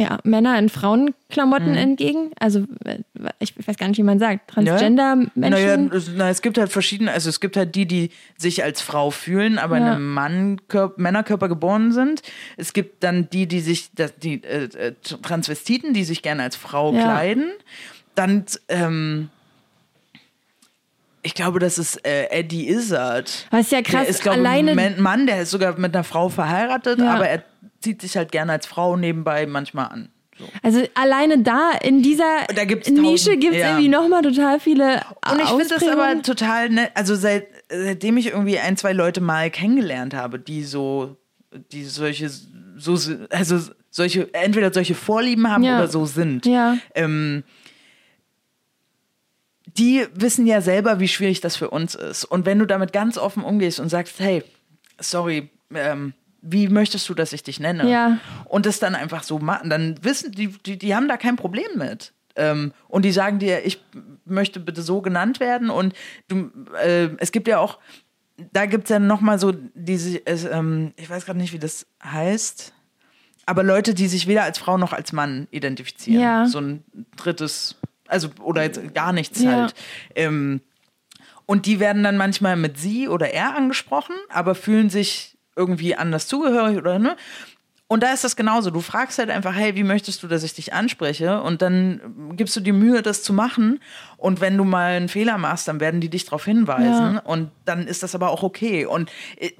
ja, 0.01 0.17
Männer 0.23 0.57
in 0.57 0.69
Frauenklamotten 0.69 1.71
Mhm. 1.71 1.77
entgegen. 1.77 2.31
Also 2.39 2.65
äh, 2.85 2.97
ich 3.39 3.53
weiß 3.67 3.77
gar 3.77 3.87
nicht, 3.87 3.97
wie 3.97 4.03
man 4.03 4.17
sagt. 4.19 4.49
Transgender-Menschen. 4.49 5.31
Naja, 5.35 5.75
es- 5.95 6.09
na, 6.15 6.29
es 6.29 6.41
gibt 6.41 6.57
halt 6.57 6.71
verschiedene, 6.71 7.11
also 7.11 7.29
es 7.29 7.39
gibt 7.39 7.55
halt 7.55 7.75
die, 7.75 7.85
die 7.85 8.09
sich 8.37 8.63
als 8.63 8.81
Frau 8.81 9.11
fühlen, 9.11 9.59
aber 9.59 9.77
in 9.77 9.83
Ja. 9.83 9.91
einem 9.93 10.13
Mannkörper, 10.13 10.93
Männerkörper 10.99 11.47
geboren 11.49 11.91
sind. 11.91 12.23
Es 12.57 12.73
gibt 12.73 13.03
dann 13.03 13.29
die, 13.29 13.47
die 13.47 13.59
sich, 13.59 13.91
die 14.23 14.43
äh, 14.43 14.63
äh, 14.65 14.93
Transvestiten, 15.21 15.93
die 15.93 16.03
sich 16.03 16.21
gerne 16.23 16.43
als 16.43 16.55
Frau 16.55 16.93
Ja. 16.93 17.01
kleiden. 17.03 17.51
Dann, 18.15 18.45
ähm, 18.69 19.29
ich 21.23 21.35
glaube, 21.35 21.59
das 21.59 21.77
ist 21.77 22.03
äh, 22.05 22.25
Eddie 22.31 22.67
Izzard. 22.69 23.47
Ist 23.51 23.71
ja 23.71 23.81
krass, 23.83 24.01
Der 24.01 24.07
ist, 24.09 24.23
glaube 24.23 24.39
ich, 24.41 24.47
ein 24.47 24.99
Mann, 25.01 25.27
der 25.27 25.41
ist 25.43 25.51
sogar 25.51 25.77
mit 25.77 25.93
einer 25.93 26.03
Frau 26.03 26.29
verheiratet, 26.29 26.99
Ja. 26.99 27.13
aber 27.13 27.27
er 27.29 27.43
zieht 27.81 28.01
sich 28.01 28.17
halt 28.17 28.31
gerne 28.31 28.53
als 28.53 28.65
Frau 28.65 28.95
nebenbei 28.95 29.45
manchmal 29.45 29.87
an. 29.87 30.09
So. 30.37 30.47
Also 30.63 30.83
alleine 30.95 31.39
da 31.43 31.71
in 31.83 32.01
dieser 32.01 32.45
Da 32.55 32.65
gibt's 32.65 32.89
Nische 32.89 33.37
gibt 33.37 33.53
es 33.53 33.59
ja. 33.59 33.69
irgendwie 33.71 33.89
nochmal 33.89 34.21
total 34.21 34.59
viele 34.59 35.01
Und 35.29 35.41
ich 35.41 35.49
finde 35.49 35.67
das 35.67 35.87
aber 35.87 36.21
total 36.21 36.69
nett. 36.69 36.91
Also 36.95 37.15
seit, 37.15 37.47
seitdem 37.69 38.17
ich 38.17 38.27
irgendwie 38.27 38.57
ein, 38.57 38.77
zwei 38.77 38.93
Leute 38.93 39.21
mal 39.21 39.49
kennengelernt 39.51 40.13
habe, 40.13 40.39
die 40.39 40.63
so, 40.63 41.17
die 41.71 41.83
solche, 41.83 42.29
so, 42.77 42.97
also 43.29 43.59
solche, 43.89 44.33
entweder 44.33 44.73
solche 44.73 44.95
Vorlieben 44.95 45.49
haben 45.49 45.63
Ja. 45.63 45.77
oder 45.79 45.87
so 45.89 46.05
sind. 46.05 46.45
Ja. 46.45 46.77
Ähm, 46.95 47.43
die 49.77 50.05
wissen 50.13 50.47
ja 50.47 50.61
selber, 50.61 50.99
wie 50.99 51.07
schwierig 51.07 51.41
das 51.41 51.55
für 51.55 51.69
uns 51.69 51.95
ist. 51.95 52.25
Und 52.25 52.45
wenn 52.45 52.59
du 52.59 52.65
damit 52.65 52.93
ganz 52.93 53.17
offen 53.17 53.43
umgehst 53.43 53.79
und 53.79 53.89
sagst, 53.89 54.19
hey, 54.19 54.43
sorry, 54.99 55.49
ähm, 55.73 56.13
wie 56.41 56.67
möchtest 56.67 57.07
du, 57.07 57.13
dass 57.13 57.33
ich 57.33 57.43
dich 57.43 57.59
nenne? 57.59 57.89
Ja. 57.89 58.17
Und 58.45 58.65
das 58.65 58.79
dann 58.79 58.95
einfach 58.95 59.23
so 59.23 59.39
machen, 59.39 59.69
dann 59.69 60.03
wissen 60.03 60.31
die, 60.31 60.47
die, 60.49 60.77
die 60.77 60.95
haben 60.95 61.07
da 61.07 61.17
kein 61.17 61.35
Problem 61.35 61.67
mit. 61.75 62.13
Ähm, 62.35 62.73
und 62.87 63.03
die 63.03 63.11
sagen 63.11 63.39
dir, 63.39 63.65
ich 63.65 63.83
möchte 64.25 64.59
bitte 64.59 64.81
so 64.81 65.01
genannt 65.01 65.39
werden. 65.39 65.69
Und 65.69 65.93
du, 66.27 66.51
äh, 66.81 67.09
es 67.17 67.31
gibt 67.31 67.47
ja 67.47 67.59
auch, 67.59 67.79
da 68.53 68.65
gibt 68.65 68.85
es 68.85 68.89
ja 68.89 68.99
nochmal 68.99 69.37
so 69.39 69.53
diese, 69.75 70.25
es, 70.25 70.45
ähm, 70.45 70.93
ich 70.97 71.09
weiß 71.09 71.25
gerade 71.25 71.39
nicht, 71.39 71.53
wie 71.53 71.59
das 71.59 71.85
heißt, 72.03 72.73
aber 73.45 73.63
Leute, 73.63 73.93
die 73.93 74.07
sich 74.07 74.27
weder 74.27 74.43
als 74.43 74.57
Frau 74.57 74.77
noch 74.77 74.93
als 74.93 75.11
Mann 75.13 75.47
identifizieren. 75.51 76.21
Ja. 76.21 76.45
So 76.45 76.59
ein 76.59 76.83
drittes, 77.17 77.75
also 78.07 78.29
oder 78.41 78.63
jetzt 78.63 78.93
gar 78.93 79.13
nichts 79.13 79.41
Ja. 79.41 79.51
halt. 79.51 79.75
Ähm, 80.15 80.61
und 81.45 81.65
die 81.65 81.79
werden 81.79 82.03
dann 82.03 82.17
manchmal 82.17 82.55
mit 82.55 82.77
sie 82.79 83.09
oder 83.09 83.33
er 83.33 83.55
angesprochen, 83.57 84.15
aber 84.29 84.55
fühlen 84.55 84.89
sich 84.89 85.37
irgendwie 85.55 85.95
anders 85.95 86.27
zugehörig 86.27 86.77
oder 86.77 86.99
ne? 86.99 87.15
Und 87.87 88.03
da 88.03 88.13
ist 88.13 88.23
das 88.23 88.37
genauso. 88.37 88.71
Du 88.71 88.79
fragst 88.79 89.19
halt 89.19 89.29
einfach, 89.29 89.53
hey, 89.53 89.75
wie 89.75 89.83
möchtest 89.83 90.23
du, 90.23 90.27
dass 90.29 90.43
ich 90.43 90.53
dich 90.53 90.71
anspreche? 90.73 91.41
Und 91.41 91.61
dann 91.61 91.99
gibst 92.37 92.55
du 92.55 92.61
dir 92.61 92.71
Mühe, 92.71 93.01
das 93.01 93.21
zu 93.21 93.33
machen. 93.33 93.81
Und 94.15 94.39
wenn 94.39 94.55
du 94.55 94.63
mal 94.63 94.93
einen 94.93 95.09
Fehler 95.09 95.37
machst, 95.37 95.67
dann 95.67 95.81
werden 95.81 95.99
die 95.99 96.07
dich 96.09 96.23
darauf 96.23 96.45
hinweisen. 96.45 97.15
Ja. 97.15 97.19
Und 97.25 97.51
dann 97.65 97.87
ist 97.87 98.01
das 98.01 98.15
aber 98.15 98.29
auch 98.29 98.43
okay. 98.43 98.85
Und 98.85 99.11
ich- 99.37 99.57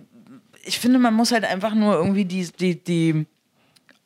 ich 0.64 0.80
finde, 0.80 0.98
man 1.00 1.14
muss 1.14 1.34
halt 1.34 1.44
einfach 1.44 1.74
nur 1.74 1.96
irgendwie 1.96 2.24
die, 2.24 2.48
die, 2.58 2.82
die 2.82 3.26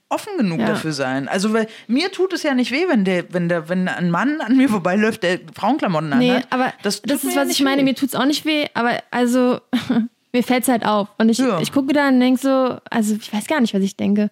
offen 0.09 0.37
genug 0.37 0.59
Ja. 0.59 0.67
dafür 0.69 0.93
sein. 0.93 1.27
Also 1.27 1.53
weil 1.53 1.67
mir 1.87 2.11
tut 2.11 2.33
es 2.33 2.41
ja 2.41 2.55
nicht 2.55 2.71
weh, 2.71 2.85
wenn 2.87 3.05
der, 3.05 3.31
wenn 3.31 3.47
der, 3.47 3.69
wenn 3.69 3.87
ein 3.87 4.09
Mann 4.09 4.41
an 4.41 4.57
mir 4.57 4.69
vorbeiläuft, 4.69 5.21
der 5.21 5.39
Frauenklamotten 5.53 6.17
Nee, 6.17 6.31
anhat. 6.31 6.47
aber 6.49 6.73
das, 6.81 7.01
das, 7.03 7.21
tut 7.21 7.29
ist, 7.31 7.35
was 7.37 7.49
ich 7.49 7.61
meine. 7.61 7.81
weh. 7.81 7.85
Mir 7.85 7.93
tut's 7.95 8.15
auch 8.15 8.25
nicht 8.25 8.43
weh, 8.45 8.65
aber 8.73 9.03
also 9.11 9.59
mir 10.35 10.43
fällt's 10.43 10.67
halt 10.67 10.85
auf. 10.85 11.07
Und 11.17 11.29
ich, 11.29 11.37
Ja. 11.37 11.59
ich 11.61 11.71
gucke 11.71 11.93
da 11.93 12.07
und 12.09 12.19
denke 12.19 12.39
so, 12.39 12.77
also 12.89 13.15
ich 13.15 13.31
weiß 13.33 13.47
gar 13.47 13.61
nicht, 13.61 13.73
was 13.73 13.81
ich 13.81 13.95
denke. 13.95 14.29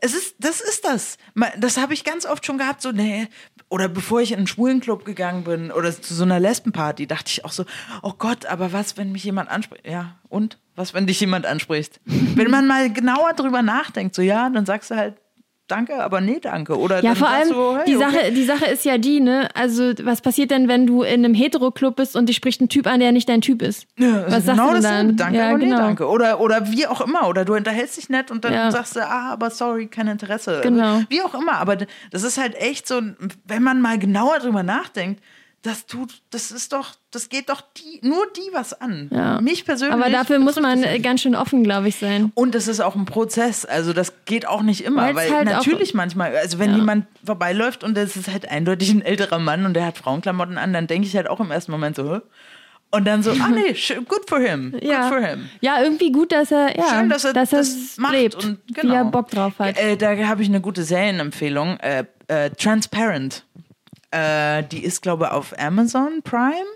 Es 0.00 0.14
ist, 0.14 0.36
das 0.38 0.60
ist 0.60 0.84
das. 0.84 1.18
Das 1.58 1.76
habe 1.76 1.92
ich 1.92 2.04
ganz 2.04 2.24
oft 2.24 2.46
schon 2.46 2.56
gehabt, 2.58 2.80
so, 2.82 2.92
nee. 2.92 3.26
Oder 3.68 3.88
bevor 3.88 4.20
ich 4.20 4.30
in 4.32 4.38
einen 4.38 4.46
Schwulenclub 4.46 5.04
gegangen 5.04 5.44
bin 5.44 5.70
oder 5.70 5.90
zu 5.92 6.14
so 6.14 6.22
einer 6.22 6.40
Lesbenparty, 6.40 7.06
dachte 7.06 7.30
ich 7.30 7.44
auch 7.44 7.52
so, 7.52 7.64
oh 8.02 8.14
Gott, 8.16 8.46
aber 8.46 8.72
was, 8.72 8.96
wenn 8.96 9.12
mich 9.12 9.24
jemand 9.24 9.50
anspricht? 9.50 9.86
Ja, 9.86 10.16
und? 10.28 10.58
Was, 10.76 10.94
wenn 10.94 11.06
dich 11.06 11.20
jemand 11.20 11.44
anspricht? 11.44 12.00
wenn 12.06 12.50
man 12.50 12.66
mal 12.66 12.90
genauer 12.92 13.34
drüber 13.34 13.62
nachdenkt, 13.62 14.14
so, 14.14 14.22
ja, 14.22 14.48
dann 14.48 14.64
sagst 14.64 14.90
du 14.90 14.94
halt, 14.96 15.16
danke, 15.68 16.02
aber 16.02 16.20
nee, 16.20 16.38
danke. 16.40 16.76
Oder 16.78 17.02
Ja, 17.02 17.14
vor 17.14 17.28
allem, 17.28 17.48
du, 17.48 17.76
hey, 17.76 17.84
die, 17.86 17.96
okay. 17.96 18.04
Sache, 18.10 18.32
die 18.32 18.44
Sache 18.44 18.64
ist 18.66 18.84
ja 18.84 18.98
die, 18.98 19.20
ne? 19.20 19.48
Also, 19.54 19.92
was 20.02 20.20
passiert 20.20 20.50
denn, 20.50 20.66
wenn 20.68 20.86
du 20.86 21.02
in 21.02 21.24
einem 21.24 21.34
Hetero-Club 21.34 21.96
bist 21.96 22.16
und 22.16 22.28
dich 22.28 22.36
spricht 22.36 22.60
ein 22.60 22.68
Typ 22.68 22.86
an, 22.86 23.00
der 23.00 23.12
nicht 23.12 23.28
dein 23.28 23.40
Typ 23.40 23.62
ist? 23.62 23.86
Ja, 23.98 24.24
was 24.26 24.44
sagst 24.44 24.60
genau 24.60 24.68
du 24.68 24.74
denn 24.74 24.82
dann? 24.82 25.16
Danke, 25.16 25.38
ja, 25.38 25.48
aber 25.50 25.58
genau. 25.58 25.76
nee, 25.76 25.80
danke. 25.82 26.08
Oder, 26.08 26.40
oder 26.40 26.70
wie 26.72 26.86
auch 26.86 27.00
immer. 27.00 27.28
Oder 27.28 27.44
du 27.44 27.54
unterhältst 27.54 27.96
dich 27.96 28.08
nett 28.08 28.30
und 28.30 28.44
dann 28.44 28.52
Ja. 28.52 28.70
sagst 28.70 28.96
du, 28.96 29.00
ah, 29.06 29.30
aber 29.32 29.50
sorry, 29.50 29.86
kein 29.86 30.08
Interesse. 30.08 30.60
Genau. 30.62 31.02
Wie 31.08 31.22
auch 31.22 31.34
immer. 31.34 31.58
Aber 31.58 31.76
das 32.10 32.22
ist 32.24 32.38
halt 32.38 32.54
echt 32.56 32.88
so, 32.88 33.00
wenn 33.44 33.62
man 33.62 33.80
mal 33.80 33.98
genauer 33.98 34.38
drüber 34.40 34.62
nachdenkt, 34.62 35.22
das 35.62 35.86
tut, 35.86 36.22
das 36.30 36.50
ist 36.52 36.72
doch, 36.72 36.94
das 37.10 37.28
geht 37.28 37.48
doch 37.48 37.60
die, 37.76 38.06
nur 38.06 38.26
die 38.36 38.48
was 38.54 38.80
an. 38.80 39.10
Ja. 39.12 39.40
Mich 39.40 39.64
persönlich. 39.64 39.94
Aber 39.94 40.08
dafür 40.08 40.38
muss 40.38 40.58
man 40.60 40.82
ganz 41.02 41.22
schön 41.22 41.34
offen, 41.34 41.64
glaube 41.64 41.88
ich, 41.88 41.96
sein. 41.96 42.30
Und 42.34 42.54
es 42.54 42.68
ist 42.68 42.80
auch 42.80 42.94
ein 42.94 43.06
Prozess. 43.06 43.64
Also 43.64 43.92
das 43.92 44.24
geht 44.24 44.46
auch 44.46 44.62
nicht 44.62 44.84
immer, 44.84 45.02
Weil's 45.02 45.16
weil 45.16 45.30
halt 45.32 45.46
natürlich 45.48 45.94
manchmal, 45.94 46.36
also 46.36 46.58
wenn 46.60 46.70
Ja. 46.70 46.76
jemand 46.76 47.06
vorbeiläuft 47.24 47.82
und 47.82 47.96
das 47.96 48.16
ist 48.16 48.28
halt 48.28 48.48
eindeutig 48.50 48.90
ein 48.90 49.02
älterer 49.02 49.38
Mann 49.40 49.66
und 49.66 49.74
der 49.74 49.84
hat 49.86 49.98
Frauenklamotten 49.98 50.58
an, 50.58 50.72
dann 50.72 50.86
denke 50.86 51.08
ich 51.08 51.16
halt 51.16 51.28
auch 51.28 51.40
im 51.40 51.50
ersten 51.50 51.72
Moment 51.72 51.96
so, 51.96 52.14
Hä? 52.14 52.20
und 52.90 53.04
dann 53.04 53.22
so, 53.24 53.32
ah 53.32 53.48
nee, 53.48 53.74
good 54.06 54.28
for 54.28 54.38
him, 54.38 54.74
Ja. 54.80 55.08
good 55.10 55.18
for 55.18 55.26
him. 55.26 55.48
Ja, 55.60 55.82
irgendwie 55.82 56.12
gut, 56.12 56.30
dass 56.32 56.52
er, 56.52 56.74
ja, 56.78 56.88
Schön, 56.88 57.08
dass 57.10 57.24
er 57.24 57.32
dass 57.32 57.50
das 57.50 57.68
es 57.68 57.96
macht 57.98 58.12
lebt, 58.12 58.36
und 58.36 58.58
wie 58.68 58.72
genau. 58.74 58.94
er 58.94 59.04
Bock 59.06 59.28
drauf 59.30 59.54
hat. 59.58 59.76
Äh, 59.76 59.96
da 59.96 60.16
habe 60.26 60.40
ich 60.42 60.48
eine 60.48 60.60
gute 60.60 60.84
Serienempfehlung. 60.84 61.78
Äh, 61.80 62.04
äh, 62.28 62.50
Transparent. 62.50 63.44
Äh, 64.10 64.64
die 64.64 64.84
ist, 64.84 65.02
glaube 65.02 65.24
ich, 65.26 65.30
auf 65.30 65.58
Amazon 65.58 66.22
Prime. 66.22 66.66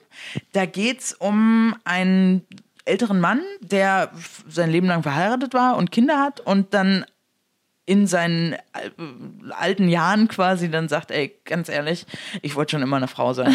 Da 0.53 0.67
geht 0.67 1.01
es 1.01 1.13
um 1.15 1.75
einen 1.85 2.43
älteren 2.85 3.21
Mann, 3.21 3.41
der 3.61 4.11
sein 4.49 4.71
Leben 4.71 4.87
lang 4.89 5.03
verheiratet 5.03 5.55
war 5.55 5.77
und 5.77 5.91
Kinder 5.93 6.19
hat 6.21 6.41
und 6.41 6.75
dann 6.75 7.05
in 7.85 8.07
seinen 8.07 8.55
al- 8.73 8.93
alten 9.59 9.89
Jahren 9.89 10.29
quasi 10.29 10.71
dann 10.71 10.89
sagt, 10.89 11.11
ey, 11.11 11.37
ganz 11.45 11.69
ehrlich, 11.69 12.07
ich 12.41 12.55
wollte 12.55 12.73
schon 12.73 12.83
immer 12.83 12.97
eine 12.97 13.09
Frau 13.09 13.33
sein. 13.33 13.53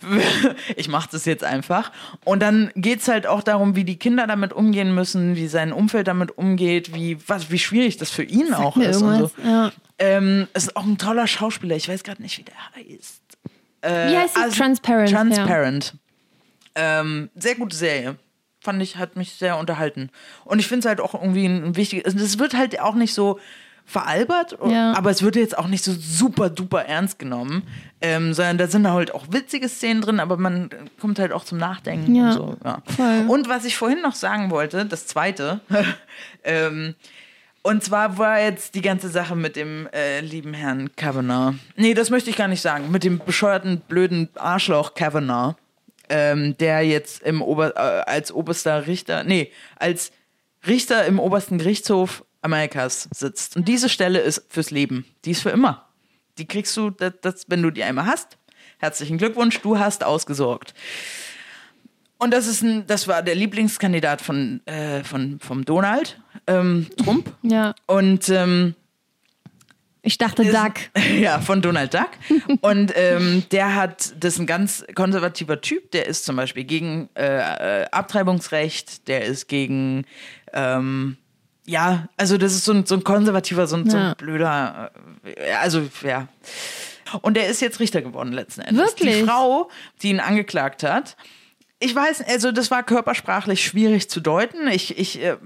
ich 0.76 0.88
mache 0.88 1.08
das 1.12 1.24
jetzt 1.26 1.44
einfach. 1.44 1.92
Und 2.24 2.40
dann 2.40 2.72
geht's 2.74 3.06
halt 3.06 3.26
auch 3.26 3.42
darum, 3.42 3.76
wie 3.76 3.84
die 3.84 3.98
Kinder 3.98 4.26
damit 4.26 4.52
umgehen 4.52 4.94
müssen, 4.94 5.36
wie 5.36 5.46
sein 5.46 5.72
Umfeld 5.72 6.08
damit 6.08 6.36
umgeht, 6.36 6.92
wie, 6.92 7.16
was, 7.28 7.50
wie 7.52 7.58
schwierig 7.58 7.98
das 7.98 8.10
für 8.10 8.24
ihn 8.24 8.52
auch 8.52 8.74
mir 8.74 8.90
ist. 8.90 8.98
So. 8.98 9.30
ja. 9.44 9.70
Ähm, 10.02 10.48
es 10.52 10.64
ist 10.64 10.76
auch 10.76 10.84
ein 10.84 10.98
toller 10.98 11.26
Schauspieler. 11.28 11.76
Ich 11.76 11.88
weiß 11.88 12.02
gerade 12.02 12.20
nicht, 12.20 12.38
wie 12.38 12.42
der 12.42 12.54
heißt. 12.74 13.22
Äh, 13.82 14.10
Wie 14.12 14.16
heißt 14.16 14.36
also- 14.36 14.56
Transparent, 14.56 15.10
ja. 15.10 15.16
Transparent. 15.18 15.94
Ähm, 16.74 17.30
sehr 17.36 17.54
gute 17.54 17.76
Serie. 17.76 18.16
Fand 18.60 18.82
ich, 18.82 18.96
hat 18.96 19.16
mich 19.16 19.32
sehr 19.32 19.58
unterhalten. 19.58 20.10
Und 20.44 20.58
ich 20.58 20.66
finde 20.68 20.80
es 20.80 20.86
halt 20.86 21.00
auch 21.00 21.14
irgendwie 21.14 21.46
ein 21.46 21.76
wichtiges. 21.76 22.14
Es 22.14 22.38
wird 22.38 22.54
halt 22.54 22.80
auch 22.80 22.94
nicht 22.94 23.12
so 23.14 23.38
veralbert, 23.84 24.56
Ja. 24.68 24.92
aber 24.92 25.10
es 25.10 25.22
wird 25.22 25.34
jetzt 25.34 25.58
auch 25.58 25.66
nicht 25.66 25.82
so 25.82 25.92
super 25.92 26.48
duper 26.48 26.84
ernst 26.84 27.18
genommen, 27.18 27.64
ähm, 28.00 28.32
sondern 28.32 28.56
da 28.58 28.68
sind 28.68 28.88
halt 28.88 29.12
auch 29.12 29.26
witzige 29.30 29.68
Szenen 29.68 30.00
drin, 30.02 30.20
aber 30.20 30.36
man 30.36 30.70
kommt 31.00 31.18
halt 31.18 31.32
auch 31.32 31.44
zum 31.44 31.58
Nachdenken 31.58 32.14
Ja, 32.14 32.26
und 32.28 32.32
so. 32.32 32.56
Ja. 32.64 32.80
Und 33.26 33.48
was 33.48 33.64
ich 33.64 33.76
vorhin 33.76 34.00
noch 34.00 34.14
sagen 34.14 34.50
wollte, 34.50 34.86
das 34.86 35.08
zweite, 35.08 35.60
ähm, 36.44 36.94
Und 37.62 37.84
zwar 37.84 38.18
war 38.18 38.40
jetzt 38.40 38.74
die 38.74 38.82
ganze 38.82 39.08
Sache 39.08 39.36
mit 39.36 39.54
dem 39.54 39.88
äh, 39.92 40.20
lieben 40.20 40.52
Herrn 40.52 40.94
Kavanaugh. 40.96 41.54
Nee, 41.76 41.94
das 41.94 42.10
möchte 42.10 42.28
ich 42.28 42.36
gar 42.36 42.48
nicht 42.48 42.60
sagen. 42.60 42.90
Mit 42.90 43.04
dem 43.04 43.20
bescheuerten, 43.20 43.80
blöden 43.80 44.28
Arschloch 44.34 44.94
Kavanaugh, 44.94 45.54
ähm, 46.08 46.56
der 46.58 46.82
jetzt 46.82 47.22
im 47.22 47.40
Ober 47.40 47.76
äh, 47.76 48.10
als 48.10 48.32
oberster 48.32 48.88
Richter, 48.88 49.22
nee, 49.22 49.52
als 49.76 50.10
Richter 50.66 51.06
im 51.06 51.20
obersten 51.20 51.58
Gerichtshof 51.58 52.24
Amerikas 52.40 53.08
sitzt. 53.14 53.56
Und 53.56 53.68
diese 53.68 53.88
Stelle 53.88 54.18
ist 54.18 54.44
fürs 54.48 54.72
Leben. 54.72 55.06
Die 55.24 55.30
ist 55.30 55.42
für 55.42 55.50
immer. 55.50 55.88
Die 56.38 56.46
kriegst 56.46 56.76
du, 56.76 56.90
das, 56.90 57.12
das, 57.20 57.44
wenn 57.46 57.62
du 57.62 57.70
die 57.70 57.84
einmal 57.84 58.06
hast. 58.06 58.38
Herzlichen 58.78 59.18
Glückwunsch, 59.18 59.60
du 59.60 59.78
hast 59.78 60.02
ausgesorgt. 60.02 60.74
Und 62.22 62.32
das 62.32 62.46
ist 62.46 62.62
ein, 62.62 62.86
das 62.86 63.08
war 63.08 63.22
der 63.22 63.34
Lieblingskandidat 63.34 64.20
von, 64.22 64.60
äh, 64.66 65.02
von 65.02 65.40
vom 65.40 65.64
Donald 65.64 66.20
ähm, 66.46 66.86
Trump. 67.02 67.34
Ja. 67.42 67.74
Und 67.86 68.28
ähm, 68.28 68.74
Ich 70.02 70.18
dachte 70.18 70.42
ist- 70.44 70.54
Duck. 70.54 70.74
Ja, 71.20 71.40
von 71.40 71.62
Donald 71.62 71.94
Duck. 71.94 72.10
Und 72.60 72.92
ähm, 72.96 73.42
der 73.50 73.74
hat, 73.74 74.14
das 74.20 74.34
ist 74.34 74.38
ein 74.40 74.46
ganz 74.46 74.84
konservativer 74.94 75.60
Typ, 75.60 75.90
der 75.90 76.06
ist 76.06 76.24
zum 76.24 76.36
Beispiel 76.36 76.64
gegen 76.64 77.08
äh, 77.16 77.82
äh, 77.82 77.86
Abtreibungsrecht, 77.90 79.08
der 79.08 79.24
ist 79.24 79.48
gegen, 79.48 80.04
ähm, 80.52 81.16
ja, 81.66 82.08
also 82.16 82.38
das 82.38 82.52
ist 82.54 82.64
so 82.64 82.72
ein, 82.72 82.86
so 82.86 82.94
ein 82.96 83.04
konservativer, 83.04 83.66
so 83.66 83.76
ein, 83.76 83.90
so 83.90 83.96
Ja. 83.96 84.10
ein 84.10 84.16
blöder, 84.16 84.92
äh, 85.24 85.52
also 85.54 85.88
ja. 86.04 86.28
Und 87.20 87.36
der 87.36 87.48
ist 87.48 87.60
jetzt 87.60 87.78
Richter 87.80 88.00
geworden 88.00 88.32
letzten 88.32 88.60
Endes. 88.62 88.86
Wirklich? 88.90 89.18
Die 89.18 89.24
Frau, 89.24 89.68
die 90.02 90.10
ihn 90.10 90.20
angeklagt 90.20 90.82
hat, 90.82 91.16
ich 91.82 91.94
weiß, 91.94 92.22
also 92.28 92.52
das 92.52 92.70
war 92.70 92.82
körpersprachlich 92.82 93.64
schwierig 93.64 94.08
zu 94.08 94.20
deuten. 94.20 94.68
Ich, 94.68 94.98
ich, 94.98 95.20
äh, 95.20 95.36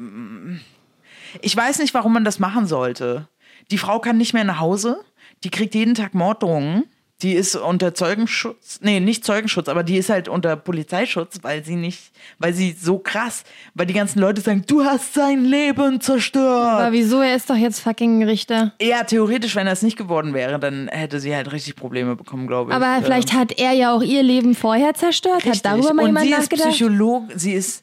ich 1.40 1.56
weiß 1.56 1.78
nicht, 1.78 1.94
warum 1.94 2.12
man 2.12 2.24
das 2.24 2.38
machen 2.38 2.66
sollte. 2.66 3.28
Die 3.70 3.78
Frau 3.78 3.98
kann 4.00 4.18
nicht 4.18 4.34
mehr 4.34 4.44
nach 4.44 4.60
Hause. 4.60 5.02
Die 5.44 5.50
kriegt 5.50 5.74
jeden 5.74 5.94
Tag 5.94 6.14
Morddrohungen. 6.14 6.84
Die 7.22 7.32
ist 7.32 7.56
unter 7.56 7.94
Zeugenschutz, 7.94 8.80
nee, 8.82 9.00
nicht 9.00 9.24
Zeugenschutz, 9.24 9.68
aber 9.68 9.82
die 9.82 9.96
ist 9.96 10.10
halt 10.10 10.28
unter 10.28 10.54
Polizeischutz, 10.54 11.38
weil 11.40 11.64
sie 11.64 11.74
nicht, 11.76 12.12
weil 12.38 12.52
sie 12.52 12.76
so 12.78 12.98
krass, 12.98 13.44
weil 13.74 13.86
die 13.86 13.94
ganzen 13.94 14.18
Leute 14.18 14.42
sagen, 14.42 14.64
du 14.66 14.84
hast 14.84 15.14
sein 15.14 15.46
Leben 15.46 16.02
zerstört. 16.02 16.44
Aber 16.68 16.92
wieso? 16.92 17.22
Er 17.22 17.34
ist 17.34 17.48
doch 17.48 17.56
jetzt 17.56 17.80
fucking 17.80 18.22
Richter. 18.24 18.74
Ja, 18.82 19.02
theoretisch, 19.04 19.56
wenn 19.56 19.66
er 19.66 19.72
es 19.72 19.80
nicht 19.80 19.96
geworden 19.96 20.34
wäre, 20.34 20.58
dann 20.58 20.88
hätte 20.88 21.18
sie 21.18 21.34
halt 21.34 21.52
richtig 21.52 21.76
Probleme 21.76 22.16
bekommen, 22.16 22.46
glaube 22.46 22.70
ich. 22.72 22.76
Aber 22.76 22.98
Ähm, 22.98 23.04
vielleicht 23.04 23.32
hat 23.32 23.58
er 23.58 23.72
ja 23.72 23.94
auch 23.94 24.02
ihr 24.02 24.22
Leben 24.22 24.54
vorher 24.54 24.92
zerstört. 24.92 25.36
Richtig. 25.36 25.52
Hat 25.52 25.64
darüber 25.64 25.94
mal 25.94 26.02
und 26.02 26.08
jemand 26.08 26.26
sie 26.26 26.32
ist 26.32 26.38
nachgedacht? 26.38 26.68
Psycholog, 26.68 27.24
sie 27.34 27.52
ist, 27.54 27.82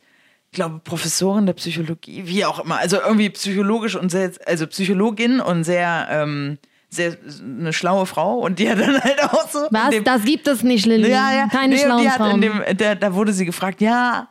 glaube 0.52 0.80
Professorin 0.84 1.48
der 1.48 1.54
Psychologie, 1.54 2.22
wie 2.26 2.46
auch 2.46 2.64
immer. 2.64 2.78
Also 2.78 2.98
irgendwie 3.02 3.32
psychologisch 3.32 3.96
und 3.96 4.12
sehr, 4.12 4.32
also 4.46 4.68
Psychologin 4.68 5.40
und 5.40 5.64
sehr, 5.64 6.08
ähm, 6.12 6.60
sehr 6.96 7.18
eine 7.42 7.74
schlaue 7.74 8.06
Frau 8.06 8.40
und 8.40 8.60
die 8.60 8.70
hat 8.70 8.80
dann 8.80 9.02
halt 9.02 9.24
auch 9.24 9.48
so. 9.50 9.68
Was? 9.72 9.90
dem- 9.90 10.04
Das 10.04 10.24
gibt 10.24 10.48
es 10.48 10.64
nicht, 10.64 10.86
Lilly. 10.86 11.10
ja, 11.10 11.34
ja. 11.34 11.48
Keine 11.48 11.76
nee, 11.76 11.82
schlauen 11.82 12.10
Frauen. 12.10 12.42
dem, 12.42 12.62
da 13.00 13.14
wurde 13.14 13.34
sie 13.34 13.46
gefragt, 13.46 13.82
ja, 13.82 14.28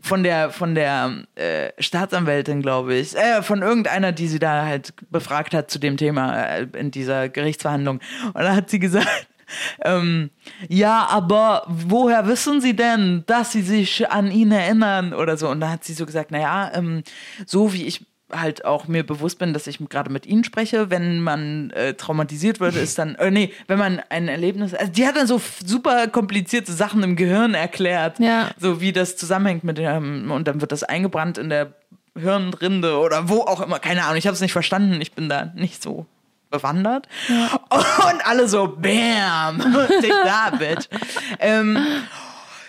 von 0.00 0.22
der, 0.22 0.50
von 0.50 0.74
der 0.76 1.24
äh, 1.34 1.70
Staatsanwältin, 1.78 2.62
glaube 2.62 2.94
ich, 2.94 3.16
äh, 3.16 3.42
von 3.42 3.62
irgendeiner, 3.62 4.12
die 4.12 4.28
sie 4.28 4.38
da 4.38 4.64
halt 4.64 4.94
befragt 5.10 5.54
hat 5.54 5.70
zu 5.70 5.78
dem 5.80 5.96
Thema 5.96 6.36
äh, 6.40 6.66
in 6.78 6.90
dieser 6.92 7.28
Gerichtsverhandlung. 7.28 8.00
Und 8.26 8.34
da 8.40 8.54
hat 8.54 8.70
sie 8.70 8.78
gesagt, 8.78 9.08
ähm, 9.82 10.30
ja, 10.68 11.06
aber 11.10 11.62
woher 11.68 12.26
wissen 12.26 12.60
Sie 12.60 12.76
denn, 12.76 13.24
dass 13.26 13.52
Sie 13.52 13.62
sich 13.62 14.08
an 14.10 14.30
ihn 14.30 14.52
erinnern 14.52 15.14
oder 15.14 15.36
so? 15.38 15.48
Und 15.48 15.60
da 15.60 15.70
hat 15.70 15.84
sie 15.84 15.94
so 15.94 16.04
gesagt, 16.06 16.30
naja, 16.30 16.70
ähm, 16.74 17.02
so 17.46 17.72
wie 17.72 17.86
ich 17.86 18.04
halt 18.30 18.64
auch 18.64 18.88
mir 18.88 19.06
bewusst 19.06 19.38
bin, 19.38 19.52
dass 19.54 19.66
ich 19.66 19.78
gerade 19.88 20.10
mit 20.10 20.26
ihnen 20.26 20.44
spreche, 20.44 20.90
wenn 20.90 21.20
man 21.20 21.70
äh, 21.70 21.94
traumatisiert 21.94 22.60
wird, 22.60 22.76
ist 22.76 22.98
dann, 22.98 23.14
äh, 23.14 23.30
nee, 23.30 23.52
wenn 23.68 23.78
man 23.78 24.02
ein 24.10 24.28
Erlebnis, 24.28 24.74
also 24.74 24.92
die 24.92 25.06
hat 25.06 25.16
dann 25.16 25.26
so 25.26 25.40
super 25.64 26.08
komplizierte 26.08 26.72
Sachen 26.72 27.02
im 27.02 27.16
Gehirn 27.16 27.54
erklärt, 27.54 28.18
Ja. 28.20 28.48
so 28.58 28.80
wie 28.82 28.92
das 28.92 29.16
zusammenhängt 29.16 29.64
mit 29.64 29.78
dem, 29.78 30.30
und 30.30 30.46
dann 30.46 30.60
wird 30.60 30.72
das 30.72 30.82
eingebrannt 30.82 31.38
in 31.38 31.48
der 31.48 31.72
Hirnrinde 32.18 32.98
oder 32.98 33.28
wo 33.28 33.40
auch 33.42 33.60
immer, 33.60 33.78
keine 33.78 34.02
Ahnung, 34.04 34.16
ich 34.16 34.26
habe 34.26 34.34
es 34.34 34.40
nicht 34.40 34.52
verstanden, 34.52 35.00
ich 35.00 35.12
bin 35.12 35.28
da 35.28 35.52
nicht 35.54 35.82
so 35.82 36.04
bewandert. 36.50 37.06
Und 37.28 38.26
alle 38.26 38.48
so, 38.48 38.66
bam, 38.68 39.58
take 40.00 40.08
that, 40.24 40.58
bitch. 40.58 40.88
ähm, 41.40 41.76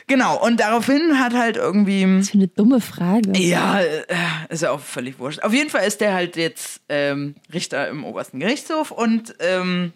genau, 0.10 0.46
und 0.46 0.60
daraufhin 0.60 1.18
hat 1.20 1.34
halt 1.34 1.56
irgendwie... 1.56 2.06
Was 2.20 2.32
für 2.32 2.38
eine 2.38 2.50
dumme 2.50 2.82
Frage. 2.82 3.38
Ja, 3.38 3.80
äh, 3.80 4.04
ist 4.50 4.64
ja 4.64 4.72
auch 4.72 4.82
völlig 4.82 5.18
wurscht. 5.20 5.42
Auf 5.42 5.54
jeden 5.54 5.70
Fall 5.70 5.88
ist 5.88 6.02
der 6.02 6.14
halt 6.14 6.36
jetzt 6.36 6.82
ähm, 6.90 7.36
Richter 7.54 7.88
im 7.88 8.04
obersten 8.04 8.42
Gerichtshof 8.42 8.92
und 8.92 9.36
ähm, 9.40 9.94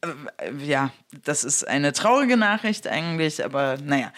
äh, 0.00 0.64
ja, 0.64 0.90
das 1.24 1.44
ist 1.44 1.68
eine 1.68 1.92
traurige 1.92 2.38
Nachricht 2.38 2.88
eigentlich, 2.88 3.44
aber 3.44 3.76
naja. 3.84 4.10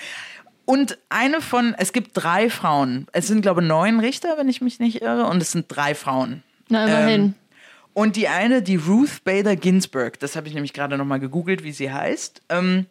Und 0.65 0.99
eine 1.09 1.41
von, 1.41 1.75
es 1.79 1.93
gibt 1.93 2.11
drei 2.15 2.51
Frauen. 2.51 3.07
Es 3.13 3.29
sind, 3.29 3.43
glaube 3.43 3.63
ich, 3.63 3.69
neun 3.69 4.01
Richter, 4.01 4.37
wenn 4.37 4.49
ich 4.49 4.61
mich 4.61 4.81
nicht 4.81 5.01
irre, 5.01 5.27
und 5.27 5.41
es 5.41 5.53
sind 5.53 5.67
drei 5.69 5.95
Frauen. 5.95 6.43
Na, 6.69 6.87
immerhin. 6.87 7.21
Ähm, 7.21 7.35
und 7.95 8.17
die 8.17 8.29
eine, 8.29 8.63
die 8.63 8.77
Ruth 8.77 9.25
Bader 9.25 9.57
Ginsburg, 9.57 10.19
das 10.19 10.37
habe 10.37 10.49
ich 10.49 10.55
nämlich 10.55 10.75
gerade 10.75 10.99
nochmal 10.99 11.21
gegoogelt, 11.21 11.65
wie 11.65 11.73
sie 11.73 11.91
heißt. 11.91 12.43
Ähm, 12.51 12.87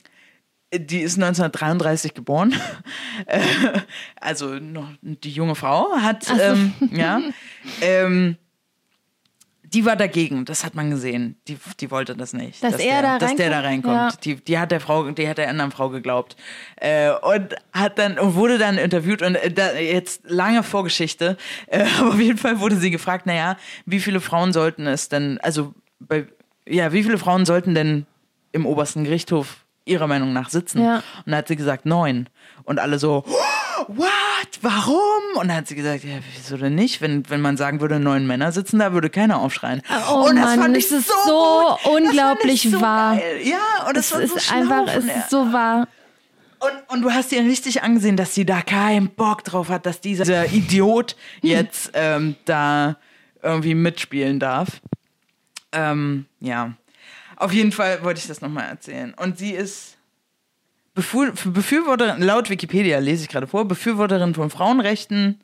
die 0.79 1.01
ist 1.01 1.15
1933 1.15 2.13
geboren. 2.13 2.53
Also 4.19 4.55
noch 4.55 4.89
die 5.01 5.31
junge 5.31 5.55
Frau 5.55 5.95
hat, 5.97 6.27
ähm, 6.39 6.73
ja. 6.91 7.21
Ähm, 7.81 8.37
die 9.75 9.85
war 9.85 9.95
dagegen, 9.97 10.45
das 10.45 10.63
hat 10.63 10.73
man 10.73 10.89
gesehen. 10.89 11.35
Die, 11.47 11.57
die 11.79 11.91
wollte 11.91 12.15
das 12.15 12.33
nicht. 12.33 12.63
Dass 12.63 12.73
er 12.73 13.01
der, 13.01 13.01
da 13.01 13.19
dass 13.19 13.35
der 13.35 13.49
da 13.49 13.59
reinkommt? 13.59 13.97
reinkommt. 13.97 14.25
Die, 14.25 14.35
die 14.35 14.57
hat 14.57 14.71
der 14.71 14.79
Frau, 14.79 15.09
die 15.11 15.27
hat 15.27 15.37
der 15.37 15.49
anderen 15.49 15.71
Frau 15.71 15.89
geglaubt. 15.89 16.37
Äh, 16.77 17.11
und 17.11 17.55
hat 17.73 17.99
dann 17.99 18.17
und 18.17 18.35
wurde 18.35 18.57
dann 18.57 18.77
interviewt 18.77 19.21
und 19.21 19.35
äh, 19.35 19.51
da, 19.51 19.73
jetzt 19.73 20.21
lange 20.25 20.63
Vorgeschichte. 20.63 21.37
Äh, 21.67 21.85
aber 21.99 22.09
auf 22.09 22.19
jeden 22.19 22.37
Fall 22.37 22.59
wurde 22.59 22.75
sie 22.75 22.91
gefragt, 22.91 23.25
naja, 23.25 23.57
wie 23.85 23.99
viele 23.99 24.21
Frauen 24.21 24.53
sollten 24.53 24.87
es 24.87 25.09
denn, 25.09 25.39
also 25.41 25.73
bei, 25.99 26.27
ja, 26.67 26.91
wie 26.93 27.03
viele 27.03 27.17
Frauen 27.17 27.45
sollten 27.45 27.73
denn 27.73 28.05
im 28.51 28.65
obersten 28.65 29.03
Gerichtshof 29.03 29.64
ihrer 29.85 30.07
Meinung 30.07 30.33
nach 30.33 30.49
sitzen? 30.49 30.83
Ja. 30.83 31.03
Und 31.25 31.31
da 31.31 31.37
hat 31.37 31.47
sie 31.47 31.55
gesagt, 31.55 31.85
neun. 31.85 32.27
Und 32.63 32.79
alle 32.79 32.99
so, 32.99 33.23
what? 33.87 34.09
Warum? 34.61 34.95
Und 35.35 35.47
dann 35.47 35.57
hat 35.57 35.67
sie 35.67 35.75
gesagt, 35.75 36.03
ja, 36.03 36.17
wieso 36.35 36.57
denn 36.57 36.75
nicht? 36.75 37.01
Wenn, 37.01 37.29
wenn 37.29 37.41
man 37.41 37.57
sagen 37.57 37.81
würde, 37.81 37.99
neun 37.99 38.25
Männer 38.25 38.51
sitzen 38.51 38.79
da, 38.79 38.93
würde 38.93 39.09
keiner 39.09 39.39
aufschreien. 39.39 39.81
Oh 40.11 40.27
und 40.29 40.35
Mann, 40.35 40.73
ich 40.75 40.85
es 40.85 40.91
ist 40.91 41.07
so 41.25 41.77
gut. 41.83 41.93
unglaublich 41.93 42.63
das 42.63 42.71
fand 42.71 42.73
ich 42.73 42.79
so 42.79 42.81
wahr. 42.81 43.15
Geil. 43.17 43.41
Ja, 43.43 43.87
und 43.87 43.97
es 43.97 44.09
so 44.09 44.17
ist 44.17 44.41
schlau 44.43 44.57
einfach, 44.57 44.87
es 44.95 45.05
ist 45.05 45.29
so 45.29 45.53
wahr. 45.53 45.87
Und, 46.59 46.95
und 46.95 47.01
du 47.03 47.11
hast 47.11 47.31
ihr 47.31 47.43
richtig 47.43 47.83
angesehen, 47.83 48.17
dass 48.17 48.33
sie 48.33 48.45
da 48.45 48.61
keinen 48.61 49.09
Bock 49.09 49.43
drauf 49.43 49.69
hat, 49.69 49.85
dass 49.85 50.01
dieser, 50.01 50.23
dieser 50.23 50.51
Idiot 50.51 51.15
jetzt 51.41 51.91
ähm, 51.93 52.35
da 52.45 52.97
irgendwie 53.43 53.75
mitspielen 53.75 54.39
darf. 54.39 54.81
Ähm, 55.71 56.25
ja. 56.39 56.73
Auf 57.37 57.53
jeden 57.53 57.71
Fall 57.71 58.03
wollte 58.03 58.19
ich 58.19 58.27
das 58.27 58.41
nochmal 58.41 58.67
erzählen. 58.69 59.13
Und 59.13 59.37
sie 59.37 59.51
ist 59.51 59.97
Befür 60.95 61.33
Befürworterin, 61.45 62.21
laut 62.21 62.49
Wikipedia 62.49 62.99
lese 62.99 63.23
ich 63.23 63.29
gerade 63.29 63.47
vor, 63.47 63.67
Befürworterin 63.67 64.33
von 64.33 64.49
Frauenrechten 64.49 65.41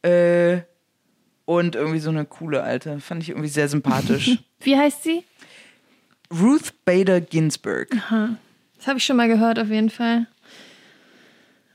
äh, 0.00 0.60
und 1.44 1.76
irgendwie 1.76 1.98
so 1.98 2.08
eine 2.08 2.24
coole 2.24 2.62
Alte. 2.62 2.98
Fand 3.00 3.22
ich 3.22 3.28
irgendwie 3.28 3.48
sehr 3.50 3.68
sympathisch. 3.68 4.38
Wie 4.60 4.76
heißt 4.76 5.02
sie? 5.02 5.22
Ruth 6.30 6.72
Bader 6.86 7.20
Ginsburg. 7.20 7.90
Das 8.78 8.86
habe 8.86 8.98
ich 8.98 9.04
schon 9.04 9.18
mal 9.18 9.28
gehört, 9.28 9.58
auf 9.58 9.68
jeden 9.68 9.90
Fall. 9.90 10.26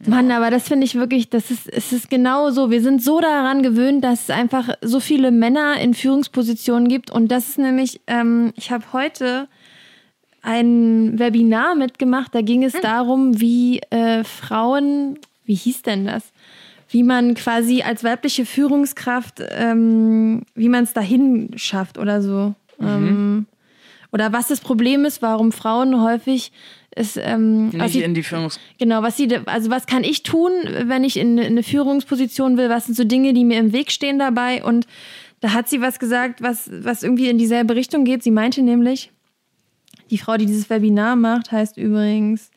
Mann, 0.05 0.31
aber 0.31 0.49
das 0.49 0.67
finde 0.67 0.85
ich 0.85 0.95
wirklich, 0.95 1.29
das 1.29 1.51
ist, 1.51 1.67
es 1.67 1.91
ist 1.91 2.09
genau 2.09 2.51
so. 2.51 2.71
Wir 2.71 2.81
sind 2.81 3.03
so 3.03 3.19
daran 3.19 3.63
gewöhnt, 3.63 4.03
dass 4.03 4.23
es 4.23 4.29
einfach 4.29 4.69
so 4.81 5.01
viele 5.01 5.29
Männer 5.29 5.79
in 5.79 5.93
Führungspositionen 5.93 6.87
gibt. 6.87 7.11
Und 7.11 7.29
das 7.29 7.49
ist 7.49 7.57
nämlich, 7.57 7.99
ähm, 8.07 8.53
ich 8.55 8.71
habe 8.71 8.85
heute 8.93 9.49
ein 10.41 11.19
Webinar 11.19 11.75
mitgemacht, 11.75 12.33
da 12.33 12.41
ging 12.41 12.63
es 12.63 12.73
darum, 12.81 13.41
wie 13.41 13.79
äh, 13.89 14.23
Frauen, 14.23 15.19
wie 15.43 15.55
hieß 15.55 15.81
denn 15.81 16.05
das? 16.05 16.31
Wie 16.87 17.03
man 17.03 17.35
quasi 17.35 17.81
als 17.81 18.03
weibliche 18.03 18.45
Führungskraft, 18.45 19.43
ähm, 19.49 20.43
wie 20.55 20.69
man 20.69 20.85
es 20.85 20.93
dahin 20.93 21.51
schafft 21.57 21.97
oder 21.97 22.21
so. 22.21 22.55
Ähm, 22.81 23.47
oder 24.11 24.33
was 24.33 24.47
das 24.47 24.61
Problem 24.61 25.05
ist, 25.05 25.21
warum 25.21 25.51
Frauen 25.51 26.01
häufig 26.01 26.51
es, 26.91 27.17
ähm, 27.17 27.69
was 27.73 27.81
Nicht 27.81 27.93
sie, 27.93 28.03
in 28.03 28.13
die 28.13 28.23
Führungs... 28.23 28.59
genau, 28.79 29.03
was 29.03 29.17
sie, 29.17 29.29
also 29.45 29.69
was 29.69 29.85
kann 29.85 30.03
ich 30.03 30.23
tun, 30.23 30.51
wenn 30.83 31.03
ich 31.03 31.17
in 31.17 31.39
eine 31.39 31.63
Führungsposition 31.63 32.57
will? 32.57 32.69
Was 32.69 32.85
sind 32.85 32.95
so 32.95 33.03
Dinge, 33.03 33.33
die 33.33 33.45
mir 33.45 33.59
im 33.59 33.73
Weg 33.73 33.91
stehen 33.91 34.19
dabei? 34.19 34.63
Und 34.63 34.87
da 35.39 35.53
hat 35.53 35.69
sie 35.69 35.81
was 35.81 35.99
gesagt, 35.99 36.41
was, 36.41 36.69
was 36.71 37.03
irgendwie 37.03 37.29
in 37.29 37.37
dieselbe 37.37 37.75
Richtung 37.75 38.05
geht. 38.05 38.23
Sie 38.23 38.31
meinte 38.31 38.61
nämlich, 38.61 39.11
die 40.09 40.17
Frau, 40.17 40.37
die 40.37 40.45
dieses 40.45 40.69
Webinar 40.69 41.15
macht, 41.15 41.51
heißt 41.51 41.77
übrigens 41.77 42.49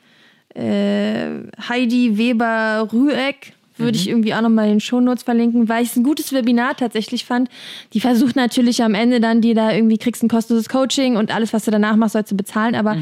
äh, 0.55 1.29
Heidi 1.69 2.17
Weber-Rüeck. 2.17 3.53
Würde 3.77 3.97
ich 3.97 4.09
irgendwie 4.09 4.35
auch 4.35 4.43
nochmal 4.43 4.67
in 4.67 4.73
den 4.73 4.81
Shownotes 4.81 5.23
verlinken, 5.23 5.69
weil 5.69 5.83
ich 5.83 5.91
es 5.91 5.97
ein 5.97 6.03
gutes 6.03 6.33
Webinar 6.33 6.77
tatsächlich 6.77 7.25
fand. 7.25 7.49
Die 7.95 8.01
versucht 8.01 8.37
natürlich 8.37 8.83
am 8.83 8.95
Ende 8.95 9.21
dann, 9.21 9.41
dir 9.41 9.55
da 9.55 9.73
irgendwie 9.73 9.99
kriegst 9.99 10.23
ein 10.23 10.29
kostenloses 10.29 10.69
Coaching 10.69 11.17
und 11.17 11.35
alles, 11.35 11.53
was 11.53 11.65
du 11.65 11.71
danach 11.71 11.97
machst, 11.97 12.13
sollst 12.13 12.31
du 12.31 12.37
bezahlen. 12.37 12.75
Aber 12.75 12.97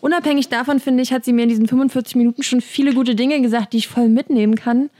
unabhängig 0.00 0.48
davon, 0.48 0.78
finde 0.78 1.02
ich, 1.02 1.12
hat 1.12 1.24
sie 1.24 1.32
mir 1.32 1.42
in 1.42 1.48
diesen 1.48 1.68
45 1.68 2.16
Minuten 2.16 2.42
schon 2.42 2.60
viele 2.60 2.92
gute 2.94 3.14
Dinge 3.14 3.40
gesagt, 3.40 3.72
die 3.72 3.78
ich 3.78 3.88
voll 3.88 4.08
mitnehmen 4.08 4.56
kann. 4.56 4.90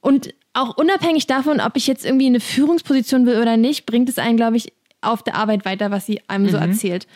Und 0.00 0.34
auch 0.52 0.76
unabhängig 0.76 1.26
davon, 1.26 1.60
ob 1.60 1.76
ich 1.76 1.86
jetzt 1.86 2.04
irgendwie 2.04 2.26
eine 2.26 2.40
Führungsposition 2.40 3.26
will 3.26 3.40
oder 3.40 3.56
nicht, 3.56 3.86
bringt 3.86 4.08
es 4.08 4.18
einen, 4.18 4.36
glaube 4.36 4.56
ich, 4.56 4.72
auf 5.00 5.22
der 5.22 5.34
Arbeit 5.34 5.64
weiter, 5.64 5.90
was 5.90 6.06
sie 6.06 6.20
einem 6.28 6.48
so 6.48 6.56
erzählt. 6.56 7.06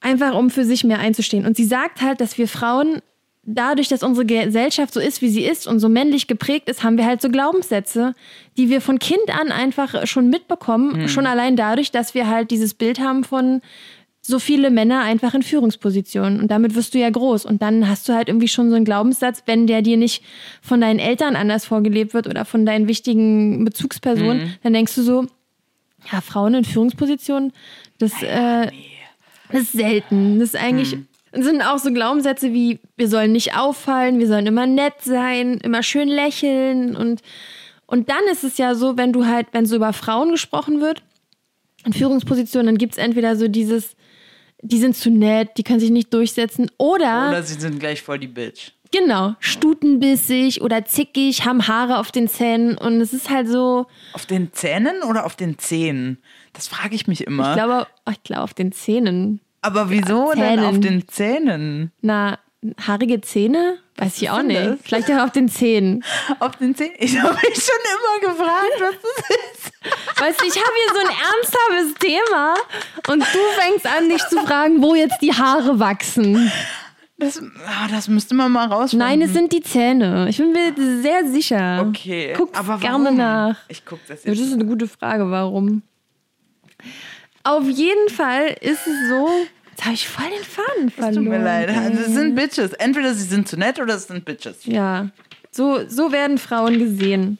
Einfach 0.00 0.34
um 0.34 0.50
für 0.50 0.64
sich 0.64 0.84
mehr 0.84 0.98
einzustehen. 0.98 1.46
Und 1.46 1.56
sie 1.56 1.64
sagt 1.64 2.00
halt, 2.00 2.20
dass 2.20 2.38
wir 2.38 2.48
Frauen 2.48 3.02
dadurch, 3.46 3.88
dass 3.88 4.02
unsere 4.02 4.26
Gesellschaft 4.26 4.92
so 4.92 5.00
ist, 5.00 5.22
wie 5.22 5.28
sie 5.28 5.44
ist 5.44 5.66
und 5.66 5.78
so 5.78 5.88
männlich 5.88 6.26
geprägt 6.26 6.68
ist, 6.68 6.82
haben 6.82 6.98
wir 6.98 7.06
halt 7.06 7.22
so 7.22 7.30
Glaubenssätze, 7.30 8.14
die 8.56 8.68
wir 8.68 8.80
von 8.80 8.98
Kind 8.98 9.30
an 9.40 9.52
einfach 9.52 10.06
schon 10.06 10.28
mitbekommen. 10.28 11.08
Schon 11.08 11.26
allein 11.26 11.56
dadurch, 11.56 11.92
dass 11.92 12.14
wir 12.14 12.28
halt 12.28 12.50
dieses 12.50 12.74
Bild 12.74 12.98
haben 12.98 13.24
von 13.24 13.62
so 14.20 14.40
viele 14.40 14.70
Männer 14.70 15.02
einfach 15.02 15.34
in 15.34 15.42
Führungspositionen. 15.42 16.40
Und 16.40 16.50
damit 16.50 16.74
wirst 16.74 16.94
du 16.94 16.98
ja 16.98 17.08
groß. 17.08 17.44
Und 17.44 17.62
dann 17.62 17.88
hast 17.88 18.08
du 18.08 18.12
halt 18.12 18.28
irgendwie 18.28 18.48
schon 18.48 18.70
so 18.70 18.74
einen 18.74 18.84
Glaubenssatz, 18.84 19.44
wenn 19.46 19.68
der 19.68 19.82
dir 19.82 19.96
nicht 19.96 20.24
von 20.60 20.80
deinen 20.80 20.98
Eltern 20.98 21.36
anders 21.36 21.64
vorgelebt 21.64 22.12
wird 22.12 22.26
oder 22.26 22.44
von 22.44 22.66
deinen 22.66 22.88
wichtigen 22.88 23.64
Bezugspersonen, 23.64 24.56
dann 24.64 24.72
denkst 24.72 24.96
du 24.96 25.02
so, 25.02 25.26
ja, 26.12 26.20
Frauen 26.20 26.54
in 26.54 26.64
Führungspositionen, 26.64 27.52
das, 27.98 28.20
äh, 28.22 28.70
das 29.52 29.62
ist 29.62 29.72
selten. 29.72 30.40
Das 30.40 30.50
ist 30.50 30.56
eigentlich, 30.56 30.98
sind 31.32 31.62
auch 31.62 31.78
so 31.78 31.92
Glaubenssätze 31.92 32.52
wie, 32.52 32.80
wir 32.96 33.08
sollen 33.08 33.32
nicht 33.32 33.56
auffallen, 33.56 34.18
wir 34.18 34.26
sollen 34.26 34.46
immer 34.46 34.66
nett 34.66 34.94
sein, 35.02 35.58
immer 35.62 35.82
schön 35.82 36.08
lächeln 36.08 36.96
und, 36.96 37.20
und 37.86 38.08
dann 38.08 38.24
ist 38.32 38.44
es 38.44 38.58
ja 38.58 38.74
so, 38.74 38.96
wenn 38.96 39.12
du 39.12 39.26
halt, 39.26 39.48
wenn 39.52 39.66
so 39.66 39.76
über 39.76 39.92
Frauen 39.92 40.30
gesprochen 40.30 40.80
wird, 40.80 41.02
in 41.84 41.92
Führungspositionen, 41.92 42.66
dann 42.66 42.78
gibt's 42.78 42.96
entweder 42.96 43.36
so 43.36 43.48
dieses, 43.48 43.96
die 44.62 44.78
sind 44.78 44.96
zu 44.96 45.10
nett, 45.10 45.50
die 45.56 45.62
können 45.62 45.80
sich 45.80 45.90
nicht 45.90 46.12
durchsetzen 46.12 46.70
oder, 46.78 47.28
Oder 47.28 47.42
sie 47.42 47.60
sind 47.60 47.78
gleich 47.78 48.02
voll 48.02 48.18
die 48.18 48.26
Bitch. 48.28 48.72
genau, 48.90 49.34
stutenbissig 49.40 50.62
oder 50.62 50.84
zickig, 50.84 51.44
haben 51.44 51.68
Haare 51.68 51.98
auf 51.98 52.10
den 52.12 52.28
Zähnen 52.28 52.76
und 52.78 53.00
es 53.00 53.12
ist 53.12 53.30
halt 53.30 53.48
so, 53.48 53.86
Auf 54.14 54.26
den 54.26 54.52
Zähnen 54.52 55.02
oder 55.02 55.26
auf 55.26 55.36
den 55.36 55.58
Zähnen? 55.58 56.18
Das 56.54 56.66
frage 56.68 56.94
ich 56.94 57.06
mich 57.06 57.26
immer. 57.26 57.50
ich 57.50 57.54
glaube, 57.56 57.86
ich 58.10 58.22
glaube 58.22 58.42
auf 58.42 58.54
den 58.54 58.72
Zähnen. 58.72 59.40
Aber 59.66 59.90
wieso 59.90 60.32
denn 60.32 60.40
Zähnen. 60.42 60.64
auf 60.64 60.80
den 60.80 61.08
Zähnen? 61.08 61.92
Na, 62.00 62.38
haarige 62.86 63.20
Zähne? 63.20 63.78
Weiß 63.96 64.22
ich 64.22 64.30
auch 64.30 64.36
denn 64.38 64.46
nicht. 64.46 64.60
das? 64.60 64.78
Vielleicht 64.84 65.10
auch 65.10 65.24
auf 65.24 65.32
den 65.32 65.48
Zähnen. 65.48 66.04
Auf 66.38 66.54
den 66.56 66.76
Zähnen? 66.76 66.94
Ich 66.98 67.20
habe 67.20 67.34
mich 67.34 67.64
schon 67.64 67.82
immer 67.94 68.32
gefragt, 68.32 68.74
was 68.78 68.94
das 69.02 69.30
ist. 69.30 70.20
Weißt 70.20 70.40
du, 70.40 70.46
ich 70.46 70.54
habe 70.54 70.72
hier 70.84 70.94
so 70.94 71.00
ein 71.00 71.14
ernsthaftes 71.34 71.94
Thema 71.98 72.54
und 73.08 73.20
du 73.20 73.38
fängst 73.60 73.86
an, 73.86 74.08
dich 74.08 74.22
zu 74.28 74.38
fragen, 74.46 74.82
wo 74.82 74.94
jetzt 74.94 75.20
die 75.20 75.32
Haare 75.32 75.80
wachsen. 75.80 76.52
Das, 77.18 77.42
ah, 77.66 77.88
das 77.90 78.06
müsste 78.06 78.34
man 78.36 78.52
mal 78.52 78.66
rausfinden. 78.68 79.08
Nein, 79.08 79.22
es 79.22 79.32
sind 79.32 79.52
die 79.52 79.62
Zähne. 79.62 80.28
Ich 80.28 80.36
bin 80.36 80.52
mir 80.52 80.74
sehr 81.02 81.26
sicher. 81.26 81.84
Okay. 81.88 82.34
Guck 82.36 82.56
aber 82.56 82.78
gerne 82.78 83.10
nach. 83.10 83.56
Ich 83.68 83.84
guck 83.84 83.98
das 84.06 84.22
jetzt. 84.22 84.38
Das 84.38 84.46
ist 84.46 84.52
eine 84.52 84.66
gute 84.66 84.86
Frage, 84.86 85.28
warum. 85.30 85.82
Auf 87.46 87.64
jeden 87.68 88.08
Fall 88.08 88.56
ist 88.60 88.86
es 88.86 89.08
so. 89.08 89.28
Jetzt 89.70 89.84
habe 89.84 89.94
ich 89.94 90.08
voll 90.08 90.24
den 90.30 90.42
Faden 90.44 90.90
verloren. 90.90 91.14
Tut 91.14 91.24
mir 91.24 91.38
leid. 91.42 91.68
Also, 91.68 92.00
es 92.02 92.14
sind 92.14 92.34
Bitches. 92.34 92.72
Entweder 92.72 93.12
sie 93.14 93.24
sind 93.24 93.46
zu 93.46 93.56
nett 93.56 93.78
oder 93.78 93.94
es 93.94 94.06
sind 94.08 94.24
Bitches. 94.24 94.64
Ja, 94.64 95.08
so, 95.50 95.80
so 95.88 96.12
werden 96.12 96.38
Frauen 96.38 96.78
gesehen. 96.78 97.38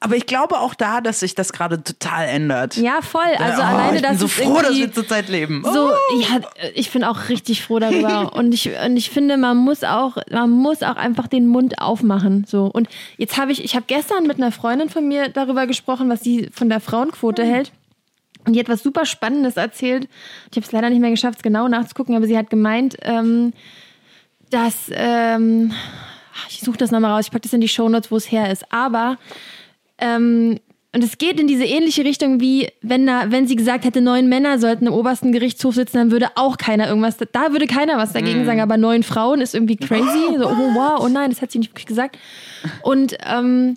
Aber 0.00 0.16
ich 0.16 0.26
glaube 0.26 0.58
auch 0.58 0.74
da, 0.74 1.00
dass 1.00 1.20
sich 1.20 1.34
das 1.34 1.52
gerade 1.52 1.82
total 1.82 2.26
ändert. 2.28 2.76
Ja, 2.76 3.00
voll. 3.00 3.22
Also 3.38 3.62
oh, 3.62 3.64
alleine, 3.64 3.96
ich 3.96 4.02
dass 4.02 4.10
bin 4.12 4.18
so 4.18 4.26
es 4.26 4.32
froh, 4.32 4.60
dass 4.62 4.76
wir 4.76 4.92
zurzeit 4.92 5.28
leben. 5.28 5.62
so, 5.64 5.90
Oh. 5.92 6.20
ja, 6.20 6.40
ich 6.74 6.90
bin 6.90 7.04
auch 7.04 7.28
richtig 7.28 7.62
froh 7.62 7.78
darüber. 7.78 8.32
und, 8.36 8.52
ich, 8.52 8.70
und 8.84 8.96
ich 8.96 9.10
finde, 9.10 9.36
man 9.36 9.56
muss 9.56 9.84
auch, 9.84 10.16
man 10.30 10.50
muss 10.50 10.82
auch 10.82 10.96
einfach 10.96 11.26
den 11.28 11.46
Mund 11.46 11.80
aufmachen. 11.80 12.44
So. 12.48 12.66
Und 12.66 12.88
jetzt 13.18 13.36
habe 13.38 13.52
ich, 13.52 13.64
ich 13.64 13.74
habe 13.76 13.84
gestern 13.86 14.26
mit 14.26 14.38
einer 14.38 14.52
Freundin 14.52 14.88
von 14.88 15.06
mir 15.06 15.28
darüber 15.28 15.66
gesprochen, 15.66 16.08
was 16.08 16.22
sie 16.22 16.48
von 16.52 16.68
der 16.68 16.80
Frauenquote 16.80 17.44
hält. 17.44 17.72
Und 18.48 18.54
die 18.54 18.60
hat 18.60 18.70
was 18.70 18.82
super 18.82 19.04
Spannendes 19.04 19.58
erzählt. 19.58 20.08
Ich 20.50 20.56
habe 20.56 20.64
es 20.64 20.72
leider 20.72 20.88
nicht 20.88 21.00
mehr 21.00 21.10
geschafft, 21.10 21.36
es 21.36 21.42
genau 21.42 21.68
nachzugucken, 21.68 22.16
aber 22.16 22.26
sie 22.26 22.38
hat 22.38 22.48
gemeint, 22.48 22.96
ähm, 23.02 23.52
dass, 24.48 24.90
ähm, 24.90 25.72
ich 26.48 26.60
suche 26.60 26.78
das 26.78 26.90
nochmal 26.90 27.10
raus, 27.10 27.26
ich 27.26 27.30
packe 27.30 27.42
das 27.42 27.52
in 27.52 27.60
die 27.60 27.68
Shownotes, 27.68 28.10
wo 28.10 28.16
es 28.16 28.32
her 28.32 28.50
ist. 28.50 28.64
Aber 28.72 29.18
ähm, 29.98 30.60
und 30.94 31.04
es 31.04 31.18
geht 31.18 31.38
in 31.38 31.46
diese 31.46 31.66
ähnliche 31.66 32.04
Richtung 32.04 32.40
wie, 32.40 32.70
wenn, 32.80 33.06
da, 33.06 33.30
wenn 33.30 33.46
sie 33.46 33.54
gesagt 33.54 33.84
hätte, 33.84 34.00
neun 34.00 34.30
Männer 34.30 34.58
sollten 34.58 34.86
im 34.86 34.94
obersten 34.94 35.30
Gerichtshof 35.32 35.74
sitzen, 35.74 35.98
dann 35.98 36.10
würde 36.10 36.28
auch 36.36 36.56
keiner 36.56 36.88
irgendwas, 36.88 37.18
da 37.18 37.52
würde 37.52 37.66
keiner 37.66 37.98
was 37.98 38.14
dagegen 38.14 38.46
sagen, 38.46 38.62
aber 38.62 38.78
neun 38.78 39.02
Frauen 39.02 39.42
ist 39.42 39.54
irgendwie 39.54 39.76
crazy. 39.76 40.38
So, 40.38 40.48
oh 40.48 40.74
wow, 40.74 41.00
oh 41.04 41.08
nein, 41.08 41.28
das 41.28 41.42
hat 41.42 41.52
sie 41.52 41.58
nicht 41.58 41.72
wirklich 41.72 41.84
gesagt. 41.84 42.16
Und 42.80 43.18
ähm, 43.26 43.76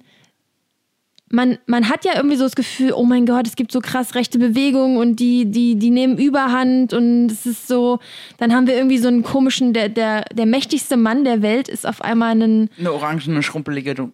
man, 1.32 1.58
man 1.66 1.90
hat 1.90 2.06
ja 2.06 2.14
irgendwie 2.16 2.36
so 2.36 2.44
das 2.44 2.56
Gefühl, 2.56 2.94
oh 2.94 3.04
mein 3.04 3.26
Gott, 3.26 3.48
es 3.48 3.56
gibt 3.56 3.72
so 3.72 3.80
krass 3.80 4.16
rechte 4.16 4.38
Bewegungen 4.40 4.98
und 4.98 5.20
die, 5.20 5.46
die, 5.46 5.76
die 5.76 5.90
nehmen 5.90 6.18
Überhand 6.18 6.94
und 6.94 7.28
es 7.28 7.46
ist 7.46 7.68
so, 7.68 8.00
dann 8.38 8.54
haben 8.54 8.68
wir 8.68 8.76
irgendwie 8.76 8.98
so 8.98 9.08
einen 9.08 9.24
komischen, 9.24 9.74
der, 9.74 9.90
der, 9.90 10.26
der 10.34 10.46
mächtigste 10.46 10.98
Mann 10.98 11.24
der 11.24 11.42
Welt 11.42 11.68
ist 11.68 11.88
auf 11.88 12.02
einmal 12.02 12.42
ein, 12.42 12.70
Eine 12.78 12.92
orangene, 12.92 13.44
schrumpelige, 13.44 14.12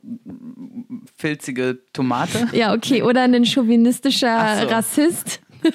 filzige 1.15 1.79
Tomate. 1.93 2.47
Ja, 2.53 2.73
okay, 2.73 3.01
oder 3.03 3.23
ein 3.23 3.45
chauvinistischer 3.45 4.59
so. 4.61 4.67
Rassist. 4.67 5.41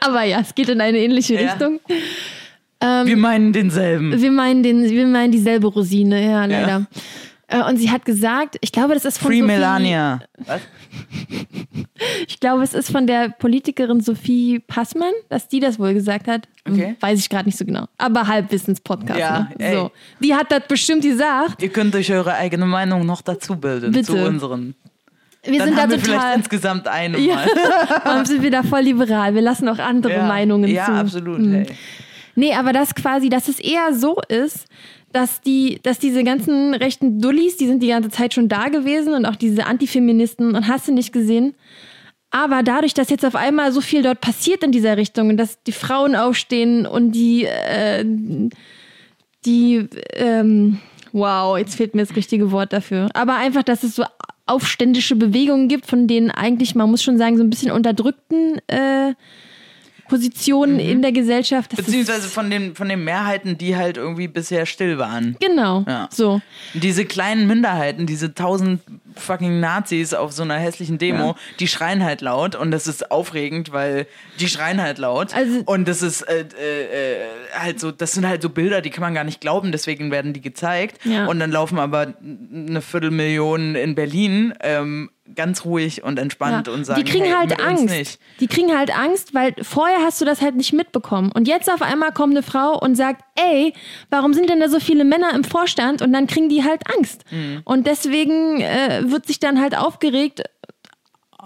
Aber 0.00 0.22
ja, 0.22 0.40
es 0.40 0.54
geht 0.54 0.68
in 0.68 0.80
eine 0.80 0.98
ähnliche 0.98 1.34
Ja. 1.34 1.52
Richtung. 1.52 1.80
Wir 2.80 3.16
meinen 3.16 3.52
denselben. 3.52 4.20
Wir 4.20 4.30
meinen, 4.30 4.62
den, 4.62 4.88
wir 4.88 5.06
meinen 5.06 5.32
dieselbe 5.32 5.66
Rosine, 5.66 6.24
ja, 6.24 6.44
leider. 6.44 6.86
Äh, 6.94 6.98
Und 7.50 7.78
sie 7.78 7.90
hat 7.90 8.04
gesagt, 8.04 8.56
ich 8.60 8.72
glaube, 8.72 8.92
das 8.94 9.06
ist 9.06 9.18
von 9.18 9.28
Free 9.28 9.40
Sophie, 9.40 9.46
Melania. 9.46 10.20
Was? 10.46 10.60
Ich 12.26 12.40
glaube, 12.40 12.62
es 12.62 12.74
ist 12.74 12.90
von 12.90 13.06
der 13.06 13.30
Politikerin 13.30 14.00
Sophie 14.00 14.58
Passmann, 14.60 15.12
dass 15.30 15.48
die 15.48 15.58
das 15.60 15.78
wohl 15.78 15.94
gesagt 15.94 16.28
hat. 16.28 16.46
Hm, 16.66 16.74
Okay. 16.74 16.96
Weiß 17.00 17.18
ich 17.18 17.28
gerade 17.30 17.46
nicht 17.46 17.56
so 17.56 17.64
genau. 17.64 17.86
Aber 17.96 18.26
Halbwissens-Podcast. 18.26 19.18
Ja, 19.18 19.48
ne? 19.58 19.72
so. 19.74 19.90
Die 20.20 20.34
hat 20.34 20.52
das 20.52 20.62
bestimmt 20.68 21.02
gesagt. 21.02 21.62
Ihr 21.62 21.70
könnt 21.70 21.94
euch 21.96 22.12
eure 22.12 22.34
eigene 22.34 22.66
Meinung 22.66 23.06
noch 23.06 23.22
dazu 23.22 23.56
bilden 23.56 23.92
Bitte. 23.92 24.04
zu 24.12 24.16
unseren. 24.26 24.74
Wir 25.44 25.58
Dann 25.60 25.68
sind 25.68 25.78
da 25.78 25.82
haben 25.82 25.90
wir 25.92 25.98
vielleicht 26.00 26.20
total. 26.20 26.36
insgesamt 26.36 26.88
eine 26.88 27.18
Ja. 27.18 27.34
mal. 27.36 27.46
Warum 28.04 28.24
sind 28.26 28.42
wir 28.42 28.50
da 28.50 28.62
voll 28.62 28.80
liberal? 28.82 29.34
Wir 29.34 29.40
lassen 29.42 29.66
auch 29.68 29.78
andere 29.78 30.12
Ja. 30.12 30.26
Meinungen 30.26 30.68
ja, 30.70 30.84
zu. 30.84 30.92
absolut. 30.92 31.38
Hm. 31.38 31.52
Hey. 31.54 31.66
Nee, 32.34 32.52
aber 32.54 32.72
das 32.74 32.94
quasi, 32.94 33.28
dass 33.30 33.48
es 33.48 33.58
eher 33.58 33.94
so 33.94 34.20
ist, 34.28 34.66
dass 35.12 35.40
die, 35.40 35.80
dass 35.82 35.98
diese 35.98 36.22
ganzen 36.24 36.74
rechten 36.74 37.20
Dullis, 37.20 37.56
die 37.56 37.66
sind 37.66 37.82
die 37.82 37.88
ganze 37.88 38.10
Zeit 38.10 38.34
schon 38.34 38.48
da 38.48 38.68
gewesen 38.68 39.14
und 39.14 39.24
auch 39.24 39.36
diese 39.36 39.66
Antifeministen 39.66 40.54
und 40.54 40.68
hast 40.68 40.88
du 40.88 40.92
nicht 40.92 41.12
gesehen. 41.12 41.54
Aber 42.30 42.62
dadurch, 42.62 42.92
dass 42.92 43.08
jetzt 43.08 43.24
auf 43.24 43.34
einmal 43.34 43.72
so 43.72 43.80
viel 43.80 44.02
dort 44.02 44.20
passiert 44.20 44.62
in 44.62 44.70
dieser 44.70 44.96
Richtung 44.98 45.30
und 45.30 45.38
dass 45.38 45.62
die 45.62 45.72
Frauen 45.72 46.14
aufstehen 46.14 46.86
und 46.86 47.12
die, 47.12 47.44
äh, 47.44 48.04
die, 49.46 49.88
ähm, 50.12 50.78
wow, 51.12 51.56
jetzt 51.56 51.76
fehlt 51.76 51.94
mir 51.94 52.04
das 52.04 52.16
richtige 52.16 52.52
Wort 52.52 52.74
dafür. 52.74 53.08
Aber 53.14 53.36
einfach, 53.36 53.62
dass 53.62 53.82
es 53.82 53.96
so 53.96 54.04
aufständische 54.44 55.16
Bewegungen 55.16 55.68
gibt, 55.68 55.86
von 55.86 56.06
denen 56.06 56.30
eigentlich, 56.30 56.74
man 56.74 56.90
muss 56.90 57.02
schon 57.02 57.18
sagen, 57.18 57.38
so 57.38 57.42
ein 57.42 57.50
bisschen 57.50 57.70
unterdrückten 57.70 58.60
äh, 58.68 59.14
Positionen 60.08 60.80
in 60.80 61.02
der 61.02 61.12
Gesellschaft. 61.12 61.72
Mhm. 61.72 61.76
Beziehungsweise 61.76 62.28
von 62.28 62.50
den, 62.50 62.74
von 62.74 62.88
den 62.88 63.04
Mehrheiten, 63.04 63.58
die 63.58 63.76
halt 63.76 63.96
irgendwie 63.96 64.28
bisher 64.28 64.66
still 64.66 64.98
waren. 64.98 65.36
Genau, 65.40 65.84
Ja. 65.86 66.08
so. 66.12 66.40
Diese 66.74 67.04
kleinen 67.04 67.46
Minderheiten, 67.46 68.06
diese 68.06 68.34
tausend 68.34 68.80
fucking 69.16 69.58
Nazis 69.60 70.14
auf 70.14 70.32
so 70.32 70.42
einer 70.44 70.54
hässlichen 70.58 70.98
Demo, 70.98 71.34
die 71.58 71.66
schreien 71.66 72.04
halt 72.04 72.20
laut 72.20 72.54
und 72.54 72.70
das 72.70 72.86
ist 72.86 73.10
aufregend, 73.10 73.72
weil 73.72 74.06
die 74.38 74.48
schreien 74.48 74.80
halt 74.80 74.98
laut. 74.98 75.34
Also- 75.34 75.62
und 75.66 75.88
das 75.88 76.02
ist 76.02 76.22
äh, 76.22 76.40
äh, 76.42 77.16
halt 77.58 77.80
so, 77.80 77.90
das 77.90 78.12
sind 78.12 78.26
halt 78.26 78.42
so 78.42 78.48
Bilder, 78.48 78.80
die 78.80 78.90
kann 78.90 79.02
man 79.02 79.14
gar 79.14 79.24
nicht 79.24 79.40
glauben, 79.40 79.72
deswegen 79.72 80.10
werden 80.10 80.32
die 80.32 80.40
gezeigt. 80.40 81.04
Ja. 81.04 81.26
Und 81.26 81.40
dann 81.40 81.50
laufen 81.50 81.78
aber 81.78 82.14
eine 82.22 82.80
Viertelmillion 82.80 83.74
in 83.74 83.94
Berlin 83.94 84.54
ähm, 84.60 85.10
ganz 85.34 85.64
ruhig 85.64 86.02
und 86.02 86.18
entspannt 86.18 86.66
Ja. 86.66 86.72
und 86.72 86.84
sagen, 86.84 87.02
die 87.02 87.10
kriegen 87.10 87.24
hey, 87.24 87.34
halt 87.34 87.60
Angst. 87.60 88.18
Die 88.40 88.46
kriegen 88.46 88.76
halt 88.76 88.96
Angst, 88.96 89.34
weil 89.34 89.54
vorher 89.62 89.98
hast 90.02 90.20
du 90.20 90.24
das 90.24 90.40
halt 90.40 90.56
nicht 90.56 90.72
mitbekommen. 90.72 91.30
Und 91.32 91.48
jetzt 91.48 91.70
auf 91.70 91.82
einmal 91.82 92.12
kommt 92.12 92.34
eine 92.34 92.42
Frau 92.42 92.78
und 92.78 92.94
sagt, 92.96 93.22
ey, 93.36 93.72
warum 94.10 94.34
sind 94.34 94.50
denn 94.50 94.60
da 94.60 94.68
so 94.68 94.80
viele 94.80 95.04
Männer 95.04 95.34
im 95.34 95.44
Vorstand? 95.44 96.02
Und 96.02 96.12
dann 96.12 96.26
kriegen 96.26 96.48
die 96.48 96.64
halt 96.64 96.82
Angst. 96.96 97.24
Mhm. 97.30 97.62
Und 97.64 97.86
deswegen 97.86 98.60
äh, 98.60 99.02
wird 99.06 99.26
sich 99.26 99.38
dann 99.38 99.60
halt 99.60 99.76
aufgeregt 99.76 100.42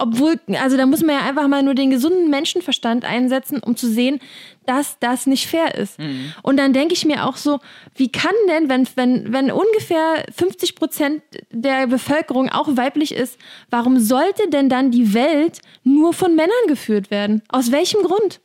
Obwohl, 0.03 0.41
also 0.61 0.77
da 0.77 0.85
muss 0.85 1.01
man 1.03 1.15
ja 1.15 1.23
einfach 1.23 1.47
mal 1.47 1.63
nur 1.63 1.77
den 1.77 1.91
gesunden 1.91 2.29
Menschenverstand 2.29 3.05
einsetzen, 3.05 3.61
um 3.61 3.77
zu 3.77 3.87
sehen, 3.87 4.19
dass 4.67 4.99
das 4.99 5.29
nicht 5.29 5.47
fair 5.47 5.77
ist. 5.77 5.97
Mhm. 6.01 6.33
Und 6.43 6.57
dann 6.57 6.73
denke 6.73 6.93
ich 6.93 7.05
mir 7.05 7.25
auch 7.25 7.37
so, 7.37 7.61
wie 7.95 8.11
kann 8.11 8.35
denn, 8.49 8.69
wenn, 8.69 8.89
wenn, 8.97 9.33
wenn 9.33 9.53
ungefähr 9.53 10.25
50 10.37 10.75
Prozent 10.75 11.23
der 11.53 11.87
Bevölkerung 11.87 12.49
auch 12.49 12.77
weiblich 12.77 13.15
ist, 13.15 13.39
warum 13.71 14.01
sollte 14.01 14.51
denn 14.51 14.69
dann 14.69 14.91
die 14.91 15.15
Welt 15.15 15.61
nur 15.85 16.13
von 16.13 16.35
Männern 16.35 16.67
geführt 16.67 17.13
werden? 17.13 17.43
Aus 17.49 17.71
welchem 17.71 18.03
Grund? 18.03 18.41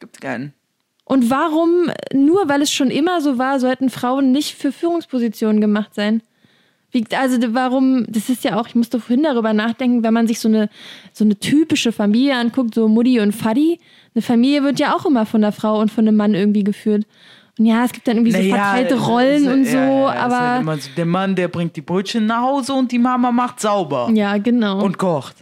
Gibt 0.00 0.22
keinen. 0.22 0.54
Und 1.04 1.28
warum, 1.28 1.90
nur 2.14 2.48
weil 2.48 2.62
es 2.62 2.72
schon 2.72 2.90
immer 2.90 3.20
so 3.20 3.36
war, 3.36 3.60
sollten 3.60 3.90
Frauen 3.90 4.32
nicht 4.32 4.54
für 4.54 4.72
Führungspositionen 4.72 5.60
gemacht 5.60 5.94
sein? 5.94 6.22
Wie, 6.94 7.04
also 7.16 7.38
warum, 7.54 8.06
das 8.08 8.28
ist 8.28 8.44
ja 8.44 8.56
auch, 8.56 8.68
ich 8.68 8.76
musste 8.76 9.00
vorhin 9.00 9.24
darüber 9.24 9.52
nachdenken, 9.52 10.04
wenn 10.04 10.14
man 10.14 10.28
sich 10.28 10.38
so 10.38 10.48
eine, 10.48 10.70
so 11.12 11.24
eine 11.24 11.36
typische 11.36 11.90
Familie 11.90 12.36
anguckt, 12.36 12.72
so 12.72 12.86
Mutti 12.86 13.18
und 13.18 13.32
Faddy, 13.32 13.80
eine 14.14 14.22
Familie 14.22 14.62
wird 14.62 14.78
ja 14.78 14.94
auch 14.94 15.04
immer 15.04 15.26
von 15.26 15.40
der 15.40 15.50
Frau 15.50 15.80
und 15.80 15.90
von 15.90 16.06
einem 16.06 16.16
Mann 16.16 16.34
irgendwie 16.34 16.62
geführt. 16.62 17.04
Und 17.58 17.66
ja, 17.66 17.84
es 17.84 17.92
gibt 17.92 18.06
dann 18.06 18.18
irgendwie 18.18 18.30
so 18.30 18.38
Naja, 18.38 18.54
verteilte 18.54 18.94
Rollen 19.00 19.46
es- 19.46 19.52
und 19.52 19.64
ja, 19.64 19.70
so, 19.70 19.76
ja, 19.78 20.12
ist 20.12 20.20
aber 20.20 20.66
halt 20.70 20.82
so, 20.82 20.90
der 20.96 21.06
Mann, 21.06 21.34
der 21.34 21.48
bringt 21.48 21.74
die 21.74 21.80
Brötchen 21.80 22.26
nach 22.26 22.42
Hause 22.42 22.74
und 22.74 22.92
die 22.92 23.00
Mama 23.00 23.32
macht 23.32 23.60
sauber 23.60 24.08
ja, 24.14 24.38
genau. 24.38 24.80
und 24.80 24.96
kocht. 24.96 25.36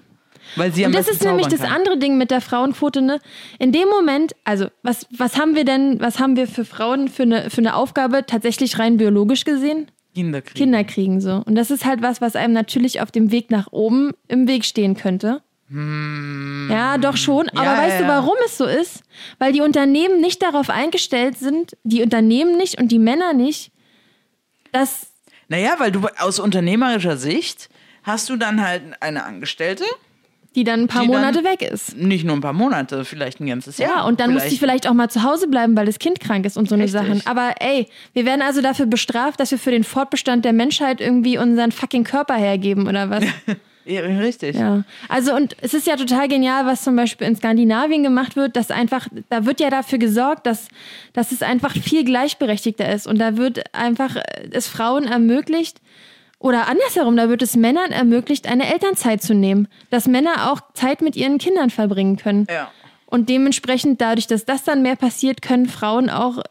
Weil 0.57 0.73
sie 0.73 0.85
am 0.85 0.91
Und 0.91 0.99
das 0.99 1.09
ist 1.09 1.23
nämlich 1.23 1.49
das 1.49 1.61
kann. 1.61 1.73
andere 1.73 1.99
Ding 1.99 2.17
mit 2.19 2.31
der 2.31 2.41
Frauenquote, 2.41 3.01
ne? 3.01 3.21
In 3.59 3.73
dem 3.73 3.89
Moment, 3.89 4.35
also 4.45 4.67
was, 4.83 5.07
was 5.17 5.39
haben 5.39 5.55
wir 5.55 5.65
denn, 5.65 6.01
was 6.01 6.19
haben 6.19 6.37
wir 6.37 6.47
für 6.47 6.65
Frauen 6.65 7.09
für 7.09 7.23
eine, 7.25 7.51
für 7.51 7.61
eine 7.61 7.75
Aufgabe 7.77 8.25
tatsächlich 8.27 8.79
rein 8.79 8.97
biologisch 8.97 9.45
gesehen? 9.45 9.87
Kinderkrieg. 10.15 10.55
Kinder 10.57 10.85
kriegen 10.85 11.21
so. 11.21 11.43
Und 11.45 11.55
das 11.55 11.71
ist 11.71 11.85
halt 11.85 12.03
was, 12.03 12.21
was 12.21 12.37
einem 12.37 12.53
natürlich 12.53 13.01
auf 13.01 13.11
dem 13.11 13.31
Weg 13.31 13.51
nach 13.51 13.69
oben 13.73 14.13
im 14.29 14.47
Weg 14.49 14.65
stehen 14.65 14.95
könnte. 14.97 15.43
Ja, 16.71 16.99
doch 16.99 17.17
schon. 17.17 17.49
Aber 17.51 17.65
Ja, 17.65 17.79
weißt 17.79 18.01
ja, 18.01 18.03
du, 18.03 18.09
warum 18.09 18.35
es 18.45 18.59
so 18.59 18.67
ist? 18.67 19.03
Weil 19.39 19.53
die 19.55 19.63
Unternehmen 19.63 20.21
nicht 20.21 20.43
darauf 20.43 20.69
eingestellt 20.69 21.39
sind, 21.39 21.77
die 21.83 22.03
Unternehmen 22.03 22.59
nicht 22.59 22.79
und 22.79 22.89
die 22.93 22.99
Männer 22.99 23.33
nicht, 23.33 23.73
dass 24.73 25.13
Naja, 25.49 25.75
weil 25.79 25.91
du 25.91 26.07
aus 26.19 26.39
unternehmerischer 26.41 27.17
Sicht 27.17 27.71
hast 28.03 28.29
du 28.29 28.37
dann 28.37 28.61
halt 28.63 28.83
eine 29.01 29.25
Angestellte, 29.25 29.85
die 30.55 30.65
dann 30.65 30.83
ein 30.83 30.87
paar 30.89 31.03
Die 31.03 31.09
Monate 31.09 31.45
weg 31.45 31.63
ist. 31.63 31.97
nicht 31.97 32.25
nur 32.25 32.37
ein 32.37 32.41
paar 32.41 32.53
Monate, 32.53 33.05
vielleicht 33.05 33.41
ein 33.41 33.47
ganzes 33.47 33.79
Jahr. 33.79 33.91
Ja, 33.91 34.03
und 34.05 34.21
dann 34.21 34.33
muss 34.33 34.45
die 34.45 34.59
vielleicht 34.59 34.87
auch 34.87 34.93
mal 34.95 35.09
zu 35.09 35.23
Hause 35.23 35.49
bleiben, 35.49 35.77
weil 35.77 35.87
das 35.87 35.99
Kind 35.99 36.21
krank 36.21 36.45
ist 36.45 36.57
und 36.57 36.69
so 36.69 36.75
eine. 36.75 36.89
Sachen. 36.89 37.23
Aber 37.27 37.55
ey, 37.61 37.87
wir 38.13 38.27
werden 38.27 38.43
also 38.43 38.61
dafür 38.61 38.87
bestraft, 38.87 39.41
dass 39.41 39.51
wir 39.51 39.59
für 39.59 39.71
den 39.71 39.85
Fortbestand 39.85 40.45
der 40.45 40.53
Menschheit 40.53 41.01
irgendwie 41.01 41.39
unseren 41.39 41.73
fucking 41.73 42.05
Körper 42.05 42.35
hergeben 42.35 42.87
oder 42.89 43.09
was? 43.09 43.25
Ja, 43.85 44.03
richtig. 44.03 44.57
Ja, 44.57 44.85
also 45.09 45.35
und 45.35 45.57
es 45.61 45.75
ist 45.75 45.89
ja 45.89 45.97
total 45.97 46.29
genial, 46.29 46.67
was 46.67 46.85
zum 46.85 46.95
Beispiel 46.95 47.27
in 47.27 47.35
Skandinavien 47.35 48.05
gemacht 48.05 48.37
wird, 48.37 48.55
dass 48.55 48.71
einfach, 48.71 49.09
da 49.29 49.45
wird 49.45 49.59
ja 49.59 49.71
dafür 49.71 49.99
gesorgt, 49.99 50.47
dass, 50.47 50.69
dass 51.15 51.33
es 51.33 51.43
einfach 51.43 51.73
viel 51.73 52.05
gleichberechtigter 52.05 52.89
ist 52.93 53.09
und 53.09 53.19
da 53.19 53.37
wird 53.37 53.75
einfach 53.75 54.15
äh, 54.15 54.23
es 54.53 54.69
Frauen 54.69 55.05
ermöglicht, 55.05 55.81
oder 56.43 56.67
andersherum, 56.67 57.17
da 57.17 57.29
wird 57.29 57.41
es 57.41 57.57
Männern 57.57 57.93
ermöglicht, 57.93 58.49
eine 58.49 58.73
Elternzeit 58.73 59.23
zu 59.23 59.33
nehmen, 59.33 59.69
dass 59.91 60.09
Männer 60.09 60.51
auch 60.51 60.61
Zeit 60.75 61.01
mit 61.01 61.15
ihren 61.15 61.39
Kindern 61.39 61.71
verbringen 61.71 62.17
können. 62.17 62.47
Ja. 62.51 62.71
Und 63.07 63.29
dementsprechend, 63.29 64.01
dadurch, 64.01 64.27
dass 64.27 64.45
das 64.45 64.65
dann 64.65 64.83
mehr 64.83 64.97
passiert, 64.97 65.41
können 65.41 65.67
Frauen 65.67 66.11
auch 66.11 66.43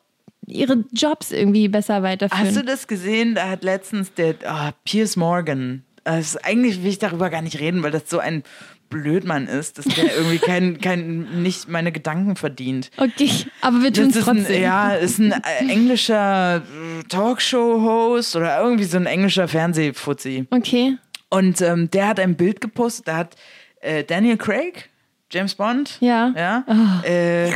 ihre 0.48 0.86
Jobs 0.94 1.32
irgendwie 1.32 1.68
besser 1.68 2.04
weiterführen. 2.04 2.48
Hast 2.48 2.56
du 2.56 2.64
das 2.64 2.88
gesehen? 2.88 3.36
Da 3.36 3.50
hat 3.50 3.64
letztens 3.64 4.14
der 4.14 4.36
ah, 4.46 4.72
Piers 4.86 5.18
Morgan. 5.18 5.84
Das 6.06 6.36
ist, 6.36 6.46
eigentlich 6.46 6.82
will 6.84 6.90
ich 6.90 7.00
darüber 7.00 7.30
gar 7.30 7.42
nicht 7.42 7.60
reden, 7.60 7.84
weil 7.84 7.92
das 7.92 8.10
so 8.10 8.20
ein 8.20 8.44
Blödmann 8.92 9.48
ist, 9.48 9.80
dass 9.80 9.86
der 9.86 10.16
irgendwie 10.16 10.38
kein, 10.38 10.80
kein, 10.80 11.42
nicht 11.42 11.68
meine 11.68 11.92
Gedanken 11.92 12.36
verdient. 12.36 12.92
okay, 12.98 13.32
aber 13.62 13.82
wir 13.82 13.92
tun 13.92 14.10
es 14.10 14.18
ist 14.18 14.28
ein, 14.30 14.38
trotzdem. 14.38 14.62
ja, 14.62 14.92
ist 14.92 15.18
ein 15.18 15.32
äh, 15.32 15.68
englischer 15.68 16.58
äh, 16.58 17.04
Talkshow-Host 17.10 18.36
oder 18.36 18.62
irgendwie 18.62 18.84
so 18.84 18.98
ein 18.98 19.08
englischer 19.08 19.48
Fernsehfuzzi. 19.48 20.46
Okay. 20.52 20.98
Und 21.30 21.62
ähm, 21.62 21.90
der 21.90 22.10
hat 22.10 22.20
ein 22.20 22.36
Bild 22.36 22.62
gepostet, 22.62 23.08
da 23.08 23.18
hat 23.18 23.36
äh, 23.80 24.04
Daniel 24.04 24.38
Craig, 24.38 24.90
James 25.32 25.56
Bond, 25.56 25.98
Ja. 26.02 26.34
ja 26.36 26.66
äh, 27.04 27.52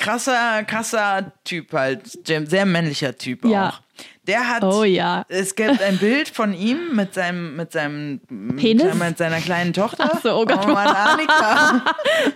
krasser, 0.00 0.64
krasser 0.64 1.32
Typ 1.44 1.72
halt, 1.72 2.00
sehr 2.26 2.66
männlicher 2.66 3.16
Typ 3.16 3.44
Ja. 3.44 3.68
auch. 3.68 3.80
Der 4.26 4.48
hat, 4.48 4.62
Oh 4.62 4.84
ja. 4.84 5.24
es 5.28 5.54
gibt 5.54 5.82
ein 5.82 5.98
Bild 5.98 6.28
von 6.28 6.54
ihm 6.54 6.94
mit 6.94 7.14
seinem, 7.14 7.56
mit 7.56 7.72
seinem, 7.72 8.20
Penis? 8.56 8.94
mit 8.94 9.18
seiner 9.18 9.40
kleinen 9.40 9.72
Tochter. 9.72 10.10
Ach 10.14 10.20
so, 10.22 10.36
oh 10.36 10.46
Gott. 10.46 10.66
Mann, 10.68 10.86
Annika. 10.88 11.82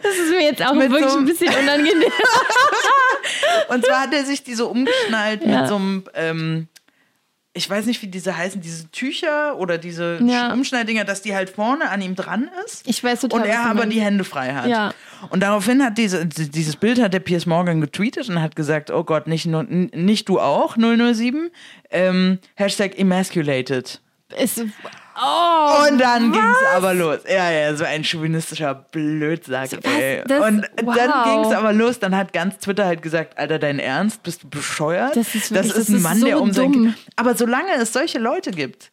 Das 0.02 0.12
ist 0.16 0.30
mir 0.30 0.42
jetzt 0.42 0.64
auch 0.66 0.72
Mit 0.74 0.90
wirklich 0.90 1.10
so- 1.10 1.18
ein 1.18 1.24
bisschen 1.24 1.54
unangenehm. 1.54 2.02
Und 3.68 3.84
zwar 3.84 4.02
hat 4.02 4.14
er 4.14 4.24
sich 4.24 4.42
die 4.42 4.54
so 4.54 4.68
umgeschnallt 4.68 5.42
Ja. 5.44 5.60
mit 5.60 5.68
so 5.68 5.76
einem, 5.76 6.04
ähm, 6.14 6.68
ich 7.56 7.70
weiß 7.70 7.86
nicht, 7.86 8.02
wie 8.02 8.08
diese 8.08 8.36
heißen, 8.36 8.60
diese 8.60 8.90
Tücher 8.90 9.56
oder 9.58 9.78
diese 9.78 10.18
Ja. 10.20 10.52
Umschneiddinger, 10.52 11.04
dass 11.04 11.22
die 11.22 11.34
halt 11.36 11.48
vorne 11.48 11.88
an 11.88 12.02
ihm 12.02 12.16
dran 12.16 12.50
ist. 12.66 12.86
Ich 12.86 13.02
weiß 13.02 13.20
total, 13.20 13.40
Und 13.42 13.46
er 13.46 13.64
aber 13.66 13.86
die 13.86 14.00
Hände 14.00 14.24
frei 14.24 14.52
hat. 14.52 14.66
Ja. 14.66 14.92
Und 15.30 15.40
daraufhin 15.40 15.82
hat 15.82 15.96
diese, 15.96 16.26
dieses 16.26 16.74
Bild 16.74 17.00
hat 17.00 17.14
der 17.14 17.20
Piers 17.20 17.46
Morgan 17.46 17.80
getweetet 17.80 18.28
und 18.28 18.42
hat 18.42 18.56
gesagt, 18.56 18.90
oh 18.90 19.04
Gott, 19.04 19.28
nicht, 19.28 19.46
nicht 19.46 20.28
du 20.28 20.40
auch, 20.40 20.76
007, 20.76 21.50
ähm, 21.90 22.38
Hashtag 22.56 22.98
emasculated. 22.98 24.00
Ist, 24.36 24.64
oh, 25.20 25.88
Und 25.90 25.98
dann 25.98 26.32
ging's 26.32 26.58
aber 26.74 26.94
los. 26.94 27.18
Ja, 27.28 27.50
ja, 27.50 27.74
so 27.74 27.84
ein 27.84 28.04
chauvinistischer 28.04 28.74
Blödsack, 28.74 29.70
Was? 29.82 29.92
ey. 29.92 30.22
Das- 30.26 30.46
und 30.48 30.62
dann 30.76 30.86
wow. 31.10 31.24
ging's 31.42 31.54
aber 31.56 31.72
los. 31.72 31.98
Dann 31.98 32.16
hat 32.16 32.32
ganz 32.32 32.58
Twitter 32.58 32.86
halt 32.86 33.02
gesagt, 33.02 33.38
Alter, 33.38 33.58
dein 33.58 33.78
Ernst? 33.78 34.22
Bist 34.22 34.42
du 34.42 34.48
bescheuert? 34.48 35.16
Das 35.16 35.34
ist 35.34 35.50
wirklich- 35.50 35.72
das 35.72 35.78
ist 35.78 35.78
das 35.78 35.88
ein 35.88 35.96
ist 35.96 36.02
Mann, 36.02 36.18
so 36.18 36.26
der 36.26 36.40
um 36.40 36.52
dumm. 36.52 36.94
Aber 37.16 37.34
solange 37.34 37.72
es 37.80 37.92
solche 37.92 38.18
Leute 38.18 38.50
gibt, 38.50 38.90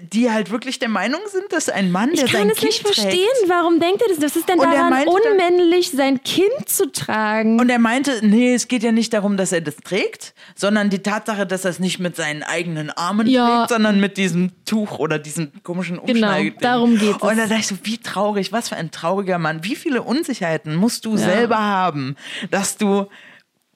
die 0.00 0.30
halt 0.30 0.50
wirklich 0.50 0.78
der 0.78 0.88
Meinung 0.88 1.20
sind, 1.30 1.52
dass 1.52 1.68
ein 1.68 1.90
Mann, 1.90 2.12
der 2.14 2.26
ich 2.26 2.32
kann 2.32 2.42
sein 2.42 2.50
es 2.50 2.58
Kind 2.58 2.70
nicht 2.70 2.80
verstehen. 2.82 3.10
trägt, 3.10 3.48
Warum 3.48 3.80
denkt 3.80 4.02
er 4.02 4.08
das? 4.14 4.22
Was 4.22 4.36
ist 4.36 4.48
denn 4.48 4.58
daran 4.58 4.92
dann- 4.92 5.08
unmännlich, 5.08 5.90
sein 5.90 6.22
Kind 6.22 6.68
zu 6.68 6.90
tragen? 6.92 7.58
Und 7.58 7.68
er 7.70 7.78
meinte, 7.80 8.20
nee, 8.24 8.54
es 8.54 8.68
geht 8.68 8.82
ja 8.84 8.92
nicht 8.92 9.12
darum, 9.12 9.36
dass 9.36 9.50
er 9.52 9.60
das 9.62 9.76
trägt, 9.76 10.34
sondern 10.54 10.90
die 10.90 11.00
Tatsache, 11.00 11.46
dass 11.46 11.64
er 11.64 11.70
es 11.72 11.78
nicht 11.80 11.98
mit 11.98 12.14
seinen 12.14 12.42
eigenen 12.44 12.90
Armen 12.90 13.26
Ja. 13.26 13.58
trägt, 13.58 13.70
sondern 13.70 13.98
mit 14.00 14.16
diesem 14.16 14.52
Tuch 14.64 14.98
oder 14.98 15.18
diesem 15.18 15.50
komischen 15.64 15.96
Genau, 15.96 16.28
Umschneid. 16.28 16.54
darum 16.60 16.96
geht 16.98 17.16
es. 17.16 17.22
Und 17.22 17.36
da 17.36 17.46
dachte 17.46 17.60
ich 17.60 17.66
so, 17.66 17.76
wie 17.82 17.98
traurig, 17.98 18.52
was 18.52 18.68
für 18.68 18.76
ein 18.76 18.90
trauriger 18.92 19.38
Mann. 19.38 19.64
Wie 19.64 19.74
viele 19.76 20.02
Unsicherheiten 20.02 20.76
musst 20.76 21.04
du 21.04 21.16
selber 21.16 21.58
haben, 21.58 22.14
dass 22.50 22.76
du 22.76 23.06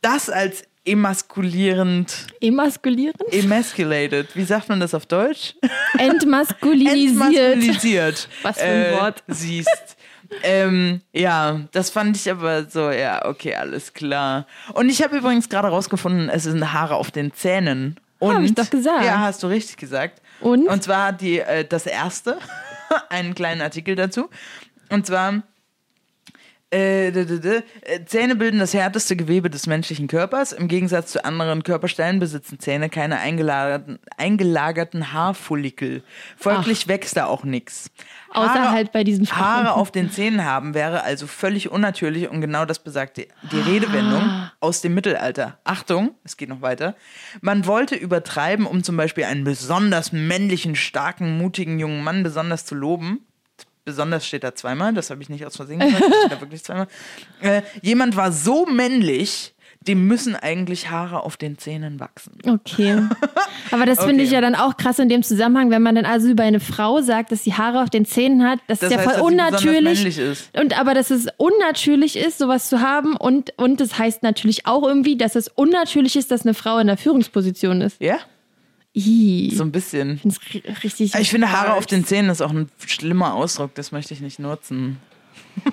das 0.01 0.31
als 0.31 0.63
emaskulierend, 0.91 2.27
Emaskulierend? 2.41 3.21
emasculated, 3.31 4.35
wie 4.35 4.45
sagt 4.45 4.69
man 4.69 4.81
das 4.81 4.95
auf 4.95 5.07
Deutsch? 5.07 5.55
Entmaskulinisiert. 5.99 7.55
Entmaskulisiert. 7.55 8.29
Was 8.43 8.59
für 8.59 8.65
ein 8.65 8.95
Wort. 8.99 9.23
Siehst. 9.29 9.97
ähm, 10.43 11.01
ja, 11.13 11.61
das 11.73 11.91
fand 11.91 12.17
ich 12.17 12.31
aber 12.31 12.65
so, 12.65 12.91
ja, 12.91 13.25
okay, 13.27 13.55
alles 13.55 13.93
klar. 13.95 14.47
Und 14.75 14.89
ich 14.89 15.03
habe 15.03 15.17
übrigens 15.17 15.49
gerade 15.49 15.69
rausgefunden, 15.69 16.29
es 16.29 16.45
sind 16.45 16.73
Haare 16.73 16.97
auf 16.97 17.11
den 17.11 17.33
Zähnen. 17.33 17.99
Und, 18.19 18.35
Hab 18.35 18.43
ich 18.43 18.55
doch 18.55 18.69
gesagt. 18.69 19.05
Ja, 19.05 19.21
hast 19.21 19.43
du 19.43 19.47
richtig 19.47 19.77
gesagt. 19.77 20.21
Und? 20.41 20.67
Und 20.69 20.83
zwar 20.83 21.13
die, 21.13 21.39
äh, 21.41 21.65
das 21.65 21.87
erste, 21.87 22.39
einen 23.09 23.35
kleinen 23.35 23.61
Artikel 23.61 23.95
dazu. 23.95 24.29
Und 24.91 25.07
zwar, 25.07 25.43
äh, 26.71 27.11
d- 27.11 27.25
d- 27.25 27.39
d- 27.41 27.63
äh, 27.83 28.05
Zähne 28.05 28.37
bilden 28.37 28.59
das 28.59 28.75
härteste 28.75 29.17
Gewebe 29.17 29.49
des 29.49 29.67
menschlichen 29.67 30.07
Körpers. 30.07 30.53
Im 30.53 30.69
Gegensatz 30.69 31.13
zu 31.13 31.25
anderen 31.25 31.63
Körperstellen 31.63 32.19
besitzen 32.19 32.59
Zähne 32.61 32.91
keine 32.91 33.19
eingelagerten, 33.19 33.99
eingelagerten 34.17 35.13
Haarfollikel. 35.13 36.03
Folglich 36.37 36.87
wächst 36.89 37.17
da 37.17 37.27
auch 37.27 37.45
nichts. 37.45 37.91
Außer 38.31 38.71
halt 38.71 38.93
bei 38.93 39.05
diesen 39.05 39.25
Frauen. 39.25 39.41
Haare 39.41 39.73
auf 39.75 39.91
den 39.91 40.11
Zähnen 40.11 40.45
haben 40.45 40.75
wäre 40.75 41.03
also 41.03 41.27
völlig 41.27 41.71
unnatürlich 41.71 42.29
und 42.29 42.43
genau 42.43 42.67
das 42.67 42.79
besagt 42.81 43.17
die, 43.17 43.29
die 43.51 43.61
Redewendung 43.61 44.51
aus 44.61 44.83
dem 44.83 44.95
Mittelalter. 44.95 45.59
Achtung, 45.65 46.15
es 46.25 46.37
geht 46.37 46.51
noch 46.51 46.61
weiter. 46.61 46.95
Man 47.41 47.67
wollte 47.67 47.95
übertreiben, 47.95 48.67
um 48.67 48.85
zum 48.85 48.99
Beispiel 48.99 49.25
einen 49.25 49.45
besonders 49.45 50.13
männlichen, 50.13 50.77
starken, 50.77 51.39
mutigen 51.39 51.79
jungen 51.79 52.05
Mann 52.05 52.23
besonders 52.23 52.67
zu 52.67 52.75
loben. 52.75 53.25
Besonders 53.89 54.27
steht 54.27 54.45
da 54.45 54.55
zweimal, 54.55 54.93
das 54.93 55.09
habe 55.09 55.23
ich 55.23 55.31
nicht 55.31 55.47
aus 55.47 55.57
Versehen 55.57 55.79
gesagt, 55.81 56.03
das 56.05 56.19
steht 56.19 56.33
da 56.33 56.41
wirklich 56.43 56.63
zweimal. 56.63 56.87
Äh, 57.41 57.63
jemand 57.81 58.17
war 58.17 58.33
so 58.33 58.67
männlich, 58.67 59.55
dem 59.81 60.07
müssen 60.07 60.37
eigentlich 60.37 60.91
Haare 60.91 61.23
auf 61.23 61.39
den 61.39 61.57
Zähnen 61.57 61.99
wachsen. 62.01 62.37
Okay. 62.47 63.01
Aber 63.71 63.87
das 63.87 64.01
finde 64.01 64.17
Okay. 64.17 64.25
ich 64.25 64.31
ja 64.33 64.41
dann 64.43 64.55
auch 64.55 64.77
krass 64.77 64.99
in 64.99 65.09
dem 65.09 65.23
Zusammenhang, 65.23 65.71
wenn 65.71 65.81
man 65.83 65.95
dann 65.95 66.05
also 66.05 66.29
über 66.29 66.43
eine 66.43 66.61
Frau 66.61 67.01
sagt, 67.01 67.33
dass 67.33 67.45
sie 67.45 67.55
Haare 67.55 67.83
auf 67.83 67.89
den 67.89 68.05
Zähnen 68.05 68.45
hat. 68.45 68.59
Das, 68.67 68.81
Das 68.81 68.91
ist 68.91 68.97
ja 68.97 69.07
heißt, 69.07 69.19
voll 69.19 69.27
unnatürlich. 69.33 70.21
Und 70.61 70.79
aber 70.79 70.93
dass 70.95 71.11
es 71.11 71.29
unnatürlich 71.39 72.17
ist, 72.17 72.39
sowas 72.39 72.69
zu 72.69 72.81
haben. 72.83 73.17
Und, 73.17 73.55
und 73.57 73.81
das 73.81 73.99
heißt 73.99 74.23
natürlich 74.23 74.67
auch 74.67 74.83
irgendwie, 74.83 75.17
dass 75.17 75.35
es 75.37 75.49
unnatürlich 75.49 76.17
ist, 76.17 76.31
dass 76.31 76.43
eine 76.43 76.53
Frau 76.55 76.79
in 76.79 76.89
der 76.89 76.99
Führungsposition 76.99 77.81
ist. 77.81 78.01
Ja? 78.03 78.19
Ih, 78.95 79.55
So 79.55 79.63
ein 79.65 79.71
bisschen. 79.73 80.21
ich 80.25 80.83
richtig. 80.85 81.15
Ich 81.15 81.31
finde, 81.31 81.53
Haare 81.53 81.75
auf 81.75 81.87
den. 81.87 82.05
Zähnen 82.05 82.31
ist 82.31 82.41
auch 82.41 82.51
ein 82.53 82.69
schlimmer 82.87 83.35
Ausdruck, 83.35 83.75
das 83.75 83.93
möchte 83.93 84.15
ich 84.15 84.21
nicht 84.21 84.39
nutzen. 84.39 84.99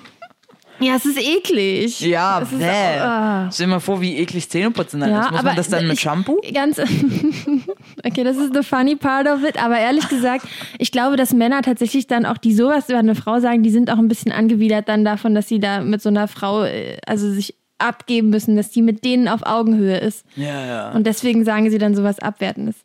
Ja, 0.78 0.94
es 0.96 1.06
ist 1.06 1.18
eklig. 1.18 2.02
Ja, 2.02 2.42
es 2.42 2.52
ist, 2.52 2.62
ah. 2.62 3.50
Stell 3.50 3.64
dir 3.66 3.70
mal 3.70 3.80
vor, 3.80 4.02
wie 4.02 4.18
eklig 4.18 4.46
Zähneputzen 4.50 5.00
dann 5.00 5.08
Ja, 5.10 5.20
ist. 5.22 5.30
Muss 5.30 5.38
aber 5.38 5.48
man 5.48 5.56
das 5.56 5.68
dann 5.70 5.84
mit 5.86 5.94
ich- 5.94 6.00
Shampoo? 6.02 6.38
Ganz. 6.52 6.78
okay, 8.04 8.22
das 8.24 8.36
ist 8.36 8.52
the 8.52 8.62
funny 8.62 8.94
part 8.94 9.26
of 9.26 9.42
it. 9.42 9.56
Aber 9.62 9.78
ehrlich 9.78 10.06
gesagt, 10.10 10.46
ich 10.78 10.92
glaube, 10.92 11.16
dass 11.16 11.32
Männer 11.32 11.62
tatsächlich 11.62 12.08
dann 12.08 12.26
auch, 12.26 12.36
die 12.36 12.52
sowas 12.52 12.90
über 12.90 12.98
eine 12.98 13.14
Frau 13.14 13.40
sagen, 13.40 13.62
die 13.62 13.70
sind 13.70 13.90
auch 13.90 13.96
ein 13.96 14.08
bisschen 14.08 14.32
angewidert 14.32 14.86
dann 14.86 15.02
davon, 15.02 15.34
dass 15.34 15.48
sie 15.48 15.60
da 15.60 15.80
mit 15.80 16.02
so 16.02 16.10
einer 16.10 16.28
Frau, 16.28 16.64
äh, 16.64 16.98
also 17.06 17.32
sich 17.32 17.54
abgeben 17.78 18.30
müssen, 18.30 18.56
dass 18.56 18.70
die 18.70 18.82
mit 18.82 19.04
denen 19.04 19.28
auf 19.28 19.42
Augenhöhe 19.44 19.98
ist. 19.98 20.24
Ja, 20.36 20.64
ja. 20.66 20.90
Und 20.92 21.06
deswegen 21.06 21.44
sagen 21.44 21.70
sie 21.70 21.78
dann 21.78 21.94
sowas 21.94 22.18
Abwertendes. 22.18 22.76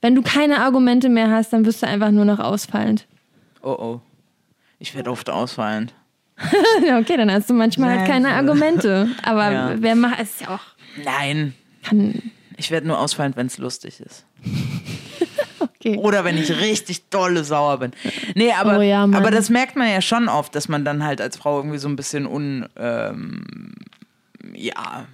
Wenn 0.00 0.14
du 0.14 0.22
keine 0.22 0.60
Argumente 0.60 1.08
mehr 1.08 1.30
hast, 1.30 1.52
dann 1.52 1.64
wirst 1.64 1.82
du 1.82 1.86
einfach 1.86 2.10
nur 2.10 2.24
noch 2.24 2.38
ausfallend. 2.38 3.06
Oh, 3.62 3.70
oh. 3.78 4.00
Ich 4.78 4.94
werde 4.94 5.10
oft 5.10 5.28
ausfallend. 5.30 5.94
okay, 6.98 7.16
dann 7.18 7.30
hast 7.30 7.50
du 7.50 7.54
manchmal 7.54 7.98
halt 7.98 8.08
keine 8.08 8.28
Scheiße. 8.28 8.36
Argumente. 8.38 9.08
Aber 9.22 9.50
Ja. 9.52 9.74
wer 9.76 9.94
macht 9.94 10.20
es 10.20 10.40
ja 10.40 10.48
auch. 10.54 10.60
Nein. 11.04 11.54
Kann, 11.84 12.20
Ich 12.56 12.70
werde 12.70 12.86
nur 12.88 12.98
ausfallend, 12.98 13.36
wenn 13.36 13.46
es 13.46 13.58
lustig 13.58 14.00
ist. 14.00 14.24
okay. 15.60 15.96
Oder 15.98 16.24
wenn 16.24 16.38
ich 16.38 16.50
richtig 16.58 17.08
dolle 17.10 17.44
sauer 17.44 17.78
bin. 17.78 17.92
Nee, 18.34 18.52
aber, 18.52 18.78
Oh 18.78 18.82
ja, 18.82 19.02
aber 19.04 19.30
das 19.30 19.50
merkt 19.50 19.76
man 19.76 19.88
ja 19.90 20.00
schon 20.00 20.28
oft, 20.28 20.54
dass 20.54 20.68
man 20.68 20.84
dann 20.84 21.04
halt 21.04 21.20
als 21.20 21.36
Frau 21.36 21.58
irgendwie 21.58 21.78
so 21.78 21.88
ein 21.88 21.96
bisschen 21.96 22.26
un. 22.26 22.66
Ähm, 22.76 23.44
ja. 24.54 25.06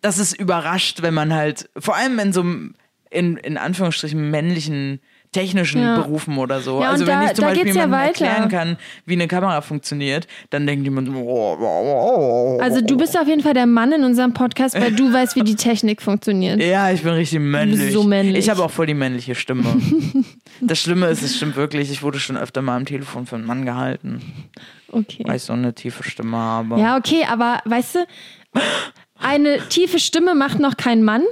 Das 0.00 0.18
ist 0.18 0.38
überrascht, 0.38 1.02
wenn 1.02 1.14
man 1.14 1.34
halt, 1.34 1.68
vor 1.76 1.96
allem 1.96 2.18
in 2.20 2.32
so 2.32 2.40
einem, 2.42 2.74
in, 3.10 3.36
in 3.38 3.56
Anführungsstrichen, 3.56 4.30
männlichen 4.30 5.00
technischen 5.30 5.82
Ja. 5.82 5.96
Berufen 5.96 6.38
oder 6.38 6.60
so. 6.62 6.80
Ja, 6.80 6.88
also 6.90 7.06
wenn 7.06 7.20
da- 7.20 7.26
ich 7.26 7.34
zum 7.34 7.44
Beispiel 7.44 7.66
ja 7.66 7.72
jemandem 7.82 7.92
weiter. 8.00 8.24
erklären 8.24 8.48
kann, 8.48 8.76
wie 9.04 9.12
eine 9.12 9.28
Kamera 9.28 9.60
funktioniert, 9.60 10.26
dann 10.48 10.66
denkt 10.66 10.84
jemand, 10.84 11.10
oh, 11.10 11.14
oh, 11.14 11.56
oh, 11.60 12.56
oh. 12.56 12.60
Also 12.62 12.80
du 12.80 12.96
bist 12.96 13.18
auf 13.18 13.26
jeden 13.28 13.42
Fall 13.42 13.52
der 13.52 13.66
Mann 13.66 13.92
in 13.92 14.04
unserem 14.04 14.32
Podcast, 14.32 14.74
weil 14.80 14.92
du 14.92 15.12
weißt, 15.12 15.36
wie 15.36 15.42
die 15.42 15.54
Technik 15.56 16.00
funktioniert. 16.00 16.62
Ja, 16.62 16.90
ich 16.92 17.02
bin 17.02 17.12
richtig 17.12 17.40
männlich. 17.40 17.92
so 17.92 18.04
männlich. 18.04 18.38
Ich 18.38 18.48
habe 18.48 18.64
auch 18.64 18.70
voll 18.70 18.86
die 18.86 18.94
männliche 18.94 19.34
Stimme. 19.34 19.64
das 20.62 20.78
Schlimme 20.80 21.06
ist, 21.08 21.22
es 21.22 21.36
stimmt 21.36 21.56
wirklich, 21.56 21.90
ich 21.90 22.02
wurde 22.02 22.18
schon 22.20 22.38
öfter 22.38 22.62
mal 22.62 22.76
am 22.76 22.86
Telefon 22.86 23.26
für 23.26 23.36
einen 23.36 23.44
Mann 23.44 23.66
gehalten, 23.66 24.22
Okay. 24.90 25.24
weil 25.26 25.36
ich 25.36 25.42
so 25.42 25.52
eine 25.52 25.74
tiefe 25.74 26.04
Stimme 26.04 26.38
habe. 26.38 26.80
Ja, 26.80 26.96
okay, 26.96 27.26
aber 27.30 27.60
weißt 27.66 27.96
du, 27.96 27.98
eine 29.20 29.58
tiefe 29.68 29.98
Stimme 29.98 30.34
macht 30.34 30.58
noch 30.60 30.76
kein 30.76 31.02
Mann. 31.02 31.22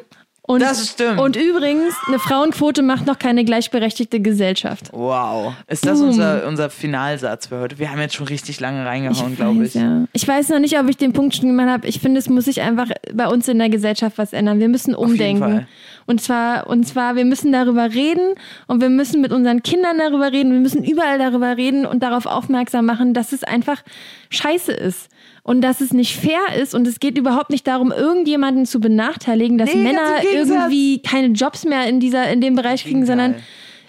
Und, 0.46 0.62
Das 0.62 0.90
stimmt. 0.90 1.18
Und 1.18 1.34
übrigens, 1.34 1.94
eine 2.06 2.20
Frauenquote 2.20 2.82
macht 2.82 3.04
noch 3.06 3.18
keine 3.18 3.44
gleichberechtigte 3.44 4.20
Gesellschaft. 4.20 4.90
Wow. 4.92 5.54
Ist 5.66 5.84
das 5.84 5.98
Boom. 5.98 6.10
unser, 6.10 6.46
unser 6.46 6.70
Finalsatz 6.70 7.48
für 7.48 7.58
heute? 7.58 7.80
Wir 7.80 7.90
haben 7.90 8.00
jetzt 8.00 8.14
schon 8.14 8.28
richtig 8.28 8.60
lange 8.60 8.86
reingehauen, 8.86 9.34
glaube 9.34 9.64
ich. 9.64 9.74
Ja. 9.74 10.04
Ich 10.12 10.26
weiß 10.26 10.50
noch 10.50 10.60
nicht, 10.60 10.78
ob 10.78 10.88
ich 10.88 10.96
den 10.96 11.12
Punkt 11.12 11.34
schon 11.34 11.48
gemacht 11.48 11.68
habe. 11.68 11.88
Ich 11.88 11.98
finde, 11.98 12.20
es 12.20 12.28
muss 12.28 12.44
sich 12.44 12.60
einfach 12.60 12.88
bei 13.12 13.26
uns 13.26 13.48
in 13.48 13.58
der 13.58 13.70
Gesellschaft 13.70 14.18
was 14.18 14.32
ändern. 14.32 14.60
Wir 14.60 14.68
müssen 14.68 14.94
umdenken. 14.94 15.66
Und 16.06 16.20
zwar, 16.20 16.68
und 16.68 16.86
zwar, 16.86 17.16
wir 17.16 17.24
müssen 17.24 17.50
darüber 17.50 17.92
reden 17.92 18.34
und 18.68 18.80
wir 18.80 18.90
müssen 18.90 19.20
mit 19.20 19.32
unseren 19.32 19.64
Kindern 19.64 19.98
darüber 19.98 20.30
reden. 20.30 20.52
Wir 20.52 20.60
müssen 20.60 20.84
überall 20.84 21.18
darüber 21.18 21.56
reden 21.56 21.84
und 21.86 22.04
darauf 22.04 22.26
aufmerksam 22.26 22.86
machen, 22.86 23.14
dass 23.14 23.32
es 23.32 23.42
einfach 23.42 23.82
scheiße 24.30 24.70
ist. 24.70 25.08
Und 25.46 25.60
dass 25.60 25.80
es 25.80 25.92
nicht 25.92 26.16
fair 26.16 26.60
ist 26.60 26.74
und 26.74 26.88
es 26.88 26.98
geht 26.98 27.16
überhaupt 27.16 27.50
nicht 27.50 27.68
darum, 27.68 27.92
irgendjemanden 27.92 28.66
zu 28.66 28.80
benachteiligen, 28.80 29.58
dass 29.58 29.72
Nee, 29.72 29.80
Männer 29.80 30.16
irgendwie 30.24 31.00
keine 31.00 31.28
Jobs 31.28 31.64
mehr 31.64 31.86
in 31.86 32.00
dieser, 32.00 32.28
in 32.32 32.40
dem 32.40 32.56
Bereich 32.56 32.82
kriegen, 32.82 33.06
sondern 33.06 33.36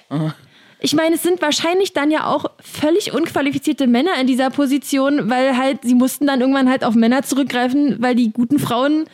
Gegenteil. 0.07 0.35
ich 0.79 0.93
meine, 0.93 1.15
es 1.15 1.23
sind 1.23 1.41
wahrscheinlich 1.41 1.93
dann 1.93 2.11
ja 2.11 2.27
auch 2.27 2.45
völlig 2.59 3.11
unqualifizierte 3.11 3.87
Männer 3.87 4.11
in 4.21 4.27
dieser 4.27 4.51
Position, 4.51 5.31
weil 5.31 5.57
halt 5.57 5.79
sie 5.81 5.95
mussten 5.95 6.27
dann 6.27 6.41
irgendwann 6.41 6.69
halt 6.69 6.83
auf 6.83 6.93
Männer 6.93 7.23
zurückgreifen, 7.23 7.95
weil 8.03 8.13
die 8.13 8.31
guten 8.31 8.59
Frauen 8.59 9.05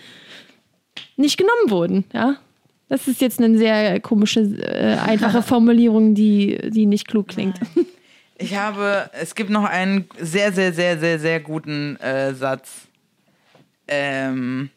nicht 1.16 1.38
genommen 1.38 1.70
wurden, 1.70 2.04
ja. 2.14 2.36
Das 2.90 3.08
ist 3.08 3.22
jetzt 3.22 3.42
eine 3.42 3.58
sehr 3.58 4.02
komische, 4.02 4.42
äh, 4.42 4.98
einfache 4.98 5.42
Formulierung, 5.44 6.14
die, 6.14 6.60
die 6.72 6.88
nicht 6.88 7.08
klug 7.08 7.30
klingt. 7.30 7.56
Ich 8.38 8.56
habe, 8.56 9.10
es 9.14 9.36
gibt 9.36 9.50
noch 9.50 9.64
einen 9.64 10.10
sehr, 10.20 10.52
sehr, 10.52 10.74
sehr, 10.74 10.98
sehr, 11.00 11.20
sehr 11.20 11.40
guten 11.40 11.98
äh, 11.98 12.34
Satz 12.34 12.88
ähm, 13.88 14.70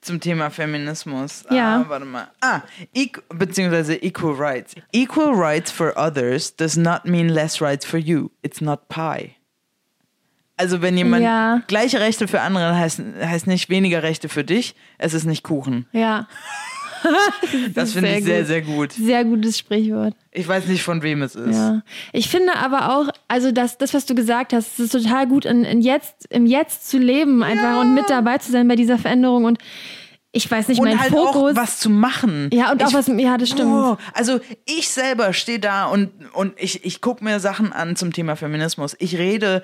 zum 0.00 0.20
Thema 0.20 0.50
Feminismus. 0.50 1.44
Ja. 1.50 1.82
Ah, 1.82 1.84
warte 1.88 2.04
mal. 2.06 2.28
Ah, 2.40 2.62
equ 2.94 3.20
beziehungsweise 3.28 3.96
equal 4.02 4.34
rights. 4.34 4.74
Equal 4.92 5.34
rights 5.34 5.70
for 5.70 5.92
others 5.96 6.54
does 6.56 6.76
not 6.76 7.04
mean 7.04 7.28
less 7.28 7.60
rights 7.60 7.84
for 7.84 7.98
you. 7.98 8.30
It's 8.42 8.60
not 8.60 8.88
pie. 8.88 9.34
Also 10.56 10.82
wenn 10.82 10.96
jemand 10.96 11.22
Ja. 11.22 11.62
gleiche 11.68 12.00
Rechte 12.00 12.26
für 12.26 12.40
andere 12.40 12.74
heißt, 12.76 13.00
heißt 13.22 13.46
nicht 13.46 13.68
weniger 13.68 14.02
Rechte 14.02 14.28
für 14.28 14.42
dich, 14.42 14.74
es 14.98 15.14
ist 15.14 15.24
nicht 15.24 15.44
Kuchen. 15.44 15.86
Ja. 15.92 16.26
Das 17.74 17.92
finde 17.92 18.16
ich 18.16 18.24
sehr, 18.24 18.38
gut. 18.40 18.46
sehr 18.46 18.62
gut. 18.62 18.92
Sehr 18.92 19.24
gutes 19.24 19.58
Sprichwort. 19.58 20.14
Ich 20.32 20.46
weiß 20.46 20.66
nicht, 20.66 20.82
von 20.82 21.02
wem 21.02 21.22
es 21.22 21.34
ist. 21.34 21.56
Ja. 21.56 21.82
Ich 22.12 22.28
finde 22.28 22.54
aber 22.56 22.96
auch, 22.96 23.08
also 23.28 23.50
das, 23.52 23.78
das 23.78 23.94
was 23.94 24.06
du 24.06 24.14
gesagt 24.14 24.52
hast, 24.52 24.78
es 24.78 24.80
ist 24.80 24.92
total 24.92 25.26
gut, 25.26 25.44
in, 25.44 25.64
in 25.64 25.80
jetzt, 25.80 26.26
im 26.30 26.46
Jetzt 26.46 26.88
zu 26.88 26.98
leben 26.98 27.42
einfach 27.42 27.80
und 27.80 27.94
mit 27.94 28.08
dabei 28.10 28.38
zu 28.38 28.52
sein 28.52 28.68
bei 28.68 28.76
dieser 28.76 28.98
Veränderung. 28.98 29.44
Und 29.44 29.58
ich 30.32 30.48
weiß 30.50 30.68
nicht, 30.68 30.78
Und 30.80 30.88
mein 30.88 31.00
halt 31.00 31.10
Fokus. 31.10 31.52
auch 31.52 31.56
was 31.56 31.78
zu 31.80 31.90
machen. 31.90 32.50
ja, 32.52 32.70
und 32.70 32.82
auch 32.84 32.88
Ich- 32.88 32.94
was, 32.94 33.08
ja, 33.08 33.38
das 33.38 33.48
stimmt. 33.48 33.70
Oh, 33.72 33.96
also 34.12 34.40
ich 34.66 34.88
selber 34.90 35.32
stehe 35.32 35.58
da 35.58 35.86
und, 35.86 36.10
und 36.34 36.52
ich, 36.58 36.84
ich 36.84 37.00
gucke 37.00 37.24
mir 37.24 37.40
Sachen 37.40 37.72
an 37.72 37.96
zum 37.96 38.12
Thema 38.12 38.36
Feminismus. 38.36 38.94
Ich 38.98 39.16
rede, 39.16 39.62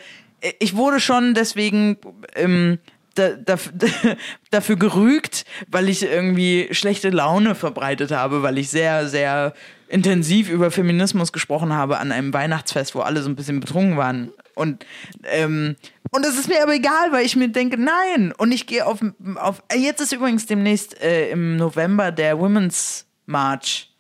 ich 0.61 0.75
wurde 0.77 1.01
schon 1.01 1.35
deswegen 1.35 1.99
ähm, 2.35 2.79
da, 3.15 3.31
da, 3.31 3.57
dafür 4.51 4.77
gerügt, 4.77 5.45
weil 5.69 5.89
ich 5.89 6.03
irgendwie 6.03 6.69
schlechte 6.73 7.11
Laune 7.11 7.55
verbreitet 7.55 8.11
habe, 8.11 8.43
weil 8.43 8.59
ich 8.59 8.71
sehr, 8.71 9.09
sehr 9.09 9.55
intensiv 9.89 10.51
über 10.51 10.71
Feminismus 10.71 11.33
gesprochen 11.33 11.73
habe 11.73 11.99
an 11.99 12.13
einem 12.13 12.33
Weihnachtsfest, 12.33 12.95
wo 12.95 13.01
alle 13.01 13.23
so 13.23 13.29
ein 13.29 13.37
bisschen 13.37 13.61
betrunken 13.61 13.97
waren. 13.97 14.33
Und, 14.55 14.87
ähm, 15.25 15.77
und 16.11 16.25
das 16.25 16.39
ist 16.39 16.49
mir 16.49 16.63
aber 16.63 16.75
egal, 16.75 17.13
weil 17.13 17.27
ich 17.27 17.37
mir 17.37 17.49
denke, 17.49 17.77
nein. 17.77 18.33
Und 18.37 18.53
ich 18.53 18.67
gehe 18.67 18.87
auf, 18.87 19.01
auf. 19.37 19.63
Jetzt 19.75 20.01
ist 20.01 20.13
übrigens 20.13 20.47
demnächst 20.47 21.01
äh, 21.03 21.31
im 21.31 21.57
November 21.57 22.13
der 22.13 22.39
Women's 22.39 23.07
March. 23.27 23.91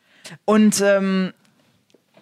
Und 0.45 0.81
ähm, 0.81 1.32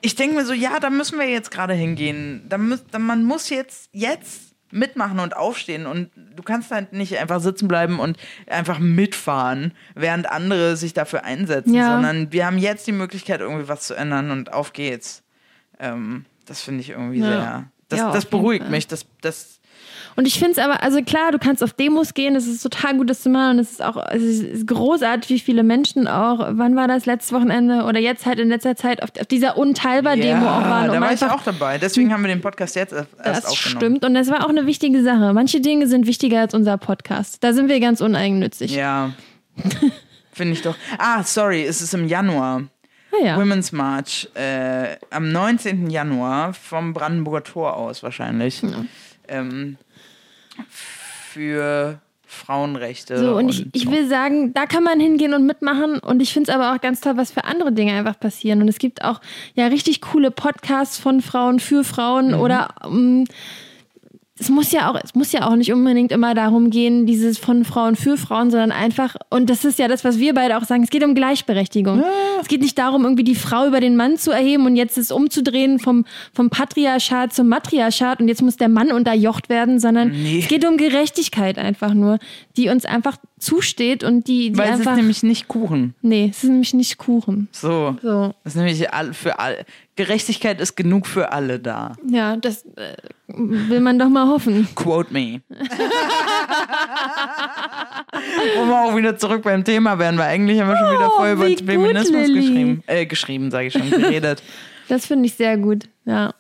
ich 0.01 0.17
denke 0.17 0.37
mir 0.37 0.45
so, 0.45 0.53
ja, 0.53 0.81
da 0.81 0.91
müssen 0.91 1.19
wir 1.19 1.29
jetzt 1.29 1.51
gerade 1.51 1.75
hingehen. 1.75 2.45
Da 2.49 2.59
muss, 2.59 2.85
da, 2.91 2.99
man 2.99 3.25
muss 3.25 3.51
jetzt, 3.51 3.89
jetzt 3.93 4.52
mitmachen 4.73 5.21
und 5.21 5.37
aufstehen. 5.37 5.87
Und 5.87 6.11
du 6.17 6.43
kannst 6.43 6.71
halt 6.71 6.93
nicht 6.93 7.17
einfach 7.19 7.41
sitzen 7.41 7.69
bleiben 7.69 8.01
und 8.01 8.17
einfach 8.49 8.79
mitfahren, 8.79 9.73
während 9.95 10.29
andere 10.29 10.77
sich 10.77 10.93
dafür 10.95 11.25
einsetzen, 11.25 11.75
Ja. 11.75 11.93
sondern 11.93 12.33
wir 12.33 12.47
haben 12.47 12.59
jetzt 12.59 12.87
die 12.87 12.93
Möglichkeit, 12.93 13.41
irgendwie 13.41 13.69
was 13.69 13.83
zu 13.87 13.95
ändern 13.95 14.31
und 14.31 14.53
auf 14.53 14.73
geht's. 14.73 15.23
Ähm, 15.79 16.25
das 16.47 16.63
finde 16.63 16.81
ich 16.81 16.91
irgendwie 16.91 17.21
Ja. 17.21 17.27
sehr. 17.27 17.65
Das, 17.89 17.99
Ja, 18.01 18.11
das 18.13 18.25
beruhigt 18.25 18.69
mich. 18.71 18.87
Das, 18.89 19.07
das, 19.21 19.61
Und 20.15 20.27
ich 20.27 20.39
finde 20.39 20.53
es 20.53 20.59
aber, 20.59 20.83
also 20.83 21.03
klar, 21.03 21.33
du 21.33 21.39
kannst 21.39 21.63
auf 21.63 21.73
Demos 21.73 22.15
gehen, 22.15 22.35
das 22.35 22.47
ist 22.47 22.63
total 22.63 22.97
gut, 22.97 23.09
das 23.09 23.23
zu 23.23 23.31
machen. 23.31 23.53
Und 23.53 23.59
es 23.61 23.71
ist 23.73 23.83
auch, 23.83 23.97
es 24.11 24.23
ist 24.23 24.67
großartig, 24.67 25.31
wie 25.31 25.39
viele 25.39 25.63
Menschen 25.63 26.07
auch, 26.07 26.39
wann 26.51 26.77
war 26.77 26.87
das, 26.89 27.07
letztes 27.07 27.33
Wochenende 27.33 27.85
oder 27.85 27.99
jetzt 27.99 28.27
halt 28.27 28.39
in 28.39 28.49
letzter 28.49 28.77
Zeit 28.77 29.03
auf, 29.03 29.11
auf 29.19 29.27
dieser 29.27 29.57
Unteilbar-Demo 29.57 30.47
auch 30.47 30.61
waren. 30.63 30.89
da 30.89 30.95
um 30.95 31.01
war 31.01 31.13
ich 31.13 31.23
einfach 31.23 31.37
auch 31.39 31.45
dabei. 31.45 31.79
Deswegen 31.79 32.13
haben 32.13 32.23
wir 32.23 32.29
den 32.29 32.41
Podcast 32.43 32.77
jetzt 32.77 32.93
erst 32.93 33.09
Das 33.25 33.47
aufgenommen. 33.47 33.81
stimmt 33.81 34.05
und 34.05 34.15
das 34.15 34.29
war 34.31 34.45
auch 34.45 34.51
eine 34.51 34.67
wichtige 34.67 35.03
Sache. 35.03 35.33
Manche 35.33 35.61
Dinge 35.61 35.87
sind 35.87 36.07
wichtiger 36.07 36.41
als 36.41 36.53
unser 36.55 36.77
Podcast. 36.79 37.43
Da 37.43 37.53
sind 37.53 37.69
wir 37.69 37.81
ganz 37.81 38.01
uneigennützig. 38.01 38.75
Ja. 38.75 39.13
Finde 40.33 40.55
ich 40.55 40.63
doch. 40.63 40.77
Ah, 40.99 41.23
sorry, 41.25 41.63
es 41.65 41.83
ist 41.83 41.93
im 41.95 42.07
Januar. 42.09 42.63
Ah, 43.13 43.25
ja. 43.25 43.37
Women's 43.39 43.73
March. 43.73 44.29
Äh, 44.35 44.97
am 45.11 45.31
19. 45.31 45.91
Januar 45.91 46.55
vom 46.55 46.95
Brandenburger 46.95 47.45
Tor 47.45 47.77
aus 47.77 48.03
wahrscheinlich. 48.03 48.63
Ähm, 49.29 49.77
für 51.33 52.01
Frauenrechte. 52.27 53.19
So, 53.19 53.37
und 53.37 53.51
ich, 53.51 53.67
ich 53.73 53.91
will 53.91 54.09
sagen, 54.09 54.55
da 54.55 54.65
kann 54.67 54.83
man 54.83 54.99
hingehen 54.99 55.35
und 55.35 55.45
mitmachen. 55.47 55.99
Und 55.99 56.23
ich 56.23 56.33
finde 56.33 56.51
es 56.51 56.57
aber 56.57 56.75
auch 56.75 56.81
ganz 56.81 57.01
toll, 57.01 57.17
was 57.17 57.31
für 57.31 57.45
andere 57.45 57.73
Dinge 57.73 57.93
einfach 57.93 58.19
passieren. 58.19 58.63
Und 58.63 58.69
es 58.69 58.79
gibt 58.79 59.05
auch 59.05 59.21
ja 59.55 59.67
richtig 59.67 60.01
coole 60.01 60.31
Podcasts 60.31 60.99
von 60.99 61.21
Frauen 61.21 61.61
für 61.61 61.85
Frauen 61.85 62.29
Mhm. 62.29 62.41
oder 62.41 62.69
ähm, 62.85 63.25
es 64.43 64.49
muss 64.49 64.73
ja 64.73 64.91
auch, 64.91 64.99
es 65.03 65.15
muss 65.15 65.31
ja 65.31 65.47
auch 65.49 65.55
nicht 65.55 65.73
unbedingt 65.73 66.11
immer 66.11 66.35
darum 66.35 66.71
gehen, 66.71 67.07
dieses 67.07 67.39
von 67.39 67.65
Frauen 67.65 67.95
für 67.95 68.17
Frauen, 68.17 68.51
sondern 68.51 68.73
einfach, 68.73 69.15
und 69.31 69.49
das 69.49 69.65
ist 69.65 69.79
ja 69.79 69.87
das, 69.87 70.03
was 70.03 70.19
wir 70.19 70.35
beide 70.35 70.57
auch 70.59 70.65
sagen, 70.65 70.83
es 70.83 70.91
geht 70.91 71.05
um 71.05 71.15
Gleichberechtigung. 71.15 72.03
Es 72.41 72.49
geht 72.49 72.61
nicht 72.61 72.77
darum, 72.77 73.05
irgendwie 73.05 73.23
die 73.23 73.37
Frau 73.37 73.69
über 73.69 73.79
den 73.79 73.95
Mann 73.95 74.19
zu 74.19 74.33
erheben 74.33 74.67
und 74.67 74.75
jetzt 74.75 74.99
es 74.99 75.13
umzudrehen 75.13 75.79
vom, 75.79 76.05
vom 76.35 76.51
Patriarchat 76.51 77.33
zum 77.33 77.47
Matriarchat 77.49 78.21
und 78.21 78.27
jetzt 78.27 78.43
muss 78.43 78.57
der 78.57 78.69
Mann 78.69 78.91
unterjocht 78.91 79.49
werden, 79.49 79.79
sondern 79.79 80.11
Nee. 80.11 80.41
es 80.41 80.49
geht 80.49 80.67
um 80.67 80.77
Gerechtigkeit 80.77 81.57
einfach 81.57 81.95
nur, 81.95 82.19
die 82.57 82.69
uns 82.69 82.85
einfach 82.85 83.17
zusteht 83.43 84.05
und 84.05 84.29
die, 84.29 84.53
die 84.53 84.59
Weil 84.59 84.69
es 84.69 84.75
ist 84.75 84.87
einfach. 84.87 84.97
nämlich 84.97 85.23
nicht 85.23 85.49
Kuchen. 85.49 85.95
nee, 86.01 86.29
es 86.31 86.45
ist 86.45 86.51
nämlich 86.51 86.75
nicht 86.75 86.97
Kuchen. 86.99 87.49
So. 87.53 87.97
So. 88.03 88.35
Das 88.45 88.53
ist 88.53 88.57
nämlich 88.57 88.93
all, 88.93 89.13
für 89.15 89.39
alle. 89.39 89.65
Gerechtigkeit 89.97 90.61
ist 90.61 90.77
genug 90.77 91.07
für 91.07 91.33
alle 91.33 91.59
da. 91.59 91.93
Ja, 92.09 92.37
das 92.37 92.65
äh, 92.77 92.97
will 93.29 93.81
man 93.81 93.99
doch 93.99 94.09
mal 94.09 94.27
hoffen. 94.29 94.69
Quote 94.75 95.13
me. 95.13 95.41
Wo 98.57 98.65
wir 98.67 98.81
auch 98.85 98.97
wieder 98.97 99.17
zurück 99.17 99.43
beim 99.43 99.65
Thema 99.65 99.99
wären, 99.99 100.17
weil 100.19 100.29
eigentlich 100.29 100.61
haben 100.61 100.69
wir 100.69 100.77
schon 100.77 100.95
wieder 100.95 101.11
Oh, 101.13 101.17
voll 101.19 101.31
über 101.31 101.49
gut, 101.49 101.61
Feminismus 101.61 102.27
Lilly. 102.29 102.41
geschrieben. 102.41 102.83
Äh, 102.87 103.07
geschrieben, 103.07 103.51
sage 103.51 103.67
ich 103.67 103.73
schon, 103.73 103.91
geredet. 103.91 104.43
Das 104.89 105.07
finde 105.07 105.27
ich 105.27 105.35
sehr 105.35 105.57
gut. 105.57 105.89
Ja, 106.05 106.35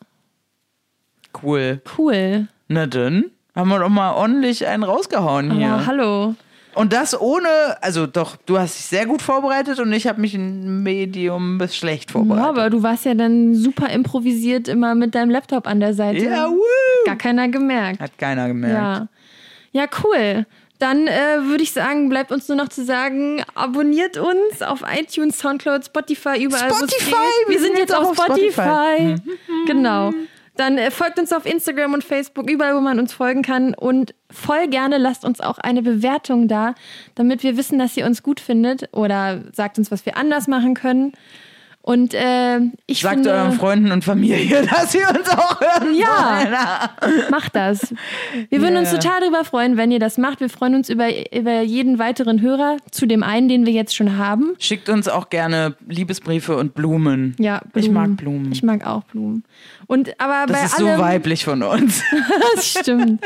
Cool. 1.42 1.80
cool. 1.96 2.48
Na 2.68 2.86
dann, 2.86 3.26
haben 3.54 3.68
wir 3.70 3.78
doch 3.78 3.88
mal 3.88 4.12
ordentlich 4.12 4.66
einen 4.66 4.82
rausgehauen 4.82 5.52
hier. 5.52 5.68
Aber 5.72 5.86
hallo. 5.86 6.34
Und 6.74 6.92
das 6.92 7.18
ohne, 7.20 7.48
also 7.80 8.06
doch, 8.06 8.36
du 8.46 8.58
hast 8.58 8.78
dich 8.78 8.86
sehr 8.86 9.06
gut 9.06 9.20
vorbereitet 9.20 9.78
und 9.78 9.92
ich 9.92 10.06
habe 10.06 10.20
mich 10.20 10.34
ein 10.34 10.82
Medium 10.82 11.58
bis 11.58 11.76
schlecht 11.76 12.10
Ja, 12.10 12.12
vorbereitet. 12.12 12.48
aber 12.48 12.70
du 12.70 12.82
warst 12.82 13.04
ja 13.04 13.14
dann 13.14 13.54
super 13.54 13.90
improvisiert 13.90 14.68
immer 14.68 14.94
mit 14.94 15.14
deinem 15.14 15.30
Laptop 15.30 15.66
an 15.66 15.80
der 15.80 15.92
Seite. 15.94 16.24
Ja, 16.24 16.48
woo. 16.48 16.58
Gar 17.04 17.16
keiner 17.16 17.48
gemerkt. 17.48 18.00
Hat 18.00 18.16
keiner 18.18 18.48
gemerkt. 18.48 19.08
Ja. 19.74 19.82
Ja, 19.82 19.86
cool. 20.04 20.46
Dann 20.78 21.06
äh, 21.06 21.44
würde 21.44 21.62
ich 21.62 21.72
sagen, 21.72 22.08
bleibt 22.08 22.32
uns 22.32 22.48
nur 22.48 22.56
noch 22.56 22.68
zu 22.68 22.84
sagen, 22.84 23.42
abonniert 23.54 24.18
uns 24.18 24.62
auf 24.62 24.82
iTunes, 24.92 25.38
Soundcloud, 25.38 25.84
Spotify, 25.84 26.42
überall. 26.42 26.72
Spotify, 26.74 27.10
geht. 27.10 27.48
Wir, 27.48 27.60
sind 27.60 27.78
jetzt 27.78 27.94
auf 27.94 28.14
Spotify. 28.14 29.14
Mhm. 29.24 29.66
Genau. 29.66 30.10
Dann 30.56 30.76
äh, 30.76 30.90
folgt 30.90 31.18
uns 31.18 31.32
auf 31.32 31.46
Instagram 31.46 31.94
und 31.94 32.04
Facebook, 32.04 32.50
überall, 32.50 32.76
wo 32.76 32.80
man 32.80 32.98
uns 32.98 33.12
folgen 33.12 33.42
kann. 33.42 33.74
Und 33.74 34.14
voll 34.30 34.68
gerne 34.68 34.98
lasst 34.98 35.24
uns 35.24 35.40
auch 35.40 35.58
eine 35.58 35.82
Bewertung 35.82 36.48
da, 36.48 36.74
damit 37.14 37.42
wir 37.42 37.56
wissen, 37.56 37.78
dass 37.78 37.96
ihr 37.96 38.06
uns 38.06 38.22
gut 38.22 38.40
findet. 38.40 38.88
Oder 38.92 39.42
sagt 39.52 39.78
uns, 39.78 39.90
was 39.90 40.04
wir 40.04 40.16
anders 40.16 40.48
machen 40.48 40.74
können. 40.74 41.12
Und 41.84 42.14
äh, 42.14 42.60
ich 42.86 43.00
Sagt 43.00 43.14
finde, 43.16 43.32
euren 43.32 43.52
Freunden 43.54 43.90
und 43.90 44.04
Familie, 44.04 44.62
dass 44.70 44.92
sie 44.92 44.98
uns 45.00 45.28
auch 45.30 45.60
hören 45.60 45.94
Ja. 45.96 46.44
wollen. 47.02 47.30
Macht 47.30 47.56
das. 47.56 47.92
Wir 48.50 48.60
würden 48.62 48.76
uns 48.76 48.92
Ja. 48.92 48.98
total 48.98 49.20
darüber 49.20 49.44
freuen, 49.44 49.76
wenn 49.76 49.90
ihr 49.90 49.98
das 49.98 50.16
macht. 50.16 50.38
Wir 50.40 50.48
freuen 50.48 50.76
uns 50.76 50.88
über, 50.88 51.08
über 51.36 51.60
jeden 51.62 51.98
weiteren 51.98 52.40
Hörer, 52.40 52.76
zu 52.92 53.06
dem 53.06 53.24
einen, 53.24 53.48
den 53.48 53.66
wir 53.66 53.72
jetzt 53.72 53.96
schon 53.96 54.16
haben. 54.16 54.52
Schickt 54.60 54.88
uns 54.88 55.08
auch 55.08 55.28
gerne 55.28 55.74
Liebesbriefe 55.88 56.56
und 56.56 56.74
Blumen. 56.74 57.34
Ja, 57.40 57.60
Ich 57.74 57.86
Blumen. 57.90 57.92
mag 57.94 58.16
Blumen. 58.16 58.52
Ich 58.52 58.62
mag 58.62 58.86
auch 58.86 59.02
Blumen. 59.02 59.42
Und 59.88 60.20
aber 60.20 60.44
das 60.46 60.60
bei 60.60 60.64
ist 60.66 60.76
so 60.76 60.86
allem, 60.86 61.00
weiblich 61.00 61.44
von 61.44 61.64
uns. 61.64 62.00
das 62.54 62.68
stimmt. 62.78 63.22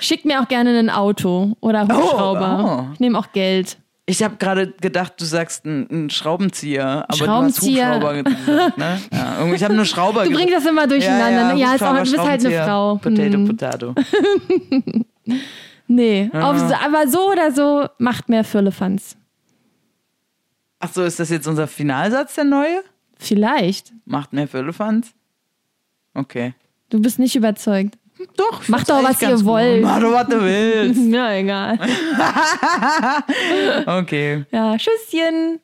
Schickt 0.00 0.24
mir 0.24 0.42
auch 0.42 0.48
gerne 0.48 0.76
ein 0.76 0.90
Auto 0.90 1.56
oder 1.60 1.82
Hubschrauber. 1.82 2.86
oh. 2.88 2.92
Ich 2.94 2.98
nehme 3.00 3.16
auch 3.18 3.30
Geld. 3.32 3.76
Ich 4.06 4.22
habe 4.22 4.36
gerade 4.36 4.72
gedacht, 4.72 5.14
du 5.18 5.24
sagst 5.24 5.64
einen 5.64 6.10
Schraubenzieher, 6.10 7.04
aber 7.08 7.16
Schraubenzieher. 7.16 7.98
du 7.98 8.06
hast 8.06 8.14
Hubschrauber 8.14 8.22
gesagt. 8.22 8.78
Ne? 8.78 9.00
Ja, 9.12 9.38
irgendwie- 9.38 9.56
ich 9.56 9.64
habe 9.64 9.74
nur 9.74 9.84
Schrauber 9.86 10.24
Du 10.24 10.30
bringst 10.32 10.54
das 10.54 10.66
immer 10.66 10.86
durcheinander. 10.86 11.54
ne? 11.54 11.60
Ja, 11.60 11.74
ist 11.74 11.82
auch, 11.82 11.94
du 11.94 12.00
bist 12.02 12.18
halt 12.18 12.44
eine 12.44 12.64
Frau. 12.64 12.96
Potato, 12.96 13.32
Hm. 13.32 13.46
Potato. 13.46 13.94
Nee, 15.86 16.30
auf, 16.32 16.56
aber 16.82 17.06
so 17.08 17.30
oder 17.30 17.50
so 17.52 17.86
macht 17.98 18.28
mehr 18.30 18.42
Firlefanz. 18.44 19.16
Ach 20.80 20.90
so, 20.92 21.02
ist 21.04 21.20
das 21.20 21.28
jetzt 21.30 21.46
unser 21.46 21.66
Finalsatz, 21.66 22.34
der 22.34 22.44
neue? 22.44 22.82
Vielleicht. 23.18 23.92
Macht 24.06 24.32
mehr 24.32 24.48
Firlefanz? 24.48 25.12
Okay. 26.14 26.54
Du 26.88 27.00
bist 27.00 27.18
nicht 27.18 27.36
überzeugt. 27.36 27.98
Doch. 28.36 28.68
Macht 28.68 28.88
doch, 28.88 29.02
was 29.02 29.20
ihr 29.22 29.44
wollt. 29.44 29.82
Mach 29.82 30.00
doch, 30.00 30.12
was 30.12 30.26
du 30.28 30.40
willst. 30.42 31.00
Ja, 31.12 31.32
egal. 31.32 31.78
Okay. 33.86 34.44
Ja, 34.50 34.76
Tschüsschen. 34.76 35.60